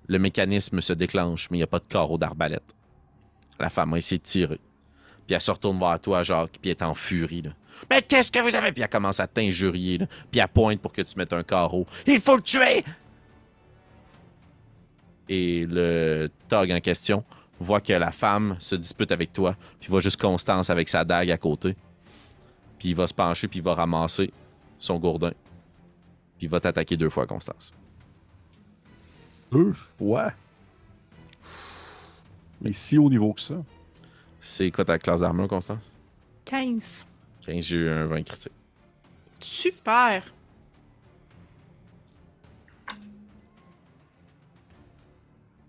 Le 0.06 0.18
mécanisme 0.18 0.80
se 0.80 0.92
déclenche, 0.92 1.50
mais 1.50 1.58
il 1.58 1.60
n'y 1.60 1.64
a 1.64 1.68
pas 1.68 1.80
de 1.80 1.86
carreau 1.86 2.16
d'arbalète. 2.16 2.74
La 3.58 3.68
femme 3.68 3.94
a 3.94 3.98
essayé 3.98 4.18
de 4.18 4.22
tirer. 4.22 4.60
Puis 5.26 5.34
elle 5.34 5.40
se 5.40 5.50
retourne 5.50 5.78
vers 5.78 6.00
toi, 6.00 6.22
Jacques, 6.22 6.58
puis 6.60 6.70
elle 6.70 6.76
est 6.76 6.82
en 6.82 6.94
furie. 6.94 7.44
Mais 7.90 8.00
qu'est-ce 8.02 8.32
que 8.32 8.38
vous 8.38 8.56
avez? 8.56 8.72
Puis 8.72 8.82
elle 8.82 8.88
commence 8.88 9.20
à 9.20 9.26
t'injurier, 9.26 9.98
puis 10.30 10.40
elle 10.40 10.48
pointe 10.48 10.80
pour 10.80 10.92
que 10.92 11.02
tu 11.02 11.14
mettes 11.16 11.32
un 11.32 11.42
carreau. 11.42 11.86
Il 12.06 12.20
faut 12.20 12.36
le 12.36 12.42
tuer! 12.42 12.82
Et 15.28 15.66
le 15.68 16.30
tog 16.48 16.72
en 16.72 16.80
question 16.80 17.22
voit 17.60 17.82
que 17.82 17.92
la 17.92 18.12
femme 18.12 18.56
se 18.58 18.74
dispute 18.74 19.12
avec 19.12 19.32
toi, 19.32 19.54
puis 19.78 19.90
voit 19.90 20.00
juste 20.00 20.18
Constance 20.18 20.70
avec 20.70 20.88
sa 20.88 21.04
dague 21.04 21.30
à 21.30 21.36
côté. 21.36 21.76
Puis 22.78 22.90
il 22.90 22.94
va 22.94 23.06
se 23.06 23.14
pencher, 23.14 23.48
puis 23.48 23.58
il 23.58 23.62
va 23.62 23.74
ramasser 23.74 24.32
son 24.78 24.98
gourdin. 24.98 25.32
Puis 26.38 26.46
il 26.46 26.50
va 26.50 26.60
t'attaquer 26.60 26.96
deux 26.96 27.10
fois, 27.10 27.26
Constance. 27.26 27.74
Deux 29.50 29.72
fois? 29.72 30.32
Mais 32.60 32.72
si 32.72 32.96
haut 32.96 33.10
niveau 33.10 33.32
que 33.32 33.40
ça. 33.40 33.56
C'est 34.38 34.70
quoi 34.70 34.84
ta 34.84 34.98
classe 35.00 35.20
d'armure, 35.20 35.48
Constance? 35.48 35.92
15. 36.44 37.06
15, 37.40 37.64
j'ai 37.64 37.76
eu 37.76 37.88
un 37.90 38.06
20 38.06 38.22
critique. 38.22 38.52
Super. 39.40 40.32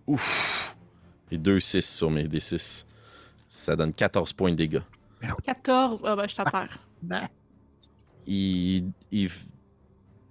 Ouf! 0.06 0.76
Et 1.32 1.38
2 1.38 1.60
6 1.60 1.82
sur 1.98 2.12
mes 2.12 2.28
D6. 2.28 2.86
Ça 3.48 3.76
donne 3.76 3.94
14 3.94 4.34
points 4.34 4.52
de 4.52 4.56
dégâts. 4.56 4.82
14. 5.44 6.04
Ah 6.06 6.16
ben, 6.16 6.28
je 6.28 6.36
t'attends. 6.36 6.66
Il, 8.28 8.92
il 9.12 9.32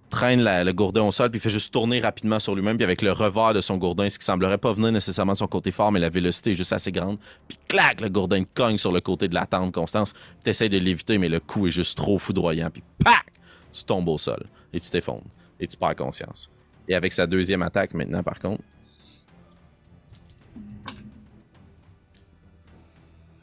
traîne 0.09 0.43
le 0.43 0.71
gourdin 0.71 1.03
au 1.03 1.11
sol, 1.11 1.29
puis 1.29 1.39
fait 1.39 1.49
juste 1.49 1.73
tourner 1.73 1.99
rapidement 1.99 2.39
sur 2.39 2.55
lui-même, 2.55 2.77
puis 2.77 2.83
avec 2.83 3.01
le 3.01 3.11
revers 3.11 3.53
de 3.53 3.61
son 3.61 3.77
gourdin, 3.77 4.09
ce 4.09 4.19
qui 4.19 4.25
semblerait 4.25 4.57
pas 4.57 4.73
venir 4.73 4.91
nécessairement 4.91 5.33
de 5.33 5.37
son 5.37 5.47
côté 5.47 5.71
fort, 5.71 5.91
mais 5.91 5.99
la 5.99 6.09
vélocité 6.09 6.51
est 6.51 6.55
juste 6.55 6.73
assez 6.73 6.91
grande. 6.91 7.17
Puis 7.47 7.57
clac, 7.67 8.01
le 8.01 8.09
gourdin 8.09 8.43
cogne 8.53 8.77
sur 8.77 8.91
le 8.91 9.01
côté 9.01 9.27
de 9.27 9.35
la 9.35 9.45
tente, 9.45 9.73
Constance. 9.73 10.13
Tu 10.43 10.49
essaies 10.49 10.69
de 10.69 10.77
l'éviter, 10.77 11.17
mais 11.17 11.29
le 11.29 11.39
coup 11.39 11.67
est 11.67 11.71
juste 11.71 11.97
trop 11.97 12.19
foudroyant, 12.19 12.69
puis 12.69 12.83
pac! 13.03 13.25
Tu 13.71 13.83
tombes 13.83 14.09
au 14.09 14.17
sol, 14.17 14.45
et 14.73 14.79
tu 14.79 14.89
t'effondres, 14.89 15.27
et 15.59 15.67
tu 15.67 15.77
perds 15.77 15.95
conscience. 15.95 16.49
Et 16.87 16.95
avec 16.95 17.13
sa 17.13 17.27
deuxième 17.27 17.61
attaque 17.61 17.93
maintenant, 17.93 18.23
par 18.23 18.39
contre, 18.39 18.63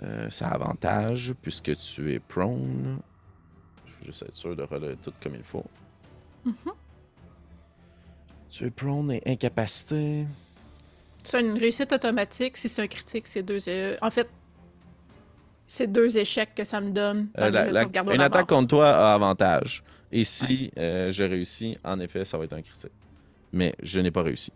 Euh, 0.02 0.28
ça 0.28 0.48
avantage 0.48 1.32
puisque 1.40 1.76
tu 1.76 2.12
es 2.12 2.18
prone. 2.20 2.98
Je 3.86 3.92
veux 3.92 4.04
juste 4.06 4.22
être 4.22 4.34
sûr 4.34 4.54
de 4.54 4.62
relayer 4.62 4.96
tout 5.02 5.12
comme 5.22 5.34
il 5.34 5.42
faut. 5.42 5.64
Mhm. 6.46 6.54
Tu 8.50 8.64
es 8.64 8.70
prone 8.70 9.10
et 9.12 9.22
incapacité. 9.26 10.26
C'est 11.24 11.40
une 11.40 11.58
réussite 11.58 11.92
automatique. 11.92 12.56
Si 12.56 12.68
c'est 12.68 12.82
un 12.82 12.86
critique, 12.86 13.26
c'est 13.26 13.42
deux. 13.42 13.58
euh, 13.68 13.96
en 14.00 14.10
fait, 14.10 14.28
c'est 15.66 15.88
deux 15.90 16.16
échecs 16.16 16.54
que 16.54 16.64
ça 16.64 16.80
me 16.80 16.90
donne. 16.92 17.28
Euh, 17.38 17.50
la- 17.50 17.66
la- 17.70 17.82
une 17.82 18.12
la 18.16 18.24
attaque 18.26 18.46
contre 18.48 18.68
toi 18.68 18.88
a 18.88 19.14
avantage. 19.14 19.82
Et 20.12 20.22
si 20.24 20.70
euh, 20.78 21.10
je 21.10 21.24
réussis, 21.24 21.76
en 21.84 21.98
effet, 22.00 22.24
ça 22.24 22.38
va 22.38 22.44
être 22.44 22.52
un 22.54 22.62
critique. 22.62 22.92
Mais 23.52 23.74
je 23.82 24.00
n'ai 24.00 24.12
pas 24.12 24.22
réussi. 24.22 24.52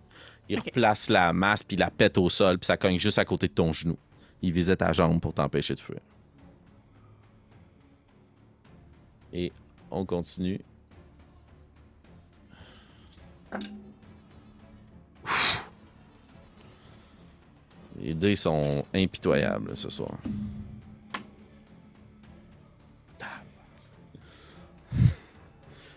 Il 0.48 0.58
Ok. 0.60 0.66
replace 0.66 1.10
la 1.10 1.32
masse, 1.32 1.62
puis 1.64 1.76
il 1.76 1.80
la 1.80 1.90
pète 1.90 2.16
au 2.18 2.28
sol, 2.28 2.58
puis 2.58 2.66
ça 2.66 2.76
cogne 2.76 2.98
juste 2.98 3.18
à 3.18 3.24
côté 3.24 3.48
de 3.48 3.52
ton 3.52 3.72
genou. 3.72 3.96
Il 4.42 4.52
visait 4.52 4.76
ta 4.76 4.92
jambe 4.92 5.20
pour 5.20 5.34
t'empêcher 5.34 5.74
de 5.74 5.80
fuir. 5.80 5.98
Et 9.32 9.52
on 9.90 10.04
continue. 10.04 10.60
Les 17.98 18.14
dés 18.14 18.36
sont 18.36 18.84
impitoyables 18.94 19.76
ce 19.76 19.90
soir. 19.90 20.12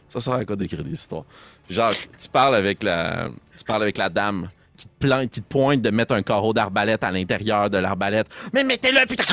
Ça 0.09 0.19
sert 0.19 0.33
à 0.33 0.45
quoi 0.45 0.55
d'écrire 0.55 0.83
des 0.83 0.91
histoires? 0.91 1.23
Genre, 1.69 1.91
tu 1.91 2.29
parles 2.29 2.55
avec 2.55 2.83
la, 2.83 3.29
tu 3.57 3.63
parles 3.63 3.81
avec 3.81 3.97
la 3.97 4.09
dame 4.09 4.49
qui 4.77 4.85
te, 4.85 4.91
plante, 4.99 5.29
qui 5.29 5.41
te 5.41 5.47
pointe 5.47 5.81
de 5.81 5.89
mettre 5.89 6.13
un 6.13 6.21
carreau 6.21 6.53
d'arbalète 6.53 7.03
à 7.03 7.09
l'intérieur 7.09 7.69
de 7.69 7.79
l'arbalète. 7.79 8.27
Mais 8.53 8.63
mettez-le, 8.63 9.07
putain! 9.07 9.23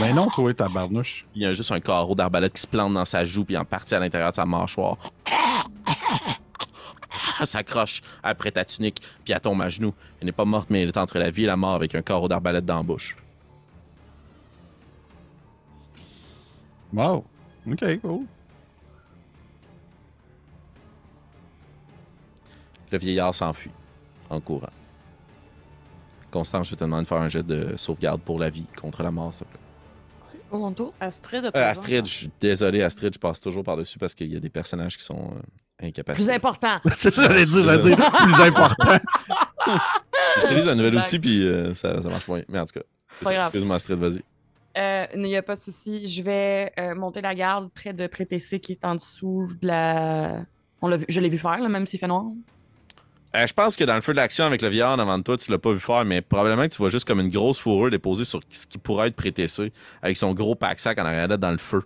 Ben 0.00 0.14
non, 0.14 0.28
toi, 0.28 0.54
ta 0.54 0.66
barnouche. 0.68 1.26
Il 1.34 1.42
y 1.42 1.46
a 1.46 1.52
juste 1.52 1.70
un 1.72 1.80
carreau 1.80 2.14
d'arbalète 2.14 2.54
qui 2.54 2.62
se 2.62 2.66
plante 2.66 2.94
dans 2.94 3.04
sa 3.04 3.22
joue 3.24 3.44
puis 3.44 3.58
en 3.58 3.66
partie 3.66 3.94
à 3.94 4.00
l'intérieur 4.00 4.30
de 4.30 4.36
sa 4.36 4.46
mâchoire. 4.46 4.96
S'accroche 7.44 8.02
après 8.22 8.50
ta 8.50 8.64
tunique 8.64 9.02
puis 9.24 9.32
elle 9.32 9.40
tombe 9.40 9.60
à 9.62 9.68
genoux. 9.68 9.94
Elle 10.20 10.26
n'est 10.26 10.32
pas 10.32 10.44
morte, 10.44 10.70
mais 10.70 10.82
elle 10.82 10.88
est 10.88 10.96
entre 10.96 11.18
la 11.18 11.30
vie 11.30 11.44
et 11.44 11.46
la 11.46 11.56
mort 11.56 11.74
avec 11.74 11.94
un 11.94 12.02
carreau 12.02 12.28
d'arbalète 12.28 12.64
dans 12.64 12.76
la 12.76 12.82
bouche. 12.82 13.16
Wow. 16.92 17.24
Ok, 17.70 18.00
cool. 18.00 18.26
Le 22.90 22.98
vieillard 22.98 23.34
s'enfuit 23.34 23.70
en 24.28 24.40
courant. 24.40 24.70
Constance, 26.30 26.66
je 26.66 26.72
vais 26.72 26.76
te 26.76 26.84
demander 26.84 27.04
de 27.04 27.08
faire 27.08 27.20
un 27.20 27.28
jet 27.28 27.44
de 27.44 27.76
sauvegarde 27.76 28.20
pour 28.20 28.38
la 28.38 28.50
vie 28.50 28.66
contre 28.80 29.02
la 29.02 29.10
mort, 29.10 29.32
s'il 29.34 29.46
te 29.46 29.50
plaît. 29.52 29.60
Au 30.50 30.58
mon 30.58 30.72
tour. 30.72 30.92
Astrid 30.98 31.44
Euh, 31.44 31.50
Astrid, 31.54 32.04
je 32.06 32.12
suis 32.12 32.30
désolé, 32.40 32.82
Astrid, 32.82 33.14
je 33.14 33.18
passe 33.18 33.40
toujours 33.40 33.62
par-dessus 33.62 33.98
parce 33.98 34.14
qu'il 34.14 34.32
y 34.32 34.36
a 34.36 34.40
des 34.40 34.50
personnages 34.50 34.96
qui 34.96 35.04
sont 35.04 35.32
euh, 35.36 35.40
Plus 36.14 36.30
important. 36.30 36.78
C'est 36.92 37.10
ça, 37.12 37.22
j'allais 37.22 37.46
dire, 37.46 37.62
j'allais 37.62 37.78
dire 37.82 37.96
plus 38.12 38.40
important. 38.42 38.98
J'utilise 40.42 40.68
un 40.68 40.74
nouvel 40.74 40.96
outil 40.96 41.18
puis 41.18 41.46
euh, 41.46 41.74
ça, 41.74 42.00
ça 42.02 42.08
marche 42.08 42.28
moins. 42.28 42.42
Mais 42.48 42.58
en 42.60 42.66
tout 42.66 42.78
cas, 42.78 42.84
Pas 43.22 43.32
grave. 43.32 43.46
excuse-moi, 43.46 43.76
Astrid, 43.76 43.98
vas-y. 43.98 44.20
Euh, 44.78 45.06
Il 45.14 45.22
n'y 45.22 45.36
a 45.36 45.42
pas 45.42 45.56
de 45.56 45.60
souci. 45.60 46.06
Je 46.06 46.22
vais 46.22 46.72
euh, 46.78 46.94
monter 46.94 47.20
la 47.20 47.34
garde 47.34 47.70
près 47.74 47.92
de 47.92 48.06
Prétessé 48.06 48.60
qui 48.60 48.72
est 48.72 48.84
en 48.84 48.94
dessous 48.94 49.50
de 49.60 49.66
la. 49.68 50.42
On 50.82 50.88
l'a 50.88 50.96
vu, 50.98 51.04
je 51.08 51.20
l'ai 51.20 51.28
vu 51.28 51.38
faire, 51.38 51.58
là, 51.58 51.68
même 51.68 51.86
s'il 51.86 51.98
fait 51.98 52.06
noir. 52.06 52.24
Euh, 53.36 53.46
je 53.46 53.52
pense 53.52 53.76
que 53.76 53.84
dans 53.84 53.94
le 53.94 54.00
feu 54.00 54.12
de 54.12 54.16
l'action 54.16 54.44
avec 54.44 54.60
le 54.62 54.68
vieillard 54.68 54.96
devant 54.96 55.16
de 55.18 55.22
toi, 55.22 55.36
tu 55.36 55.50
l'as 55.50 55.58
pas 55.58 55.72
vu 55.72 55.78
faire, 55.80 56.04
mais 56.04 56.20
probablement 56.20 56.62
que 56.64 56.68
tu 56.72 56.78
vois 56.78 56.90
juste 56.90 57.06
comme 57.06 57.20
une 57.20 57.30
grosse 57.30 57.58
fourrure 57.60 57.90
déposée 57.90 58.24
sur 58.24 58.40
ce 58.50 58.66
qui 58.66 58.78
pourrait 58.78 59.08
être 59.08 59.14
prétessé, 59.16 59.72
avec 60.02 60.16
son 60.16 60.32
gros 60.34 60.54
pack-sac 60.56 60.98
en 60.98 61.04
arrière 61.04 61.28
dans 61.38 61.50
le 61.52 61.58
feu. 61.58 61.82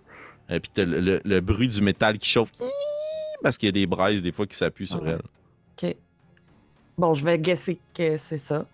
Et 0.49 0.59
puis 0.59 0.71
le- 0.77 1.21
le 1.23 1.39
bruit 1.41 1.67
du 1.67 1.81
métal 1.81 2.17
qui 2.17 2.29
chauffe, 2.29 2.51
parce 3.41 3.57
qu'il 3.57 3.67
y 3.67 3.69
a 3.69 3.73
des 3.73 3.85
braises 3.87 4.21
des 4.21 4.31
fois 4.31 4.45
qui 4.47 4.55
s'appuient 4.55 4.87
sur 4.87 4.99
Ah 5.03 5.05
ouais. 5.05 5.17
elle. 5.83 5.89
OK. 5.89 5.95
Bon, 6.97 7.13
je 7.13 7.25
vais 7.25 7.37
guesser 7.37 7.79
que 7.93 8.17
c'est 8.17 8.37
ça. 8.37 8.65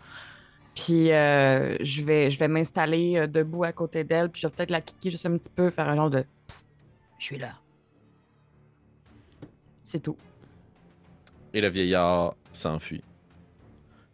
Puis 0.76 1.12
euh, 1.12 1.76
je 1.82 2.02
vais, 2.04 2.32
je 2.32 2.40
vais 2.40 2.48
m'installer 2.48 3.18
euh, 3.18 3.28
debout 3.28 3.64
à 3.64 3.72
côté 3.74 4.04
d'elle, 4.04 4.30
puis 4.30 4.42
je 4.42 4.48
vais 4.48 4.54
peut-être 4.54 4.70
la 4.70 4.80
kicker 4.82 5.12
juste 5.12 5.26
un 5.26 5.38
petit 5.38 5.50
peu, 5.50 5.70
faire 5.70 5.90
un 5.90 5.96
genre 5.96 6.10
de 6.10 6.24
Psst, 6.48 6.66
je 7.20 7.26
suis 7.26 7.38
là. 7.38 7.54
C'est 9.84 10.00
tout. 10.00 10.16
Et 11.54 11.60
le 11.60 11.68
vieillard 11.68 12.36
s'enfuit. 12.54 13.04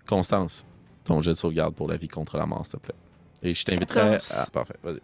Constance, 0.07 0.65
ton 1.03 1.21
jet 1.21 1.31
de 1.31 1.35
sauvegarde 1.35 1.75
pour 1.75 1.87
la 1.87 1.97
vie 1.97 2.07
contre 2.07 2.37
la 2.37 2.45
mort, 2.47 2.65
s'il 2.65 2.79
te 2.79 2.85
plaît. 2.85 2.95
Et 3.43 3.53
je 3.53 3.63
t'inviterai 3.63 3.99
à... 3.99 4.03
Quatorze. 4.13 4.49
Parfait, 4.51 4.75
vas-y. 4.81 4.99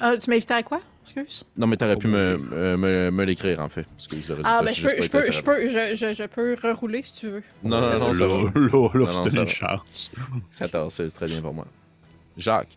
Ah, 0.00 0.16
tu 0.16 0.30
m'invitais 0.30 0.54
à 0.54 0.62
quoi? 0.62 0.80
Excuse? 1.04 1.44
Non, 1.56 1.66
mais 1.66 1.76
t'aurais 1.76 1.96
pu 1.96 2.06
me, 2.08 2.36
me, 2.38 2.76
me- 2.76 3.10
me 3.10 3.24
l'écrire, 3.24 3.60
en 3.60 3.68
fait. 3.68 3.84
Parce 3.84 4.08
que 4.08 4.14
le 4.16 4.20
résultat, 4.22 4.42
Ah, 4.58 4.62
ben, 4.62 4.72
je 4.74 4.80
je 4.80 5.08
peux, 5.10 5.22
je 5.30 5.42
peux, 5.42 5.68
je, 5.68 5.94
je, 5.94 6.12
je 6.14 6.24
peux 6.24 6.56
rerouler 6.62 7.02
si 7.04 7.12
tu 7.14 7.28
veux. 7.28 7.42
Non, 7.62 7.80
non, 7.80 7.86
non, 7.92 7.98
non, 7.98 8.12
ça 8.12 8.26
là, 8.26 8.26
va. 8.26 8.36
là, 8.36 8.50
là, 8.54 8.70
Non, 8.72 8.90
non, 9.12 9.22
c'était 9.22 9.40
une 9.40 9.46
chance. 9.48 10.12
14, 10.58 10.92
c'est 10.94 11.08
très 11.10 11.26
bien 11.26 11.40
pour 11.42 11.52
moi. 11.54 11.66
Jacques. 12.36 12.76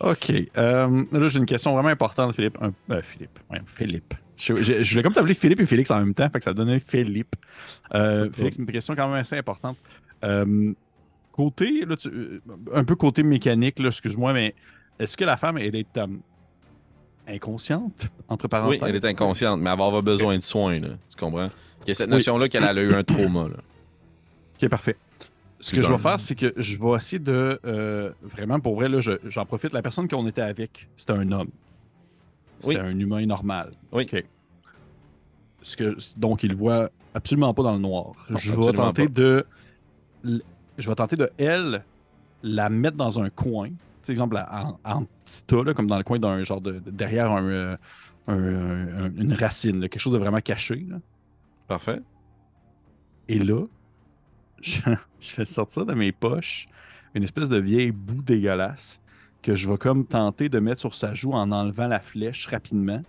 OK. 0.00 0.32
Euh, 0.56 1.04
là, 1.12 1.28
j'ai 1.28 1.38
une 1.38 1.46
question 1.46 1.74
vraiment 1.74 1.88
importante, 1.90 2.34
Philippe. 2.34 2.58
Un- 2.60 2.72
euh, 2.90 3.02
Philippe. 3.02 3.38
Ouais, 3.50 3.60
Philippe. 3.66 4.14
Je, 4.36 4.56
je- 4.56 4.82
je 4.82 4.90
voulais 4.90 5.02
comme 5.04 5.12
t'appeler 5.12 5.34
Philippe 5.34 5.60
et 5.60 5.66
Félix 5.66 5.90
en 5.92 5.98
même 6.00 6.14
temps, 6.14 6.28
fait 6.32 6.38
que 6.38 6.44
ça 6.44 6.52
donnait 6.54 6.80
Philippe. 6.80 7.36
Euh, 7.94 8.28
Félix, 8.32 8.56
une 8.56 8.66
question 8.66 8.96
quand 8.96 9.06
même 9.08 9.18
assez 9.18 9.36
importante. 9.36 9.76
Euh, 10.24 10.72
côté, 11.30 11.84
là, 11.84 11.96
tu- 11.96 12.08
euh, 12.08 12.40
un 12.74 12.82
peu 12.84 12.96
côté 12.96 13.22
mécanique, 13.22 13.78
là, 13.78 13.88
excuse-moi, 13.88 14.32
mais 14.32 14.54
est-ce 14.98 15.16
que 15.16 15.24
la 15.24 15.36
femme, 15.36 15.58
elle 15.58 15.76
est 15.76 15.96
euh, 15.98 16.06
inconsciente, 17.28 18.08
entre 18.28 18.44
Oui, 18.46 18.48
parenthèses? 18.48 18.80
elle 18.84 18.96
est 18.96 19.04
inconsciente, 19.04 19.60
mais 19.60 19.70
elle 19.70 19.78
va 19.78 19.84
avoir 19.86 20.02
besoin 20.02 20.36
de 20.36 20.42
soins, 20.42 20.78
là. 20.80 20.88
Tu 21.08 21.16
comprends? 21.18 21.48
Il 21.82 21.88
y 21.88 21.90
a 21.90 21.94
cette 21.94 22.08
Oui. 22.08 22.14
notion-là 22.14 22.48
qu'elle 22.48 22.64
a 22.64 22.72
eu 22.74 22.92
un 22.94 23.02
trauma, 23.04 23.48
là. 23.48 23.56
Ok, 24.62 24.68
parfait. 24.68 24.96
Ce 25.60 25.70
Plus 25.70 25.76
que 25.80 25.86
je 25.86 25.92
vais 25.92 25.98
faire, 25.98 26.18
c'est 26.20 26.34
que 26.34 26.52
je 26.56 26.76
vais 26.76 26.96
essayer 26.96 27.18
de. 27.20 27.60
euh, 27.64 28.10
vraiment, 28.22 28.58
pour 28.58 28.74
vrai, 28.74 28.88
là, 28.88 29.00
je- 29.00 29.12
j'en 29.26 29.44
profite. 29.46 29.72
La 29.72 29.82
personne 29.82 30.08
qu'on 30.08 30.26
était 30.26 30.42
avec, 30.42 30.88
c'était 30.96 31.12
un 31.12 31.30
homme. 31.30 31.50
C'était 32.60 32.80
Oui. 32.80 32.80
un 32.80 32.98
humain 32.98 33.24
normal. 33.26 33.70
Oui. 33.92 34.08
Ok? 34.12 34.24
Ce 35.62 35.76
que, 35.76 35.96
donc, 36.18 36.42
il 36.42 36.54
voit 36.56 36.90
absolument 37.14 37.54
pas 37.54 37.62
dans 37.62 37.74
le 37.74 37.78
noir. 37.78 38.12
Non, 38.28 38.36
je 38.38 38.50
vais 38.52 38.72
tenter 38.72 39.04
pas. 39.08 39.12
de. 39.12 39.46
Je 40.78 40.88
vais 40.88 40.94
tenter 40.96 41.14
de, 41.16 41.30
elle, 41.38 41.84
la 42.42 42.68
mettre 42.68 42.96
dans 42.96 43.20
un 43.20 43.30
coin. 43.30 43.70
Exemple, 44.10 44.36
en, 44.50 44.78
en 44.84 45.04
petit 45.24 45.42
tas, 45.44 45.62
là, 45.62 45.74
comme 45.74 45.86
dans 45.86 45.98
le 45.98 46.04
coin 46.04 46.18
d'un 46.18 46.42
genre 46.44 46.60
de. 46.60 46.72
de- 46.80 46.90
derrière 46.90 47.30
un, 47.32 47.44
euh, 47.44 47.76
un- 48.28 49.04
un- 49.04 49.14
une 49.16 49.32
racine, 49.34 49.80
là, 49.80 49.88
quelque 49.88 50.00
chose 50.00 50.12
de 50.12 50.18
vraiment 50.18 50.40
caché. 50.40 50.86
là. 50.88 50.96
Parfait. 51.68 52.00
Et 53.28 53.38
là, 53.38 53.64
je, 54.62 54.80
je 55.20 55.36
vais 55.36 55.44
sortir 55.44 55.86
de 55.86 55.94
mes 55.94 56.12
poches 56.12 56.68
une 57.14 57.22
espèce 57.24 57.48
de 57.48 57.58
vieille 57.58 57.90
boue 57.92 58.22
dégueulasse 58.22 59.00
que 59.42 59.54
je 59.54 59.68
vais 59.68 59.76
comme 59.76 60.06
tenter 60.06 60.48
de 60.48 60.58
mettre 60.60 60.80
sur 60.80 60.94
sa 60.94 61.14
joue 61.14 61.32
en 61.32 61.50
enlevant 61.52 61.86
la 61.88 62.00
flèche 62.00 62.46
rapidement. 62.46 63.02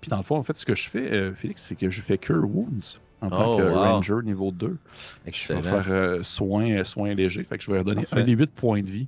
Puis 0.00 0.08
dans 0.08 0.16
le 0.16 0.22
fond, 0.22 0.36
en 0.36 0.42
fait, 0.42 0.56
ce 0.56 0.64
que 0.64 0.74
je 0.74 0.88
fais, 0.88 1.12
euh, 1.12 1.34
Félix, 1.34 1.62
c'est 1.66 1.76
que 1.76 1.90
je 1.90 2.00
fais 2.00 2.16
Cure 2.18 2.42
Wounds 2.48 2.98
en 3.20 3.28
tant 3.28 3.52
Oh, 3.52 3.56
que 3.58 3.62
wow. 3.62 3.74
Ranger 3.74 4.16
niveau 4.24 4.50
2. 4.50 4.66
Je 4.68 4.72
vais 4.72 4.78
Excellent. 5.26 5.62
faire 5.62 5.84
euh, 5.90 6.22
soins, 6.22 6.70
euh, 6.70 6.84
soins 6.84 7.12
légers. 7.14 7.44
Fait 7.44 7.58
que 7.58 7.62
je 7.64 7.70
vais 7.70 7.78
redonner 7.80 8.02
Parfait. 8.04 8.22
un 8.22 8.24
des 8.24 8.32
8 8.32 8.50
points 8.50 8.80
de 8.82 8.88
vie. 8.90 9.06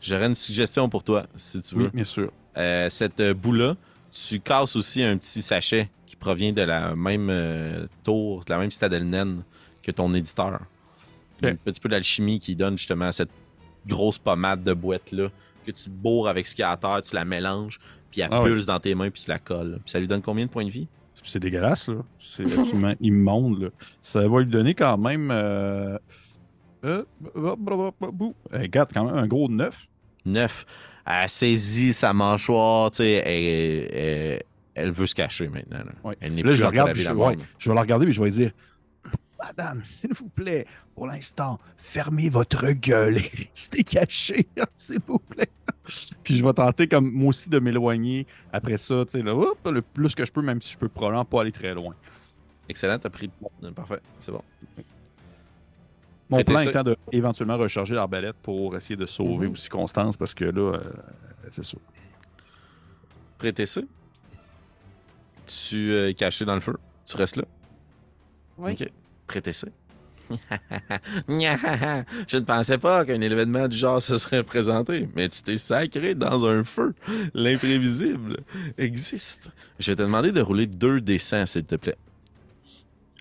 J'aurais 0.00 0.26
une 0.26 0.34
suggestion 0.34 0.88
pour 0.88 1.04
toi, 1.04 1.26
si 1.36 1.60
tu 1.60 1.74
veux. 1.74 1.84
Oui, 1.84 1.90
bien 1.92 2.04
sûr. 2.04 2.32
Euh, 2.56 2.88
cette 2.90 3.20
euh, 3.20 3.34
boue-là, 3.34 3.76
tu 4.10 4.40
casses 4.40 4.76
aussi 4.76 5.02
un 5.02 5.16
petit 5.16 5.42
sachet 5.42 5.88
qui 6.06 6.16
provient 6.16 6.52
de 6.52 6.62
la 6.62 6.94
même 6.96 7.28
euh, 7.30 7.86
tour, 8.02 8.44
de 8.44 8.52
la 8.52 8.58
même 8.58 8.70
citadelle 8.70 9.06
naine 9.06 9.42
que 9.82 9.90
ton 9.90 10.12
éditeur. 10.14 10.60
Un 11.42 11.54
petit 11.54 11.80
peu 11.80 11.88
d'alchimie 11.88 12.38
qui 12.38 12.54
donne 12.54 12.76
justement 12.76 13.10
cette 13.12 13.30
grosse 13.86 14.18
pommade 14.18 14.62
de 14.62 14.74
boîte-là 14.74 15.28
que 15.64 15.70
tu 15.70 15.88
bourres 15.88 16.28
avec 16.28 16.46
ce 16.46 16.54
qu'il 16.54 16.62
y 16.62 16.64
a 16.64 16.70
à 16.70 16.76
terre, 16.76 17.00
tu 17.02 17.14
la 17.14 17.24
mélanges, 17.24 17.78
puis 18.10 18.20
elle 18.20 18.28
Ah 18.30 18.42
pulse 18.42 18.66
dans 18.66 18.78
tes 18.78 18.94
mains, 18.94 19.10
puis 19.10 19.22
tu 19.22 19.30
la 19.30 19.38
colles. 19.38 19.78
Puis 19.84 19.90
ça 19.90 20.00
lui 20.00 20.06
donne 20.06 20.22
combien 20.22 20.44
de 20.46 20.50
points 20.50 20.64
de 20.64 20.70
vie? 20.70 20.88
C'est 21.22 21.38
dégueulasse, 21.38 21.88
là. 21.88 22.02
C'est 22.18 22.44
absolument 22.44 22.94
immonde, 23.00 23.62
là. 23.62 23.68
Ça 24.02 24.26
va 24.26 24.40
lui 24.40 24.46
donner 24.50 24.74
quand 24.74 24.96
même. 24.98 25.30
Euh, 25.30 25.98
Regarde, 28.52 28.90
quand 28.92 29.04
même 29.04 29.14
un 29.14 29.26
gros 29.26 29.48
9. 29.48 29.89
9. 30.24 30.64
Elle 31.06 31.28
saisit 31.28 31.92
sa 31.92 32.12
mâchoire, 32.12 32.90
tu 32.90 32.98
sais, 32.98 33.10
elle, 33.24 33.96
elle- 33.96 34.42
elle 34.74 34.90
veut 34.92 35.06
se 35.06 35.14
cacher 35.14 35.48
maintenant. 35.48 35.78
là. 35.78 35.92
Ouais. 36.04 36.16
Elle 36.20 36.32
n'est 36.34 36.42
Là, 36.42 36.50
plus 36.50 36.56
je 36.56 36.64
regarde, 36.64 36.94
je, 36.94 37.10
ouais, 37.10 37.36
je 37.58 37.68
vais 37.68 37.74
la 37.74 37.80
regarder, 37.80 38.06
puis 38.06 38.12
je 38.14 38.20
vais 38.20 38.26
lui 38.30 38.36
dire 38.36 38.52
Madame, 39.42 39.82
s'il 39.84 40.12
vous 40.14 40.28
plaît, 40.28 40.66
pour 40.94 41.06
l'instant, 41.06 41.58
fermez 41.78 42.28
votre 42.28 42.70
gueule 42.72 43.16
et 43.18 43.20
restez 43.54 43.82
caché, 43.84 44.46
s'il 44.78 45.00
vous 45.06 45.18
plaît. 45.18 45.48
puis 46.22 46.36
je 46.36 46.44
vais 46.44 46.52
tenter, 46.52 46.86
comme 46.86 47.10
moi 47.10 47.30
aussi, 47.30 47.48
de 47.48 47.58
m'éloigner 47.58 48.26
après 48.52 48.76
ça, 48.76 49.04
tu 49.06 49.12
sais, 49.12 49.22
là, 49.22 49.34
hop, 49.34 49.58
le 49.72 49.80
plus 49.82 50.14
que 50.14 50.24
je 50.26 50.30
peux, 50.32 50.42
même 50.42 50.60
si 50.60 50.72
je 50.74 50.78
peux 50.78 50.88
probablement 50.90 51.24
pas 51.24 51.40
aller 51.40 51.52
très 51.52 51.74
loin. 51.74 51.94
Excellent, 52.68 52.98
t'as 52.98 53.08
pris. 53.10 53.30
Parfait, 53.74 54.00
c'est 54.18 54.30
bon. 54.30 54.42
Mon 56.30 56.44
plan 56.44 56.60
étant 56.60 56.82
de 56.82 56.96
éventuellement 57.12 57.56
recharger 57.58 57.94
l'arbalète 57.94 58.36
pour 58.42 58.76
essayer 58.76 58.96
de 58.96 59.06
sauver 59.06 59.46
Mhm. 59.46 59.52
aussi 59.52 59.68
Constance, 59.68 60.16
parce 60.16 60.34
que 60.34 60.44
là, 60.44 60.74
euh, 60.74 60.80
c'est 61.50 61.64
ça. 61.64 61.76
Prêtez 63.38 63.66
ça. 63.66 63.80
Tu 65.46 65.90
euh, 65.90 66.08
es 66.10 66.14
caché 66.14 66.44
dans 66.44 66.54
le 66.54 66.60
feu. 66.60 66.76
Tu 67.04 67.16
restes 67.16 67.36
là. 67.36 67.44
Oui. 68.58 68.72
Ok. 68.72 68.88
Prêtez 69.26 69.52
ça. 69.52 69.66
Je 71.28 72.36
ne 72.36 72.44
pensais 72.44 72.78
pas 72.78 73.04
qu'un 73.04 73.20
événement 73.20 73.66
du 73.66 73.76
genre 73.76 74.00
se 74.00 74.16
serait 74.16 74.44
présenté, 74.44 75.08
mais 75.16 75.28
tu 75.28 75.42
t'es 75.42 75.56
sacré 75.56 76.14
dans 76.14 76.46
un 76.46 76.62
feu. 76.62 76.94
L'imprévisible 77.34 78.36
existe. 78.78 79.50
Je 79.80 79.90
vais 79.90 79.96
te 79.96 80.02
demander 80.02 80.30
de 80.30 80.40
rouler 80.40 80.66
deux 80.68 81.00
dessins, 81.00 81.46
s'il 81.46 81.64
te 81.64 81.74
plaît. 81.74 81.96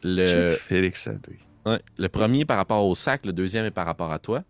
Le, 0.04 0.56
Félix 0.68 1.04
Sadé. 1.04 1.40
Ouais, 1.70 1.80
le 1.98 2.10
premier 2.10 2.46
par 2.46 2.58
rapport 2.58 2.84
au 2.84 2.96
sac, 2.96 3.28
le 3.28 3.34
deuxième 3.34 3.64
est 3.66 3.72
par 3.72 3.86
rapport 3.86 4.12
à 4.12 4.18
toi. 4.18 4.44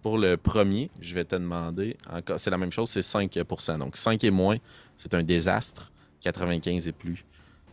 Pour 0.00 0.16
le 0.16 0.38
premier, 0.38 0.90
je 0.98 1.14
vais 1.14 1.24
te 1.24 1.34
demander, 1.34 1.96
encore, 2.10 2.40
c'est 2.40 2.50
la 2.50 2.56
même 2.56 2.72
chose, 2.72 2.88
c'est 2.88 3.00
5%. 3.00 3.78
Donc 3.78 3.96
5 3.98 4.22
et 4.24 4.30
moins, 4.30 4.56
c'est 4.96 5.12
un 5.12 5.22
désastre. 5.22 5.92
95 6.20 6.88
et 6.88 6.92
plus, 6.92 7.22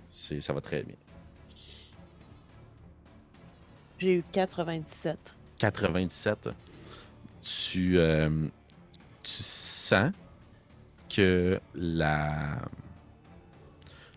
c'est, 0.10 0.42
ça 0.42 0.52
va 0.52 0.60
très 0.60 0.84
bien. 0.84 0.96
J'ai 3.98 4.16
eu 4.16 4.24
97. 4.34 5.38
97, 5.58 6.50
tu, 7.42 7.98
euh, 7.98 8.30
tu 9.24 9.32
sens 9.32 10.12
que 11.08 11.62
la. 11.74 12.58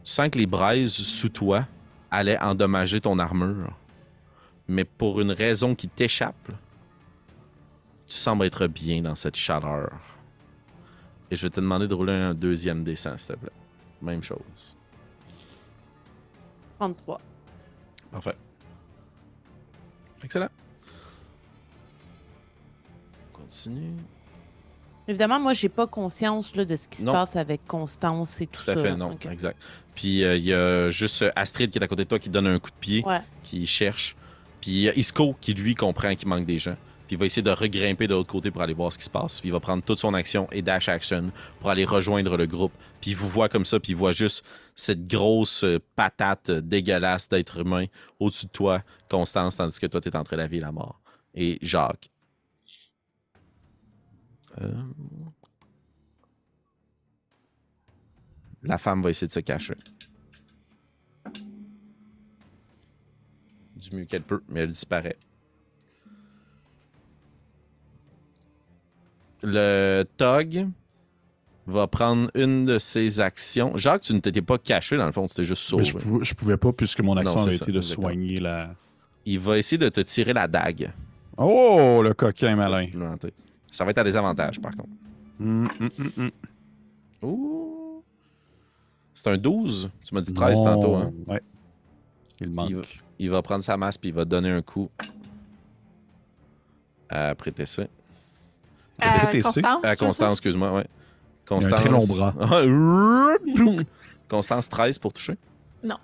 Tu 0.02 0.10
sens 0.10 0.28
que 0.30 0.38
les 0.38 0.46
braises 0.46 0.92
sous 0.92 1.28
toi 1.28 1.68
allaient 2.10 2.40
endommager 2.40 3.00
ton 3.00 3.20
armure. 3.20 3.78
Mais 4.68 4.84
pour 4.84 5.20
une 5.20 5.32
raison 5.32 5.74
qui 5.74 5.88
t'échappe, 5.88 6.48
tu 8.06 8.14
sembles 8.14 8.44
être 8.46 8.66
bien 8.66 9.02
dans 9.02 9.14
cette 9.14 9.36
chaleur. 9.36 9.90
Et 11.30 11.36
je 11.36 11.42
vais 11.46 11.50
te 11.50 11.60
demander 11.60 11.86
de 11.86 11.94
rouler 11.94 12.12
un 12.12 12.34
deuxième 12.34 12.84
dessin, 12.84 13.16
s'il 13.18 13.34
te 13.34 13.40
plaît. 13.40 13.50
Même 14.02 14.22
chose. 14.22 14.76
33. 16.78 17.20
Parfait. 18.10 18.36
Excellent. 20.22 20.48
Continue. 23.32 23.92
Évidemment, 25.06 25.38
moi, 25.38 25.52
j'ai 25.52 25.68
pas 25.68 25.86
conscience 25.86 26.54
là, 26.56 26.64
de 26.64 26.76
ce 26.76 26.88
qui 26.88 27.02
se 27.02 27.06
Non. 27.06 27.12
passe 27.12 27.36
avec 27.36 27.66
Constance 27.66 28.40
et 28.40 28.46
tout, 28.46 28.64
Tout 28.64 28.70
à 28.70 28.74
ça. 28.74 28.82
fait, 28.82 28.96
non. 28.96 29.18
Exact. 29.30 29.58
Puis 29.94 30.24
euh, 30.24 30.36
il 30.36 30.44
y 30.44 30.54
a 30.54 30.90
juste 30.90 31.22
euh, 31.22 31.30
Astrid 31.36 31.70
qui 31.70 31.78
est 31.78 31.82
à 31.82 31.88
côté 31.88 32.04
de 32.04 32.08
toi 32.08 32.18
qui 32.18 32.30
donne 32.30 32.46
un 32.46 32.58
coup 32.58 32.70
de 32.70 32.76
pied, 32.76 33.02
Ouais. 33.04 33.20
qui 33.42 33.66
cherche. 33.66 34.16
Puis 34.64 34.72
il 34.72 34.80
y 34.80 34.88
a 34.88 34.96
Isco 34.96 35.36
qui, 35.42 35.52
lui, 35.52 35.74
comprend 35.74 36.14
qu'il 36.14 36.26
manque 36.26 36.46
des 36.46 36.58
gens. 36.58 36.76
Puis 37.06 37.16
il 37.16 37.18
va 37.18 37.26
essayer 37.26 37.42
de 37.42 37.50
regrimper 37.50 38.06
de 38.06 38.14
l'autre 38.14 38.32
côté 38.32 38.50
pour 38.50 38.62
aller 38.62 38.72
voir 38.72 38.90
ce 38.90 38.96
qui 38.96 39.04
se 39.04 39.10
passe. 39.10 39.40
Puis 39.40 39.50
il 39.50 39.52
va 39.52 39.60
prendre 39.60 39.82
toute 39.82 39.98
son 39.98 40.14
action 40.14 40.48
et 40.52 40.62
dash 40.62 40.88
action 40.88 41.32
pour 41.60 41.68
aller 41.68 41.84
rejoindre 41.84 42.38
le 42.38 42.46
groupe. 42.46 42.72
Puis 43.02 43.10
il 43.10 43.14
vous 43.14 43.28
voit 43.28 43.50
comme 43.50 43.66
ça, 43.66 43.78
puis 43.78 43.92
il 43.92 43.96
voit 43.96 44.12
juste 44.12 44.42
cette 44.74 45.06
grosse 45.06 45.64
euh, 45.64 45.78
patate 45.96 46.50
dégueulasse 46.50 47.28
d'être 47.28 47.58
humain 47.60 47.84
au-dessus 48.18 48.46
de 48.46 48.52
toi, 48.52 48.82
Constance, 49.10 49.56
tandis 49.56 49.78
que 49.78 49.86
toi, 49.86 50.00
t'es 50.00 50.16
entre 50.16 50.34
la 50.34 50.46
vie 50.46 50.56
et 50.56 50.60
la 50.60 50.72
mort. 50.72 50.98
Et 51.34 51.58
Jacques. 51.60 52.08
Euh, 54.62 54.72
La 58.62 58.78
femme 58.78 59.02
va 59.02 59.10
essayer 59.10 59.26
de 59.26 59.32
se 59.32 59.40
cacher. 59.40 59.74
Du 63.90 63.96
mieux 63.96 64.04
qu'elle 64.06 64.22
peut, 64.22 64.42
mais 64.48 64.60
elle 64.60 64.68
disparaît. 64.68 65.16
Le 69.42 70.04
Tog 70.16 70.68
va 71.66 71.86
prendre 71.86 72.30
une 72.34 72.64
de 72.64 72.78
ses 72.78 73.20
actions. 73.20 73.76
Jacques, 73.76 74.02
tu 74.02 74.14
ne 74.14 74.20
t'étais 74.20 74.40
pas 74.40 74.56
caché 74.56 74.96
dans 74.96 75.04
le 75.06 75.12
fond, 75.12 75.26
tu 75.26 75.34
t'es 75.34 75.44
juste 75.44 75.62
sauvé. 75.62 75.84
je, 75.84 75.92
pouvais, 75.96 76.24
je 76.24 76.34
pouvais 76.34 76.56
pas, 76.56 76.72
puisque 76.72 77.00
mon 77.00 77.16
action 77.16 77.36
Non, 77.36 77.50
ça, 77.50 77.54
été 77.54 77.72
de 77.72 77.80
soigner 77.82 78.40
la. 78.40 78.74
Il 79.26 79.38
va 79.38 79.58
essayer 79.58 79.78
de 79.78 79.88
te 79.88 80.00
tirer 80.00 80.32
la 80.32 80.48
dague. 80.48 80.92
Oh, 81.36 82.00
le 82.02 82.14
coquin 82.14 82.56
malin. 82.56 82.86
Ça 83.70 83.84
va 83.84 83.90
être 83.90 83.98
à 83.98 84.04
désavantage, 84.04 84.60
par 84.60 84.72
contre. 84.74 84.90
Hum, 85.40 85.68
hum, 85.80 85.90
hum. 86.18 86.30
C'est 89.14 89.28
un 89.28 89.36
12. 89.36 89.90
Tu 90.04 90.14
m'as 90.14 90.20
dit 90.20 90.32
13 90.32 90.58
Non. 90.58 90.64
tantôt, 90.64 90.94
hein? 90.96 91.12
Ouais. 91.26 91.40
Il 92.44 92.50
manque. 92.50 92.70
Il 92.70 92.76
va, 92.76 92.82
il 93.18 93.30
va 93.30 93.42
prendre 93.42 93.64
sa 93.64 93.76
masse 93.76 93.96
puis 93.98 94.10
il 94.10 94.14
va 94.14 94.24
donner 94.24 94.50
un 94.50 94.62
coup. 94.62 94.90
À 97.08 97.34
prêter 97.34 97.66
ça. 97.66 97.84
À 99.00 99.18
Constance. 99.18 99.58
À? 99.82 99.96
Constance, 99.96 100.38
excuse-moi, 100.38 100.72
ouais. 100.72 100.86
Il 101.50 101.52
a 101.52 101.56
un 101.56 101.60
Constance. 101.60 101.80
très 101.80 101.90
long 101.90 102.06
bras. 102.06 102.34
Constance 104.28 104.68
13 104.68 104.98
pour 104.98 105.12
toucher. 105.12 105.36
Non. 105.82 105.98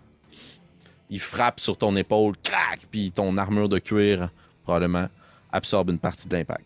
Il 1.08 1.20
frappe 1.20 1.60
sur 1.60 1.76
ton 1.76 1.96
épaule, 1.96 2.34
crac, 2.42 2.80
puis 2.90 3.10
ton 3.10 3.36
armure 3.38 3.68
de 3.68 3.78
cuir, 3.78 4.30
probablement, 4.62 5.08
absorbe 5.50 5.90
une 5.90 5.98
partie 5.98 6.28
de 6.28 6.36
l'impact. 6.36 6.64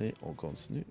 Et 0.00 0.14
on 0.22 0.32
continue. 0.32 0.84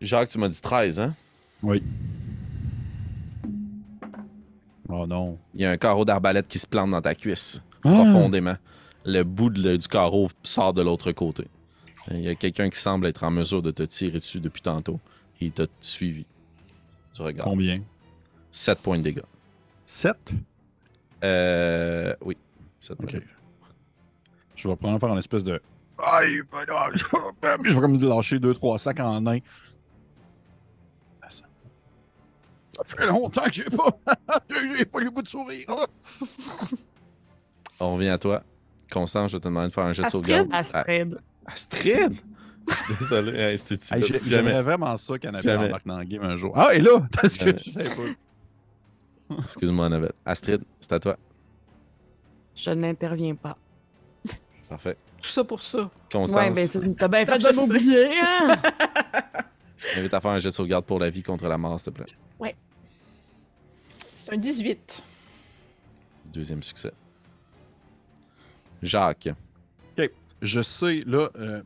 Jacques, 0.00 0.30
tu 0.30 0.38
m'as 0.38 0.48
dit 0.48 0.60
13, 0.60 1.00
hein? 1.00 1.14
Oui. 1.62 1.82
Oh 4.88 5.06
non. 5.06 5.38
Il 5.54 5.60
y 5.60 5.64
a 5.64 5.70
un 5.70 5.76
carreau 5.76 6.04
d'arbalète 6.04 6.48
qui 6.48 6.58
se 6.58 6.66
plante 6.66 6.90
dans 6.90 7.00
ta 7.02 7.14
cuisse, 7.14 7.62
Ah! 7.84 7.88
profondément. 7.90 8.56
Le 9.04 9.22
bout 9.22 9.50
de 9.50 9.76
du 9.76 9.88
carreau 9.88 10.28
sort 10.42 10.72
de 10.74 10.82
l'autre 10.82 11.12
côté. 11.12 11.46
Il 12.10 12.20
y 12.20 12.28
a 12.28 12.34
quelqu'un 12.34 12.68
qui 12.70 12.78
semble 12.78 13.06
être 13.06 13.22
en 13.24 13.30
mesure 13.30 13.62
de 13.62 13.70
te 13.70 13.82
tirer 13.82 14.18
dessus 14.18 14.40
depuis 14.40 14.62
tantôt. 14.62 14.98
Il 15.40 15.52
t'a 15.52 15.66
suivi. 15.80 16.26
Tu 17.14 17.22
regardes. 17.22 17.48
Combien? 17.48 17.82
7 18.50 18.78
points 18.80 18.98
de 18.98 19.02
dégâts. 19.04 19.22
7 19.86 20.16
Euh. 21.22 22.14
Oui. 22.22 22.36
7 22.80 22.96
points. 22.96 23.06
Ok. 23.06 23.12
de 23.14 23.18
dégâts. 23.20 23.28
Je 24.56 24.68
vais 24.68 24.76
prendre 24.76 24.98
faire 24.98 25.08
une 25.10 25.18
espèce 25.18 25.44
de. 25.44 25.60
Aïe, 26.02 26.40
je 27.64 27.74
vais 27.74 27.80
comme 27.80 28.00
lâcher 28.00 28.38
2-3 28.38 28.78
sacs 28.78 29.00
en 29.00 29.26
un. 29.26 29.38
Ça 32.84 32.96
fait 32.96 33.06
longtemps 33.06 33.42
que 33.44 33.52
j'ai 33.52 33.64
pas. 33.64 33.98
j'ai 34.50 34.84
pas 34.84 35.00
le 35.00 35.10
goût 35.10 35.22
de 35.22 35.28
sourire. 35.28 35.66
On 37.78 37.94
revient 37.94 38.08
à 38.10 38.18
toi. 38.18 38.42
Constance, 38.90 39.30
je 39.32 39.38
te 39.38 39.44
demander 39.44 39.68
de 39.68 39.72
faire 39.72 39.84
un 39.84 39.92
jet 39.92 40.02
de 40.02 40.06
Astrid? 40.06 40.22
sauvegarde. 40.24 40.48
Astrid. 40.52 41.18
Ah, 41.46 41.52
Astrid! 41.52 42.12
Désolé, 43.00 43.38
hey, 43.38 43.58
c'est. 43.58 43.92
Hey. 43.92 44.20
J'aimerais 44.24 44.62
vraiment 44.62 44.96
ça 44.96 45.18
qu'Annabelle 45.18 45.42
Jamais. 45.42 45.66
embarque 45.66 45.86
dans 45.86 45.98
le 45.98 46.04
game 46.04 46.22
un 46.22 46.36
jour. 46.36 46.52
Ah, 46.56 46.74
et 46.74 46.78
là, 46.78 47.02
parce 47.20 47.38
que 47.38 47.50
pas. 47.50 49.34
Excuse-moi, 49.42 49.86
Annabelle. 49.86 50.12
Astrid, 50.24 50.62
c'est 50.78 50.92
à 50.92 50.98
toi. 51.00 51.16
Je 52.54 52.70
n'interviens 52.70 53.34
pas. 53.34 53.56
Parfait. 54.68 54.96
Tout 55.20 55.28
ça 55.28 55.42
pour 55.44 55.62
ça. 55.62 55.90
Constance, 56.12 56.38
Ouais, 56.38 56.50
ben 56.50 56.94
t'as 56.94 57.08
bien 57.08 57.26
fait 57.26 57.40
Je 57.40 57.48
de 57.50 57.56
m'oublier, 57.56 58.06
hein? 58.22 58.56
je 59.76 59.94
t'invite 59.94 60.14
à 60.14 60.20
faire 60.20 60.30
un 60.30 60.38
jet 60.38 60.48
de 60.50 60.54
sauvegarde 60.54 60.84
pour 60.84 60.98
la 60.98 61.10
vie 61.10 61.22
contre 61.22 61.46
la 61.48 61.58
mort, 61.58 61.78
s'il 61.80 61.92
te 61.92 61.98
plaît. 62.02 62.54
C'est 64.22 64.34
un 64.34 64.36
18. 64.36 65.02
Deuxième 66.32 66.62
succès. 66.62 66.92
Jacques. 68.82 69.28
Je 70.42 70.62
sais, 70.62 71.02
là, 71.06 71.28
euh, 71.38 71.60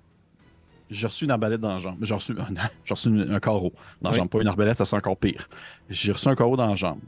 j'ai 0.90 1.06
reçu 1.06 1.24
une 1.26 1.30
arbalète 1.30 1.60
dans 1.60 1.72
la 1.72 1.78
jambe. 1.78 1.96
J'ai 2.02 2.12
reçu, 2.14 2.34
j'ai 2.84 2.94
reçu 2.94 3.08
une- 3.08 3.32
un 3.32 3.38
carreau 3.38 3.72
dans 4.02 4.10
la 4.10 4.14
Oui. 4.14 4.16
jambe. 4.18 4.28
Pas 4.28 4.40
une 4.40 4.48
arbalète, 4.48 4.76
ça 4.76 4.84
c'est 4.84 4.96
encore 4.96 5.16
pire. 5.16 5.48
J'ai 5.88 6.10
reçu 6.10 6.26
un 6.28 6.34
carreau 6.34 6.56
dans 6.56 6.66
la 6.66 6.74
jambe. 6.74 6.98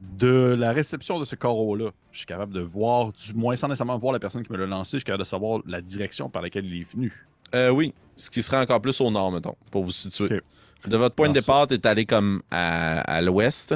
De 0.00 0.54
la 0.56 0.70
réception 0.72 1.18
de 1.18 1.24
ce 1.24 1.34
carreau-là, 1.34 1.90
je 2.12 2.18
suis 2.18 2.26
capable 2.26 2.52
de 2.52 2.60
voir, 2.60 3.12
du 3.12 3.34
moins 3.34 3.56
sans 3.56 3.66
nécessairement 3.66 3.98
voir 3.98 4.12
la 4.12 4.20
personne 4.20 4.44
qui 4.44 4.52
me 4.52 4.56
l'a 4.58 4.66
lancé, 4.66 4.92
je 4.92 4.98
suis 4.98 5.04
capable 5.04 5.24
de 5.24 5.28
savoir 5.28 5.62
la 5.66 5.80
direction 5.80 6.28
par 6.30 6.42
laquelle 6.42 6.64
il 6.66 6.80
est 6.82 6.92
venu. 6.92 7.26
Euh, 7.56 7.70
oui, 7.70 7.92
ce 8.14 8.30
qui 8.30 8.40
serait 8.40 8.58
encore 8.58 8.80
plus 8.80 9.00
au 9.00 9.10
nord, 9.10 9.32
mettons, 9.32 9.56
pour 9.72 9.82
vous 9.82 9.90
situer. 9.90 10.36
Ok. 10.36 10.88
De 10.88 10.96
votre 10.96 11.16
point 11.16 11.28
de 11.28 11.34
départ, 11.34 11.66
t'es 11.66 11.84
allé 11.88 12.06
comme 12.06 12.42
à, 12.52 13.00
à 13.00 13.20
l'ouest, 13.20 13.74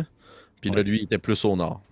puis 0.61 0.71
là, 0.71 0.77
Ouais. 0.77 0.83
lui, 0.85 0.99
il 0.99 1.05
était 1.05 1.19
plus 1.19 1.45
au 1.45 1.57
nord. 1.57 1.83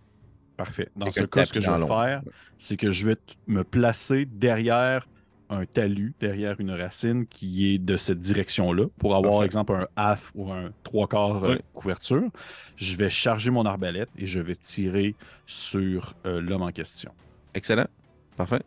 Parfait. 0.56 0.88
Dans 0.96 1.10
ce 1.12 1.24
cas, 1.24 1.44
ce 1.44 1.52
que 1.52 1.60
je 1.60 1.70
vais 1.70 1.86
faire, 1.86 2.22
c'est 2.56 2.76
que 2.76 2.90
je 2.90 3.06
vais 3.06 3.16
me 3.46 3.62
placer 3.64 4.24
derrière 4.26 5.08
un 5.50 5.64
talus, 5.64 6.14
derrière 6.20 6.60
une 6.60 6.72
racine 6.72 7.24
qui 7.24 7.72
est 7.72 7.78
de 7.78 7.96
cette 7.96 8.18
direction-là, 8.18 8.84
pour 8.98 9.16
avoir, 9.16 9.34
Parfait. 9.34 9.46
exemple, 9.46 9.72
un 9.74 9.86
half 9.96 10.30
ou 10.34 10.50
un 10.52 10.72
trois 10.82 11.06
quarts 11.08 11.42
euh, 11.44 11.56
couverture. 11.72 12.28
Je 12.76 12.96
vais 12.96 13.08
charger 13.08 13.50
mon 13.50 13.64
arbalète 13.64 14.10
et 14.18 14.26
je 14.26 14.40
vais 14.40 14.56
tirer 14.56 15.14
sur 15.46 16.14
euh, 16.26 16.40
l'homme 16.40 16.62
en 16.62 16.70
question. 16.72 17.12
Excellent. 17.54 17.86
Parfait. 18.36 18.60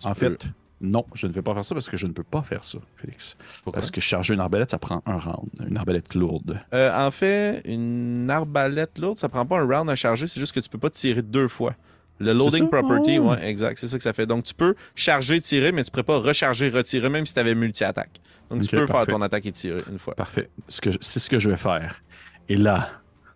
Tu 0.00 0.06
en 0.08 0.14
peux- 0.14 0.30
fait, 0.30 0.46
non, 0.80 1.04
je 1.14 1.26
ne 1.26 1.32
vais 1.32 1.42
pas 1.42 1.54
faire 1.54 1.64
ça 1.64 1.74
parce 1.74 1.88
que 1.88 1.96
je 1.96 2.06
ne 2.06 2.12
peux 2.12 2.22
pas 2.22 2.42
faire 2.42 2.62
ça, 2.62 2.78
Félix. 2.96 3.36
Pourquoi? 3.64 3.80
Parce 3.80 3.90
que 3.90 4.00
charger 4.00 4.34
une 4.34 4.40
arbalète, 4.40 4.70
ça 4.70 4.78
prend 4.78 5.02
un 5.06 5.16
round, 5.18 5.48
une 5.66 5.76
arbalète 5.76 6.14
lourde. 6.14 6.60
Euh, 6.74 7.06
en 7.06 7.10
fait, 7.10 7.62
une 7.64 8.28
arbalète 8.30 8.98
lourde, 8.98 9.18
ça 9.18 9.28
prend 9.30 9.46
pas 9.46 9.58
un 9.58 9.64
round 9.66 9.88
à 9.88 9.94
charger, 9.94 10.26
c'est 10.26 10.38
juste 10.40 10.52
que 10.54 10.60
tu 10.60 10.68
peux 10.68 10.78
pas 10.78 10.90
tirer 10.90 11.22
deux 11.22 11.48
fois. 11.48 11.74
Le 12.18 12.32
loading 12.32 12.68
property, 12.68 13.18
Oh. 13.18 13.30
ouais, 13.30 13.46
exact, 13.48 13.78
c'est 13.78 13.88
ça 13.88 13.96
que 13.98 14.02
ça 14.02 14.12
fait. 14.14 14.26
Donc 14.26 14.44
tu 14.44 14.54
peux 14.54 14.74
charger, 14.94 15.38
tirer, 15.40 15.72
mais 15.72 15.84
tu 15.84 15.90
pourrais 15.90 16.02
pas 16.02 16.18
recharger, 16.18 16.68
retirer, 16.70 17.08
même 17.10 17.26
si 17.26 17.34
tu 17.34 17.40
avais 17.40 17.54
multi-attaque. 17.54 18.20
Donc 18.50 18.62
tu 18.62 18.68
peux 18.76 18.86
faire 18.86 19.06
ton 19.06 19.20
attaque 19.22 19.44
et 19.46 19.52
tirer 19.52 19.82
une 19.90 19.98
fois. 19.98 20.14
Parfait. 20.14 20.48
C'est 20.68 21.18
ce 21.20 21.28
que 21.28 21.38
je 21.38 21.50
vais 21.50 21.56
faire. 21.58 22.02
Et 22.48 22.56
là, 22.56 22.90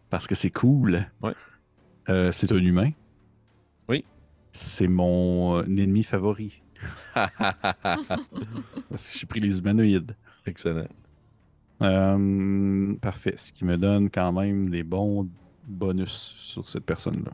parce 0.09 0.27
que 0.27 0.35
c'est 0.35 0.51
cool, 0.51 1.05
Ouais. 1.23 1.33
euh, 2.09 2.33
c'est 2.33 2.53
un 2.53 2.57
humain. 2.59 2.91
Oui. 3.89 4.05
C'est 4.53 4.87
mon 4.89 5.59
euh, 5.59 5.63
ennemi 5.65 6.03
favori. 6.03 6.63
Parce 7.15 9.09
que 9.09 9.19
j'ai 9.19 9.27
pris 9.27 9.41
les 9.41 9.59
humanoïdes. 9.59 10.17
Excellent. 10.47 10.89
Euh, 11.83 12.95
parfait. 13.01 13.35
Ce 13.37 13.53
qui 13.53 13.65
me 13.65 13.77
donne 13.77 14.11
quand 14.11 14.33
même 14.33 14.67
des 14.67 14.83
bons 14.83 15.29
bonus 15.67 16.35
sur 16.37 16.69
cette 16.69 16.85
personne-là. 16.85 17.33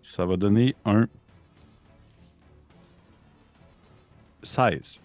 Ça 0.00 0.24
va 0.24 0.36
donner 0.36 0.74
un 0.84 1.06
16. 4.42 5.00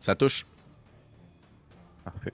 Ça 0.00 0.14
touche. 0.14 0.46
Parfait. 2.04 2.32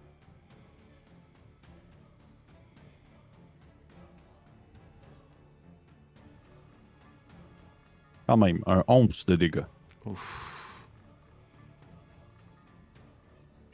Quand 8.27 8.37
même, 8.37 8.63
un 8.67 8.85
11 8.87 9.27
de 9.27 9.37
dégâts. 9.37 9.65
Ouf. 10.05 10.87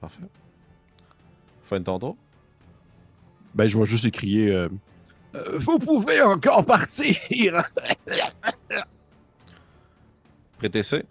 Parfait. 0.01 0.23
Fin 1.65 1.81
de 1.81 1.85
ton 1.85 1.99
tour. 1.99 2.17
Ben, 3.55 3.67
je 3.69 3.79
vais 3.79 3.85
juste 3.87 4.05
écrier. 4.05 4.51
euh, 4.51 4.69
Euh, 5.35 5.59
vous 5.59 5.79
pouvez 5.79 6.23
encore 6.23 6.65
partir! 6.65 7.15
Prétessé. 10.59 11.05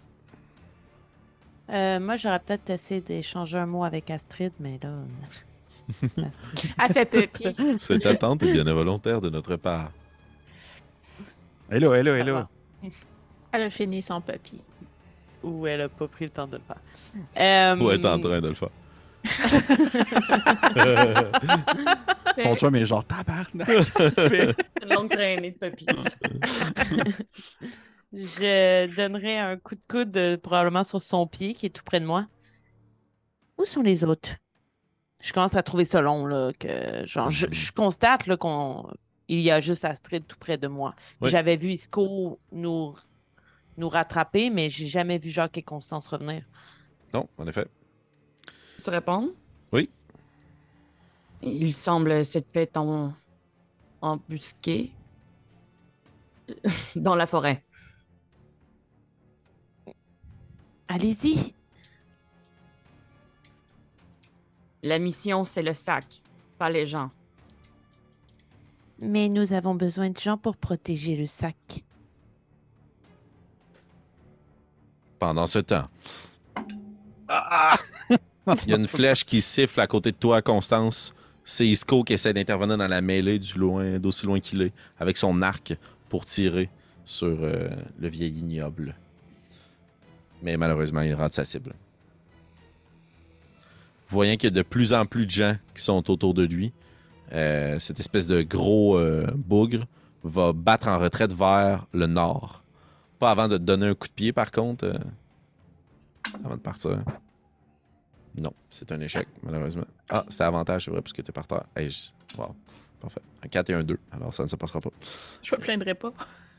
Euh, 1.70 2.00
moi, 2.00 2.16
j'aurais 2.16 2.40
peut-être 2.40 2.68
essayé 2.70 3.00
d'échanger 3.00 3.58
un 3.58 3.66
mot 3.66 3.84
avec 3.84 4.10
Astrid, 4.10 4.52
mais 4.58 4.78
là. 4.82 4.90
Astrid. 6.26 6.74
Elle 6.78 6.92
fait 7.06 7.26
petit. 7.54 7.78
Cette 7.78 8.06
attente 8.06 8.42
est 8.42 8.52
bien 8.52 8.64
volontaire 8.64 9.20
de 9.20 9.30
notre 9.30 9.56
part. 9.56 9.90
Hello, 11.70 11.92
hello, 11.94 12.14
hello. 12.14 12.42
Elle 13.58 13.64
a 13.64 13.70
fini 13.70 14.02
son 14.02 14.20
papy. 14.20 14.62
Ou 15.42 15.66
elle 15.66 15.80
a 15.80 15.88
pas 15.88 16.06
pris 16.06 16.26
le 16.26 16.30
temps 16.30 16.46
de 16.46 16.58
le 16.58 16.62
faire. 16.62 16.76
Euh, 17.40 17.76
Ou 17.76 17.90
être 17.90 18.04
en 18.04 18.20
train 18.20 18.40
de 18.40 18.50
le 18.50 18.54
faire. 18.54 18.68
Son 22.38 22.54
chum 22.54 22.76
est 22.76 22.86
genre 22.86 23.04
tabarnak? 23.04 23.68
Une 23.68 24.54
longue 24.94 25.10
traînée 25.10 25.50
de 25.50 25.58
papy. 25.58 25.86
Je 28.12 28.94
donnerai 28.94 29.38
un 29.38 29.56
coup 29.56 29.74
de 29.74 29.80
coude 29.88 30.16
euh, 30.16 30.36
probablement 30.36 30.84
sur 30.84 31.02
son 31.02 31.26
pied 31.26 31.52
qui 31.52 31.66
est 31.66 31.70
tout 31.70 31.82
près 31.82 31.98
de 31.98 32.06
moi. 32.06 32.28
Où 33.58 33.64
sont 33.64 33.82
les 33.82 34.04
autres? 34.04 34.36
Je 35.20 35.32
commence 35.32 35.56
à 35.56 35.64
trouver 35.64 35.84
ça 35.84 36.00
long, 36.00 36.26
là, 36.26 36.52
que 36.56 37.04
genre, 37.06 37.32
je, 37.32 37.48
je 37.50 37.72
constate 37.72 38.28
là, 38.28 38.36
qu'on 38.36 38.88
il 39.28 39.40
y 39.40 39.50
a 39.50 39.60
juste 39.60 39.84
Astrid 39.84 40.26
tout 40.26 40.38
près 40.38 40.56
de 40.56 40.66
moi. 40.66 40.94
Oui. 41.20 41.30
J'avais 41.30 41.56
vu 41.56 41.72
Isco 41.72 42.40
nous, 42.50 42.94
nous 43.78 43.88
rattraper, 43.88 44.50
mais 44.50 44.68
j'ai 44.68 44.88
jamais 44.88 45.18
vu 45.18 45.30
Jacques 45.30 45.56
et 45.56 45.62
Constance 45.62 46.08
revenir. 46.08 46.42
Non, 47.14 47.28
en 47.38 47.46
effet. 47.46 47.66
Tu 48.82 48.90
réponds? 48.90 49.32
Oui. 49.72 49.88
Il 51.42 51.72
semble 51.72 52.24
s'être 52.24 52.50
fait 52.50 52.76
en... 52.76 53.14
embusquer 54.02 54.92
dans 56.96 57.14
la 57.14 57.26
forêt. 57.26 57.64
Allez-y! 60.88 61.54
La 64.82 64.98
mission, 64.98 65.44
c'est 65.44 65.62
le 65.62 65.72
sac, 65.72 66.22
pas 66.58 66.70
les 66.70 66.86
gens. 66.86 67.10
Mais 68.98 69.28
nous 69.28 69.52
avons 69.52 69.74
besoin 69.74 70.10
de 70.10 70.18
gens 70.18 70.38
pour 70.38 70.56
protéger 70.56 71.16
le 71.16 71.26
sac. 71.26 71.84
Pendant 75.18 75.46
ce 75.46 75.58
temps. 75.58 75.88
Il 78.64 78.70
y 78.70 78.72
a 78.72 78.76
une 78.76 78.86
flèche 78.86 79.24
qui 79.24 79.40
siffle 79.40 79.80
à 79.80 79.86
côté 79.86 80.12
de 80.12 80.16
toi, 80.16 80.40
Constance. 80.40 81.14
C'est 81.44 81.66
Isco 81.66 82.04
qui 82.04 82.14
essaie 82.14 82.32
d'intervenir 82.32 82.78
dans 82.78 82.88
la 82.88 83.00
mêlée 83.00 83.38
du 83.38 83.58
loin, 83.58 83.98
d'aussi 83.98 84.26
loin 84.26 84.40
qu'il 84.40 84.62
est, 84.62 84.72
avec 84.98 85.16
son 85.16 85.42
arc 85.42 85.74
pour 86.08 86.24
tirer 86.24 86.70
sur 87.04 87.38
euh, 87.42 87.68
le 87.98 88.08
vieil 88.08 88.38
ignoble. 88.38 88.94
Mais 90.42 90.56
malheureusement, 90.56 91.00
il 91.00 91.14
rate 91.14 91.32
sa 91.32 91.44
cible. 91.44 91.74
Voyant 94.10 94.36
qu'il 94.36 94.44
y 94.44 94.52
a 94.52 94.56
de 94.56 94.62
plus 94.62 94.92
en 94.92 95.04
plus 95.04 95.26
de 95.26 95.30
gens 95.30 95.56
qui 95.74 95.82
sont 95.82 96.10
autour 96.10 96.32
de 96.32 96.44
lui, 96.44 96.72
euh, 97.32 97.78
cette 97.78 98.00
espèce 98.00 98.26
de 98.26 98.42
gros 98.42 98.98
euh, 98.98 99.26
bougre, 99.34 99.86
va 100.24 100.52
battre 100.52 100.88
en 100.88 100.98
retraite 100.98 101.32
vers 101.32 101.84
le 101.92 102.06
nord. 102.06 102.62
Pas 103.18 103.30
avant 103.32 103.48
de 103.48 103.56
te 103.58 103.62
donner 103.62 103.86
un 103.88 103.94
coup 103.94 104.06
de 104.08 104.12
pied, 104.12 104.32
par 104.32 104.50
contre. 104.50 104.84
euh, 104.84 104.98
avant 106.44 106.56
de 106.56 106.60
partir. 106.60 107.02
Non, 108.36 108.52
c'est 108.70 108.92
un 108.92 109.00
échec, 109.00 109.26
malheureusement. 109.42 109.84
Ah, 110.10 110.24
c'est 110.28 110.44
avantage, 110.44 110.84
c'est 110.84 110.90
vrai, 110.90 111.02
parce 111.02 111.12
que 111.12 111.22
t'es 111.22 111.32
par 111.32 111.46
terre. 111.46 111.64
Hey, 111.74 111.88
je- 111.90 112.10
Wow, 112.38 112.54
parfait. 113.00 113.22
Un 113.44 113.48
4 113.48 113.70
et 113.70 113.74
un 113.74 113.82
2, 113.82 113.98
alors 114.12 114.32
ça 114.32 114.42
ne 114.44 114.48
se 114.48 114.54
passera 114.56 114.80
pas. 114.80 114.90
Je 115.42 115.54
me 115.56 115.60
plaindrai 115.60 115.94
pas. 115.94 116.12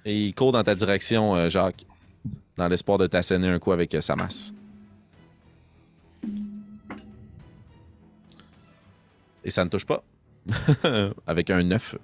Et 0.03 0.27
il 0.27 0.33
court 0.33 0.51
dans 0.51 0.63
ta 0.63 0.75
direction, 0.75 1.35
euh, 1.35 1.49
Jacques, 1.49 1.85
dans 2.57 2.67
l'espoir 2.67 2.97
de 2.97 3.07
t'asséner 3.07 3.47
un 3.47 3.59
coup 3.59 3.71
avec 3.71 3.93
euh, 3.95 4.01
sa 4.01 4.15
masse. 4.15 4.53
Et 9.43 9.51
ça 9.51 9.63
ne 9.63 9.69
touche 9.69 9.85
pas. 9.85 10.03
avec 11.27 11.49
un 11.49 11.63
9. 11.63 11.95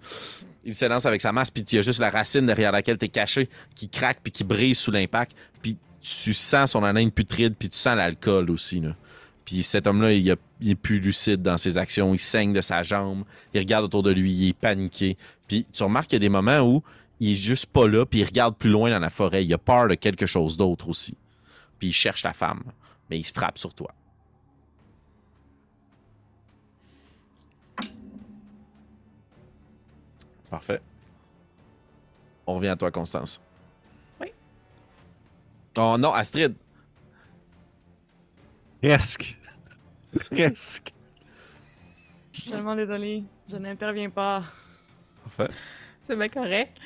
Il 0.66 0.74
se 0.74 0.86
lance 0.86 1.06
avec 1.06 1.22
sa 1.22 1.32
masse, 1.32 1.52
puis 1.52 1.64
il 1.64 1.76
y 1.76 1.80
a 1.80 1.82
juste 1.84 2.00
la 2.00 2.10
racine 2.10 2.48
derrière 2.48 2.72
laquelle 2.72 2.98
tu 2.98 3.06
es 3.06 3.10
caché 3.10 3.50
qui 3.76 3.88
craque 3.88 4.20
puis 4.24 4.32
qui 4.32 4.44
brise 4.44 4.80
sous 4.80 4.92
l'impact. 4.92 5.36
Puis 5.62 5.78
tu 6.02 6.34
sens 6.34 6.72
son 6.72 6.84
haleine 6.84 7.12
putride, 7.12 7.56
puis 7.58 7.70
tu 7.70 7.78
sens 7.78 7.96
l'alcool 7.96 8.50
aussi. 8.50 8.82
Puis 9.46 9.62
cet 9.62 9.86
homme-là, 9.86 10.14
il 10.14 10.30
est 10.30 10.76
plus 10.76 11.00
lucide 11.00 11.44
dans 11.44 11.60
ses 11.60 11.78
actions. 11.78 12.14
Il 12.16 12.20
saigne 12.20 12.52
de 12.52 12.62
sa 12.62 12.82
jambe. 12.82 13.26
Il 13.54 13.60
regarde 13.60 13.86
autour 13.86 14.02
de 14.02 14.12
lui. 14.12 14.34
Il 14.34 14.50
est 14.50 14.54
paniqué. 14.54 15.18
Puis 15.48 15.68
tu 15.72 15.84
remarques 15.84 16.08
qu'il 16.08 16.18
y 16.18 16.24
a 16.24 16.28
des 16.28 16.30
moments 16.30 16.62
où 16.62 16.82
il 17.20 17.34
est 17.34 17.36
juste 17.36 17.68
pas 17.68 17.88
là, 17.88 18.06
puis 18.06 18.22
il 18.22 18.26
regarde 18.26 18.56
plus 18.56 18.72
loin 18.72 18.90
dans 18.90 19.00
la 19.00 19.12
forêt. 19.12 19.46
Il 19.46 19.54
a 19.54 19.60
peur 19.60 19.88
de 19.88 19.96
quelque 19.96 20.26
chose 20.26 20.58
d'autre 20.58 20.90
aussi. 20.90 21.16
Puis 21.78 21.90
il 21.90 21.94
cherche 21.94 22.24
la 22.24 22.34
femme. 22.34 22.64
Mais 23.10 23.20
il 23.20 23.24
se 23.24 23.32
frappe 23.32 23.60
sur 23.60 23.74
toi. 23.74 23.94
Parfait. 30.56 30.80
On 32.48 32.56
revient 32.56 32.70
à 32.70 32.76
toi, 32.78 32.90
Constance. 32.90 33.42
Oui. 34.22 34.32
Oh 35.78 35.98
non, 36.00 36.14
Astrid. 36.14 36.56
Presque. 38.82 39.38
Presque. 40.32 40.94
Je 42.32 42.42
suis 42.42 42.52
tellement 42.52 42.74
désolée. 42.74 43.26
Je 43.50 43.58
n'interviens 43.58 44.10
pas. 44.10 44.46
Parfait. 45.26 45.54
C'est 46.08 46.16
bien 46.16 46.30
correct. 46.30 46.80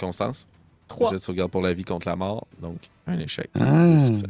Constance? 0.00 0.48
Trois. 0.88 1.10
Jet 1.10 1.16
de 1.16 1.20
sauvegarde 1.20 1.50
pour 1.50 1.60
la 1.60 1.74
vie 1.74 1.84
contre 1.84 2.08
la 2.08 2.16
mort. 2.16 2.46
Donc, 2.58 2.88
un 3.06 3.18
échec. 3.18 3.50
Ah. 3.52 3.98
Succès. 3.98 4.24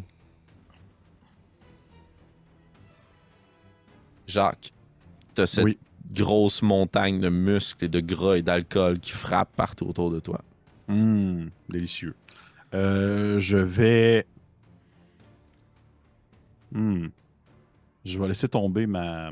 Jacques, 4.27 4.73
t'as 5.33 5.47
cette 5.47 5.65
Oui. 5.65 5.79
Grosse 6.15 6.63
montagne 6.63 7.21
de 7.21 7.29
muscles 7.29 7.85
et 7.85 7.89
de 7.89 8.01
gras 8.01 8.37
et 8.37 8.43
d'alcool 8.43 8.99
qui 9.01 9.13
frappe 9.13 9.55
partout 9.57 9.87
autour 9.87 10.11
de 10.11 10.21
toi. 10.21 10.41
Hum, 10.89 11.51
délicieux. 11.69 12.15
Euh, 12.75 13.39
je 13.41 13.57
vais. 13.59 14.27
Hmm. 16.73 17.07
Je 18.05 18.19
vais 18.19 18.29
laisser 18.29 18.49
tomber 18.49 18.87
ma. 18.87 19.31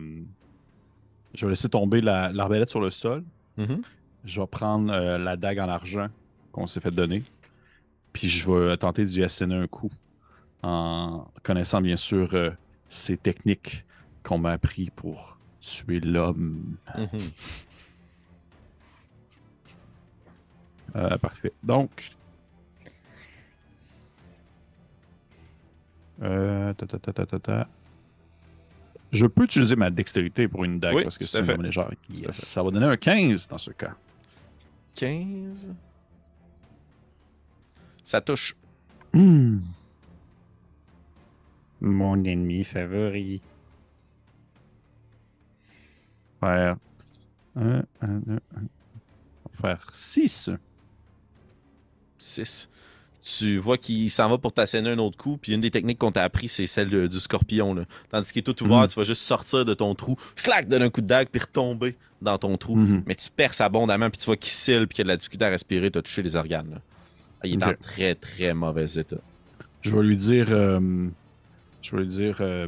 Je 1.34 1.46
vais 1.46 1.50
laisser 1.50 1.68
tomber 1.68 2.00
la- 2.00 2.30
l'arbalète 2.32 2.70
sur 2.70 2.80
le 2.80 2.90
sol. 2.90 3.22
Mhm. 3.56 3.82
Je 4.24 4.40
vais 4.40 4.46
prendre 4.46 4.92
euh, 4.92 5.18
la 5.18 5.36
dague 5.36 5.59
en 5.59 5.68
argent 5.68 6.09
qu'on 6.52 6.66
s'est 6.66 6.80
fait 6.80 6.90
donner. 6.90 7.22
Puis 8.12 8.28
je 8.28 8.50
vais 8.50 8.76
tenter 8.76 9.04
d'y 9.04 9.22
asséner 9.24 9.56
un 9.56 9.66
coup. 9.66 9.90
En 10.62 11.26
connaissant 11.42 11.80
bien 11.80 11.96
sûr 11.96 12.28
euh, 12.34 12.50
ces 12.88 13.16
techniques 13.16 13.84
qu'on 14.22 14.38
m'a 14.38 14.50
appris 14.52 14.90
pour 14.94 15.38
tuer 15.62 16.01
l'homme. 16.01 16.76
Mhm. 16.98 17.09
Euh, 20.97 21.16
parfait. 21.16 21.52
Donc. 21.62 22.12
Euh, 26.20 26.74
ta, 26.74 26.86
ta, 26.86 27.39
ta. 27.39 27.68
Je 29.10 29.26
peux 29.26 29.44
utiliser 29.44 29.76
ma 29.76 29.90
dextérité 29.90 30.48
pour 30.48 30.64
une 30.64 30.78
dague 30.78 30.94
Oui, 30.94 31.02
parce 31.02 31.18
que 31.18 31.24
c'est 31.24 31.43
légère. 31.56 31.90
Yes, 32.10 32.26
fait. 32.26 32.32
Ça 32.32 32.62
va 32.62 32.70
donner 32.70 32.86
un 32.86 32.97
15 32.97 33.48
dans 33.48 33.59
ce 33.59 33.70
cas. 33.70 33.94
15. 34.94 35.74
Ça 38.05 38.20
touche. 38.20 38.56
Hmm. 39.12 39.60
Mon 41.80 42.22
ennemi 42.24 42.64
favori. 42.64 43.43
Faire. 46.43 46.77
Un, 47.56 47.78
un, 48.01 48.06
un, 48.09 48.16
un. 48.56 49.60
Faire 49.60 49.86
6. 49.93 50.51
6. 52.19 52.69
Tu 53.24 53.56
vois 53.59 53.78
qu'il 53.78 54.10
s'en 54.10 54.28
va 54.28 54.36
pour 54.39 54.52
t'asséner 54.52 54.90
un 54.90 54.98
autre 54.98 55.16
coup, 55.16 55.36
puis 55.40 55.55
une 55.55 55.60
des 55.60 55.70
techniques 55.70 55.98
qu'on 55.98 56.10
t'a 56.10 56.24
appris, 56.24 56.48
c'est 56.48 56.66
celle 56.66 56.90
de- 56.90 57.06
du 57.06 57.20
scorpion. 57.20 57.73
Là. 57.73 57.85
Tandis 58.10 58.32
qu'il 58.32 58.40
est 58.40 58.43
tout 58.43 58.64
ouvert, 58.64 58.78
Mhm. 58.81 58.89
tu 58.89 58.97
vas 58.98 59.05
juste 59.05 59.23
sortir 59.23 59.64
de 59.64 59.74
ton 59.74 59.94
trou, 59.94 60.16
clac, 60.35 60.66
donner 60.66 60.86
un 60.86 60.90
coup 60.90 61.02
de 61.02 61.06
dague, 61.06 61.28
puis 61.31 61.40
retomber 61.40 61.97
dans 62.20 62.36
ton 62.39 62.56
trou. 62.56 62.74
Mhm. 62.74 63.05
Mais 63.06 63.14
tu 63.14 63.31
perces 63.31 63.60
abondamment, 63.60 64.10
puis 64.10 64.19
tu 64.19 64.27
vois 64.27 64.36
qu'il 64.36 64.51
cille, 64.51 64.86
puis 64.86 64.97
qu'il 64.97 65.02
a 65.02 65.05
de 65.05 65.09
la 65.10 65.16
difficulté 65.16 65.44
à 65.44 65.51
respirer, 65.51 65.90
tu 65.93 65.98
as 65.98 66.02
touché 66.02 66.23
les 66.23 66.35
organes. 66.35 66.70
là. 66.73 66.81
Ah, 67.43 67.47
Il 67.47 67.60
est 67.60 67.64
en 67.64 67.70
Ok. 67.70 67.81
très, 67.81 68.14
très 68.16 68.55
mauvais 68.55 68.86
état. 68.86 69.16
Je 69.82 69.94
vais 69.97 70.02
lui 70.02 70.16
dire. 70.16 70.47
euh, 70.51 71.09
je 71.81 71.94
vais 71.97 72.02
lui 72.02 72.09
dire. 72.09 72.36
euh, 72.40 72.66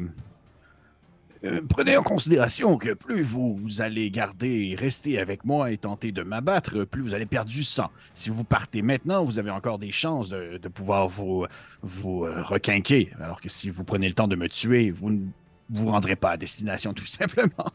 euh, 1.44 1.60
prenez 1.68 1.96
en 1.96 2.02
considération 2.02 2.76
que 2.76 2.94
plus 2.94 3.22
vous, 3.22 3.54
vous 3.56 3.80
allez 3.80 4.10
garder 4.10 4.70
et 4.70 4.74
rester 4.76 5.18
avec 5.18 5.44
moi 5.44 5.70
et 5.70 5.78
tenter 5.78 6.12
de 6.12 6.22
m'abattre, 6.22 6.84
plus 6.84 7.02
vous 7.02 7.14
allez 7.14 7.26
perdre 7.26 7.50
du 7.50 7.62
sang. 7.62 7.90
Si 8.14 8.30
vous 8.30 8.44
partez 8.44 8.82
maintenant, 8.82 9.24
vous 9.24 9.38
avez 9.38 9.50
encore 9.50 9.78
des 9.78 9.90
chances 9.90 10.28
de, 10.28 10.58
de 10.58 10.68
pouvoir 10.68 11.08
vous, 11.08 11.46
vous 11.82 12.24
euh, 12.24 12.42
requinquer. 12.42 13.10
Alors 13.20 13.40
que 13.40 13.48
si 13.48 13.70
vous 13.70 13.84
prenez 13.84 14.08
le 14.08 14.14
temps 14.14 14.28
de 14.28 14.36
me 14.36 14.48
tuer, 14.48 14.90
vous 14.90 15.10
ne 15.10 15.26
vous 15.70 15.88
rendrez 15.88 16.16
pas 16.16 16.30
à 16.30 16.36
destination 16.36 16.94
tout 16.94 17.06
simplement. 17.06 17.72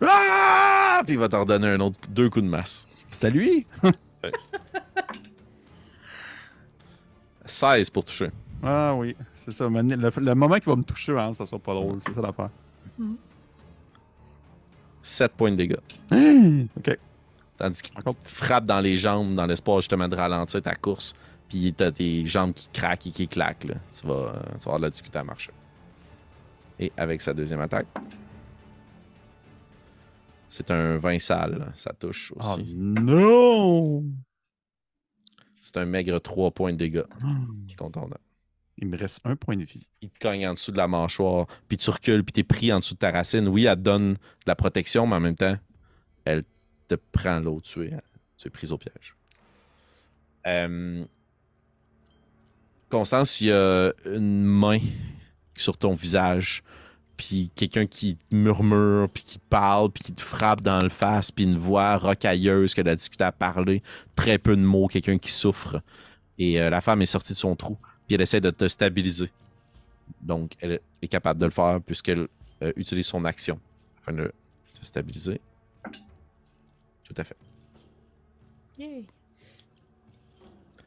Ah! 0.00 1.02
Puis 1.04 1.14
il 1.14 1.18
va 1.18 1.28
t'en 1.28 1.40
redonner 1.40 1.68
un 1.68 1.80
autre, 1.80 1.98
deux 2.10 2.28
coups 2.28 2.44
de 2.44 2.50
masse. 2.50 2.86
C'est 3.10 3.26
à 3.26 3.30
lui? 3.30 3.66
16 7.44 7.90
pour 7.90 8.04
toucher. 8.04 8.30
Ah 8.62 8.94
oui, 8.94 9.16
c'est 9.44 9.52
ça. 9.52 9.68
Le, 9.68 10.20
le 10.20 10.34
moment 10.34 10.54
qu'il 10.56 10.66
va 10.70 10.76
me 10.76 10.82
toucher, 10.82 11.16
hein, 11.18 11.34
ça 11.34 11.46
sera 11.46 11.58
pas 11.58 11.74
drôle. 11.74 11.98
C'est 12.00 12.12
ça 12.12 12.20
l'affaire. 12.20 12.50
7 15.02 15.32
points 15.32 15.50
de 15.50 15.56
dégâts. 15.56 15.76
ok. 16.76 16.98
Tandis 17.56 17.82
qu'il 17.82 17.94
te 18.02 18.10
frappe 18.24 18.64
dans 18.64 18.80
les 18.80 18.96
jambes, 18.96 19.34
dans 19.34 19.46
l'espoir 19.46 19.80
justement 19.80 20.08
de 20.08 20.16
ralentir 20.16 20.62
ta 20.62 20.74
course. 20.74 21.14
Puis 21.48 21.72
t'as 21.74 21.90
tes 21.92 22.24
jambes 22.26 22.52
qui 22.54 22.68
craquent 22.72 23.06
et 23.08 23.10
qui 23.10 23.28
claquent. 23.28 23.64
là. 23.64 23.74
Tu, 23.92 24.06
vas, 24.06 24.14
euh, 24.14 24.32
tu 24.32 24.58
vas 24.58 24.62
avoir 24.64 24.78
de 24.78 24.82
la 24.84 24.90
difficulté 24.90 25.18
à 25.18 25.24
marcher. 25.24 25.52
Et 26.78 26.90
avec 26.96 27.20
sa 27.20 27.34
deuxième 27.34 27.60
attaque, 27.60 27.86
c'est 30.48 30.70
un 30.70 30.98
20 30.98 31.18
sale. 31.20 31.58
là. 31.58 31.66
Ça 31.74 31.92
touche 31.92 32.32
Oh 32.36 32.38
aussi. 32.40 32.76
non! 32.76 34.04
C'est 35.60 35.76
un 35.76 35.84
maigre 35.84 36.18
3 36.18 36.50
points 36.52 36.72
de 36.72 36.78
dégâts 36.78 37.04
qui 37.66 37.74
est 37.74 37.76
contondant. 37.76 38.16
Il 38.78 38.88
me 38.88 38.96
reste 38.96 39.20
un 39.24 39.36
point 39.36 39.56
de 39.56 39.64
vie. 39.64 39.86
Il 40.00 40.10
te 40.10 40.18
cogne 40.18 40.46
en 40.46 40.54
dessous 40.54 40.72
de 40.72 40.78
la 40.78 40.88
mâchoire, 40.88 41.46
puis 41.68 41.76
tu 41.76 41.90
recules, 41.90 42.24
puis 42.24 42.32
t'es 42.32 42.42
pris 42.42 42.72
en 42.72 42.78
dessous 42.78 42.94
de 42.94 42.98
ta 42.98 43.10
racine. 43.10 43.46
Oui, 43.48 43.66
elle 43.66 43.76
te 43.76 43.80
donne 43.80 44.14
de 44.14 44.18
la 44.46 44.54
protection, 44.54 45.06
mais 45.06 45.16
en 45.16 45.20
même 45.20 45.36
temps, 45.36 45.56
elle 46.24 46.44
te 46.88 46.94
prend 46.94 47.38
l'autre. 47.38 47.68
Tu 47.68 47.84
es, 47.84 47.96
tu 48.38 48.48
es 48.48 48.50
prise 48.50 48.72
au 48.72 48.78
piège. 48.78 49.14
Euh, 50.46 51.04
Constance, 52.92 53.40
il 53.40 53.46
y 53.46 53.52
a 53.52 53.90
une 54.04 54.44
main 54.44 54.78
sur 55.56 55.78
ton 55.78 55.94
visage, 55.94 56.62
puis 57.16 57.50
quelqu'un 57.54 57.86
qui 57.86 58.16
te 58.16 58.34
murmure, 58.34 59.08
puis 59.08 59.22
qui 59.22 59.38
te 59.38 59.44
parle, 59.48 59.90
puis 59.90 60.02
qui 60.02 60.12
te 60.12 60.20
frappe 60.20 60.60
dans 60.60 60.82
le 60.82 60.90
face, 60.90 61.30
puis 61.30 61.44
une 61.44 61.56
voix 61.56 61.96
rocailleuse 61.96 62.74
de 62.74 62.82
la 62.82 62.94
difficulté 62.94 63.24
à 63.24 63.32
parler, 63.32 63.82
très 64.14 64.36
peu 64.36 64.54
de 64.56 64.60
mots, 64.60 64.88
quelqu'un 64.88 65.16
qui 65.16 65.30
souffre. 65.30 65.80
Et 66.36 66.60
euh, 66.60 66.68
la 66.68 66.82
femme 66.82 67.00
est 67.00 67.06
sortie 67.06 67.32
de 67.32 67.38
son 67.38 67.56
trou, 67.56 67.78
puis 68.12 68.16
elle 68.16 68.20
essaie 68.20 68.42
de 68.42 68.50
te 68.50 68.68
stabiliser. 68.68 69.30
Donc, 70.20 70.52
elle 70.60 70.80
est 71.00 71.08
capable 71.08 71.40
de 71.40 71.46
le 71.46 71.50
faire 71.50 71.80
puisqu'elle 71.80 72.28
euh, 72.62 72.70
utilise 72.76 73.06
son 73.06 73.24
action 73.24 73.58
afin 74.02 74.12
de 74.12 74.30
te 74.78 74.84
stabiliser. 74.84 75.40
Tout 77.04 77.14
à 77.16 77.24
fait. 77.24 77.38
Yay. 78.78 79.06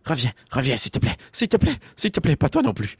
Reviens, 0.06 0.34
reviens, 0.52 0.77
s'il 0.77 0.91
te 0.91 0.99
plaît. 0.99 1.18
S'il 1.31 1.47
te 1.47 1.57
plaît, 1.57 1.80
s'il 1.95 2.11
te 2.11 2.19
plaît, 2.19 2.35
pas 2.35 2.47
toi 2.47 2.61
non 2.61 2.76
plus. 2.76 2.95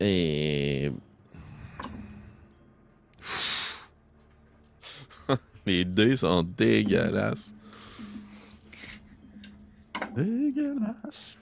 Et. 0.00 0.90
Les 5.66 5.84
dés 5.84 6.16
sont 6.16 6.42
dégueulasses. 6.42 7.54
Dégueulasse. 10.16 11.38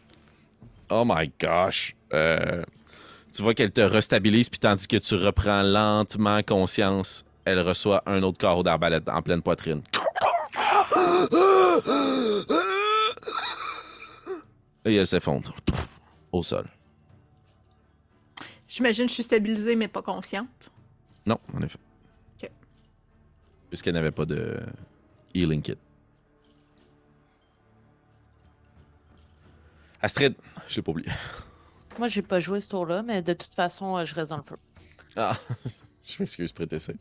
Oh 0.91 1.05
my 1.07 1.31
gosh. 1.41 1.95
Euh, 2.13 2.63
Tu 3.33 3.43
vois 3.43 3.55
qu'elle 3.55 3.73
te 3.73 3.81
restabilise, 3.81 4.49
puis 4.49 4.59
tandis 4.61 4.87
que 4.87 4.97
tu 4.97 5.15
reprends 5.17 5.63
lentement 5.63 6.41
conscience, 6.43 7.25
elle 7.45 7.61
reçoit 7.61 8.03
un 8.07 8.23
autre 8.23 8.39
carreau 8.39 8.63
d'arbalète 8.63 9.09
en 9.09 9.23
pleine 9.23 9.43
poitrine. 9.43 9.83
Et 14.85 14.95
elle 14.97 15.07
s'effondre 15.07 15.55
au 16.31 16.43
sol. 16.43 16.67
J'imagine 18.69 19.05
que 19.07 19.11
je 19.11 19.15
suis 19.15 19.23
stabilisée, 19.23 19.77
mais 19.77 19.89
pas 19.89 20.03
consciente. 20.03 20.71
Non, 21.27 21.39
en 21.57 21.63
effet. 21.63 21.79
Ok. 22.43 22.51
Puisqu'elle 23.71 23.95
n'avait 23.95 24.11
pas 24.11 24.27
de 24.27 24.61
healing 25.35 25.63
kit. 25.63 25.77
Astrid, 30.05 30.35
je 30.69 30.77
l'ai 30.77 30.83
pas 30.83 30.91
oublié. 30.93 31.09
Moi, 31.99 32.09
j'ai 32.09 32.21
pas 32.21 32.39
joué 32.39 32.61
ce 32.61 32.69
tour-là, 32.69 33.03
mais 33.03 33.23
de 33.23 33.33
toute 33.33 33.55
façon, 33.55 33.97
euh, 33.97 34.05
je 34.05 34.15
reste 34.15 34.31
dans 34.31 34.37
le 34.37 34.43
feu. 34.43 34.57
Ah, 35.17 35.35
je 36.05 36.17
m'excuse, 36.21 36.53
prêtez 36.53 36.79
ça. 36.79 36.93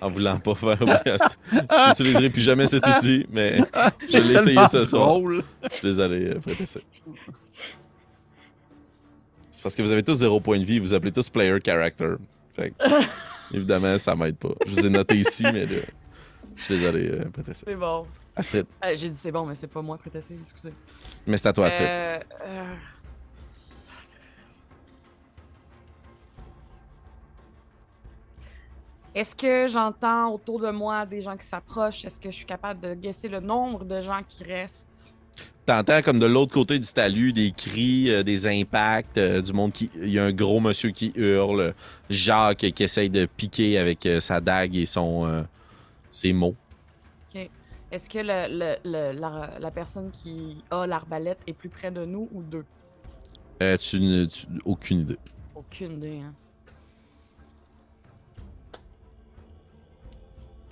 En 0.00 0.10
voulant 0.10 0.38
pas 0.38 0.54
faire 0.54 0.80
oublier 0.80 1.10
Astrid. 1.10 1.38
Je 1.52 1.88
n'utiliserai 1.88 2.30
plus 2.30 2.40
jamais 2.40 2.66
cet 2.66 2.86
outil, 2.86 3.26
mais 3.30 3.58
je 4.00 4.16
l'ai 4.16 4.34
essayé 4.34 4.66
ce 4.66 4.82
soir. 4.84 5.08
Drôle. 5.08 5.44
Je 5.64 5.74
suis 5.76 5.86
désolé, 5.86 6.28
euh, 6.28 6.40
prêtez 6.40 6.64
ça. 6.64 6.80
C'est 9.50 9.62
parce 9.62 9.74
que 9.74 9.82
vous 9.82 9.92
avez 9.92 10.02
tous 10.02 10.14
zéro 10.14 10.40
point 10.40 10.58
de 10.58 10.64
vie, 10.64 10.78
vous 10.78 10.94
appelez 10.94 11.12
tous 11.12 11.28
player 11.28 11.58
character. 11.62 12.14
Fait 12.54 12.70
que, 12.70 12.84
évidemment, 13.54 13.98
ça 13.98 14.16
m'aide 14.16 14.36
pas. 14.36 14.54
Je 14.66 14.70
vous 14.70 14.86
ai 14.86 14.90
noté 14.90 15.16
ici, 15.16 15.42
mais 15.52 15.66
là, 15.66 15.82
je 16.56 16.62
suis 16.62 16.78
désolé, 16.78 17.10
euh, 17.10 17.24
prêtez 17.30 17.52
ça. 17.52 17.64
C'est 17.66 17.76
bon. 17.76 18.06
Astrid, 18.34 18.66
Euh, 18.84 18.94
J'ai 18.96 19.10
dit 19.10 19.16
c'est 19.16 19.30
bon, 19.32 19.44
mais 19.44 19.54
c'est 19.54 19.66
pas 19.66 19.82
moi 19.82 19.98
qui 19.98 20.08
prêtais 20.08 20.34
excusez. 20.42 20.72
mais 21.26 21.36
c'est 21.36 21.48
à 21.48 21.52
toi, 21.52 21.66
Astrid. 21.66 21.86
Euh, 21.86 22.18
euh, 22.46 22.74
Est-ce 29.14 29.34
que 29.36 29.66
j'entends 29.68 30.32
autour 30.32 30.58
de 30.60 30.70
moi 30.70 31.04
des 31.04 31.20
gens 31.20 31.36
qui 31.36 31.46
s'approchent? 31.46 32.04
Est-ce 32.06 32.18
que 32.18 32.30
je 32.30 32.36
suis 32.36 32.46
capable 32.46 32.80
de 32.80 32.94
guesser 32.94 33.28
le 33.28 33.40
nombre 33.40 33.84
de 33.84 34.00
gens 34.00 34.20
qui 34.26 34.42
restent? 34.44 35.12
T'entends 35.66 36.00
comme 36.02 36.18
de 36.18 36.26
l'autre 36.26 36.52
côté 36.52 36.78
du 36.78 36.88
talus 36.88 37.32
des 37.32 37.52
cris, 37.52 38.10
euh, 38.10 38.22
des 38.22 38.46
impacts, 38.46 39.16
euh, 39.18 39.40
du 39.42 39.52
monde 39.52 39.72
qui. 39.72 39.90
Il 39.96 40.08
y 40.08 40.18
a 40.18 40.24
un 40.24 40.32
gros 40.32 40.58
monsieur 40.60 40.90
qui 40.90 41.12
hurle, 41.14 41.74
Jacques 42.10 42.56
qui 42.74 42.82
essaye 42.82 43.10
de 43.10 43.26
piquer 43.26 43.78
avec 43.78 44.04
euh, 44.06 44.18
sa 44.18 44.40
dague 44.40 44.74
et 44.74 44.86
son. 44.86 45.44
ses 46.10 46.32
mots. 46.32 46.54
Est-ce 47.92 48.08
que 48.08 48.18
le- 48.18 48.48
le- 48.48 48.76
le- 48.84 49.12
la, 49.20 49.58
la 49.60 49.70
personne 49.70 50.10
qui 50.10 50.64
a 50.70 50.86
l'arbalète 50.86 51.40
est 51.46 51.52
plus 51.52 51.68
près 51.68 51.90
de 51.90 52.04
nous 52.06 52.26
ou 52.32 52.42
deux? 52.42 52.64
Euh, 53.62 53.76
tu 53.76 54.00
ne. 54.00 54.24
tu- 54.24 54.46
aucune 54.64 55.00
idée. 55.00 55.18
Aucune 55.54 55.92
idée, 55.98 56.20
hein. 56.20 56.32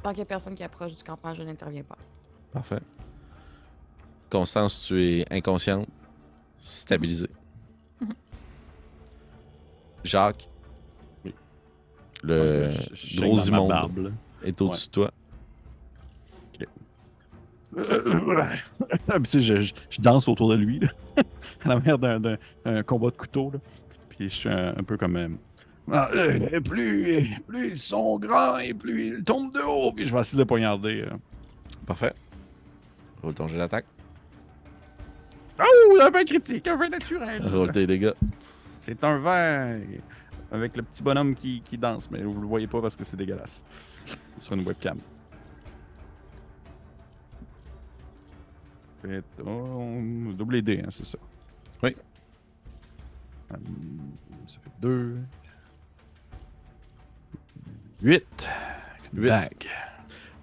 Tant 0.03 0.11
qu'il 0.11 0.19
n'y 0.21 0.23
a 0.23 0.27
personne 0.27 0.55
qui 0.55 0.63
approche 0.63 0.95
du 0.95 1.03
campement, 1.05 1.35
je 1.35 1.43
n'interviens 1.43 1.83
pas. 1.83 1.99
Parfait. 2.53 2.81
Constance, 4.31 4.85
tu 4.87 4.99
es 5.03 5.25
inconsciente, 5.31 5.87
stabilisée. 6.57 7.29
Mhm. 8.01 8.15
Jacques. 10.05 10.49
Oui. 11.25 11.35
Le 12.23 12.71
Je- 12.71 12.95
je 12.95 13.21
gros 13.21 13.39
immonde 13.41 14.13
est 14.43 14.59
au-dessus 14.63 14.87
de 14.89 14.93
toi. 14.93 15.11
Puis, 17.77 19.27
sais, 19.27 19.41
je, 19.41 19.61
je- 19.61 19.75
je 19.91 20.01
danse 20.01 20.29
autour 20.29 20.49
de 20.51 20.57
lui, 20.57 20.81
là, 20.81 20.89
à 21.65 21.69
la 21.69 21.77
manière 21.77 21.99
d'un, 21.99 22.19
d'un- 22.21 22.39
un 22.65 22.83
combat 22.83 23.11
de 23.11 23.17
couteau. 23.17 23.51
Là. 23.53 23.59
Puis 24.09 24.29
je 24.29 24.35
suis 24.35 24.49
un, 24.49 24.71
un 24.77 24.83
peu 24.83 24.97
comme. 24.97 25.17
euh, 25.17 25.29
Ah, 25.93 26.09
euh, 26.15 26.61
plus, 26.61 27.29
plus 27.47 27.69
ils 27.69 27.79
sont 27.79 28.19
grands 28.19 28.59
et 28.59 28.75
plus 28.75 29.19
ils 29.19 29.25
tombent 29.25 29.53
de 29.53 29.61
haut. 29.61 29.93
Puis 29.93 30.07
je 30.07 30.13
vais 30.13 30.21
essayer 30.21 30.37
de 30.37 30.43
le 30.43 30.47
poignarder. 30.47 31.03
euh. 31.03 31.17
Parfait. 31.87 32.13
Roule 33.23 33.35
ton 33.35 33.47
jet 33.49 33.59
d'attaque. 33.59 33.87
Oh, 35.59 35.99
un 36.01 36.11
vin 36.11 36.25
critique, 36.25 36.67
un 36.69 36.77
vin 36.77 36.89
naturel. 36.89 37.47
Roule 37.47 37.71
tes 37.71 37.87
dégâts. 37.87 38.13
C'est 38.79 39.03
un 39.05 39.19
vin 39.19 39.79
avec 40.51 40.77
le 40.77 40.83
petit 40.83 41.03
bonhomme 41.03 41.35
qui, 41.35 41.61
qui 41.61 41.77
danse, 41.77 42.11
mais 42.11 42.23
vous 42.23 42.41
le 42.41 42.47
voyez 42.47 42.67
pas 42.67 42.81
parce 42.81 42.97
que 42.97 43.05
c'est 43.05 43.17
dégueulasse. 43.17 43.63
Sur 44.41 44.55
une 44.55 44.67
webcam. 44.67 44.99
Fait, 49.03 49.25
oh, 49.45 49.99
double 50.35 50.63
D, 50.63 50.83
hein, 50.85 50.89
c'est 50.91 51.07
ça. 51.07 51.19
Oui. 51.83 51.97
Hum, 53.53 53.61
ça 54.47 54.59
fait 54.63 54.71
2. 54.81 55.17
8. 58.03 58.51
Huit. 59.15 59.33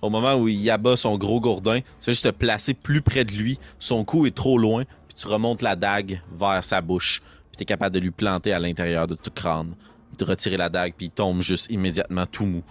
Au 0.01 0.09
moment 0.09 0.35
où 0.35 0.47
il 0.47 0.69
abat 0.69 0.95
son 0.95 1.17
gros 1.17 1.39
gourdin, 1.39 1.79
tu 1.79 1.85
fais 2.01 2.11
juste 2.11 2.25
te 2.25 2.31
placer 2.31 2.73
plus 2.73 3.01
près 3.01 3.25
de 3.25 3.33
lui. 3.33 3.59
Son 3.79 4.03
cou 4.05 4.25
est 4.25 4.35
trop 4.35 4.57
loin, 4.57 4.83
puis 4.85 5.15
tu 5.15 5.27
remontes 5.27 5.61
la 5.61 5.75
dague 5.75 6.21
vers 6.31 6.63
sa 6.63 6.81
bouche. 6.81 7.21
Puis 7.49 7.57
tu 7.57 7.63
es 7.63 7.65
capable 7.65 7.95
de 7.95 7.99
lui 7.99 8.11
planter 8.11 8.53
à 8.53 8.59
l'intérieur 8.59 9.07
de 9.07 9.15
tout 9.15 9.31
crâne. 9.31 9.73
De 10.17 10.23
retirer 10.23 10.57
la 10.57 10.69
dague, 10.69 10.93
puis 10.95 11.07
il 11.07 11.11
tombe 11.11 11.41
juste 11.41 11.71
immédiatement 11.71 12.25
tout 12.25 12.45
mou. 12.45 12.63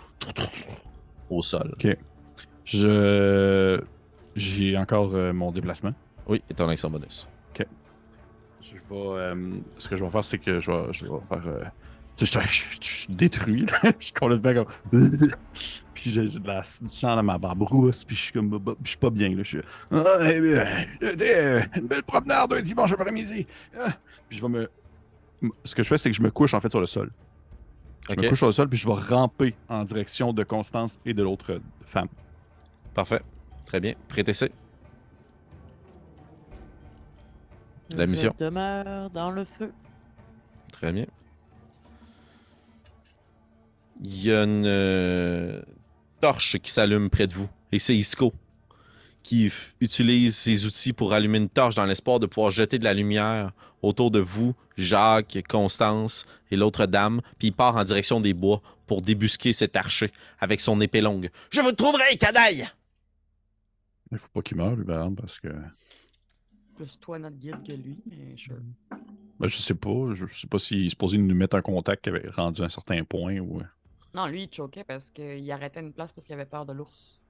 Au 1.31 1.43
sol. 1.43 1.75
Je. 2.65 3.81
J'ai 4.37 4.77
encore 4.77 5.15
euh, 5.15 5.33
mon 5.33 5.51
déplacement. 5.51 5.93
Oui, 6.29 6.43
et 6.51 6.55
ton 6.55 6.69
action 6.69 6.91
bonus. 6.91 7.29
Je 8.63 8.73
vais. 8.75 8.81
euh, 8.91 9.51
ce 9.79 9.89
que 9.89 9.97
je 9.97 10.05
vais 10.05 10.11
faire, 10.11 10.25
c'est 10.25 10.39
que 10.39 10.59
je 10.61 10.71
vais, 10.71 10.93
je 10.93 11.05
vais 11.07 11.11
faire. 11.29 11.47
euh, 11.47 11.63
tu 12.17 12.27
sais, 12.27 12.41
je, 12.43 12.65
suis 12.81 13.15
détruit, 13.15 13.61
là. 13.65 13.79
Je 14.01 14.07
suis 14.07 14.13
complètement 14.13 14.65
comme. 14.65 15.01
puis 15.95 16.11
j'ai 16.11 16.27
de 16.29 16.47
la, 16.47 16.63
du 16.63 16.89
sang 16.89 17.15
dans 17.15 17.23
ma 17.23 17.39
barbrousse, 17.39 18.05
puis 18.05 18.17
je 18.17 18.21
suis 18.23 18.33
comme. 18.33 18.51
puis 18.51 18.75
Je 18.83 18.89
suis 18.89 18.99
pas 18.99 19.11
bien, 19.11 19.29
là. 19.29 19.37
Je 19.39 19.43
suis. 19.45 19.61
Ah, 19.93 20.19
eh 20.23 20.57
c'était, 21.01 21.37
euh, 21.39 21.61
une 21.77 21.87
belle 21.87 22.03
promenade 22.03 22.53
un 22.55 22.61
dimanche 22.63 22.91
après-midi. 22.93 23.47
Ah. 23.79 23.93
Puis 24.29 24.39
je 24.39 24.43
vais 24.43 24.49
me. 24.49 24.71
Ce 25.63 25.75
que 25.75 25.83
je 25.85 25.89
fais, 25.89 25.99
c'est 25.99 26.11
que 26.11 26.17
je 26.17 26.23
me 26.23 26.31
couche, 26.31 26.55
en 26.55 26.61
fait, 26.61 26.71
sur 26.71 26.81
le 26.81 26.87
sol. 26.87 27.13
Je 28.09 28.15
Ok, 28.15 28.23
me 28.23 28.29
couche 28.31 28.39
sur 28.39 28.47
le 28.47 28.53
sol, 28.53 28.69
puis 28.69 28.79
je 28.79 28.87
vais 28.89 28.95
ramper 28.95 29.55
en 29.69 29.85
direction 29.85 30.33
de 30.33 30.43
Constance 30.43 30.99
et 31.05 31.15
de 31.15 31.23
l'autre 31.23 31.61
femme. 31.87 32.09
parfait. 32.95 33.21
Très 33.67 33.81
bien. 33.81 33.95
Prêtez 34.09 34.33
ça. 34.33 34.47
La 37.91 38.07
mission. 38.07 38.35
Je 38.39 38.45
demeure 38.45 39.11
dans 39.11 39.31
le 39.31 39.45
feu. 39.45 39.73
Très 40.73 40.93
bien. 40.93 41.07
Il 44.03 44.25
y 44.25 44.33
a 44.33 44.43
une 44.43 44.65
euh, 44.67 45.63
torche 46.21 46.59
qui 46.59 46.71
s'allume 46.71 47.11
près 47.11 47.27
de 47.27 47.35
vous. 47.35 47.49
Et 47.73 47.79
c'est 47.79 47.97
Isco 47.97 48.33
qui 49.23 49.51
utilise 49.81 50.37
ses 50.37 50.67
outils 50.67 50.93
pour 50.93 51.13
allumer 51.13 51.39
une 51.39 51.49
torche 51.49 51.75
dans 51.75 51.85
l'espoir 51.85 52.21
de 52.21 52.27
pouvoir 52.27 52.53
jeter 52.53 52.79
de 52.79 52.85
la 52.85 52.95
lumière 52.95 53.51
autour 53.83 54.13
de 54.13 54.21
vous, 54.21 54.55
Jacques, 54.77 55.39
Constance 55.49 56.25
et 56.53 56.57
l'autre 56.57 56.87
dame. 56.87 57.21
Puis 57.37 57.49
il 57.49 57.53
part 57.53 57.75
en 57.75 57.83
direction 57.83 58.21
des 58.21 58.35
bois 58.35 58.63
pour 58.87 59.03
débusquer 59.03 59.53
cet 59.53 59.75
archer 59.75 60.13
avec 60.39 60.61
son 60.61 60.81
épée 60.81 61.01
longue. 61.01 61.31
Je 61.51 61.61
vous 61.61 61.73
trouverai, 61.73 62.17
canaille! 62.17 62.69
Il 64.13 64.19
faut 64.19 64.29
pas 64.29 64.43
qu'il 64.43 64.57
meure, 64.57 64.75
lui, 64.77 64.83
exemple, 64.83 65.21
parce 65.21 65.39
que. 65.41 65.49
Plus 66.77 66.99
toi, 67.01 67.19
notre 67.19 67.37
guide, 67.37 67.63
que 67.67 67.73
lui, 67.73 67.99
mais 68.07 68.37
sure. 68.37 68.57
Ben, 69.41 69.49
je 69.49 69.57
sais 69.57 69.75
pas. 69.75 70.15
Je 70.15 70.27
sais 70.27 70.47
pas 70.47 70.59
s'il 70.59 70.87
est 70.87 70.91
supposé 70.91 71.19
nous 71.19 71.35
mettre 71.35 71.57
en 71.57 71.63
contact 71.63 72.05
qui 72.05 72.11
avait 72.11 72.29
rendu 72.31 72.63
un 72.63 72.69
certain 72.69 73.03
point 73.05 73.39
ou. 73.39 73.61
euh, 73.61 73.65
Non, 74.15 74.27
lui, 74.27 74.45
il 74.45 74.55
choquait 74.55 74.85
parce 74.85 75.11
qu'il 75.11 75.51
arrêtait 75.51 75.81
une 75.81 75.93
place 75.93 76.13
parce 76.13 76.27
qu'il 76.27 76.35
avait 76.35 76.47
peur 76.47 76.65
de 76.67 76.73
l'ours, 76.73 77.21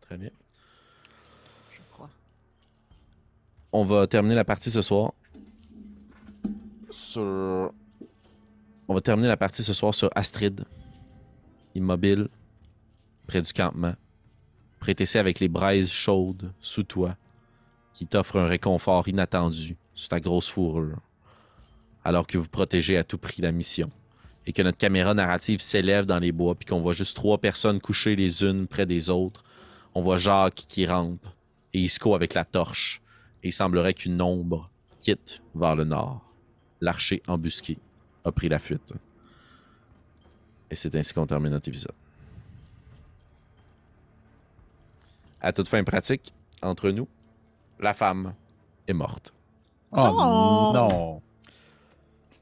Très 0.00 0.16
bien. 0.18 0.30
je 1.72 1.80
crois. 1.92 2.10
On 3.72 3.84
va 3.84 4.06
terminer 4.06 4.34
la 4.34 4.44
partie 4.44 4.70
ce 4.70 4.82
soir 4.82 5.12
sur. 6.90 7.72
On 8.88 8.94
va 8.94 9.00
terminer 9.00 9.28
la 9.28 9.36
partie 9.36 9.62
ce 9.62 9.72
soir 9.72 9.94
sur 9.94 10.10
Astrid, 10.14 10.64
immobile, 11.74 12.28
près 13.26 13.40
du 13.40 13.52
campement, 13.52 13.94
prétessé 14.82 15.20
avec 15.20 15.38
les 15.38 15.46
braises 15.46 15.92
chaudes 15.92 16.52
sous 16.60 16.82
toi, 16.82 17.14
qui 17.92 18.08
t'offre 18.08 18.40
un 18.40 18.48
réconfort 18.48 19.06
inattendu 19.06 19.76
sous 19.94 20.08
ta 20.08 20.18
grosse 20.18 20.48
fourrure, 20.48 20.98
alors 22.02 22.26
que 22.26 22.36
vous 22.36 22.48
protégez 22.48 22.96
à 22.96 23.04
tout 23.04 23.16
prix 23.16 23.42
la 23.42 23.52
mission, 23.52 23.92
et 24.44 24.52
que 24.52 24.60
notre 24.60 24.78
caméra 24.78 25.14
narrative 25.14 25.60
s'élève 25.60 26.04
dans 26.04 26.18
les 26.18 26.32
bois, 26.32 26.56
puis 26.56 26.66
qu'on 26.66 26.80
voit 26.80 26.94
juste 26.94 27.14
trois 27.14 27.38
personnes 27.38 27.80
couchées 27.80 28.16
les 28.16 28.42
unes 28.42 28.66
près 28.66 28.84
des 28.84 29.08
autres. 29.08 29.44
On 29.94 30.02
voit 30.02 30.16
Jacques 30.16 30.64
qui 30.66 30.84
rampe, 30.84 31.28
et 31.72 31.78
Isco 31.78 32.16
avec 32.16 32.34
la 32.34 32.44
torche, 32.44 33.02
et 33.44 33.50
il 33.50 33.52
semblerait 33.52 33.94
qu'une 33.94 34.20
ombre 34.20 34.68
quitte 35.00 35.42
vers 35.54 35.76
le 35.76 35.84
nord. 35.84 36.28
L'archer 36.80 37.22
embusqué 37.28 37.78
a 38.24 38.32
pris 38.32 38.48
la 38.48 38.58
fuite. 38.58 38.94
Et 40.72 40.74
c'est 40.74 40.92
ainsi 40.96 41.14
qu'on 41.14 41.26
termine 41.26 41.52
notre 41.52 41.68
épisode. 41.68 42.01
À 45.44 45.52
toute 45.52 45.68
fin 45.68 45.82
pratique, 45.82 46.32
entre 46.62 46.90
nous, 46.90 47.08
la 47.80 47.94
femme 47.94 48.32
est 48.86 48.92
morte. 48.92 49.34
Oh, 49.90 49.98
Oh! 49.98 50.70
non! 50.72 51.22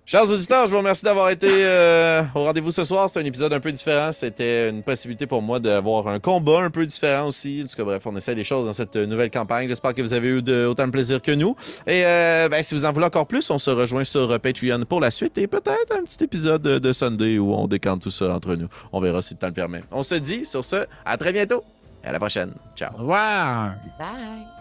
Chers 0.04 0.30
auditeurs, 0.30 0.66
je 0.66 0.72
vous 0.72 0.78
remercie 0.78 1.04
d'avoir 1.04 1.30
été 1.30 1.48
euh, 1.48 2.22
au 2.34 2.44
rendez-vous 2.44 2.72
ce 2.72 2.84
soir. 2.84 3.08
C'était 3.08 3.20
un 3.20 3.24
épisode 3.24 3.52
un 3.54 3.60
peu 3.60 3.72
différent. 3.72 4.12
C'était 4.12 4.68
une 4.68 4.82
possibilité 4.82 5.26
pour 5.26 5.40
moi 5.40 5.60
d'avoir 5.60 6.08
un 6.08 6.18
combat 6.18 6.58
un 6.62 6.70
peu 6.70 6.84
différent 6.84 7.28
aussi. 7.28 7.62
En 7.64 7.68
tout 7.68 7.76
cas, 7.76 7.84
bref, 7.84 8.02
on 8.06 8.16
essaie 8.16 8.34
des 8.34 8.44
choses 8.44 8.66
dans 8.66 8.72
cette 8.74 8.96
nouvelle 8.96 9.30
campagne. 9.30 9.68
J'espère 9.68 9.94
que 9.94 10.02
vous 10.02 10.12
avez 10.12 10.28
eu 10.28 10.42
de, 10.42 10.66
autant 10.66 10.86
de 10.86 10.90
plaisir 10.90 11.22
que 11.22 11.30
nous. 11.30 11.54
Et 11.86 12.04
euh, 12.04 12.48
ben, 12.50 12.62
si 12.62 12.74
vous 12.74 12.84
en 12.84 12.92
voulez 12.92 13.06
encore 13.06 13.26
plus, 13.28 13.48
on 13.50 13.58
se 13.58 13.70
rejoint 13.70 14.04
sur 14.04 14.30
euh, 14.32 14.38
Patreon 14.38 14.84
pour 14.84 15.00
la 15.00 15.12
suite 15.12 15.38
et 15.38 15.46
peut-être 15.46 15.96
un 15.96 16.02
petit 16.02 16.22
épisode 16.24 16.60
de, 16.60 16.78
de 16.80 16.92
Sunday 16.92 17.38
où 17.38 17.54
on 17.54 17.66
décante 17.68 18.02
tout 18.02 18.10
ça 18.10 18.34
entre 18.34 18.56
nous. 18.56 18.68
On 18.92 19.00
verra 19.00 19.22
si 19.22 19.34
le 19.34 19.38
temps 19.38 19.46
le 19.46 19.52
permet. 19.54 19.84
On 19.92 20.02
se 20.02 20.16
dit 20.16 20.44
sur 20.44 20.64
ce, 20.64 20.84
à 21.06 21.16
très 21.16 21.32
bientôt 21.32 21.62
à 22.04 22.12
la 22.12 22.18
prochaine. 22.18 22.54
Ciao. 22.74 22.92
Au 22.94 22.98
revoir. 22.98 23.74
Bye! 23.98 24.59